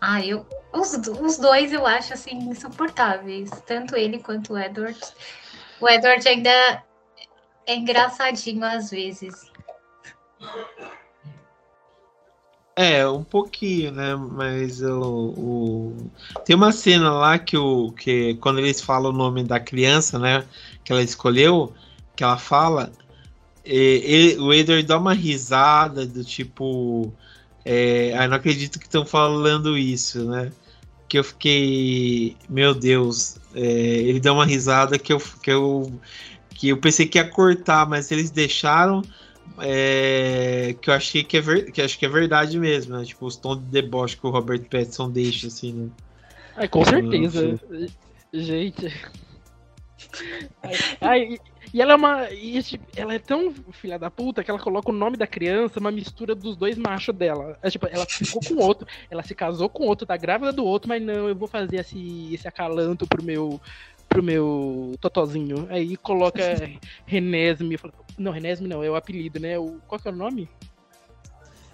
Ah, 0.00 0.24
eu. 0.24 0.46
Os, 0.72 0.92
os 0.92 1.38
dois 1.38 1.72
eu 1.72 1.86
acho 1.86 2.12
assim 2.12 2.36
insuportáveis. 2.36 3.50
Tanto 3.66 3.96
ele 3.96 4.18
quanto 4.18 4.52
o 4.52 4.58
Edward. 4.58 4.98
O 5.80 5.88
Edward 5.88 6.28
ainda 6.28 6.84
é 7.66 7.74
engraçadinho 7.74 8.64
às 8.64 8.90
vezes. 8.90 9.50
É, 12.80 13.08
um 13.08 13.24
pouquinho, 13.24 13.90
né? 13.90 14.14
Mas 14.14 14.80
o, 14.80 15.34
o, 15.36 16.10
tem 16.44 16.54
uma 16.54 16.70
cena 16.70 17.10
lá 17.10 17.36
que 17.36 17.56
o 17.56 17.90
que 17.90 18.34
quando 18.36 18.60
eles 18.60 18.80
falam 18.80 19.10
o 19.10 19.12
nome 19.12 19.42
da 19.42 19.58
criança, 19.58 20.16
né? 20.16 20.44
Que 20.84 20.92
ela 20.92 21.02
escolheu, 21.02 21.72
que 22.14 22.22
ela 22.22 22.38
fala, 22.38 22.92
ele, 23.64 24.38
o 24.38 24.54
Edward 24.54 24.84
dá 24.86 24.96
uma 24.96 25.12
risada 25.12 26.06
do 26.06 26.22
tipo, 26.22 27.12
é, 27.64 28.14
ah, 28.16 28.28
não 28.28 28.36
acredito 28.36 28.78
que 28.78 28.86
estão 28.86 29.04
falando 29.04 29.76
isso, 29.76 30.24
né? 30.30 30.52
Que 31.08 31.18
eu 31.18 31.24
fiquei, 31.24 32.36
meu 32.48 32.74
Deus, 32.76 33.38
é, 33.56 33.60
ele 33.60 34.20
dá 34.20 34.32
uma 34.32 34.46
risada 34.46 35.00
que 35.00 35.12
eu 35.12 35.18
que 35.42 35.50
eu 35.50 35.92
que 36.50 36.68
eu 36.68 36.76
pensei 36.76 37.06
que 37.06 37.18
ia 37.18 37.28
cortar, 37.28 37.88
mas 37.88 38.12
eles 38.12 38.30
deixaram 38.30 39.02
é, 39.60 40.74
que 40.80 40.90
eu 40.90 40.94
achei 40.94 41.22
que 41.22 41.36
é, 41.36 41.40
ver, 41.40 41.72
que 41.72 41.82
acho 41.82 41.98
que 41.98 42.06
é 42.06 42.08
verdade 42.08 42.58
mesmo, 42.58 42.96
né? 42.96 43.04
Tipo, 43.04 43.26
os 43.26 43.36
tons 43.36 43.58
de 43.58 43.64
deboche 43.64 44.16
que 44.16 44.26
o 44.26 44.30
Robert 44.30 44.62
Pattinson 44.68 45.10
deixa, 45.10 45.46
assim, 45.46 45.72
né? 45.72 45.90
É, 46.56 46.68
com 46.68 46.84
certeza. 46.84 47.60
Gente. 48.32 48.92
Ai, 51.00 51.38
e 51.72 51.82
ela 51.82 51.92
é 51.92 51.96
uma. 51.96 52.28
Ela 52.96 53.14
é 53.14 53.18
tão 53.18 53.52
filha 53.72 53.98
da 53.98 54.10
puta 54.10 54.42
que 54.42 54.50
ela 54.50 54.58
coloca 54.58 54.90
o 54.90 54.94
nome 54.94 55.16
da 55.16 55.26
criança, 55.26 55.80
uma 55.80 55.90
mistura 55.90 56.34
dos 56.34 56.56
dois 56.56 56.78
machos 56.78 57.14
dela. 57.14 57.58
É, 57.62 57.70
tipo, 57.70 57.86
ela 57.86 58.06
ficou 58.06 58.40
com 58.42 58.56
outro, 58.62 58.86
ela 59.10 59.22
se 59.22 59.34
casou 59.34 59.68
com 59.68 59.86
outro, 59.86 60.06
tá 60.06 60.16
grávida 60.16 60.52
do 60.52 60.64
outro, 60.64 60.88
mas 60.88 61.02
não, 61.02 61.28
eu 61.28 61.34
vou 61.34 61.48
fazer 61.48 61.76
esse, 61.76 62.32
esse 62.32 62.48
acalanto 62.48 63.06
pro 63.06 63.22
meu, 63.22 63.60
pro 64.08 64.22
meu 64.22 64.94
totozinho. 65.00 65.66
Aí 65.70 65.96
coloca 65.96 66.42
Renesme. 67.06 67.78
Não, 68.18 68.32
Renesme 68.32 68.68
não, 68.68 68.82
é 68.82 68.90
o 68.90 68.96
apelido, 68.96 69.38
né? 69.38 69.58
O, 69.58 69.78
qual 69.86 70.00
que 70.00 70.08
é 70.08 70.10
o 70.10 70.16
nome? 70.16 70.48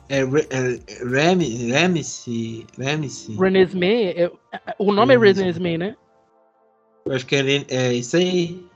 É, 0.09 0.21
é 0.21 1.05
Remy, 1.05 1.71
Remissi, 1.73 2.67
Remissi. 2.79 3.37
Renesme, 3.37 4.13
é, 4.13 4.31
o 4.79 4.93
nome 4.93 5.15
é 5.15 5.19
Renesme, 5.19 5.79
né? 5.79 5.97
Eu 7.07 7.13
acho 7.13 7.27
que 7.27 7.37
é, 7.37 7.65
é 7.69 7.93
isso 7.93 8.17
aí. 8.17 8.67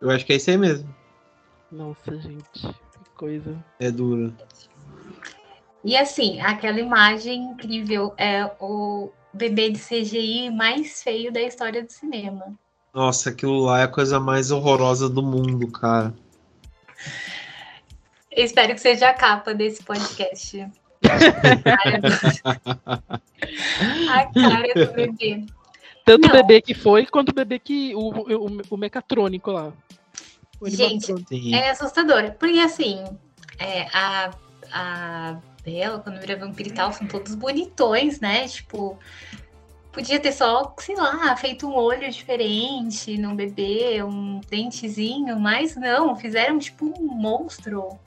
Eu 0.00 0.10
acho 0.10 0.26
que 0.26 0.32
é 0.32 0.36
isso 0.36 0.50
aí 0.50 0.56
mesmo. 0.56 0.94
Nossa, 1.70 2.16
gente, 2.20 2.60
que 2.60 3.10
coisa. 3.16 3.64
É 3.80 3.90
duro. 3.90 4.34
E 5.84 5.96
assim, 5.96 6.40
aquela 6.40 6.80
imagem 6.80 7.42
incrível 7.42 8.14
é 8.16 8.44
o 8.58 9.10
bebê 9.34 9.70
de 9.70 9.78
CGI 9.78 10.50
mais 10.50 11.02
feio 11.02 11.32
da 11.32 11.42
história 11.42 11.82
do 11.82 11.92
cinema. 11.92 12.54
Nossa, 12.94 13.30
aquilo 13.30 13.58
lá 13.58 13.80
é 13.80 13.82
a 13.84 13.88
coisa 13.88 14.20
mais 14.20 14.50
horrorosa 14.50 15.08
do 15.08 15.22
mundo, 15.22 15.70
cara. 15.70 16.14
Eu 18.30 18.44
espero 18.44 18.74
que 18.74 18.80
seja 18.80 19.08
a 19.08 19.14
capa 19.14 19.52
desse 19.52 19.82
podcast. 19.82 20.60
a 24.10 24.26
cara 24.32 24.86
do 24.86 24.92
bebê. 24.92 25.44
Tanto 26.04 26.28
o 26.28 26.32
bebê 26.32 26.60
que 26.60 26.74
foi, 26.74 27.06
quanto 27.06 27.30
o 27.30 27.34
bebê 27.34 27.58
que. 27.58 27.94
O, 27.94 28.10
o, 28.10 28.62
o 28.70 28.76
mecatrônico 28.76 29.50
lá. 29.50 29.72
O 30.60 30.68
Gente, 30.68 31.12
é 31.52 31.70
assustador. 31.70 32.32
Porque 32.38 32.60
assim, 32.60 33.04
é, 33.58 33.86
a, 33.92 34.30
a 34.72 35.36
Bela, 35.64 35.98
quando 35.98 36.20
vira 36.20 36.36
vampiro 36.36 36.68
e 36.68 36.72
tal, 36.72 36.92
são 36.92 37.06
todos 37.06 37.34
bonitões, 37.34 38.20
né? 38.20 38.46
Tipo, 38.46 38.98
podia 39.90 40.20
ter 40.20 40.32
só, 40.32 40.74
sei 40.78 40.96
lá, 40.96 41.34
feito 41.36 41.66
um 41.66 41.74
olho 41.74 42.10
diferente 42.10 43.16
no 43.16 43.34
bebê, 43.34 44.02
um 44.02 44.40
dentezinho, 44.50 45.38
mas 45.38 45.74
não, 45.76 46.14
fizeram 46.16 46.58
tipo 46.58 46.86
um 46.86 47.06
monstro. 47.14 47.98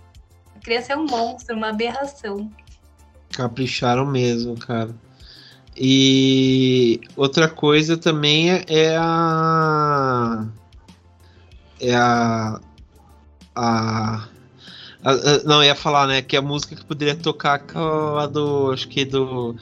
A 0.55 0.59
criança 0.59 0.93
é 0.93 0.97
um 0.97 1.05
monstro, 1.05 1.55
uma 1.55 1.69
aberração. 1.69 2.51
Capricharam 3.31 4.05
mesmo, 4.05 4.57
cara. 4.57 4.93
E 5.75 6.99
outra 7.15 7.47
coisa 7.47 7.97
também 7.97 8.51
é, 8.51 8.65
é 8.67 8.97
a. 8.97 10.47
É 11.79 11.95
a. 11.95 12.59
A 13.55 14.27
não, 15.45 15.63
ia 15.63 15.75
falar, 15.75 16.07
né, 16.07 16.21
que 16.21 16.35
a 16.35 16.41
música 16.41 16.75
que 16.75 16.83
poderia 16.83 17.15
tocar 17.15 17.63
lá 17.75 18.25
do, 18.25 18.71
acho 18.71 18.87
que 18.87 19.05
do, 19.05 19.55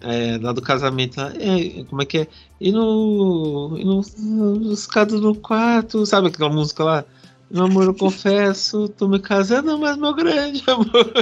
é, 0.00 0.38
lá 0.40 0.52
do 0.52 0.60
casamento, 0.60 1.20
é, 1.20 1.84
como 1.84 2.02
é 2.02 2.06
que 2.06 2.18
é? 2.18 2.26
E 2.60 2.72
no, 2.72 3.76
e 3.78 3.84
no, 3.84 4.02
no 4.18 4.72
escada 4.72 5.18
do 5.18 5.34
quarto, 5.34 6.04
sabe 6.04 6.28
aquela 6.28 6.50
música 6.50 6.84
lá? 6.84 7.04
Meu 7.50 7.64
amor, 7.64 7.84
eu 7.84 7.94
confesso, 7.94 8.88
tô 8.90 9.08
me 9.08 9.18
casando, 9.18 9.76
mas 9.78 9.96
meu 9.96 10.14
grande 10.14 10.62
amor. 10.68 11.12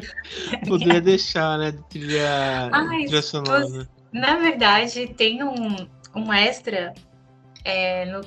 poderia 0.66 1.00
deixar, 1.00 1.58
né, 1.58 1.72
de 1.72 1.82
trilha, 1.84 2.70
Ai, 2.72 3.04
trilha 3.04 3.22
sonora. 3.22 3.68
Né? 3.68 3.86
Na 4.12 4.36
verdade, 4.36 5.08
tem 5.16 5.44
um, 5.44 5.76
um 6.14 6.32
extra 6.32 6.94
é, 7.64 8.04
no, 8.06 8.20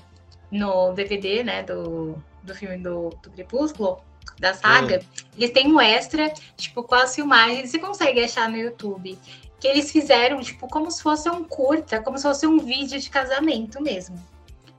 no 0.51 0.93
DVD, 0.93 1.43
né, 1.43 1.63
do, 1.63 2.15
do 2.43 2.53
filme 2.55 2.77
do, 2.77 3.09
do 3.21 3.29
Crepúsculo, 3.31 3.99
da 4.39 4.53
saga, 4.53 4.95
é. 4.95 5.01
eles 5.37 5.51
têm 5.51 5.71
um 5.71 5.79
extra, 5.79 6.33
tipo, 6.55 6.83
com 6.83 6.95
as 6.95 7.13
filmagens, 7.15 7.69
você 7.69 7.79
consegue 7.79 8.23
achar 8.23 8.49
no 8.49 8.57
YouTube, 8.57 9.17
que 9.59 9.67
eles 9.67 9.91
fizeram, 9.91 10.41
tipo, 10.41 10.67
como 10.67 10.89
se 10.89 11.03
fosse 11.03 11.29
um 11.29 11.43
curta, 11.43 12.01
como 12.01 12.17
se 12.17 12.23
fosse 12.23 12.47
um 12.47 12.59
vídeo 12.59 12.99
de 12.99 13.09
casamento 13.09 13.81
mesmo. 13.81 14.17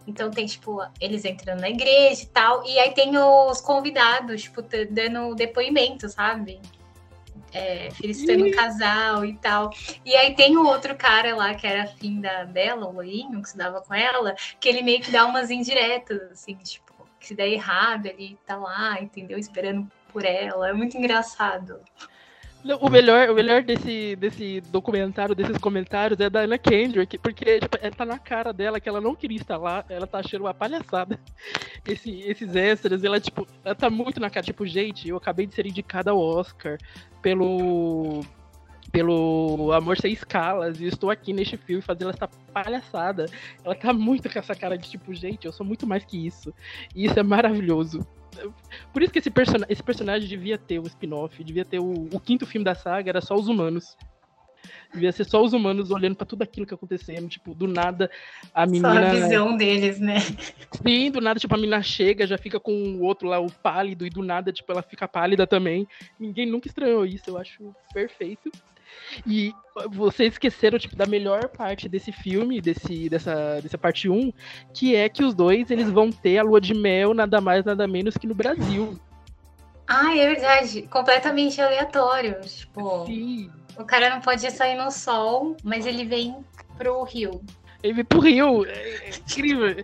Então 0.06 0.30
tem, 0.30 0.46
tipo, 0.46 0.80
eles 1.00 1.24
entrando 1.24 1.60
na 1.60 1.68
igreja 1.68 2.22
e 2.22 2.26
tal, 2.26 2.66
e 2.66 2.78
aí 2.78 2.92
tem 2.92 3.16
os 3.16 3.60
convidados, 3.60 4.42
tipo, 4.42 4.62
dando 4.90 5.34
depoimento, 5.34 6.08
sabe? 6.08 6.60
é, 7.52 7.90
felicitando 7.92 8.46
o 8.46 8.52
casal 8.52 9.24
e 9.24 9.34
tal. 9.36 9.70
E 10.04 10.14
aí 10.14 10.34
tem 10.34 10.56
o 10.56 10.66
outro 10.66 10.94
cara 10.96 11.34
lá 11.34 11.54
que 11.54 11.66
era 11.66 11.84
afim 11.84 12.20
da 12.20 12.44
Bela, 12.44 12.86
o 12.86 12.92
loirinho, 12.92 13.42
que 13.42 13.48
se 13.48 13.56
dava 13.56 13.80
com 13.80 13.94
ela, 13.94 14.34
que 14.58 14.68
ele 14.68 14.82
meio 14.82 15.00
que 15.00 15.10
dá 15.10 15.26
umas 15.26 15.50
indiretas, 15.50 16.20
assim, 16.32 16.54
tipo, 16.56 16.89
que 17.20 17.26
se 17.26 17.34
der 17.34 17.48
errado, 17.48 18.06
ele 18.06 18.38
tá 18.46 18.56
lá, 18.56 19.00
entendeu? 19.00 19.38
Esperando 19.38 19.86
por 20.10 20.24
ela. 20.24 20.70
É 20.70 20.72
muito 20.72 20.96
engraçado. 20.96 21.78
O 22.80 22.90
melhor, 22.90 23.30
o 23.30 23.34
melhor 23.34 23.62
desse, 23.62 24.14
desse 24.16 24.60
documentário, 24.60 25.34
desses 25.34 25.56
comentários, 25.56 26.20
é 26.20 26.28
da 26.28 26.40
Anna 26.40 26.58
Kendrick, 26.58 27.16
porque 27.16 27.58
tipo, 27.58 27.78
é, 27.80 27.90
tá 27.90 28.04
na 28.04 28.18
cara 28.18 28.52
dela 28.52 28.78
que 28.78 28.86
ela 28.86 29.00
não 29.00 29.14
queria 29.14 29.38
estar 29.38 29.56
lá, 29.56 29.82
ela 29.88 30.06
tá 30.06 30.18
achando 30.18 30.42
uma 30.42 30.52
palhaçada. 30.52 31.18
Esse, 31.88 32.20
esses 32.20 32.54
extras, 32.54 33.02
ela, 33.02 33.18
tipo, 33.18 33.46
ela 33.64 33.74
tá 33.74 33.88
muito 33.88 34.20
na 34.20 34.28
cara, 34.28 34.44
tipo, 34.44 34.66
gente, 34.66 35.08
eu 35.08 35.16
acabei 35.16 35.46
de 35.46 35.54
ser 35.54 35.66
indicada 35.66 36.10
ao 36.10 36.20
Oscar 36.20 36.76
pelo 37.22 38.20
pelo 38.90 39.72
Amor 39.72 39.96
Sem 39.98 40.12
Escalas 40.12 40.80
e 40.80 40.86
estou 40.86 41.10
aqui 41.10 41.32
neste 41.32 41.56
filme 41.56 41.82
fazendo 41.82 42.10
essa 42.10 42.28
palhaçada. 42.52 43.26
Ela 43.64 43.74
tá 43.74 43.92
muito 43.92 44.28
com 44.28 44.38
essa 44.38 44.54
cara 44.54 44.76
de 44.76 44.88
tipo, 44.88 45.14
gente, 45.14 45.46
eu 45.46 45.52
sou 45.52 45.64
muito 45.64 45.86
mais 45.86 46.04
que 46.04 46.26
isso. 46.26 46.52
E 46.94 47.04
isso 47.06 47.18
é 47.18 47.22
maravilhoso. 47.22 48.06
Por 48.92 49.02
isso 49.02 49.12
que 49.12 49.18
esse, 49.18 49.30
person 49.30 49.58
esse 49.68 49.82
personagem 49.82 50.28
devia 50.28 50.56
ter 50.56 50.78
um 50.78 50.84
spin-off, 50.84 51.42
devia 51.42 51.64
ter 51.64 51.78
o, 51.78 52.08
o, 52.12 52.20
quinto 52.20 52.46
filme 52.46 52.64
da 52.64 52.74
saga, 52.74 53.10
era 53.10 53.20
só 53.20 53.34
os 53.34 53.48
humanos. 53.48 53.96
Devia 54.92 55.12
ser 55.12 55.24
só 55.24 55.42
os 55.42 55.52
humanos 55.52 55.90
olhando 55.90 56.16
para 56.16 56.26
tudo 56.26 56.42
aquilo 56.42 56.66
que 56.66 56.74
acontecendo, 56.74 57.28
tipo, 57.28 57.54
do 57.54 57.66
nada 57.66 58.10
a 58.52 58.66
menina. 58.66 58.92
Só 58.92 58.98
a 58.98 59.10
visão 59.10 59.56
deles, 59.56 59.98
né? 60.00 60.16
Sim, 60.82 61.10
do 61.10 61.20
nada, 61.20 61.38
tipo, 61.40 61.54
a 61.54 61.58
menina 61.58 61.82
chega, 61.82 62.26
já 62.26 62.36
fica 62.36 62.58
com 62.58 62.72
o 62.72 63.02
outro 63.02 63.28
lá, 63.28 63.38
o 63.40 63.50
pálido, 63.50 64.06
e 64.06 64.10
do 64.10 64.22
nada, 64.22 64.52
tipo, 64.52 64.70
ela 64.70 64.82
fica 64.82 65.08
pálida 65.08 65.46
também. 65.46 65.86
Ninguém 66.18 66.46
nunca 66.46 66.68
estranhou 66.68 67.06
isso, 67.06 67.30
eu 67.30 67.38
acho 67.38 67.74
perfeito. 67.92 68.50
E 69.26 69.52
vocês 69.90 70.34
esqueceram, 70.34 70.78
tipo, 70.78 70.96
da 70.96 71.06
melhor 71.06 71.48
parte 71.48 71.88
desse 71.88 72.12
filme, 72.12 72.60
desse, 72.60 73.08
dessa, 73.08 73.60
dessa 73.60 73.78
parte 73.78 74.08
1, 74.08 74.32
que 74.74 74.94
é 74.94 75.08
que 75.08 75.24
os 75.24 75.34
dois, 75.34 75.70
eles 75.70 75.90
vão 75.90 76.10
ter 76.10 76.38
a 76.38 76.42
lua 76.42 76.60
de 76.60 76.74
mel 76.74 77.14
nada 77.14 77.40
mais, 77.40 77.64
nada 77.64 77.86
menos 77.86 78.16
que 78.16 78.26
no 78.26 78.34
Brasil. 78.34 78.98
Ah, 79.86 80.16
é 80.16 80.34
verdade. 80.34 80.82
Completamente 80.82 81.60
aleatório. 81.60 82.40
Tipo, 82.42 83.06
Sim. 83.06 83.50
o 83.76 83.84
cara 83.84 84.08
não 84.10 84.20
pode 84.20 84.48
sair 84.50 84.76
no 84.76 84.90
sol, 84.90 85.56
mas 85.64 85.84
ele 85.84 86.04
vem 86.04 86.36
pro 86.78 87.02
Rio. 87.02 87.42
Ele 87.82 87.94
veio 87.94 88.04
pro 88.04 88.20
Rio. 88.20 88.66
É, 88.66 89.08
incrível. 89.08 89.76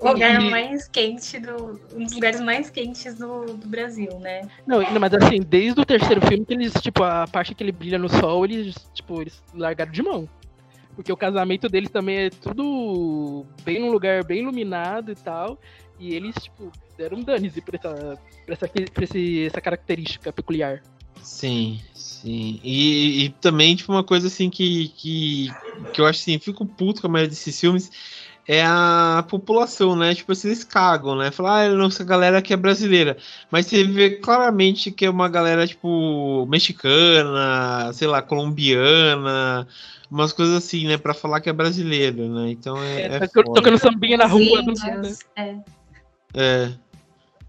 o 0.00 0.08
lugar 0.08 0.40
e... 0.40 0.50
mais 0.50 0.86
quente 0.88 1.38
do. 1.38 1.80
Um 1.94 2.04
dos 2.04 2.14
lugares 2.14 2.40
mais 2.40 2.70
quentes 2.70 3.14
do, 3.14 3.46
do 3.46 3.68
Brasil, 3.68 4.18
né? 4.20 4.48
Não, 4.66 4.80
mas 5.00 5.14
assim, 5.14 5.40
desde 5.40 5.80
o 5.80 5.84
terceiro 5.84 6.20
filme 6.26 6.44
que 6.44 6.54
eles, 6.54 6.72
tipo, 6.74 7.02
a 7.02 7.26
parte 7.26 7.54
que 7.54 7.62
ele 7.62 7.72
brilha 7.72 7.98
no 7.98 8.08
sol, 8.08 8.44
eles, 8.44 8.74
tipo, 8.92 9.22
eles 9.22 9.42
largaram 9.54 9.90
de 9.90 10.02
mão. 10.02 10.28
Porque 10.94 11.12
o 11.12 11.16
casamento 11.16 11.68
deles 11.68 11.90
também 11.90 12.26
é 12.26 12.30
tudo 12.30 13.46
bem 13.62 13.78
num 13.78 13.90
lugar 13.90 14.24
bem 14.24 14.40
iluminado 14.40 15.12
e 15.12 15.14
tal. 15.14 15.58
E 15.98 16.14
eles, 16.14 16.34
tipo, 16.34 16.70
deram 16.96 17.18
um 17.18 17.22
dane-se 17.22 17.60
pra 17.60 17.76
essa, 17.76 18.18
pra 18.44 18.54
essa, 18.54 18.68
pra 18.68 19.04
esse, 19.04 19.46
essa 19.46 19.60
característica 19.60 20.32
peculiar. 20.32 20.82
Sim, 21.22 21.80
sim. 21.94 22.60
E, 22.62 23.24
e, 23.24 23.28
também, 23.30 23.76
tipo, 23.76 23.92
uma 23.92 24.04
coisa 24.04 24.26
assim 24.26 24.50
que, 24.50 24.88
que, 24.88 25.50
que 25.92 26.00
eu 26.00 26.06
acho 26.06 26.20
assim, 26.20 26.38
fico 26.38 26.66
puto 26.66 27.00
com 27.00 27.06
a 27.06 27.10
maioria 27.10 27.30
desses 27.30 27.58
filmes 27.58 27.90
é 28.48 28.64
a 28.64 29.22
população, 29.28 29.94
né? 29.94 30.14
Tipo, 30.14 30.32
eles 30.32 30.64
cagam, 30.64 31.14
né? 31.14 31.30
Falar, 31.30 31.66
ah, 31.66 31.74
nossa 31.74 32.02
galera 32.02 32.40
que 32.40 32.54
é 32.54 32.56
brasileira. 32.56 33.18
Mas 33.50 33.66
você 33.66 33.84
vê 33.84 34.12
claramente 34.12 34.90
que 34.90 35.04
é 35.04 35.10
uma 35.10 35.28
galera, 35.28 35.66
tipo, 35.66 36.46
mexicana, 36.46 37.92
sei 37.92 38.08
lá, 38.08 38.22
colombiana, 38.22 39.68
umas 40.10 40.32
coisas 40.32 40.56
assim, 40.56 40.86
né? 40.86 40.96
Pra 40.96 41.12
falar 41.12 41.42
que 41.42 41.50
é 41.50 41.52
brasileiro, 41.52 42.26
né? 42.26 42.50
Então 42.50 42.82
é. 42.82 43.02
é, 43.02 43.16
é 43.16 43.26
tocando 43.26 43.76
sambinha 43.76 44.16
na 44.16 44.26
rua. 44.26 44.62
Índios, 44.62 45.18
é. 45.36 45.58
É. 46.34 46.72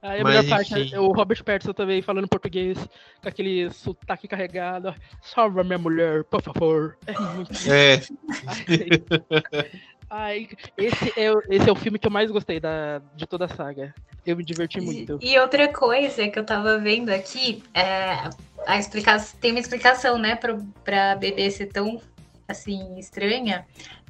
Aí 0.01 0.21
a 0.21 0.23
Mas, 0.23 0.45
melhor 0.45 0.49
parte 0.49 0.93
é 0.93 0.99
o 0.99 1.11
Robert 1.11 1.43
Pattinson 1.43 1.73
também 1.73 2.01
falando 2.01 2.27
português 2.27 2.77
com 3.21 3.27
aquele 3.27 3.69
sotaque 3.71 4.27
carregado. 4.27 4.93
Salva 5.21 5.63
minha 5.63 5.77
mulher, 5.77 6.23
por 6.23 6.41
favor. 6.41 6.97
É 7.05 7.19
muito. 7.19 7.51
É. 7.69 7.99
Ai, 10.09 10.47
esse, 10.75 11.13
é, 11.15 11.31
esse 11.49 11.69
é 11.69 11.71
o 11.71 11.75
filme 11.75 11.99
que 11.99 12.07
eu 12.07 12.11
mais 12.11 12.31
gostei 12.31 12.59
da, 12.59 12.99
de 13.15 13.27
toda 13.27 13.45
a 13.45 13.49
saga. 13.49 13.93
Eu 14.25 14.35
me 14.35 14.43
diverti 14.43 14.81
muito. 14.81 15.19
E, 15.21 15.33
e 15.33 15.39
outra 15.39 15.71
coisa 15.71 16.27
que 16.27 16.39
eu 16.39 16.43
tava 16.43 16.79
vendo 16.79 17.09
aqui, 17.09 17.63
é, 17.75 18.27
a 18.65 18.79
explicação, 18.79 19.39
tem 19.39 19.51
uma 19.51 19.59
explicação, 19.59 20.17
né, 20.17 20.35
pra, 20.35 20.57
pra 20.83 21.15
bebê 21.15 21.51
ser 21.51 21.67
tão, 21.67 22.01
assim, 22.47 22.97
estranha. 22.97 23.67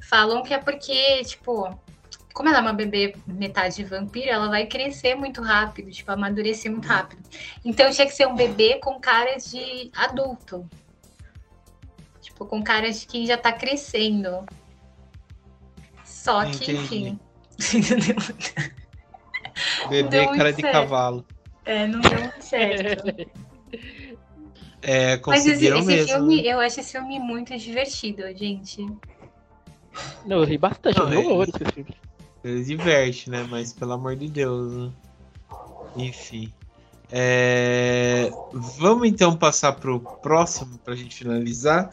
Falam 0.08 0.42
que 0.42 0.54
é 0.54 0.58
porque, 0.58 1.22
tipo, 1.24 1.78
como 2.32 2.48
ela 2.48 2.58
é 2.58 2.60
uma 2.60 2.72
bebê 2.72 3.14
metade 3.26 3.84
vampiro, 3.84 4.30
ela 4.30 4.48
vai 4.48 4.66
crescer 4.66 5.14
muito 5.14 5.42
rápido, 5.42 5.90
tipo, 5.90 6.10
amadurecer 6.10 6.70
muito 6.70 6.86
rápido. 6.86 7.22
Então 7.64 7.90
tinha 7.90 8.06
que 8.06 8.14
ser 8.14 8.26
um 8.26 8.34
bebê 8.34 8.78
com 8.78 9.00
cara 9.00 9.36
de 9.36 9.90
adulto. 9.94 10.68
Tipo, 12.20 12.46
com 12.46 12.62
cara 12.62 12.90
de 12.90 13.06
quem 13.06 13.26
já 13.26 13.36
tá 13.36 13.52
crescendo. 13.52 14.46
Só 16.04 16.44
que, 16.44 16.72
Entendi. 16.72 16.76
enfim. 16.76 17.20
bebê 19.88 20.26
cara 20.36 20.52
de 20.52 20.62
cavalo. 20.62 21.26
É, 21.64 21.86
não 21.86 22.00
deu 22.00 22.18
muito 22.18 22.42
certo. 22.42 23.04
É, 24.82 25.18
conseguiram 25.18 25.78
Mas 25.78 25.88
esse, 25.88 26.00
esse 26.00 26.12
mesmo. 26.12 26.30
Filme, 26.30 26.46
eu 26.46 26.60
acho 26.60 26.80
esse 26.80 26.92
filme 26.92 27.18
muito 27.18 27.56
divertido, 27.56 28.22
gente. 28.34 28.86
Não, 30.24 30.38
eu 30.38 30.44
ri 30.44 30.56
bastante, 30.56 30.98
não, 30.98 31.12
eu 31.12 31.42
é... 31.42 31.44
esse 31.44 31.72
filme. 31.72 31.94
Ele 32.42 32.64
diverte, 32.64 33.28
né? 33.28 33.46
Mas 33.50 33.72
pelo 33.72 33.92
amor 33.92 34.16
de 34.16 34.28
Deus. 34.28 34.72
Né? 34.72 34.92
Enfim. 35.96 36.52
É... 37.12 38.30
Vamos 38.52 39.08
então 39.08 39.36
passar 39.36 39.72
pro 39.72 40.00
próximo 40.00 40.78
pra 40.78 40.94
gente 40.94 41.14
finalizar. 41.14 41.90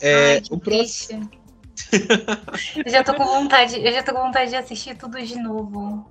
É... 0.00 0.34
Ai, 0.34 0.42
o 0.50 0.58
próximo. 0.58 1.30
eu 2.84 2.90
já 2.90 3.02
tô 3.02 3.14
com 3.14 3.24
vontade, 3.24 3.76
eu 3.76 3.92
já 3.92 4.02
tô 4.02 4.12
com 4.12 4.22
vontade 4.22 4.50
de 4.50 4.56
assistir 4.56 4.96
tudo 4.96 5.20
de 5.20 5.36
novo. 5.36 6.08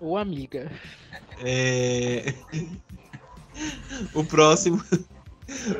Ô 0.00 0.16
amiga. 0.16 0.70
É... 1.42 2.34
o 4.14 4.24
próximo. 4.24 4.82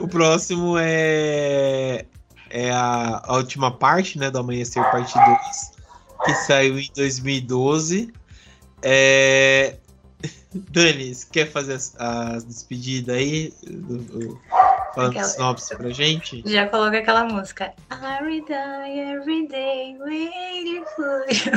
O 0.01 0.09
próximo 0.09 0.77
é. 0.78 2.05
É 2.52 2.73
a, 2.73 3.23
a 3.24 3.36
última 3.36 3.70
parte, 3.70 4.19
né? 4.19 4.28
Do 4.28 4.40
Amanhecer, 4.40 4.82
parte 4.90 5.15
2 5.15 5.80
que 6.24 6.34
saiu 6.34 6.78
em 6.78 6.90
2012. 6.94 8.12
É... 8.82 9.76
Dani, 10.52 11.14
você 11.14 11.26
quer 11.30 11.51
fazer 11.51 11.74
as, 11.74 11.94
as 11.98 12.44
despedidas 12.44 13.16
aí? 13.16 13.55
Do, 13.62 13.98
do, 13.98 14.40
falando 14.94 15.10
aquela... 15.10 15.28
sinopse 15.28 15.76
pra 15.76 15.90
gente? 15.90 16.42
Já 16.47 16.68
coloca 16.68 16.98
aquela 16.98 17.24
música. 17.24 17.72
I 17.90 18.40
die 18.47 19.01
every 19.01 19.48
day 19.48 19.97
waiting 19.98 20.84
for 20.97 21.24
you. 21.30 21.52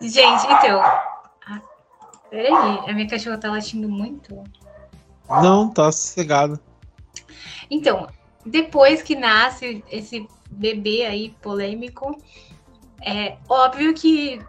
gente, 0.00 0.44
então. 0.44 0.80
Ah, 0.80 1.60
peraí, 2.30 2.52
a 2.88 2.92
minha 2.92 3.08
cachorra 3.08 3.38
tá 3.38 3.50
latindo 3.50 3.88
muito? 3.88 4.42
Não, 5.28 5.68
tá 5.68 5.90
sossegado. 5.90 6.60
Então, 7.70 8.08
depois 8.44 9.02
que 9.02 9.16
nasce 9.16 9.82
esse 9.90 10.28
bebê 10.52 11.04
aí 11.06 11.30
polêmico. 11.40 12.16
É 13.04 13.36
óbvio 13.48 13.94
que 13.94 14.40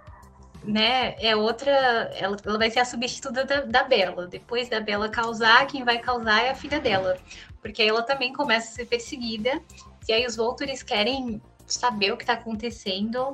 né, 0.64 1.16
é 1.20 1.36
outra. 1.36 1.72
Ela, 2.16 2.38
ela 2.46 2.58
vai 2.58 2.70
ser 2.70 2.80
a 2.80 2.86
substituta 2.86 3.46
da, 3.46 3.62
da, 3.62 3.84
Bela. 3.84 4.28
Depois 4.28 4.70
da 4.70 4.80
Bela 4.80 5.10
causar, 5.10 5.68
quem 5.68 5.84
vai 5.84 6.00
causar 6.00 6.44
é 6.44 6.52
a 6.52 6.56
filha 6.56 6.80
dela. 6.80 7.18
Porque 7.62 7.82
aí 7.82 7.88
ela 7.88 8.04
também 8.04 8.34
começa 8.34 8.70
a 8.70 8.76
ser 8.76 8.86
perseguida. 8.86 9.62
E 10.08 10.14
aí 10.14 10.26
os 10.26 10.36
Voltures 10.36 10.84
querem 10.84 11.42
saber 11.66 12.12
o 12.12 12.18
que 12.18 12.24
está 12.24 12.34
acontecendo. 12.34 13.32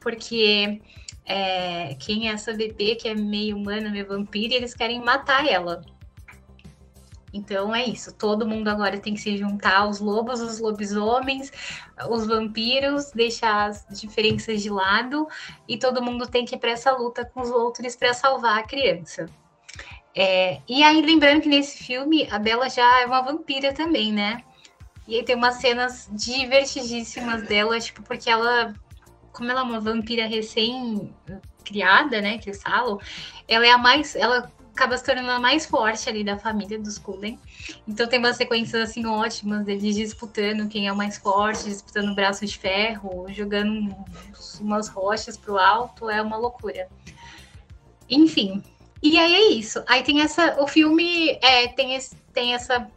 Porque 0.00 0.80
é, 1.24 1.94
quem 1.94 2.28
é 2.28 2.32
essa 2.32 2.52
bebê 2.52 2.96
que 2.96 3.08
é 3.08 3.14
meio 3.14 3.56
humana, 3.56 3.90
meio 3.90 4.08
vampira, 4.08 4.54
e 4.54 4.56
eles 4.56 4.74
querem 4.74 5.00
matar 5.00 5.46
ela. 5.46 5.82
Então 7.32 7.74
é 7.74 7.84
isso, 7.84 8.12
todo 8.12 8.46
mundo 8.46 8.68
agora 8.68 8.98
tem 8.98 9.14
que 9.14 9.20
se 9.20 9.38
juntar, 9.38 9.88
os 9.88 10.00
lobos, 10.00 10.40
os 10.40 10.58
lobisomens, 10.58 11.50
os 12.10 12.26
vampiros, 12.26 13.10
deixar 13.12 13.70
as 13.70 13.86
diferenças 13.90 14.62
de 14.62 14.68
lado 14.68 15.26
e 15.66 15.78
todo 15.78 16.02
mundo 16.02 16.26
tem 16.26 16.44
que 16.44 16.56
ir 16.56 16.58
para 16.58 16.72
essa 16.72 16.92
luta 16.92 17.24
com 17.24 17.40
os 17.40 17.50
outros 17.50 17.96
para 17.96 18.12
salvar 18.12 18.58
a 18.58 18.62
criança. 18.62 19.26
É, 20.14 20.60
e 20.68 20.82
aí, 20.82 21.00
lembrando 21.00 21.40
que 21.40 21.48
nesse 21.48 21.82
filme 21.82 22.28
a 22.30 22.38
Bela 22.38 22.68
já 22.68 23.00
é 23.00 23.06
uma 23.06 23.22
vampira 23.22 23.72
também, 23.72 24.12
né? 24.12 24.44
E 25.08 25.16
aí 25.16 25.24
tem 25.24 25.34
umas 25.34 25.54
cenas 25.54 26.08
divertidíssimas 26.12 27.42
dela, 27.48 27.80
tipo, 27.80 28.02
porque 28.02 28.28
ela, 28.28 28.74
como 29.32 29.50
ela 29.50 29.60
é 29.60 29.64
uma 29.64 29.80
vampira 29.80 30.26
recém 30.26 31.12
criada, 31.64 32.20
né, 32.20 32.38
que 32.38 32.52
falam, 32.52 33.00
ela 33.48 33.66
é 33.66 33.70
a 33.70 33.78
mais, 33.78 34.14
ela 34.14 34.52
acaba 34.74 34.96
se 34.96 35.04
tornando 35.04 35.30
a 35.30 35.38
mais 35.38 35.66
forte 35.66 36.08
ali 36.08 36.24
da 36.24 36.38
família 36.38 36.78
dos 36.78 36.98
Cullen. 36.98 37.38
Então 37.86 38.06
tem 38.06 38.18
umas 38.18 38.36
sequências 38.36 38.90
assim 38.90 39.06
ótimas 39.06 39.64
deles 39.64 39.96
disputando 39.96 40.68
quem 40.68 40.88
é 40.88 40.92
o 40.92 40.96
mais 40.96 41.18
forte, 41.18 41.64
disputando 41.64 42.14
braço 42.14 42.44
de 42.44 42.56
ferro, 42.56 43.26
jogando 43.30 43.94
umas 44.60 44.88
rochas 44.88 45.36
pro 45.36 45.58
alto, 45.58 46.08
é 46.08 46.20
uma 46.20 46.36
loucura. 46.36 46.88
Enfim. 48.08 48.62
E 49.02 49.18
aí 49.18 49.34
é 49.34 49.50
isso. 49.50 49.82
Aí 49.88 50.02
tem 50.02 50.20
essa. 50.20 50.62
O 50.62 50.66
filme 50.66 51.38
é, 51.42 51.68
tem, 51.68 51.94
esse, 51.94 52.14
tem 52.32 52.54
essa 52.54 52.88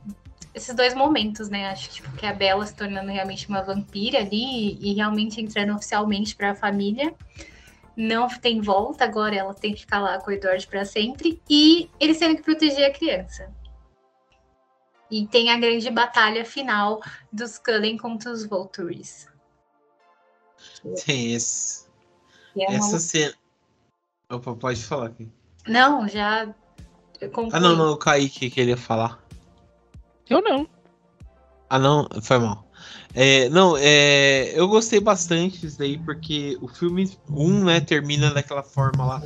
esses 0.54 0.74
dois 0.74 0.94
momentos, 0.94 1.50
né? 1.50 1.68
Acho 1.70 1.90
tipo, 1.90 2.10
que 2.14 2.26
a 2.26 2.34
Bella 2.34 2.66
se 2.66 2.74
tornando 2.74 3.12
realmente 3.12 3.48
uma 3.50 3.62
vampira 3.62 4.20
ali 4.20 4.78
e 4.80 4.94
realmente 4.94 5.42
entrando 5.42 5.76
oficialmente 5.76 6.34
para 6.34 6.52
a 6.52 6.56
família. 6.56 7.14
Não 7.96 8.28
tem 8.28 8.62
volta, 8.62 9.06
agora 9.06 9.36
ela 9.36 9.54
tem 9.54 9.74
que 9.74 9.82
ficar 9.82 10.00
lá 10.00 10.18
com 10.20 10.30
o 10.30 10.34
Edward 10.34 10.68
para 10.68 10.84
sempre. 10.84 11.42
E 11.50 11.90
eles 12.00 12.20
tendo 12.20 12.36
que 12.36 12.44
proteger 12.44 12.90
a 12.90 12.94
criança. 12.94 13.54
E 15.10 15.28
tem 15.28 15.52
a 15.52 15.58
grande 15.58 15.90
batalha 15.90 16.44
final 16.44 17.02
dos 17.32 17.58
Cullen 17.58 17.98
contra 17.98 18.32
os 18.32 18.46
Voltures. 18.46 19.28
Tem 21.06 21.34
esse. 21.34 21.86
É 22.58 22.74
Essa 22.74 22.90
uma... 22.90 23.00
cena. 23.00 23.34
Opa, 24.30 24.56
pode 24.56 24.84
falar 24.84 25.08
aqui. 25.08 25.30
Não, 25.68 26.08
já. 26.08 26.54
Ah, 27.52 27.60
não, 27.60 27.76
não, 27.76 27.92
o 27.94 27.98
Kaique 27.98 28.50
que 28.50 28.60
ele 28.60 28.72
ia 28.72 28.78
falar. 28.78 29.24
Eu 30.30 30.42
não. 30.42 30.68
Ah, 31.70 31.80
não, 31.80 32.08
foi 32.22 32.40
mal. 32.40 32.65
É, 33.18 33.48
não, 33.48 33.78
é, 33.78 34.52
eu 34.54 34.68
gostei 34.68 35.00
bastante 35.00 35.62
disso 35.62 35.80
daí, 35.80 35.98
porque 35.98 36.58
o 36.62 36.68
filme 36.68 37.10
1, 37.30 37.42
um, 37.42 37.64
né, 37.64 37.80
termina 37.80 38.30
daquela 38.30 38.62
forma 38.62 39.06
lá 39.06 39.24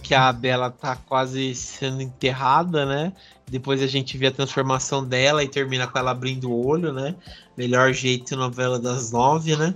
que 0.00 0.14
a 0.14 0.32
Bela 0.32 0.70
tá 0.70 0.94
quase 0.94 1.52
sendo 1.56 2.00
enterrada, 2.00 2.86
né? 2.86 3.12
Depois 3.50 3.82
a 3.82 3.88
gente 3.88 4.16
vê 4.16 4.28
a 4.28 4.32
transformação 4.32 5.04
dela 5.04 5.42
e 5.42 5.48
termina 5.48 5.88
com 5.88 5.98
ela 5.98 6.12
abrindo 6.12 6.48
o 6.48 6.66
olho, 6.66 6.92
né? 6.92 7.16
Melhor 7.56 7.92
jeito 7.92 8.36
novela 8.36 8.78
das 8.78 9.10
nove, 9.10 9.56
né? 9.56 9.74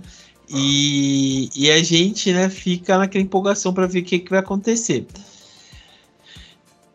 E, 0.49 1.49
e 1.53 1.69
a 1.69 1.83
gente, 1.83 2.31
né, 2.31 2.49
fica 2.49 2.97
naquela 2.97 3.23
empolgação 3.23 3.73
para 3.73 3.85
ver 3.85 3.99
o 3.99 4.03
que, 4.03 4.19
que 4.19 4.29
vai 4.29 4.39
acontecer. 4.39 5.05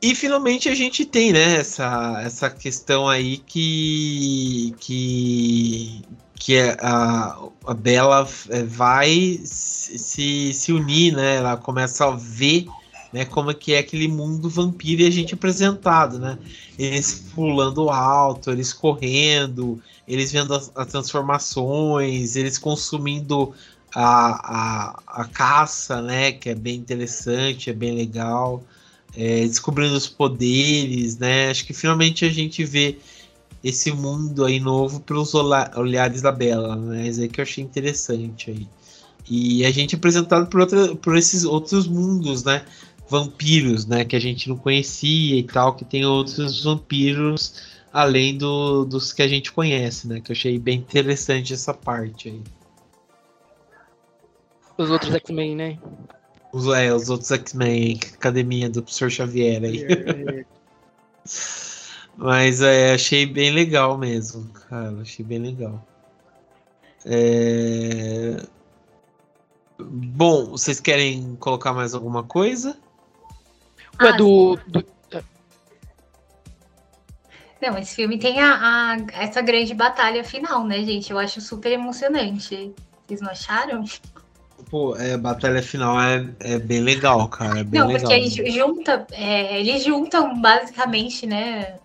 E 0.00 0.14
finalmente 0.14 0.68
a 0.68 0.74
gente 0.74 1.04
tem, 1.04 1.32
né, 1.32 1.58
essa, 1.58 2.20
essa 2.24 2.50
questão 2.50 3.08
aí 3.08 3.36
que, 3.38 4.74
que, 4.80 6.02
que 6.42 6.56
é 6.56 6.76
a, 6.80 7.38
a 7.64 7.72
Bela 7.72 8.28
é, 8.50 8.64
vai 8.64 9.38
se, 9.44 10.52
se 10.52 10.72
unir, 10.72 11.14
né? 11.14 11.36
Ela 11.36 11.56
começa 11.56 12.04
a 12.04 12.16
ver 12.16 12.66
né, 13.12 13.24
como 13.24 13.52
é 13.52 13.54
que 13.54 13.74
é 13.74 13.78
aquele 13.78 14.08
mundo 14.08 14.50
vampiro 14.50 15.02
e 15.02 15.06
a 15.06 15.10
gente 15.10 15.34
apresentado, 15.34 16.18
né? 16.18 16.36
Eles 16.76 17.30
pulando 17.32 17.88
alto, 17.90 18.50
eles 18.50 18.72
correndo, 18.72 19.80
eles 20.08 20.32
vendo 20.32 20.52
as, 20.52 20.72
as 20.74 20.88
transformações, 20.88 22.34
eles 22.34 22.58
consumindo 22.58 23.54
a, 23.94 24.96
a, 25.06 25.22
a 25.22 25.24
caça, 25.26 26.02
né? 26.02 26.32
Que 26.32 26.48
é 26.48 26.56
bem 26.56 26.74
interessante, 26.74 27.70
é 27.70 27.72
bem 27.72 27.94
legal 27.94 28.64
é, 29.16 29.42
descobrindo 29.42 29.94
os 29.94 30.08
poderes, 30.08 31.18
né? 31.18 31.50
Acho 31.50 31.64
que 31.64 31.72
finalmente 31.72 32.24
a 32.24 32.30
gente 32.30 32.64
vê 32.64 32.98
esse 33.62 33.92
mundo 33.92 34.44
aí 34.44 34.58
novo 34.58 35.00
pelos 35.00 35.34
olhares 35.34 36.20
da 36.20 36.32
Bela, 36.32 36.74
né? 36.76 37.06
Isso 37.06 37.20
aí 37.20 37.28
que 37.28 37.40
eu 37.40 37.44
achei 37.44 37.62
interessante 37.62 38.50
aí. 38.50 38.68
E 39.28 39.64
a 39.64 39.70
gente 39.70 39.94
é 39.94 39.98
apresentado 39.98 40.48
por, 40.48 40.60
outra, 40.60 40.96
por 40.96 41.16
esses 41.16 41.44
outros 41.44 41.86
mundos, 41.86 42.42
né? 42.42 42.64
Vampiros, 43.08 43.86
né? 43.86 44.04
Que 44.04 44.16
a 44.16 44.20
gente 44.20 44.48
não 44.48 44.56
conhecia 44.56 45.38
e 45.38 45.44
tal, 45.44 45.74
que 45.74 45.84
tem 45.84 46.04
outros 46.04 46.64
vampiros 46.64 47.54
além 47.92 48.36
do, 48.36 48.84
dos 48.84 49.12
que 49.12 49.22
a 49.22 49.28
gente 49.28 49.52
conhece, 49.52 50.08
né? 50.08 50.20
Que 50.20 50.32
eu 50.32 50.34
achei 50.34 50.58
bem 50.58 50.78
interessante 50.78 51.52
essa 51.52 51.72
parte 51.72 52.30
aí. 52.30 52.42
Os 54.76 54.90
outros 54.90 55.14
X-Men, 55.14 55.54
né? 55.54 55.78
Os, 56.52 56.66
é, 56.66 56.92
os 56.92 57.08
outros 57.10 57.30
X-Men, 57.30 58.00
academia 58.14 58.68
do 58.68 58.82
professor 58.82 59.10
Xavier 59.10 59.62
aí. 59.62 59.84
É. 59.84 60.44
Mas 62.16 62.60
é, 62.60 62.94
achei 62.94 63.26
bem 63.26 63.50
legal 63.50 63.96
mesmo, 63.96 64.48
cara. 64.68 65.00
Achei 65.00 65.24
bem 65.24 65.38
legal. 65.38 65.84
É... 67.04 68.36
Bom, 69.78 70.50
vocês 70.50 70.78
querem 70.78 71.36
colocar 71.36 71.72
mais 71.72 71.94
alguma 71.94 72.22
coisa? 72.22 72.76
Ué, 74.00 74.08
ah, 74.08 74.12
do, 74.12 74.56
do, 74.66 74.84
Não, 77.60 77.78
esse 77.78 77.94
filme 77.94 78.18
tem 78.18 78.40
a, 78.40 78.54
a, 78.54 78.96
essa 79.22 79.40
grande 79.40 79.74
batalha 79.74 80.22
final, 80.22 80.64
né, 80.64 80.82
gente? 80.82 81.10
Eu 81.10 81.18
acho 81.18 81.40
super 81.40 81.72
emocionante. 81.72 82.72
Vocês 83.06 83.20
não 83.20 83.30
acharam? 83.30 83.84
Pô, 84.70 84.96
é, 84.96 85.14
a 85.14 85.18
batalha 85.18 85.62
final 85.62 86.00
é, 86.00 86.28
é 86.40 86.58
bem 86.58 86.80
legal, 86.80 87.28
cara. 87.28 87.60
É 87.60 87.64
bem 87.64 87.80
Não, 87.80 87.88
legal. 87.88 88.02
porque 88.02 88.14
eles 88.14 88.54
juntam, 88.54 89.06
é, 89.12 89.60
eles 89.60 89.84
juntam 89.84 90.40
basicamente, 90.40 91.26
né? 91.26 91.78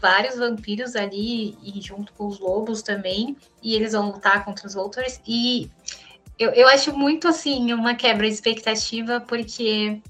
Vários 0.00 0.36
vampiros 0.36 0.96
ali 0.96 1.56
e 1.62 1.80
junto 1.80 2.12
com 2.14 2.26
os 2.26 2.38
lobos 2.38 2.82
também. 2.82 3.36
E 3.62 3.74
eles 3.74 3.92
vão 3.92 4.10
lutar 4.10 4.44
contra 4.44 4.66
os 4.66 4.74
Voltors. 4.74 5.20
E 5.26 5.70
eu, 6.38 6.50
eu 6.50 6.68
acho 6.68 6.96
muito 6.96 7.28
assim 7.28 7.72
uma 7.72 7.94
quebra 7.94 8.26
de 8.26 8.34
expectativa, 8.34 9.20
porque 9.20 10.00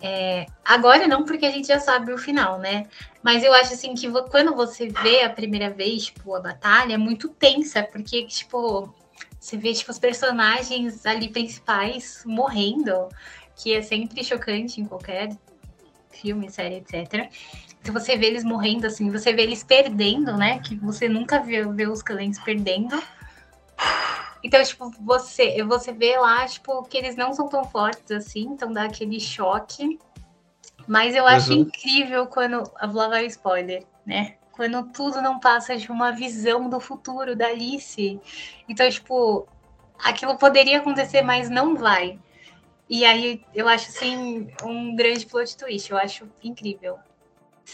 é, 0.00 0.46
agora 0.64 1.08
não, 1.08 1.24
porque 1.24 1.46
a 1.46 1.50
gente 1.50 1.68
já 1.68 1.80
sabe 1.80 2.12
o 2.12 2.18
final, 2.18 2.58
né? 2.58 2.86
Mas 3.22 3.42
eu 3.42 3.52
acho 3.52 3.74
assim 3.74 3.94
que 3.94 4.08
quando 4.30 4.54
você 4.54 4.88
vê 4.88 5.22
a 5.22 5.30
primeira 5.30 5.70
vez, 5.70 6.06
tipo, 6.06 6.34
a 6.34 6.40
batalha, 6.40 6.94
é 6.94 6.96
muito 6.96 7.28
tensa, 7.28 7.82
porque, 7.82 8.24
tipo, 8.26 8.94
você 9.40 9.56
vê, 9.56 9.72
tipo, 9.72 9.90
os 9.90 9.98
personagens 9.98 11.04
ali 11.04 11.28
principais 11.28 12.22
morrendo, 12.24 13.08
que 13.56 13.74
é 13.74 13.82
sempre 13.82 14.22
chocante 14.22 14.80
em 14.80 14.84
qualquer 14.84 15.36
filme, 16.10 16.50
série, 16.50 16.76
etc. 16.76 17.28
Você 17.90 18.16
vê 18.16 18.26
eles 18.26 18.44
morrendo, 18.44 18.86
assim, 18.86 19.10
você 19.10 19.32
vê 19.32 19.42
eles 19.42 19.62
perdendo, 19.62 20.36
né? 20.36 20.58
Que 20.60 20.76
você 20.76 21.08
nunca 21.08 21.40
vê, 21.40 21.64
vê 21.64 21.86
os 21.86 22.02
clientes 22.02 22.38
perdendo. 22.40 23.02
Então, 24.42 24.62
tipo, 24.62 24.90
você, 25.00 25.62
você 25.64 25.92
vê 25.92 26.16
lá, 26.16 26.46
tipo, 26.46 26.82
que 26.84 26.96
eles 26.96 27.16
não 27.16 27.32
são 27.32 27.48
tão 27.48 27.64
fortes 27.64 28.10
assim, 28.12 28.42
então 28.42 28.72
dá 28.72 28.84
aquele 28.84 29.18
choque. 29.18 29.98
Mas 30.86 31.14
eu 31.14 31.26
acho 31.26 31.52
uhum. 31.52 31.58
incrível 31.62 32.26
quando. 32.26 32.62
Lá 32.80 33.08
vai 33.08 33.24
o 33.24 33.26
spoiler, 33.26 33.84
né? 34.06 34.38
quando 34.58 34.82
tudo 34.88 35.22
não 35.22 35.38
passa 35.38 35.76
de 35.76 35.88
uma 35.88 36.10
visão 36.10 36.68
do 36.68 36.80
futuro 36.80 37.36
da 37.36 37.46
Alice. 37.46 38.20
Então, 38.68 38.90
tipo, 38.90 39.46
aquilo 40.02 40.36
poderia 40.36 40.78
acontecer, 40.78 41.22
mas 41.22 41.48
não 41.48 41.76
vai. 41.76 42.18
E 42.90 43.04
aí 43.04 43.40
eu 43.54 43.68
acho 43.68 43.88
assim 43.88 44.48
um 44.64 44.96
grande 44.96 45.24
plot 45.26 45.56
twist, 45.56 45.92
eu 45.92 45.96
acho 45.96 46.28
incrível. 46.42 46.98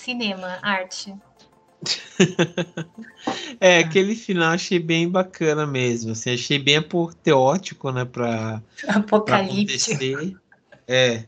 Cinema, 0.03 0.59
arte. 0.61 1.15
é, 3.61 3.79
aquele 3.79 4.15
final 4.15 4.53
achei 4.53 4.79
bem 4.79 5.09
bacana 5.09 5.66
mesmo, 5.66 6.12
assim, 6.12 6.35
achei 6.35 6.59
bem 6.59 6.77
apoteótico, 6.77 7.91
né, 7.91 8.05
para 8.05 8.61
apocalipse. 8.89 10.37
É. 10.87 11.25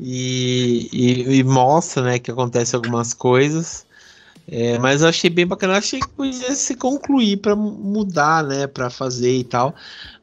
E, 0.00 0.88
e, 0.92 1.38
e, 1.38 1.42
mostra, 1.42 2.02
né, 2.02 2.18
que 2.18 2.30
acontece 2.30 2.76
algumas 2.76 3.14
coisas. 3.14 3.86
É, 4.48 4.78
mas 4.78 5.02
eu 5.02 5.08
achei 5.08 5.28
bem 5.28 5.46
bacana. 5.46 5.72
Eu 5.72 5.78
achei 5.78 5.98
que 5.98 6.08
podia 6.08 6.54
se 6.54 6.76
concluir 6.76 7.38
para 7.38 7.56
mudar, 7.56 8.44
né? 8.44 8.66
Para 8.66 8.88
fazer 8.90 9.38
e 9.38 9.42
tal. 9.42 9.74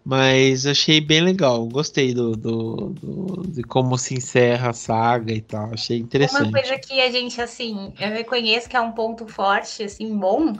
Mas 0.05 0.65
achei 0.65 0.99
bem 0.99 1.21
legal. 1.21 1.65
Gostei 1.67 2.13
do, 2.13 2.35
do, 2.35 2.89
do, 2.89 3.43
de 3.47 3.63
como 3.63 3.97
se 3.97 4.15
encerra 4.15 4.71
a 4.71 4.73
saga 4.73 5.31
e 5.31 5.41
tal. 5.41 5.73
Achei 5.73 5.97
interessante. 5.97 6.49
Uma 6.49 6.51
coisa 6.51 6.77
que 6.77 6.99
a 6.99 7.09
gente, 7.09 7.41
assim, 7.41 7.93
eu 7.99 8.09
reconheço 8.09 8.69
que 8.69 8.75
é 8.75 8.81
um 8.81 8.91
ponto 8.91 9.25
forte, 9.27 9.83
assim, 9.83 10.17
bom. 10.17 10.53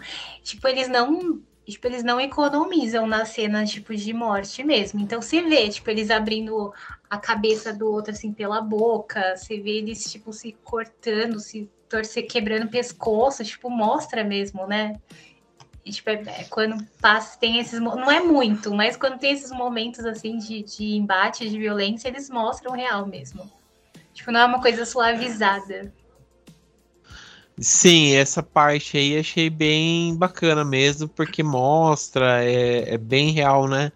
Tipo, 0.43 0.67
eles 0.67 0.87
não. 0.87 1.41
Tipo, 1.65 1.87
eles 1.87 2.03
não 2.03 2.19
economizam 2.19 3.07
nas 3.07 3.29
cenas, 3.29 3.71
tipo, 3.71 3.95
de 3.95 4.13
morte 4.13 4.63
mesmo. 4.63 4.99
Então, 4.99 5.21
você 5.21 5.41
vê, 5.41 5.69
tipo, 5.69 5.89
eles 5.89 6.11
abrindo 6.11 6.73
a 7.09 7.17
cabeça 7.17 7.73
do 7.73 7.89
outro, 7.89 8.11
assim, 8.11 8.33
pela 8.33 8.61
boca. 8.61 9.35
Você 9.35 9.59
vê 9.59 9.77
eles, 9.77 10.03
tipo, 10.11 10.33
se 10.33 10.55
cortando, 10.63 11.39
se 11.39 11.69
torcer, 11.87 12.27
quebrando 12.27 12.69
pescoço, 12.69 13.43
tipo, 13.43 13.69
mostra 13.69 14.23
mesmo, 14.23 14.67
né? 14.67 14.99
Tipo, 15.85 16.11
é, 16.11 16.45
quando 16.49 16.81
passa, 17.01 17.37
tem 17.37 17.59
esses. 17.59 17.79
Não 17.79 18.09
é 18.09 18.21
muito, 18.21 18.73
mas 18.73 18.95
quando 18.95 19.19
tem 19.19 19.33
esses 19.33 19.51
momentos 19.51 20.05
assim 20.05 20.37
de, 20.37 20.63
de 20.63 20.95
embate, 20.95 21.49
de 21.49 21.57
violência, 21.57 22.07
eles 22.07 22.29
mostram 22.29 22.71
real 22.71 23.05
mesmo. 23.05 23.51
Tipo, 24.13 24.31
não 24.31 24.39
é 24.39 24.45
uma 24.45 24.61
coisa 24.61 24.85
suavizada. 24.85 25.91
Sim, 27.59 28.13
essa 28.15 28.41
parte 28.41 28.97
aí 28.97 29.17
achei 29.17 29.49
bem 29.49 30.15
bacana 30.15 30.65
mesmo, 30.65 31.07
porque 31.07 31.43
mostra, 31.43 32.43
é, 32.43 32.93
é 32.93 32.97
bem 32.97 33.31
real, 33.31 33.67
né? 33.67 33.91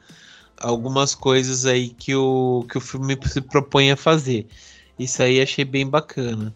Algumas 0.59 1.15
coisas 1.15 1.65
aí 1.65 1.89
que 1.89 2.15
o, 2.15 2.65
que 2.69 2.77
o 2.77 2.81
filme 2.81 3.18
se 3.26 3.41
propõe 3.41 3.91
a 3.91 3.97
fazer. 3.97 4.47
Isso 4.99 5.23
aí 5.23 5.41
achei 5.41 5.64
bem 5.65 5.88
bacana. 5.88 6.53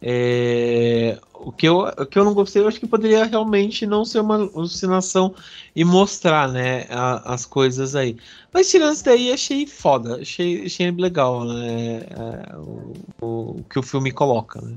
É, 0.00 1.18
o, 1.46 1.52
que 1.52 1.68
eu, 1.68 1.80
o 1.80 2.06
que 2.06 2.18
eu 2.18 2.24
não 2.24 2.34
gostei, 2.34 2.62
eu 2.62 2.68
acho 2.68 2.80
que 2.80 2.86
poderia 2.86 3.24
realmente 3.24 3.86
não 3.86 4.04
ser 4.04 4.20
uma 4.20 4.36
alucinação 4.36 5.34
e 5.74 5.84
mostrar, 5.84 6.48
né, 6.48 6.86
a, 6.90 7.34
as 7.34 7.44
coisas 7.44 7.94
aí. 7.94 8.16
Mas 8.52 8.70
tirando 8.70 8.94
isso 8.94 9.04
daí, 9.04 9.32
achei 9.32 9.66
foda, 9.66 10.20
achei, 10.20 10.64
achei 10.64 10.90
legal, 10.90 11.44
né, 11.44 12.00
é, 12.10 12.56
o, 12.56 12.92
o, 13.20 13.64
que 13.68 13.78
o 13.78 13.82
filme 13.82 14.10
coloca, 14.10 14.60
né. 14.60 14.76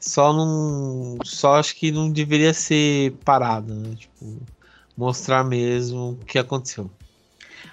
Só 0.00 0.32
não. 0.32 1.18
Só 1.22 1.56
acho 1.56 1.76
que 1.76 1.92
não 1.92 2.10
deveria 2.10 2.54
ser 2.54 3.12
parado, 3.22 3.74
né? 3.74 3.94
Tipo, 3.94 4.40
mostrar 4.96 5.44
mesmo 5.44 6.12
o 6.12 6.24
que 6.24 6.38
aconteceu. 6.38 6.90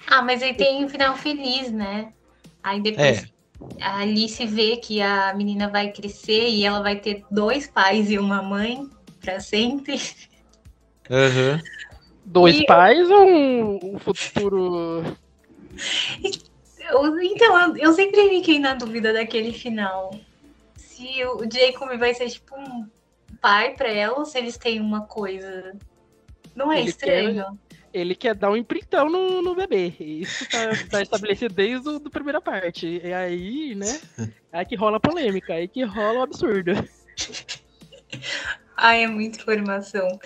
Ah, 0.06 0.20
mas 0.20 0.42
aí 0.42 0.54
tem 0.54 0.84
um 0.84 0.88
final 0.90 1.16
feliz, 1.16 1.72
né? 1.72 2.12
Aí 2.62 2.82
depois 2.82 3.24
é. 3.24 3.37
A 3.80 4.00
Alice 4.00 4.44
vê 4.46 4.76
que 4.76 5.00
a 5.00 5.34
menina 5.34 5.68
vai 5.68 5.90
crescer 5.90 6.48
e 6.48 6.64
ela 6.64 6.80
vai 6.80 6.96
ter 6.96 7.24
dois 7.30 7.66
pais 7.66 8.10
e 8.10 8.18
uma 8.18 8.42
mãe 8.42 8.88
para 9.20 9.40
sempre. 9.40 10.00
Uhum. 11.10 11.60
Dois 12.24 12.56
e 12.56 12.66
pais 12.66 13.10
ou 13.10 13.26
um, 13.26 13.94
um 13.94 13.98
futuro. 13.98 15.16
Então, 17.22 17.76
eu 17.76 17.92
sempre 17.92 18.28
fiquei 18.30 18.58
na 18.58 18.74
dúvida 18.74 19.12
daquele 19.12 19.52
final. 19.52 20.14
Se 20.76 21.24
o 21.24 21.40
Jacob 21.50 21.98
vai 21.98 22.14
ser 22.14 22.30
tipo 22.30 22.54
um 22.56 22.86
pai 23.40 23.74
para 23.74 23.88
ela 23.88 24.18
ou 24.18 24.24
se 24.24 24.38
eles 24.38 24.56
têm 24.56 24.80
uma 24.80 25.02
coisa. 25.02 25.76
Não 26.54 26.72
é 26.72 26.80
Ele 26.80 26.90
estranho? 26.90 27.58
Quer 27.68 27.77
ele 27.98 28.14
quer 28.14 28.34
dar 28.34 28.50
um 28.50 28.56
empreitão 28.56 29.08
no, 29.08 29.42
no 29.42 29.54
bebê. 29.54 29.94
Isso 29.98 30.48
tá, 30.48 30.58
tá 30.90 31.02
estabelecido 31.02 31.54
desde 31.54 31.88
a 31.88 32.10
primeira 32.10 32.40
parte. 32.40 33.00
E 33.02 33.12
aí, 33.12 33.74
né? 33.74 34.00
É 34.50 34.60
aí 34.60 34.64
que 34.64 34.76
rola 34.76 34.96
a 34.96 35.00
polêmica, 35.00 35.52
aí 35.52 35.68
que 35.68 35.84
rola 35.84 36.20
o 36.20 36.22
absurdo. 36.22 36.72
Ai, 38.74 39.04
é 39.04 39.06
muita 39.06 39.42
informação. 39.42 40.18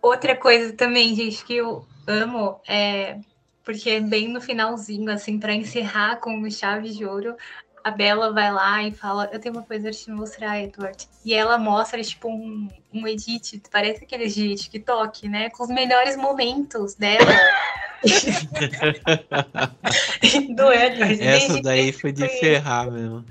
Outra 0.00 0.36
coisa 0.36 0.72
também, 0.74 1.12
gente, 1.16 1.44
que 1.44 1.56
eu 1.56 1.84
amo 2.06 2.60
é 2.68 3.18
porque 3.64 3.90
é 3.90 4.00
bem 4.00 4.28
no 4.28 4.40
finalzinho, 4.40 5.10
assim, 5.10 5.38
para 5.38 5.52
encerrar 5.52 6.16
com 6.16 6.48
chave 6.50 6.88
de 6.88 7.04
ouro, 7.04 7.36
a 7.88 7.90
Bela 7.90 8.32
vai 8.32 8.52
lá 8.52 8.82
e 8.82 8.92
fala: 8.92 9.28
Eu 9.32 9.40
tenho 9.40 9.54
uma 9.54 9.62
coisa 9.62 9.84
pra 9.84 9.92
te 9.92 10.10
mostrar, 10.10 10.60
Edward. 10.60 11.08
E 11.24 11.32
ela 11.34 11.58
mostra, 11.58 12.02
tipo, 12.02 12.28
um, 12.28 12.68
um 12.92 13.06
edit, 13.06 13.62
parece 13.70 14.04
aquele 14.04 14.28
de 14.28 14.54
TikTok, 14.54 15.28
né? 15.28 15.50
Com 15.50 15.64
os 15.64 15.68
melhores 15.68 16.16
momentos 16.16 16.94
dela. 16.94 17.18
do 20.54 20.72
Edward. 20.72 21.22
Essa 21.22 21.60
daí 21.60 21.92
foi 21.92 22.12
de 22.12 22.28
ferrar 22.28 22.90
mesmo. 22.90 23.24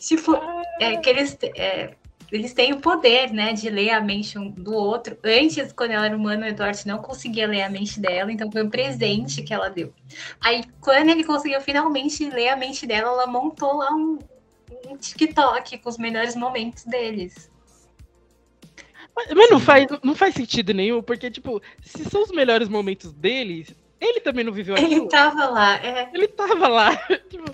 Tipo, 0.00 0.40
é, 0.80 0.96
que 0.96 1.10
eles, 1.10 1.36
é, 1.56 1.94
eles 2.32 2.54
têm 2.54 2.72
o 2.72 2.80
poder, 2.80 3.30
né, 3.30 3.52
de 3.52 3.68
ler 3.68 3.90
a 3.90 4.00
mente 4.00 4.38
um 4.38 4.50
do 4.50 4.72
outro. 4.72 5.18
Antes, 5.22 5.70
quando 5.70 5.90
ela 5.90 6.06
era 6.06 6.16
humana, 6.16 6.46
o 6.46 6.48
Edward 6.48 6.86
não 6.86 6.98
conseguia 6.98 7.46
ler 7.46 7.62
a 7.62 7.68
mente 7.68 8.00
dela, 8.00 8.32
então 8.32 8.50
foi 8.50 8.62
um 8.62 8.70
presente 8.70 9.42
que 9.42 9.52
ela 9.52 9.68
deu. 9.68 9.92
Aí, 10.40 10.64
quando 10.80 11.10
ele 11.10 11.24
conseguiu 11.24 11.60
finalmente 11.60 12.28
ler 12.30 12.48
a 12.48 12.56
mente 12.56 12.86
dela, 12.86 13.08
ela 13.08 13.26
montou 13.26 13.76
lá 13.76 13.92
um, 13.92 14.18
um 14.88 14.96
TikTok 14.96 15.76
com 15.78 15.88
os 15.90 15.98
melhores 15.98 16.34
momentos 16.34 16.84
deles. 16.84 17.50
Mas 19.14 19.50
não 19.50 19.60
faz, 19.60 19.86
não 20.02 20.14
faz 20.14 20.34
sentido 20.34 20.72
nenhum, 20.72 21.02
porque, 21.02 21.30
tipo, 21.30 21.60
se 21.82 22.02
são 22.04 22.22
os 22.22 22.30
melhores 22.30 22.66
momentos 22.66 23.12
deles, 23.12 23.74
ele 24.00 24.20
também 24.20 24.42
não 24.42 24.52
viveu 24.54 24.74
aquilo. 24.74 25.02
Ele 25.02 25.08
tava 25.08 25.48
lá, 25.50 25.76
é. 25.84 26.08
Ele 26.14 26.28
tava 26.28 26.66
lá. 26.66 26.96
tipo, 27.28 27.44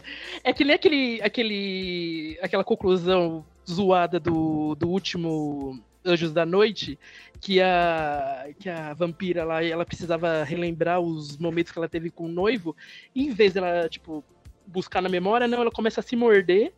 é 0.45 0.53
que 0.53 0.65
nem 0.65 0.77
aquele, 0.77 1.21
aquele, 1.21 2.39
aquela 2.41 2.63
conclusão 2.63 3.45
zoada 3.69 4.19
do, 4.19 4.75
do 4.75 4.89
último 4.89 5.81
Anjos 6.05 6.33
da 6.33 6.47
Noite, 6.47 6.99
que 7.41 7.61
a, 7.61 8.49
que 8.59 8.69
a 8.69 8.95
vampira 8.95 9.45
lá, 9.45 9.63
ela 9.63 9.85
precisava 9.85 10.43
relembrar 10.45 11.01
os 11.01 11.37
momentos 11.37 11.73
que 11.73 11.79
ela 11.79 11.89
teve 11.89 12.11
com 12.11 12.25
o 12.25 12.29
noivo, 12.29 12.75
e 13.15 13.27
em 13.27 13.31
vez 13.31 13.53
dela, 13.53 13.89
tipo, 13.89 14.25
buscar 14.67 15.03
na 15.03 15.09
memória, 15.09 15.47
não, 15.47 15.61
ela 15.61 15.71
começa 15.71 16.01
a 16.01 16.03
se 16.03 16.17
morder, 16.17 16.73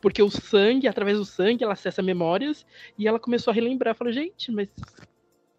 porque 0.00 0.22
o 0.22 0.30
sangue, 0.30 0.86
através 0.86 1.16
do 1.18 1.24
sangue, 1.24 1.64
ela 1.64 1.72
acessa 1.72 2.02
memórias, 2.02 2.66
e 2.98 3.08
ela 3.08 3.18
começou 3.18 3.50
a 3.50 3.54
relembrar. 3.54 3.94
Falou, 3.94 4.12
gente, 4.12 4.52
mas 4.52 4.68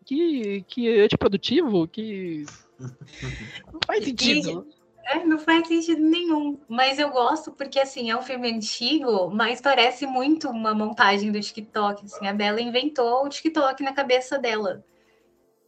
que, 0.06 0.64
que 0.68 0.99
antiprodutivo, 1.02 1.88
que. 1.88 2.45
Não 3.73 3.80
faz 3.85 4.03
sentido. 4.03 4.68
É, 5.06 5.23
não 5.23 5.38
faz 5.38 5.68
sentido 5.68 6.02
nenhum. 6.02 6.60
Mas 6.68 6.98
eu 6.98 7.10
gosto 7.11 7.52
porque, 7.52 7.80
assim, 7.80 8.10
é 8.10 8.18
um 8.18 8.23
filme 8.23 8.52
antigo, 8.52 9.30
mas 9.30 9.61
parece 9.61 10.07
muito 10.07 10.49
uma 10.49 10.73
montagem 10.73 11.32
do 11.32 11.40
TikTok. 11.40 12.06
Assim, 12.06 12.27
a 12.27 12.34
Bela 12.34 12.60
inventou 12.60 13.23
o 13.23 13.30
TikTok 13.30 13.84
na 13.84 13.94
cabeça 13.94 14.40
dela. 14.40 14.84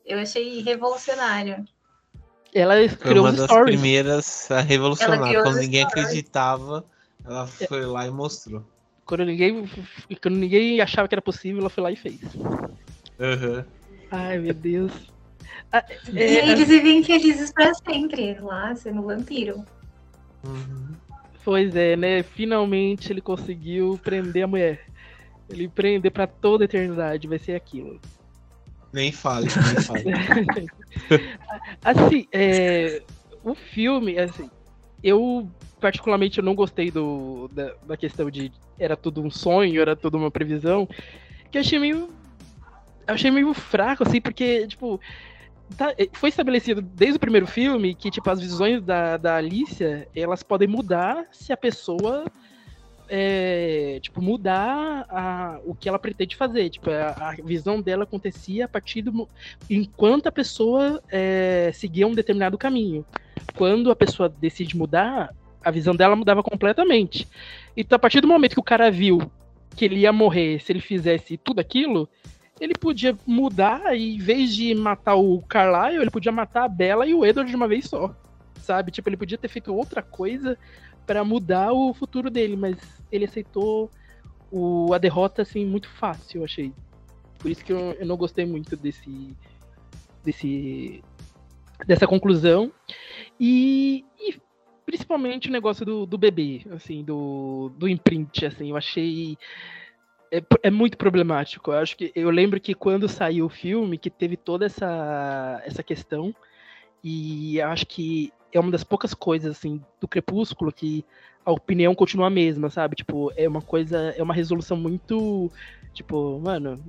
Eu 0.04 0.20
achei 0.20 0.62
revolucionário. 0.62 1.64
Ela 2.54 2.90
foi 2.90 3.20
uma 3.20 3.32
das 3.32 3.46
stories. 3.46 3.76
primeiras 3.76 4.50
a 4.50 4.62
revolucionar. 4.62 5.20
Quando 5.44 5.58
ninguém 5.58 5.86
stories. 5.86 6.06
acreditava, 6.06 6.86
ela 7.24 7.46
foi 7.46 7.86
lá 7.86 8.08
e 8.08 8.10
mostrou. 8.10 8.66
Quando 9.06 9.26
ninguém, 9.26 9.70
quando 10.22 10.36
ninguém 10.36 10.82
achava 10.82 11.08
que 11.08 11.14
era 11.14 11.22
possível, 11.22 11.60
ela 11.60 11.70
foi 11.70 11.84
lá 11.84 11.92
e 11.92 11.96
fez. 11.96 12.20
Uhum. 13.20 13.64
Ai, 14.10 14.40
meu 14.40 14.54
Deus. 14.54 14.92
Ah, 15.78 15.86
é, 16.16 16.46
e 16.46 16.52
eles 16.52 16.68
vivem 16.68 17.04
felizes 17.04 17.52
para 17.52 17.74
sempre 17.74 18.38
lá, 18.40 18.76
sendo 18.76 19.04
vampiro. 19.04 19.64
Uhum. 20.44 20.96
Pois 21.44 21.76
é, 21.76 21.96
né? 21.96 22.24
Finalmente 22.24 23.12
ele 23.12 23.22
conseguiu 23.22 24.00
prender 24.04 24.44
a 24.44 24.48
mulher. 24.48 24.86
Ele 25.50 25.68
prender 25.68 26.12
para 26.12 26.28
toda 26.28 26.64
a 26.64 26.66
eternidade, 26.66 27.28
vai 27.28 27.40
ser 27.40 27.56
aquilo. 27.56 28.00
Nem 28.92 29.12
fale, 29.12 29.48
nem 29.48 29.84
fale. 29.84 30.04
assim, 31.84 32.28
é, 32.32 33.02
o 33.44 33.54
filme, 33.54 34.18
assim, 34.18 34.50
eu 35.04 35.50
particularmente 35.80 36.40
eu 36.40 36.44
não 36.44 36.56
gostei 36.56 36.90
do, 36.90 37.50
da, 37.54 37.74
da, 37.86 37.98
questão 37.98 38.32
de 38.32 38.52
era 38.80 38.98
tudo 38.98 39.22
um 39.22 39.30
sonho, 39.30 39.80
era 39.80 39.96
tudo 39.96 40.18
uma 40.18 40.32
previsão, 40.32 40.88
que 41.52 41.58
eu 41.58 41.62
achei 41.62 41.78
meio 41.78 42.10
eu 43.08 43.14
achei 43.14 43.32
meio 43.32 43.54
fraco, 43.54 44.04
assim, 44.04 44.20
porque, 44.20 44.68
tipo, 44.68 45.00
tá, 45.76 45.94
é, 45.98 46.08
foi 46.14 46.30
estabelecido 46.30 46.82
desde 46.82 47.18
o 47.18 47.20
primeiro 47.20 47.48
filme 47.48 47.96
que, 47.96 48.12
tipo, 48.12 48.30
as 48.30 48.40
visões 48.40 48.82
da, 48.82 49.18
da 49.18 49.36
Alicia, 49.36 50.08
elas 50.16 50.44
podem 50.44 50.68
mudar 50.68 51.26
se 51.32 51.52
a 51.52 51.58
pessoa, 51.58 52.26
é, 53.10 54.00
tipo, 54.02 54.22
mudar 54.22 55.06
a, 55.10 55.60
o 55.66 55.76
que 55.76 55.90
ela 55.90 56.00
pretende 56.00 56.36
fazer. 56.36 56.70
Tipo, 56.70 56.90
a, 56.92 57.30
a 57.30 57.32
visão 57.44 57.82
dela 57.82 58.04
acontecia 58.04 58.66
a 58.66 58.68
partir 58.68 59.02
do... 59.02 59.28
enquanto 59.70 60.28
a 60.28 60.32
pessoa 60.32 61.02
é, 61.10 61.72
seguia 61.74 62.08
um 62.08 62.14
determinado 62.14 62.58
caminho. 62.58 63.06
Quando 63.56 63.92
a 63.92 63.96
pessoa 63.96 64.30
decide 64.30 64.78
mudar, 64.78 65.34
a 65.64 65.72
visão 65.72 65.96
dela 65.96 66.16
mudava 66.16 66.42
completamente. 66.42 67.28
Então, 67.76 67.96
a 67.96 68.00
partir 68.00 68.22
do 68.22 68.28
momento 68.28 68.54
que 68.54 68.60
o 68.60 68.64
cara 68.64 68.90
viu 68.90 69.20
que 69.76 69.86
ele 69.86 70.00
ia 70.00 70.12
morrer 70.12 70.60
se 70.60 70.72
ele 70.72 70.80
fizesse 70.80 71.38
tudo 71.38 71.60
aquilo, 71.60 72.10
ele 72.60 72.74
podia 72.74 73.18
mudar 73.26 73.96
e 73.96 74.16
em 74.16 74.18
vez 74.18 74.56
de 74.56 74.74
matar 74.74 75.16
o 75.16 75.42
Carlyle, 75.44 76.02
ele 76.02 76.12
podia 76.12 76.32
matar 76.32 76.64
a 76.64 76.70
Bella 76.70 77.06
e 77.06 77.14
o 77.14 77.26
Edward 77.26 77.50
de 77.50 77.56
uma 77.56 77.68
vez 77.68 77.86
só. 77.86 78.16
Sabe? 78.62 78.92
Tipo, 78.92 79.10
ele 79.10 79.18
podia 79.18 79.38
ter 79.38 79.48
feito 79.48 79.74
outra 79.74 80.02
coisa 80.02 80.58
para 81.06 81.24
mudar 81.24 81.72
o 81.72 81.94
futuro 81.94 82.30
dele, 82.30 82.56
mas 82.58 82.78
ele 83.12 83.26
aceitou 83.26 83.90
o, 84.52 84.94
a 84.94 84.98
derrota 84.98 85.42
assim 85.42 85.66
muito 85.66 85.90
fácil, 85.90 86.40
eu 86.40 86.46
achei. 86.46 86.74
Por 87.40 87.52
isso 87.52 87.64
que 87.64 87.72
eu, 87.72 87.94
eu 87.94 88.06
não 88.06 88.18
gostei 88.18 88.46
muito 88.46 88.76
desse 88.76 89.36
desse 90.24 91.04
dessa 91.86 92.08
conclusão. 92.08 92.72
E, 93.40 94.04
e 94.20 94.36
principalmente 94.86 95.48
o 95.48 95.52
negócio 95.52 95.86
do, 95.86 96.06
do 96.06 96.18
bebê, 96.18 96.66
assim, 96.72 97.04
do, 97.04 97.72
do 97.78 97.88
imprint, 97.88 98.46
assim, 98.46 98.72
eu 98.72 98.78
achei 98.78 99.38
é, 100.32 100.44
é, 100.64 100.72
muito 100.72 100.98
problemático. 100.98 101.72
Eu 101.72 101.78
acho 101.78 101.98
que 101.98 102.12
eu 102.16 102.30
lembro 102.30 102.60
que 102.60 102.74
quando 102.74 103.08
saiu 103.08 103.46
o 103.46 103.50
filme, 103.50 103.98
que 103.98 104.10
teve 104.10 104.38
toda 104.38 104.66
essa, 104.66 105.62
essa 105.66 105.84
questão, 105.84 106.34
e 107.04 107.62
acho 107.62 107.86
que 107.86 108.32
é 108.52 108.60
uma 108.60 108.72
das 108.72 108.84
poucas 108.84 109.14
coisas 109.14 109.56
assim 109.58 109.82
do 110.00 110.08
Crepúsculo 110.08 110.72
que 110.72 111.06
a 111.46 111.52
opinião 111.52 111.96
continua 111.96 112.28
a 112.28 112.32
mesma, 112.32 112.70
sabe? 112.70 112.96
Tipo, 112.96 113.32
é 113.36 113.48
uma 113.48 113.62
coisa, 113.62 114.14
é 114.18 114.22
uma 114.22 114.34
resolução 114.34 114.76
muito, 114.76 115.52
tipo, 115.94 116.40
mano, 116.40 116.84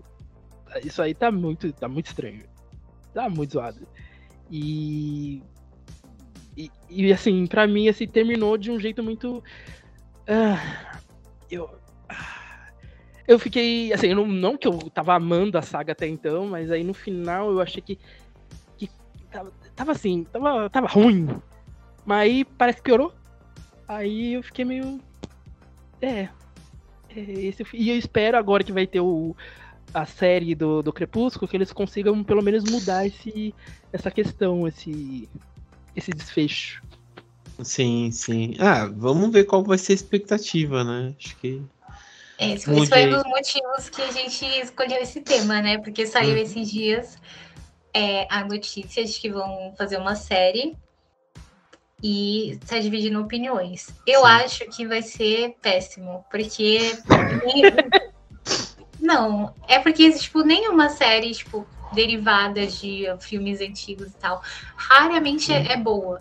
isso 0.84 1.00
aí 1.00 1.14
tá 1.14 1.30
muito, 1.30 1.72
tá 1.72 1.88
muito 1.88 2.06
estranho. 2.06 2.44
Tá 3.14 3.28
muito 3.28 3.52
zoado. 3.52 3.86
E 4.50 5.42
e, 6.56 6.70
e 6.90 7.12
assim, 7.12 7.46
para 7.46 7.68
mim 7.68 7.88
assim 7.88 8.06
terminou 8.06 8.58
de 8.58 8.72
um 8.72 8.80
jeito 8.80 9.00
muito 9.00 9.38
uh, 9.38 10.98
eu 11.48 11.77
eu 13.28 13.38
fiquei, 13.38 13.92
assim, 13.92 14.14
não, 14.14 14.26
não 14.26 14.56
que 14.56 14.66
eu 14.66 14.78
tava 14.90 15.14
amando 15.14 15.58
a 15.58 15.62
saga 15.62 15.92
até 15.92 16.08
então, 16.08 16.46
mas 16.46 16.70
aí 16.70 16.82
no 16.82 16.94
final 16.94 17.50
eu 17.50 17.60
achei 17.60 17.82
que, 17.82 17.98
que 18.78 18.90
tava, 19.30 19.52
tava 19.76 19.92
assim, 19.92 20.24
tava, 20.24 20.70
tava 20.70 20.86
ruim. 20.88 21.28
Mas 22.06 22.20
aí 22.22 22.44
parece 22.44 22.78
que 22.78 22.84
piorou. 22.84 23.12
Aí 23.86 24.32
eu 24.32 24.42
fiquei 24.42 24.64
meio. 24.64 24.98
É. 26.00 26.30
é 27.10 27.20
esse, 27.20 27.66
e 27.74 27.90
eu 27.90 27.98
espero 27.98 28.38
agora 28.38 28.64
que 28.64 28.72
vai 28.72 28.86
ter 28.86 29.00
o, 29.00 29.36
a 29.92 30.06
série 30.06 30.54
do, 30.54 30.82
do 30.82 30.92
Crepúsculo 30.92 31.46
que 31.46 31.56
eles 31.56 31.70
consigam 31.70 32.24
pelo 32.24 32.42
menos 32.42 32.64
mudar 32.64 33.06
esse, 33.06 33.54
essa 33.92 34.10
questão, 34.10 34.66
esse, 34.66 35.28
esse 35.94 36.12
desfecho. 36.12 36.82
Sim, 37.62 38.10
sim. 38.10 38.54
Ah, 38.58 38.86
vamos 38.86 39.30
ver 39.30 39.44
qual 39.44 39.62
vai 39.62 39.76
ser 39.76 39.92
a 39.92 39.96
expectativa, 39.96 40.82
né? 40.82 41.14
Acho 41.18 41.36
que. 41.36 41.62
É, 42.38 42.52
esse 42.52 42.64
foi 42.86 43.06
um 43.06 43.10
dos 43.10 43.24
motivos 43.24 43.88
que 43.90 44.00
a 44.00 44.12
gente 44.12 44.44
escolheu 44.60 45.02
esse 45.02 45.20
tema, 45.20 45.60
né? 45.60 45.78
Porque 45.78 46.06
saiu 46.06 46.34
hum. 46.34 46.38
esses 46.38 46.70
dias 46.70 47.18
é, 47.92 48.26
a 48.30 48.44
notícia 48.44 49.04
de 49.04 49.12
que 49.12 49.28
vão 49.28 49.74
fazer 49.76 49.96
uma 49.96 50.14
série 50.14 50.76
e 52.02 52.52
está 52.52 52.78
dividindo 52.78 53.20
opiniões. 53.20 53.88
Eu 54.06 54.20
Sim. 54.20 54.26
acho 54.26 54.64
que 54.66 54.86
vai 54.86 55.02
ser 55.02 55.56
péssimo, 55.60 56.24
porque. 56.30 56.96
Não, 59.00 59.54
é 59.68 59.78
porque, 59.78 60.10
tipo, 60.12 60.42
nenhuma 60.42 60.88
série, 60.88 61.32
tipo, 61.32 61.66
derivada 61.92 62.66
de 62.66 63.04
filmes 63.20 63.60
antigos 63.60 64.08
e 64.08 64.16
tal, 64.16 64.42
raramente 64.76 65.52
é, 65.52 65.72
é 65.72 65.76
boa. 65.76 66.20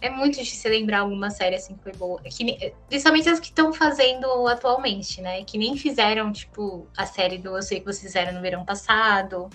É 0.00 0.10
muito 0.10 0.38
difícil 0.38 0.70
lembrar 0.70 1.00
alguma 1.00 1.30
série 1.30 1.56
assim 1.56 1.74
que 1.74 1.82
foi 1.82 1.92
boa. 1.92 2.20
Que, 2.22 2.72
principalmente 2.88 3.28
as 3.28 3.40
que 3.40 3.46
estão 3.46 3.72
fazendo 3.72 4.46
atualmente, 4.46 5.20
né? 5.20 5.42
Que 5.44 5.58
nem 5.58 5.76
fizeram, 5.76 6.32
tipo, 6.32 6.86
a 6.96 7.04
série 7.04 7.38
do 7.38 7.56
Eu 7.56 7.62
Sei 7.62 7.80
Que 7.80 7.86
Vocês 7.86 8.08
Fizeram 8.12 8.32
no 8.32 8.40
verão 8.40 8.64
passado. 8.64 9.50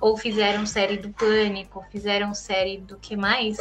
Ou 0.00 0.16
fizeram 0.16 0.64
série 0.64 0.96
do 0.96 1.10
Pânico, 1.10 1.84
fizeram 1.90 2.32
série 2.34 2.78
do 2.78 2.96
que 2.96 3.16
mais? 3.16 3.58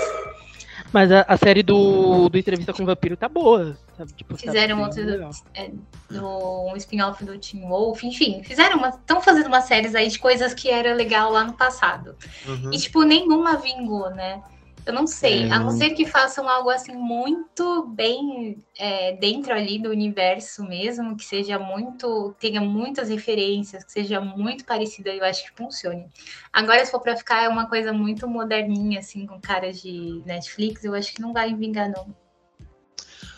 Mas 0.91 1.11
a, 1.11 1.21
a, 1.27 1.37
série 1.37 1.61
do, 1.61 2.29
do 2.29 2.37
Entrevista 2.37 2.73
com 2.73 2.83
o 2.83 2.85
Vampiro 2.85 3.17
tá 3.17 3.27
boa. 3.27 3.77
Sabe? 3.97 4.13
Tipo, 4.13 4.33
tá 4.33 4.39
fizeram 4.39 4.77
tá 4.77 4.83
outro 4.83 5.29
é, 5.53 5.71
do, 6.09 6.65
um 6.67 6.75
spin-off 6.77 7.23
do 7.23 7.37
Teen 7.37 7.67
Wolf, 7.67 8.03
enfim, 8.03 8.41
fizeram 8.43 8.77
uma. 8.77 8.89
Estão 8.89 9.21
fazendo 9.21 9.47
umas 9.47 9.65
séries 9.65 9.93
aí 9.93 10.07
de 10.07 10.17
coisas 10.17 10.53
que 10.53 10.69
era 10.69 10.93
legal 10.93 11.31
lá 11.31 11.43
no 11.43 11.53
passado. 11.53 12.15
Uhum. 12.47 12.71
E, 12.73 12.77
tipo, 12.77 13.03
nenhuma 13.03 13.57
vingou, 13.57 14.09
né? 14.11 14.41
Eu 14.85 14.93
não 14.93 15.05
sei, 15.05 15.43
é, 15.43 15.51
a 15.51 15.59
não 15.59 15.69
ser 15.71 15.91
que 15.91 16.05
façam 16.05 16.49
algo 16.49 16.69
assim 16.69 16.93
muito 16.93 17.87
bem 17.87 18.57
é, 18.77 19.13
dentro 19.17 19.53
ali 19.53 19.77
do 19.79 19.89
universo 19.89 20.63
mesmo, 20.63 21.15
que 21.15 21.25
seja 21.25 21.59
muito, 21.59 22.35
tenha 22.39 22.61
muitas 22.61 23.09
referências, 23.09 23.83
que 23.83 23.91
seja 23.91 24.19
muito 24.19 24.65
parecida, 24.65 25.09
eu 25.09 25.23
acho 25.23 25.43
que 25.43 25.55
funcione. 25.55 26.07
Agora, 26.51 26.83
se 26.83 26.91
for 26.91 27.01
para 27.01 27.15
ficar 27.15 27.43
é 27.43 27.49
uma 27.49 27.67
coisa 27.67 27.93
muito 27.93 28.27
moderninha, 28.27 28.99
assim, 28.99 29.25
com 29.27 29.39
cara 29.39 29.71
de 29.71 30.23
Netflix, 30.25 30.83
eu 30.83 30.95
acho 30.95 31.13
que 31.13 31.21
não 31.21 31.33
vai 31.33 31.53
vingar, 31.53 31.89
não. 31.89 32.15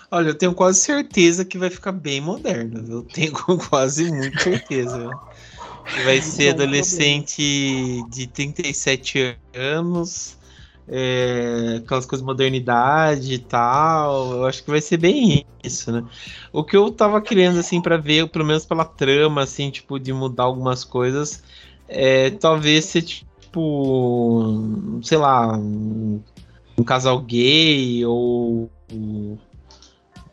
Olha, 0.09 0.29
eu 0.29 0.37
tenho 0.37 0.53
quase 0.53 0.79
certeza 0.79 1.45
que 1.45 1.57
vai 1.57 1.69
ficar 1.69 1.93
bem 1.93 2.21
moderno, 2.21 2.85
eu 2.89 3.03
tenho 3.03 3.33
quase 3.69 4.11
muita 4.11 4.39
certeza. 4.39 5.09
Vai 6.05 6.21
ser 6.21 6.49
adolescente 6.49 8.03
de 8.09 8.27
37 8.27 9.37
anos 9.53 10.40
é, 10.93 11.77
aquelas 11.77 12.05
coisas 12.05 12.21
de 12.21 12.25
modernidade 12.25 13.33
e 13.33 13.39
tal. 13.39 14.33
Eu 14.33 14.45
acho 14.45 14.61
que 14.63 14.69
vai 14.69 14.81
ser 14.81 14.97
bem 14.97 15.45
isso, 15.63 15.89
né? 15.89 16.03
O 16.51 16.63
que 16.65 16.75
eu 16.75 16.91
tava 16.91 17.21
querendo, 17.21 17.59
assim, 17.59 17.81
para 17.81 17.95
ver, 17.95 18.27
pelo 18.27 18.45
menos 18.45 18.65
pela 18.65 18.83
trama, 18.83 19.41
assim, 19.43 19.71
tipo, 19.71 19.97
de 19.97 20.11
mudar 20.11 20.43
algumas 20.43 20.83
coisas, 20.83 21.41
é 21.87 22.31
talvez 22.31 22.85
ser, 22.85 23.03
tipo, 23.03 24.99
sei 25.01 25.17
lá, 25.17 25.57
um, 25.57 26.21
um 26.77 26.83
casal 26.83 27.19
gay 27.21 28.05
ou. 28.05 28.69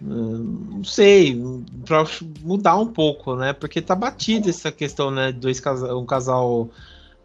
Não 0.01 0.85
sei, 0.85 1.41
para 1.85 2.05
mudar 2.43 2.77
um 2.77 2.87
pouco, 2.87 3.37
né? 3.37 3.53
Porque 3.53 3.81
tá 3.81 3.95
batida 3.95 4.51
essa 4.51 4.73
questão, 4.73 5.11
né? 5.11 5.33
Dois 5.33 5.61
casal, 5.61 6.01
um 6.01 6.07
casal 6.07 6.69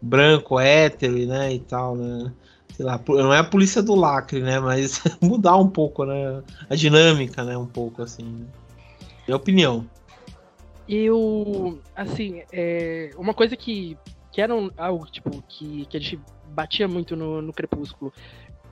branco, 0.00 0.58
hétero, 0.60 1.26
né? 1.26 1.54
E 1.54 1.60
tal, 1.60 1.96
né? 1.96 2.32
Sei 2.76 2.84
lá, 2.84 3.00
não 3.08 3.32
é 3.32 3.38
a 3.38 3.44
polícia 3.44 3.80
do 3.80 3.94
lacre, 3.94 4.40
né? 4.40 4.58
Mas 4.58 5.00
mudar 5.22 5.56
um 5.56 5.68
pouco, 5.68 6.04
né? 6.04 6.42
A 6.68 6.74
dinâmica, 6.74 7.44
né? 7.44 7.56
Um 7.56 7.66
pouco, 7.66 8.02
assim. 8.02 8.24
Né? 8.24 8.46
Minha 9.26 9.36
opinião. 9.36 9.86
Eu, 10.88 11.78
assim, 11.94 12.42
é, 12.52 13.10
uma 13.16 13.32
coisa 13.32 13.56
que, 13.56 13.96
que 14.32 14.40
era 14.40 14.54
um, 14.54 14.70
algo, 14.76 15.06
tipo, 15.06 15.42
que, 15.48 15.86
que 15.86 15.96
a 15.96 16.00
gente 16.00 16.20
batia 16.48 16.88
muito 16.88 17.14
no, 17.14 17.40
no 17.40 17.52
Crepúsculo, 17.52 18.12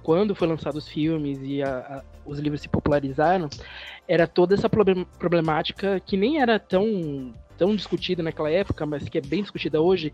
quando 0.03 0.35
foi 0.35 0.49
lançado 0.49 0.77
os 0.77 0.89
filmes 0.89 1.39
e 1.43 1.62
a, 1.62 1.79
a, 1.79 2.03
os 2.27 2.41
livros 2.41 2.61
se 2.61 2.69
popularizaram, 2.69 3.49
era 4.07 4.27
toda 4.27 4.55
essa 4.55 4.69
problemática 4.69 6.01
que 6.01 6.16
nem 6.16 6.43
era 6.43 6.59
tão, 6.59 7.33
tão 7.57 7.74
discutida 7.74 8.23
naquela 8.23 8.51
época, 8.51 8.85
mas 8.85 9.09
que 9.09 9.16
é 9.16 9.20
bem 9.20 9.43
discutida 9.43 9.81
hoje, 9.81 10.12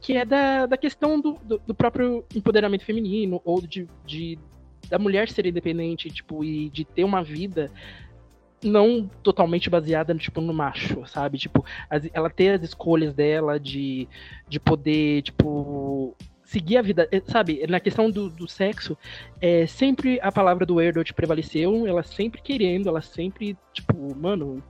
que 0.00 0.16
é 0.16 0.24
da, 0.24 0.66
da 0.66 0.76
questão 0.76 1.20
do, 1.20 1.34
do, 1.42 1.60
do 1.66 1.74
próprio 1.74 2.24
empoderamento 2.34 2.84
feminino, 2.84 3.40
ou 3.44 3.60
de, 3.60 3.86
de, 4.04 4.38
da 4.88 4.98
mulher 4.98 5.28
ser 5.28 5.46
independente, 5.46 6.10
tipo, 6.10 6.42
e 6.44 6.70
de 6.70 6.84
ter 6.84 7.04
uma 7.04 7.22
vida 7.22 7.70
não 8.62 9.08
totalmente 9.22 9.70
baseada 9.70 10.14
tipo 10.14 10.40
no 10.40 10.52
macho, 10.52 11.06
sabe? 11.06 11.38
Tipo, 11.38 11.64
as, 11.88 12.08
ela 12.12 12.28
ter 12.28 12.58
as 12.58 12.62
escolhas 12.62 13.14
dela 13.14 13.58
de, 13.58 14.06
de 14.48 14.60
poder, 14.60 15.22
tipo, 15.22 16.14
seguir 16.44 16.76
a 16.78 16.82
vida, 16.82 17.08
eh, 17.10 17.22
sabe? 17.26 17.64
Na 17.68 17.80
questão 17.80 18.10
do, 18.10 18.28
do 18.28 18.48
sexo, 18.48 18.98
é 19.40 19.66
sempre 19.66 20.18
a 20.20 20.32
palavra 20.32 20.66
do 20.66 20.80
Erdot 20.80 21.14
prevaleceu, 21.14 21.86
ela 21.86 22.02
sempre 22.02 22.42
querendo, 22.42 22.88
ela 22.88 23.00
sempre, 23.00 23.56
tipo, 23.72 24.14
mano, 24.16 24.62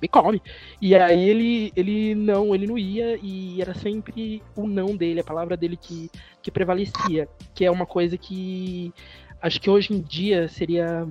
me 0.00 0.08
come. 0.08 0.42
E 0.80 0.94
aí 0.94 1.28
ele, 1.28 1.72
ele 1.74 2.14
não, 2.14 2.54
ele 2.54 2.66
não 2.66 2.78
ia 2.78 3.18
e 3.22 3.60
era 3.60 3.74
sempre 3.74 4.42
o 4.56 4.66
não 4.66 4.96
dele, 4.96 5.20
a 5.20 5.24
palavra 5.24 5.56
dele 5.56 5.76
que, 5.76 6.10
que 6.42 6.50
prevalecia, 6.50 7.28
que 7.54 7.64
é 7.64 7.70
uma 7.70 7.86
coisa 7.86 8.16
que 8.16 8.92
acho 9.40 9.60
que 9.60 9.70
hoje 9.70 9.92
em 9.92 10.00
dia 10.00 10.48
seria 10.48 11.06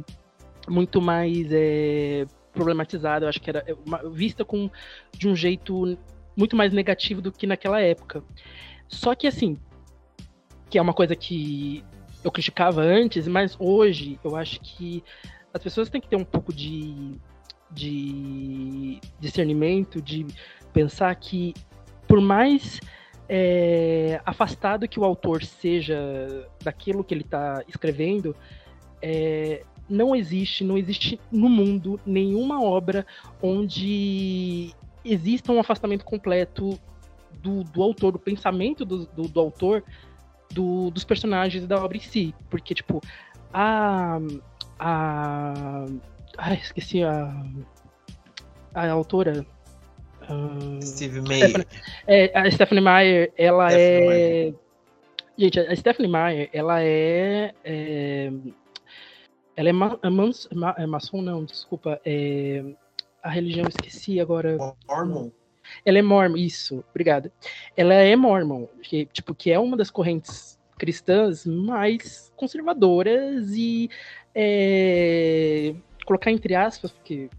muito 0.68 1.02
mais 1.02 1.48
é, 1.52 2.26
problematizada, 2.54 3.26
eu 3.26 3.30
acho 3.30 3.42
que 3.42 3.50
era 3.50 3.64
é, 3.66 3.76
uma, 3.86 4.10
vista 4.10 4.44
com 4.44 4.70
de 5.18 5.28
um 5.28 5.36
jeito 5.36 5.98
muito 6.36 6.56
mais 6.56 6.74
negativo 6.74 7.22
do 7.22 7.32
que 7.32 7.48
naquela 7.48 7.82
época. 7.82 8.24
Só 8.88 9.16
que 9.16 9.28
assim, 9.28 9.58
que 10.70 10.78
é 10.78 10.82
uma 10.82 10.94
coisa 10.94 11.16
que 11.16 11.84
eu 12.24 12.32
criticava 12.32 12.82
antes, 12.82 13.28
mas 13.28 13.56
hoje 13.60 14.20
eu 14.24 14.36
acho 14.36 14.60
que 14.60 15.04
as 15.54 15.64
pessoas 15.64 15.90
têm 15.90 16.02
que 16.02 16.08
ter 16.08 16.16
um 16.16 16.26
pouco 16.26 16.54
de 16.54 17.16
de 17.72 19.00
discernimento, 19.20 20.02
de 20.02 20.26
pensar 20.74 21.14
que, 21.16 21.54
por 22.08 22.22
mais 22.22 22.80
é, 23.28 24.22
afastado 24.26 24.88
que 24.88 25.00
o 25.00 25.04
autor 25.04 25.44
seja 25.44 26.48
daquilo 26.64 27.04
que 27.04 27.14
ele 27.14 27.22
está 27.22 27.64
escrevendo, 27.68 28.36
é, 29.02 29.64
não 29.90 30.16
existe, 30.16 30.64
não 30.64 30.78
existe 30.78 31.20
no 31.32 31.50
mundo 31.50 32.00
nenhuma 32.06 32.62
obra 32.62 33.06
onde 33.42 34.74
exista 35.04 35.52
um 35.52 35.60
afastamento 35.60 36.04
completo 36.04 36.80
do, 37.42 37.64
do 37.64 37.82
autor, 37.82 38.12
do 38.12 38.20
pensamento 38.20 38.84
do, 38.84 39.06
do, 39.06 39.24
do 39.24 39.40
autor, 39.40 39.84
do, 40.52 40.90
dos 40.92 41.04
personagens 41.04 41.66
da 41.66 41.82
obra 41.84 41.98
em 41.98 42.02
si. 42.02 42.36
Porque, 42.50 42.74
tipo, 42.74 43.02
a. 43.54 44.20
a 44.80 45.86
Ai, 46.38 46.56
esqueci 46.56 47.04
a. 47.04 47.34
A 48.74 48.90
autora. 48.90 49.46
Uh, 50.30 50.82
Steve 50.82 51.22
Meyer. 51.22 51.66
É, 52.06 52.38
a 52.38 52.50
Stephanie 52.52 52.84
Meyer, 52.84 53.32
ela 53.38 53.70
Stephanie 53.70 54.04
é. 54.04 54.08
Meyer. 54.08 54.56
Gente, 55.38 55.60
a 55.60 55.76
Stephanie 55.76 56.12
Meyer, 56.12 56.50
ela 56.54 56.82
é. 56.82 57.54
é 57.64 58.32
ela 59.56 59.70
é, 59.70 59.74
ma, 59.74 59.98
é, 60.04 60.10
mans, 60.10 60.48
ma, 60.54 60.76
é 60.78 60.86
maçom, 60.86 61.20
não, 61.20 61.44
desculpa. 61.44 62.00
É, 62.06 62.64
a 63.24 63.30
religião, 63.30 63.68
esqueci 63.68 64.20
agora. 64.20 64.56
Mormon. 64.88 65.32
Ela 65.84 65.98
é 65.98 66.02
mormon, 66.02 66.38
isso, 66.38 66.84
obrigada. 66.92 67.32
Ela 67.76 67.96
é 67.96 68.16
mormon, 68.16 68.68
que, 68.84 69.08
tipo, 69.08 69.34
que 69.34 69.52
é 69.52 69.60
uma 69.60 69.76
das 69.76 69.90
correntes 69.90 70.60
cristãs 70.78 71.46
mais 71.46 72.32
conservadoras 72.36 73.52
e 73.56 73.90
é, 74.34 75.74
colocar 76.08 76.32
entre 76.32 76.56
aspas, 76.56 76.92
porque 76.92 77.30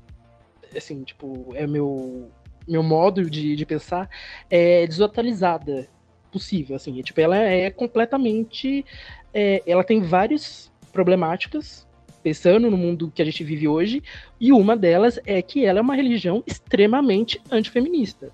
assim, 0.77 1.03
tipo, 1.03 1.53
é 1.55 1.67
meu 1.67 2.31
meu 2.69 2.83
modo 2.83 3.29
de, 3.31 3.57
de 3.57 3.65
pensar 3.65 4.09
é 4.51 4.87
desatualizada 4.87 5.89
possível, 6.31 6.77
assim, 6.77 7.01
é, 7.01 7.03
tipo, 7.03 7.19
ela 7.19 7.37
é 7.37 7.71
completamente 7.71 8.85
é, 9.33 9.63
ela 9.67 9.83
tem 9.83 10.03
várias 10.03 10.71
problemáticas 10.93 11.89
pensando 12.23 12.71
no 12.71 12.77
mundo 12.77 13.11
que 13.15 13.23
a 13.23 13.25
gente 13.25 13.43
vive 13.43 13.67
hoje, 13.67 14.03
e 14.41 14.53
uma 14.53 14.77
delas 14.77 15.19
é 15.25 15.41
que 15.41 15.65
ela 15.65 15.79
é 15.79 15.83
uma 15.83 15.95
religião 15.95 16.43
extremamente 16.47 17.41
antifeminista. 17.51 18.31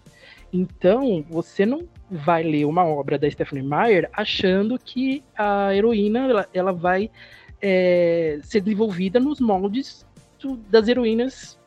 Então, 0.53 1.25
você 1.29 1.67
não 1.67 1.87
vai 2.11 2.43
ler 2.43 2.65
uma 2.65 2.85
obra 2.85 3.19
da 3.19 3.31
Stephanie 3.31 3.63
Meyer 3.63 4.09
achando 4.13 4.79
que 4.79 5.23
a 5.37 5.75
heroína 5.75 6.31
ela, 6.31 6.49
ela 6.55 6.73
vai 6.73 7.11
é, 7.61 8.39
ser 8.43 8.61
desenvolvida 8.61 9.21
nos 9.21 9.41
moldes 9.41 10.07
das 10.69 10.89
heroínas 10.89 11.59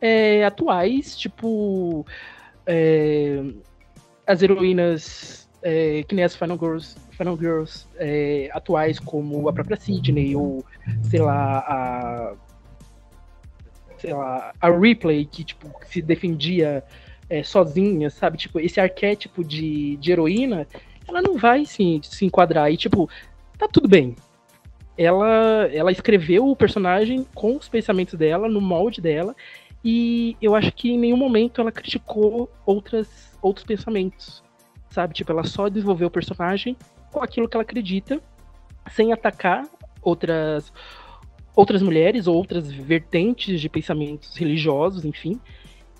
é, 0.00 0.44
atuais, 0.44 1.16
tipo 1.16 2.06
é, 2.66 3.42
as 4.26 4.42
heroínas 4.42 5.48
é, 5.62 6.02
que 6.02 6.14
nem 6.14 6.24
as 6.24 6.34
Final 6.34 6.58
Girls, 6.58 6.96
Final 7.12 7.36
Girls 7.36 7.86
é, 7.96 8.50
atuais, 8.52 8.98
como 8.98 9.48
a 9.48 9.52
própria 9.52 9.76
Sidney, 9.76 10.34
ou 10.34 10.64
sei 11.02 11.20
lá, 11.20 11.58
a 11.58 12.34
sei 13.98 14.12
lá, 14.12 14.52
a 14.60 14.68
Ripley, 14.68 15.24
que 15.24 15.44
tipo, 15.44 15.70
se 15.86 16.02
defendia 16.02 16.82
é, 17.30 17.42
sozinha, 17.44 18.10
sabe? 18.10 18.36
Tipo, 18.36 18.58
esse 18.58 18.80
arquétipo 18.80 19.44
de, 19.44 19.96
de 19.96 20.10
heroína, 20.10 20.66
ela 21.06 21.22
não 21.22 21.38
vai 21.38 21.64
se, 21.64 22.00
se 22.02 22.24
enquadrar. 22.24 22.70
E, 22.72 22.76
tipo, 22.76 23.08
tá 23.56 23.68
tudo 23.68 23.88
bem. 23.88 24.16
Ela, 25.02 25.68
ela 25.72 25.90
escreveu 25.90 26.48
o 26.48 26.56
personagem 26.56 27.26
com 27.34 27.56
os 27.56 27.68
pensamentos 27.68 28.14
dela, 28.14 28.48
no 28.48 28.60
molde 28.60 29.00
dela, 29.00 29.34
e 29.84 30.36
eu 30.40 30.54
acho 30.54 30.72
que 30.72 30.92
em 30.92 30.98
nenhum 30.98 31.16
momento 31.16 31.60
ela 31.60 31.72
criticou 31.72 32.50
outras, 32.64 33.36
outros 33.42 33.66
pensamentos, 33.66 34.42
sabe? 34.90 35.14
Tipo, 35.14 35.32
ela 35.32 35.44
só 35.44 35.68
desenvolveu 35.68 36.08
o 36.08 36.10
personagem 36.10 36.76
com 37.10 37.22
aquilo 37.22 37.48
que 37.48 37.56
ela 37.56 37.64
acredita, 37.64 38.20
sem 38.90 39.12
atacar 39.12 39.64
outras 40.00 40.72
outras 41.54 41.82
mulheres, 41.82 42.26
outras 42.26 42.72
vertentes 42.72 43.60
de 43.60 43.68
pensamentos 43.68 44.34
religiosos, 44.36 45.04
enfim. 45.04 45.38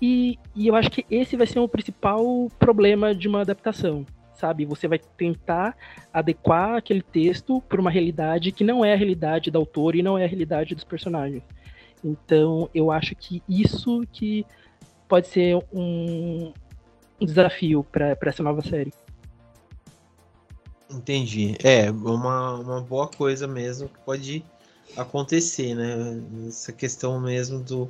E, 0.01 0.39
e 0.55 0.67
eu 0.67 0.75
acho 0.75 0.89
que 0.89 1.05
esse 1.09 1.37
vai 1.37 1.45
ser 1.45 1.59
o 1.59 1.67
principal 1.67 2.49
problema 2.57 3.13
de 3.13 3.27
uma 3.27 3.41
adaptação, 3.41 4.05
sabe? 4.43 4.65
Você 4.65 4.89
vai 4.89 4.99
tentar 4.99 5.73
adequar 6.11 6.75
aquele 6.75 7.01
texto 7.01 7.61
para 7.61 7.79
uma 7.79 7.89
realidade 7.89 8.51
que 8.51 8.61
não 8.61 8.83
é 8.83 8.91
a 8.91 8.97
realidade 8.97 9.49
do 9.49 9.57
autor 9.57 9.95
e 9.95 10.03
não 10.03 10.17
é 10.17 10.25
a 10.25 10.27
realidade 10.27 10.75
dos 10.75 10.83
personagens. 10.83 11.41
Então, 12.03 12.69
eu 12.75 12.91
acho 12.91 13.15
que 13.15 13.41
isso 13.47 14.05
que 14.11 14.45
pode 15.07 15.29
ser 15.29 15.57
um, 15.73 16.51
desafio 17.21 17.85
para 17.89 18.17
essa 18.25 18.43
nova 18.43 18.61
série. 18.61 18.91
Entendi. 20.91 21.55
É, 21.63 21.89
uma, 21.89 22.55
uma 22.55 22.81
boa 22.81 23.07
coisa 23.07 23.47
mesmo 23.47 23.87
que 23.87 23.99
pode 23.99 24.43
acontecer, 24.97 25.73
né? 25.73 26.21
Essa 26.49 26.73
questão 26.73 27.17
mesmo 27.17 27.61
do 27.61 27.89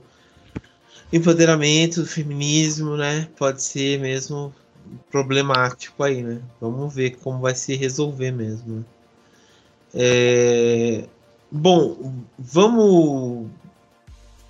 empoderamento, 1.12 2.02
do 2.02 2.08
feminismo, 2.08 2.96
né? 2.96 3.28
Pode 3.36 3.64
ser 3.64 4.00
mesmo 4.00 4.54
problemático 5.12 6.04
aí, 6.04 6.24
né? 6.24 6.42
Vamos 6.60 6.94
ver 6.94 7.18
como 7.18 7.40
vai 7.40 7.56
se 7.56 7.76
resolver 7.76 8.32
mesmo. 8.32 8.78
Né? 8.78 8.84
É... 9.94 11.04
Bom, 11.52 12.14
vamos. 12.38 13.48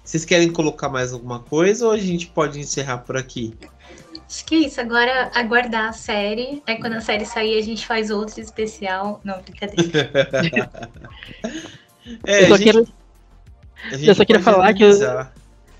Vocês 0.03 0.25
querem 0.25 0.51
colocar 0.51 0.89
mais 0.89 1.13
alguma 1.13 1.39
coisa 1.39 1.85
ou 1.85 1.91
a 1.91 1.97
gente 1.97 2.27
pode 2.27 2.59
encerrar 2.59 2.99
por 2.99 3.17
aqui? 3.17 3.53
Acho 4.29 4.45
que 4.45 4.55
é 4.55 4.57
isso. 4.59 4.81
Agora 4.81 5.31
aguardar 5.33 5.89
a 5.89 5.93
série. 5.93 6.61
Aí 6.65 6.79
quando 6.79 6.93
a 6.93 7.01
série 7.01 7.25
sair, 7.25 7.57
a 7.57 7.61
gente 7.61 7.85
faz 7.85 8.09
outro 8.09 8.39
especial. 8.39 9.21
Não, 9.23 9.41
brincadeira. 9.41 10.09
É, 12.25 12.43
eu 12.43 12.47
só, 12.49 12.57
gente, 12.57 12.65
quero... 12.65 12.87
eu 13.93 14.13
só 14.13 14.25
queria 14.25 14.41
falar 14.41 14.73
que 14.73 14.83
eu, 14.83 14.91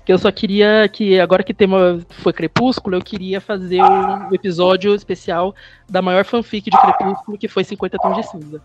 que 0.04 0.12
eu 0.12 0.18
só 0.18 0.30
queria 0.30 0.88
que, 0.88 1.18
agora 1.18 1.42
que 1.42 1.52
o 1.52 1.54
tema 1.54 2.00
foi 2.22 2.32
Crepúsculo, 2.32 2.96
eu 2.96 3.02
queria 3.02 3.40
fazer 3.40 3.82
um 3.82 4.34
episódio 4.34 4.94
especial 4.94 5.54
da 5.88 6.02
maior 6.02 6.24
fanfic 6.24 6.70
de 6.70 6.76
Crepúsculo, 6.76 7.38
que 7.38 7.48
foi 7.48 7.64
50 7.64 7.98
Tons 7.98 8.16
de 8.16 8.22
Cinza. 8.22 8.62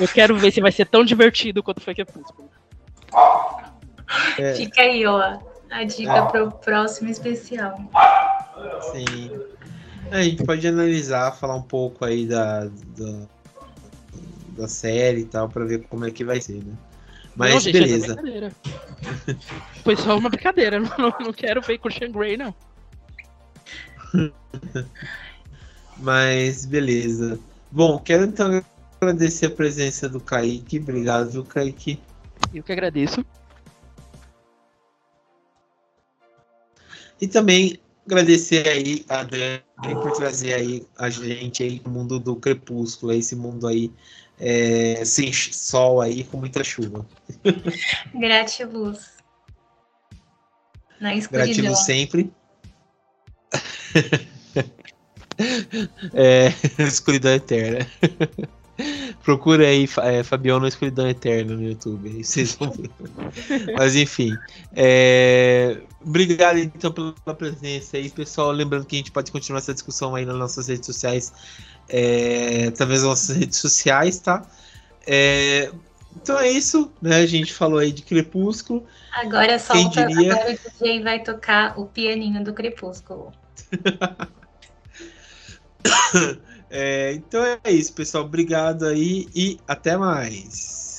eu 0.00 0.08
quero 0.08 0.36
ver 0.36 0.50
se 0.50 0.60
vai 0.60 0.72
ser 0.72 0.86
tão 0.86 1.04
divertido 1.04 1.62
quanto 1.62 1.80
foi 1.80 1.94
Crepúsculo. 1.94 2.48
É. 4.38 4.54
Fica 4.54 4.82
aí, 4.82 5.06
ó, 5.06 5.38
a 5.70 5.84
dica 5.84 6.16
é. 6.16 6.26
pro 6.26 6.50
próximo 6.50 7.10
especial. 7.10 7.76
Sim. 8.92 9.30
É, 10.10 10.18
a 10.18 10.22
gente 10.22 10.44
pode 10.44 10.66
analisar, 10.66 11.32
falar 11.32 11.56
um 11.56 11.62
pouco 11.62 12.04
aí 12.04 12.26
da, 12.26 12.64
da 12.64 13.28
da 14.56 14.68
série 14.68 15.20
e 15.20 15.24
tal, 15.24 15.48
pra 15.48 15.64
ver 15.64 15.86
como 15.88 16.04
é 16.04 16.10
que 16.10 16.24
vai 16.24 16.40
ser, 16.40 16.62
né? 16.64 16.74
Mas 17.36 17.64
não, 17.64 17.72
beleza. 17.72 18.16
Foi 19.82 19.96
só 19.96 20.16
uma 20.16 20.28
brincadeira, 20.28 20.78
não, 20.98 21.14
não 21.20 21.32
quero 21.32 21.62
ver 21.62 21.78
Christian 21.78 22.12
Grey, 22.12 22.36
não. 22.36 22.54
Mas 25.98 26.66
beleza. 26.66 27.38
Bom, 27.70 27.98
quero 27.98 28.24
então 28.24 28.62
agradecer 29.00 29.46
a 29.46 29.50
presença 29.50 30.08
do 30.08 30.20
Kaique. 30.20 30.78
Obrigado, 30.78 31.30
viu, 31.30 31.44
Kaique? 31.44 31.98
Eu 32.52 32.62
que 32.62 32.72
agradeço. 32.72 33.24
E 37.20 37.28
também 37.28 37.78
agradecer 38.04 38.66
aí 38.68 39.04
a 39.08 39.22
Dani 39.22 39.62
por 40.02 40.12
trazer 40.12 40.54
aí 40.54 40.86
a 40.98 41.08
gente 41.08 41.62
aí 41.62 41.80
no 41.84 41.90
mundo 41.90 42.18
do 42.18 42.36
crepúsculo, 42.36 43.12
esse 43.12 43.36
mundo 43.36 43.66
aí 43.66 43.92
é, 44.38 45.04
sem 45.04 45.32
sol 45.32 46.00
aí, 46.00 46.24
com 46.24 46.38
muita 46.38 46.64
chuva. 46.64 47.06
Gratiluz. 48.14 49.12
Na 51.00 51.14
escuridão. 51.14 51.46
Gratiluz 51.46 51.78
sempre. 51.80 52.32
é, 56.14 56.52
escuridão 56.82 57.32
eterna. 57.32 57.86
Procura 59.22 59.68
aí 59.68 59.88
é, 60.02 60.22
Fabiano 60.24 60.66
Escuridão 60.66 61.08
Eterna 61.08 61.54
no 61.54 61.62
YouTube, 61.62 62.22
vocês 62.24 62.54
vão 62.56 62.70
ver. 62.70 62.90
Mas 63.76 63.94
enfim. 63.94 64.36
É, 64.74 65.78
obrigado 66.00 66.58
então 66.58 66.90
pela 66.90 67.36
presença 67.36 67.96
aí, 67.96 68.10
pessoal. 68.10 68.50
Lembrando 68.50 68.86
que 68.86 68.96
a 68.96 68.98
gente 68.98 69.12
pode 69.12 69.30
continuar 69.30 69.58
essa 69.58 69.74
discussão 69.74 70.14
aí 70.14 70.24
nas 70.24 70.36
nossas 70.36 70.66
redes 70.68 70.86
sociais 70.86 71.32
é, 71.88 72.66
através 72.68 73.00
das 73.00 73.08
nossas 73.08 73.36
redes 73.36 73.58
sociais, 73.58 74.18
tá? 74.18 74.46
É, 75.06 75.70
então 76.16 76.38
é 76.38 76.48
isso, 76.48 76.92
né? 77.00 77.16
A 77.16 77.26
gente 77.26 77.52
falou 77.52 77.78
aí 77.78 77.92
de 77.92 78.02
Crepúsculo. 78.02 78.86
Agora 79.12 79.58
solta, 79.58 80.06
diria... 80.06 80.34
agora 80.34 80.52
o 80.52 80.70
DJ 80.70 81.02
vai 81.02 81.22
tocar 81.22 81.78
o 81.78 81.86
pianinho 81.86 82.44
do 82.44 82.52
Crepúsculo. 82.52 83.32
é, 86.70 87.14
então 87.14 87.42
é 87.44 87.58
isso, 87.70 87.92
pessoal. 87.94 88.24
Obrigado 88.24 88.86
aí 88.86 89.28
e 89.34 89.58
até 89.66 89.96
mais. 89.96 90.92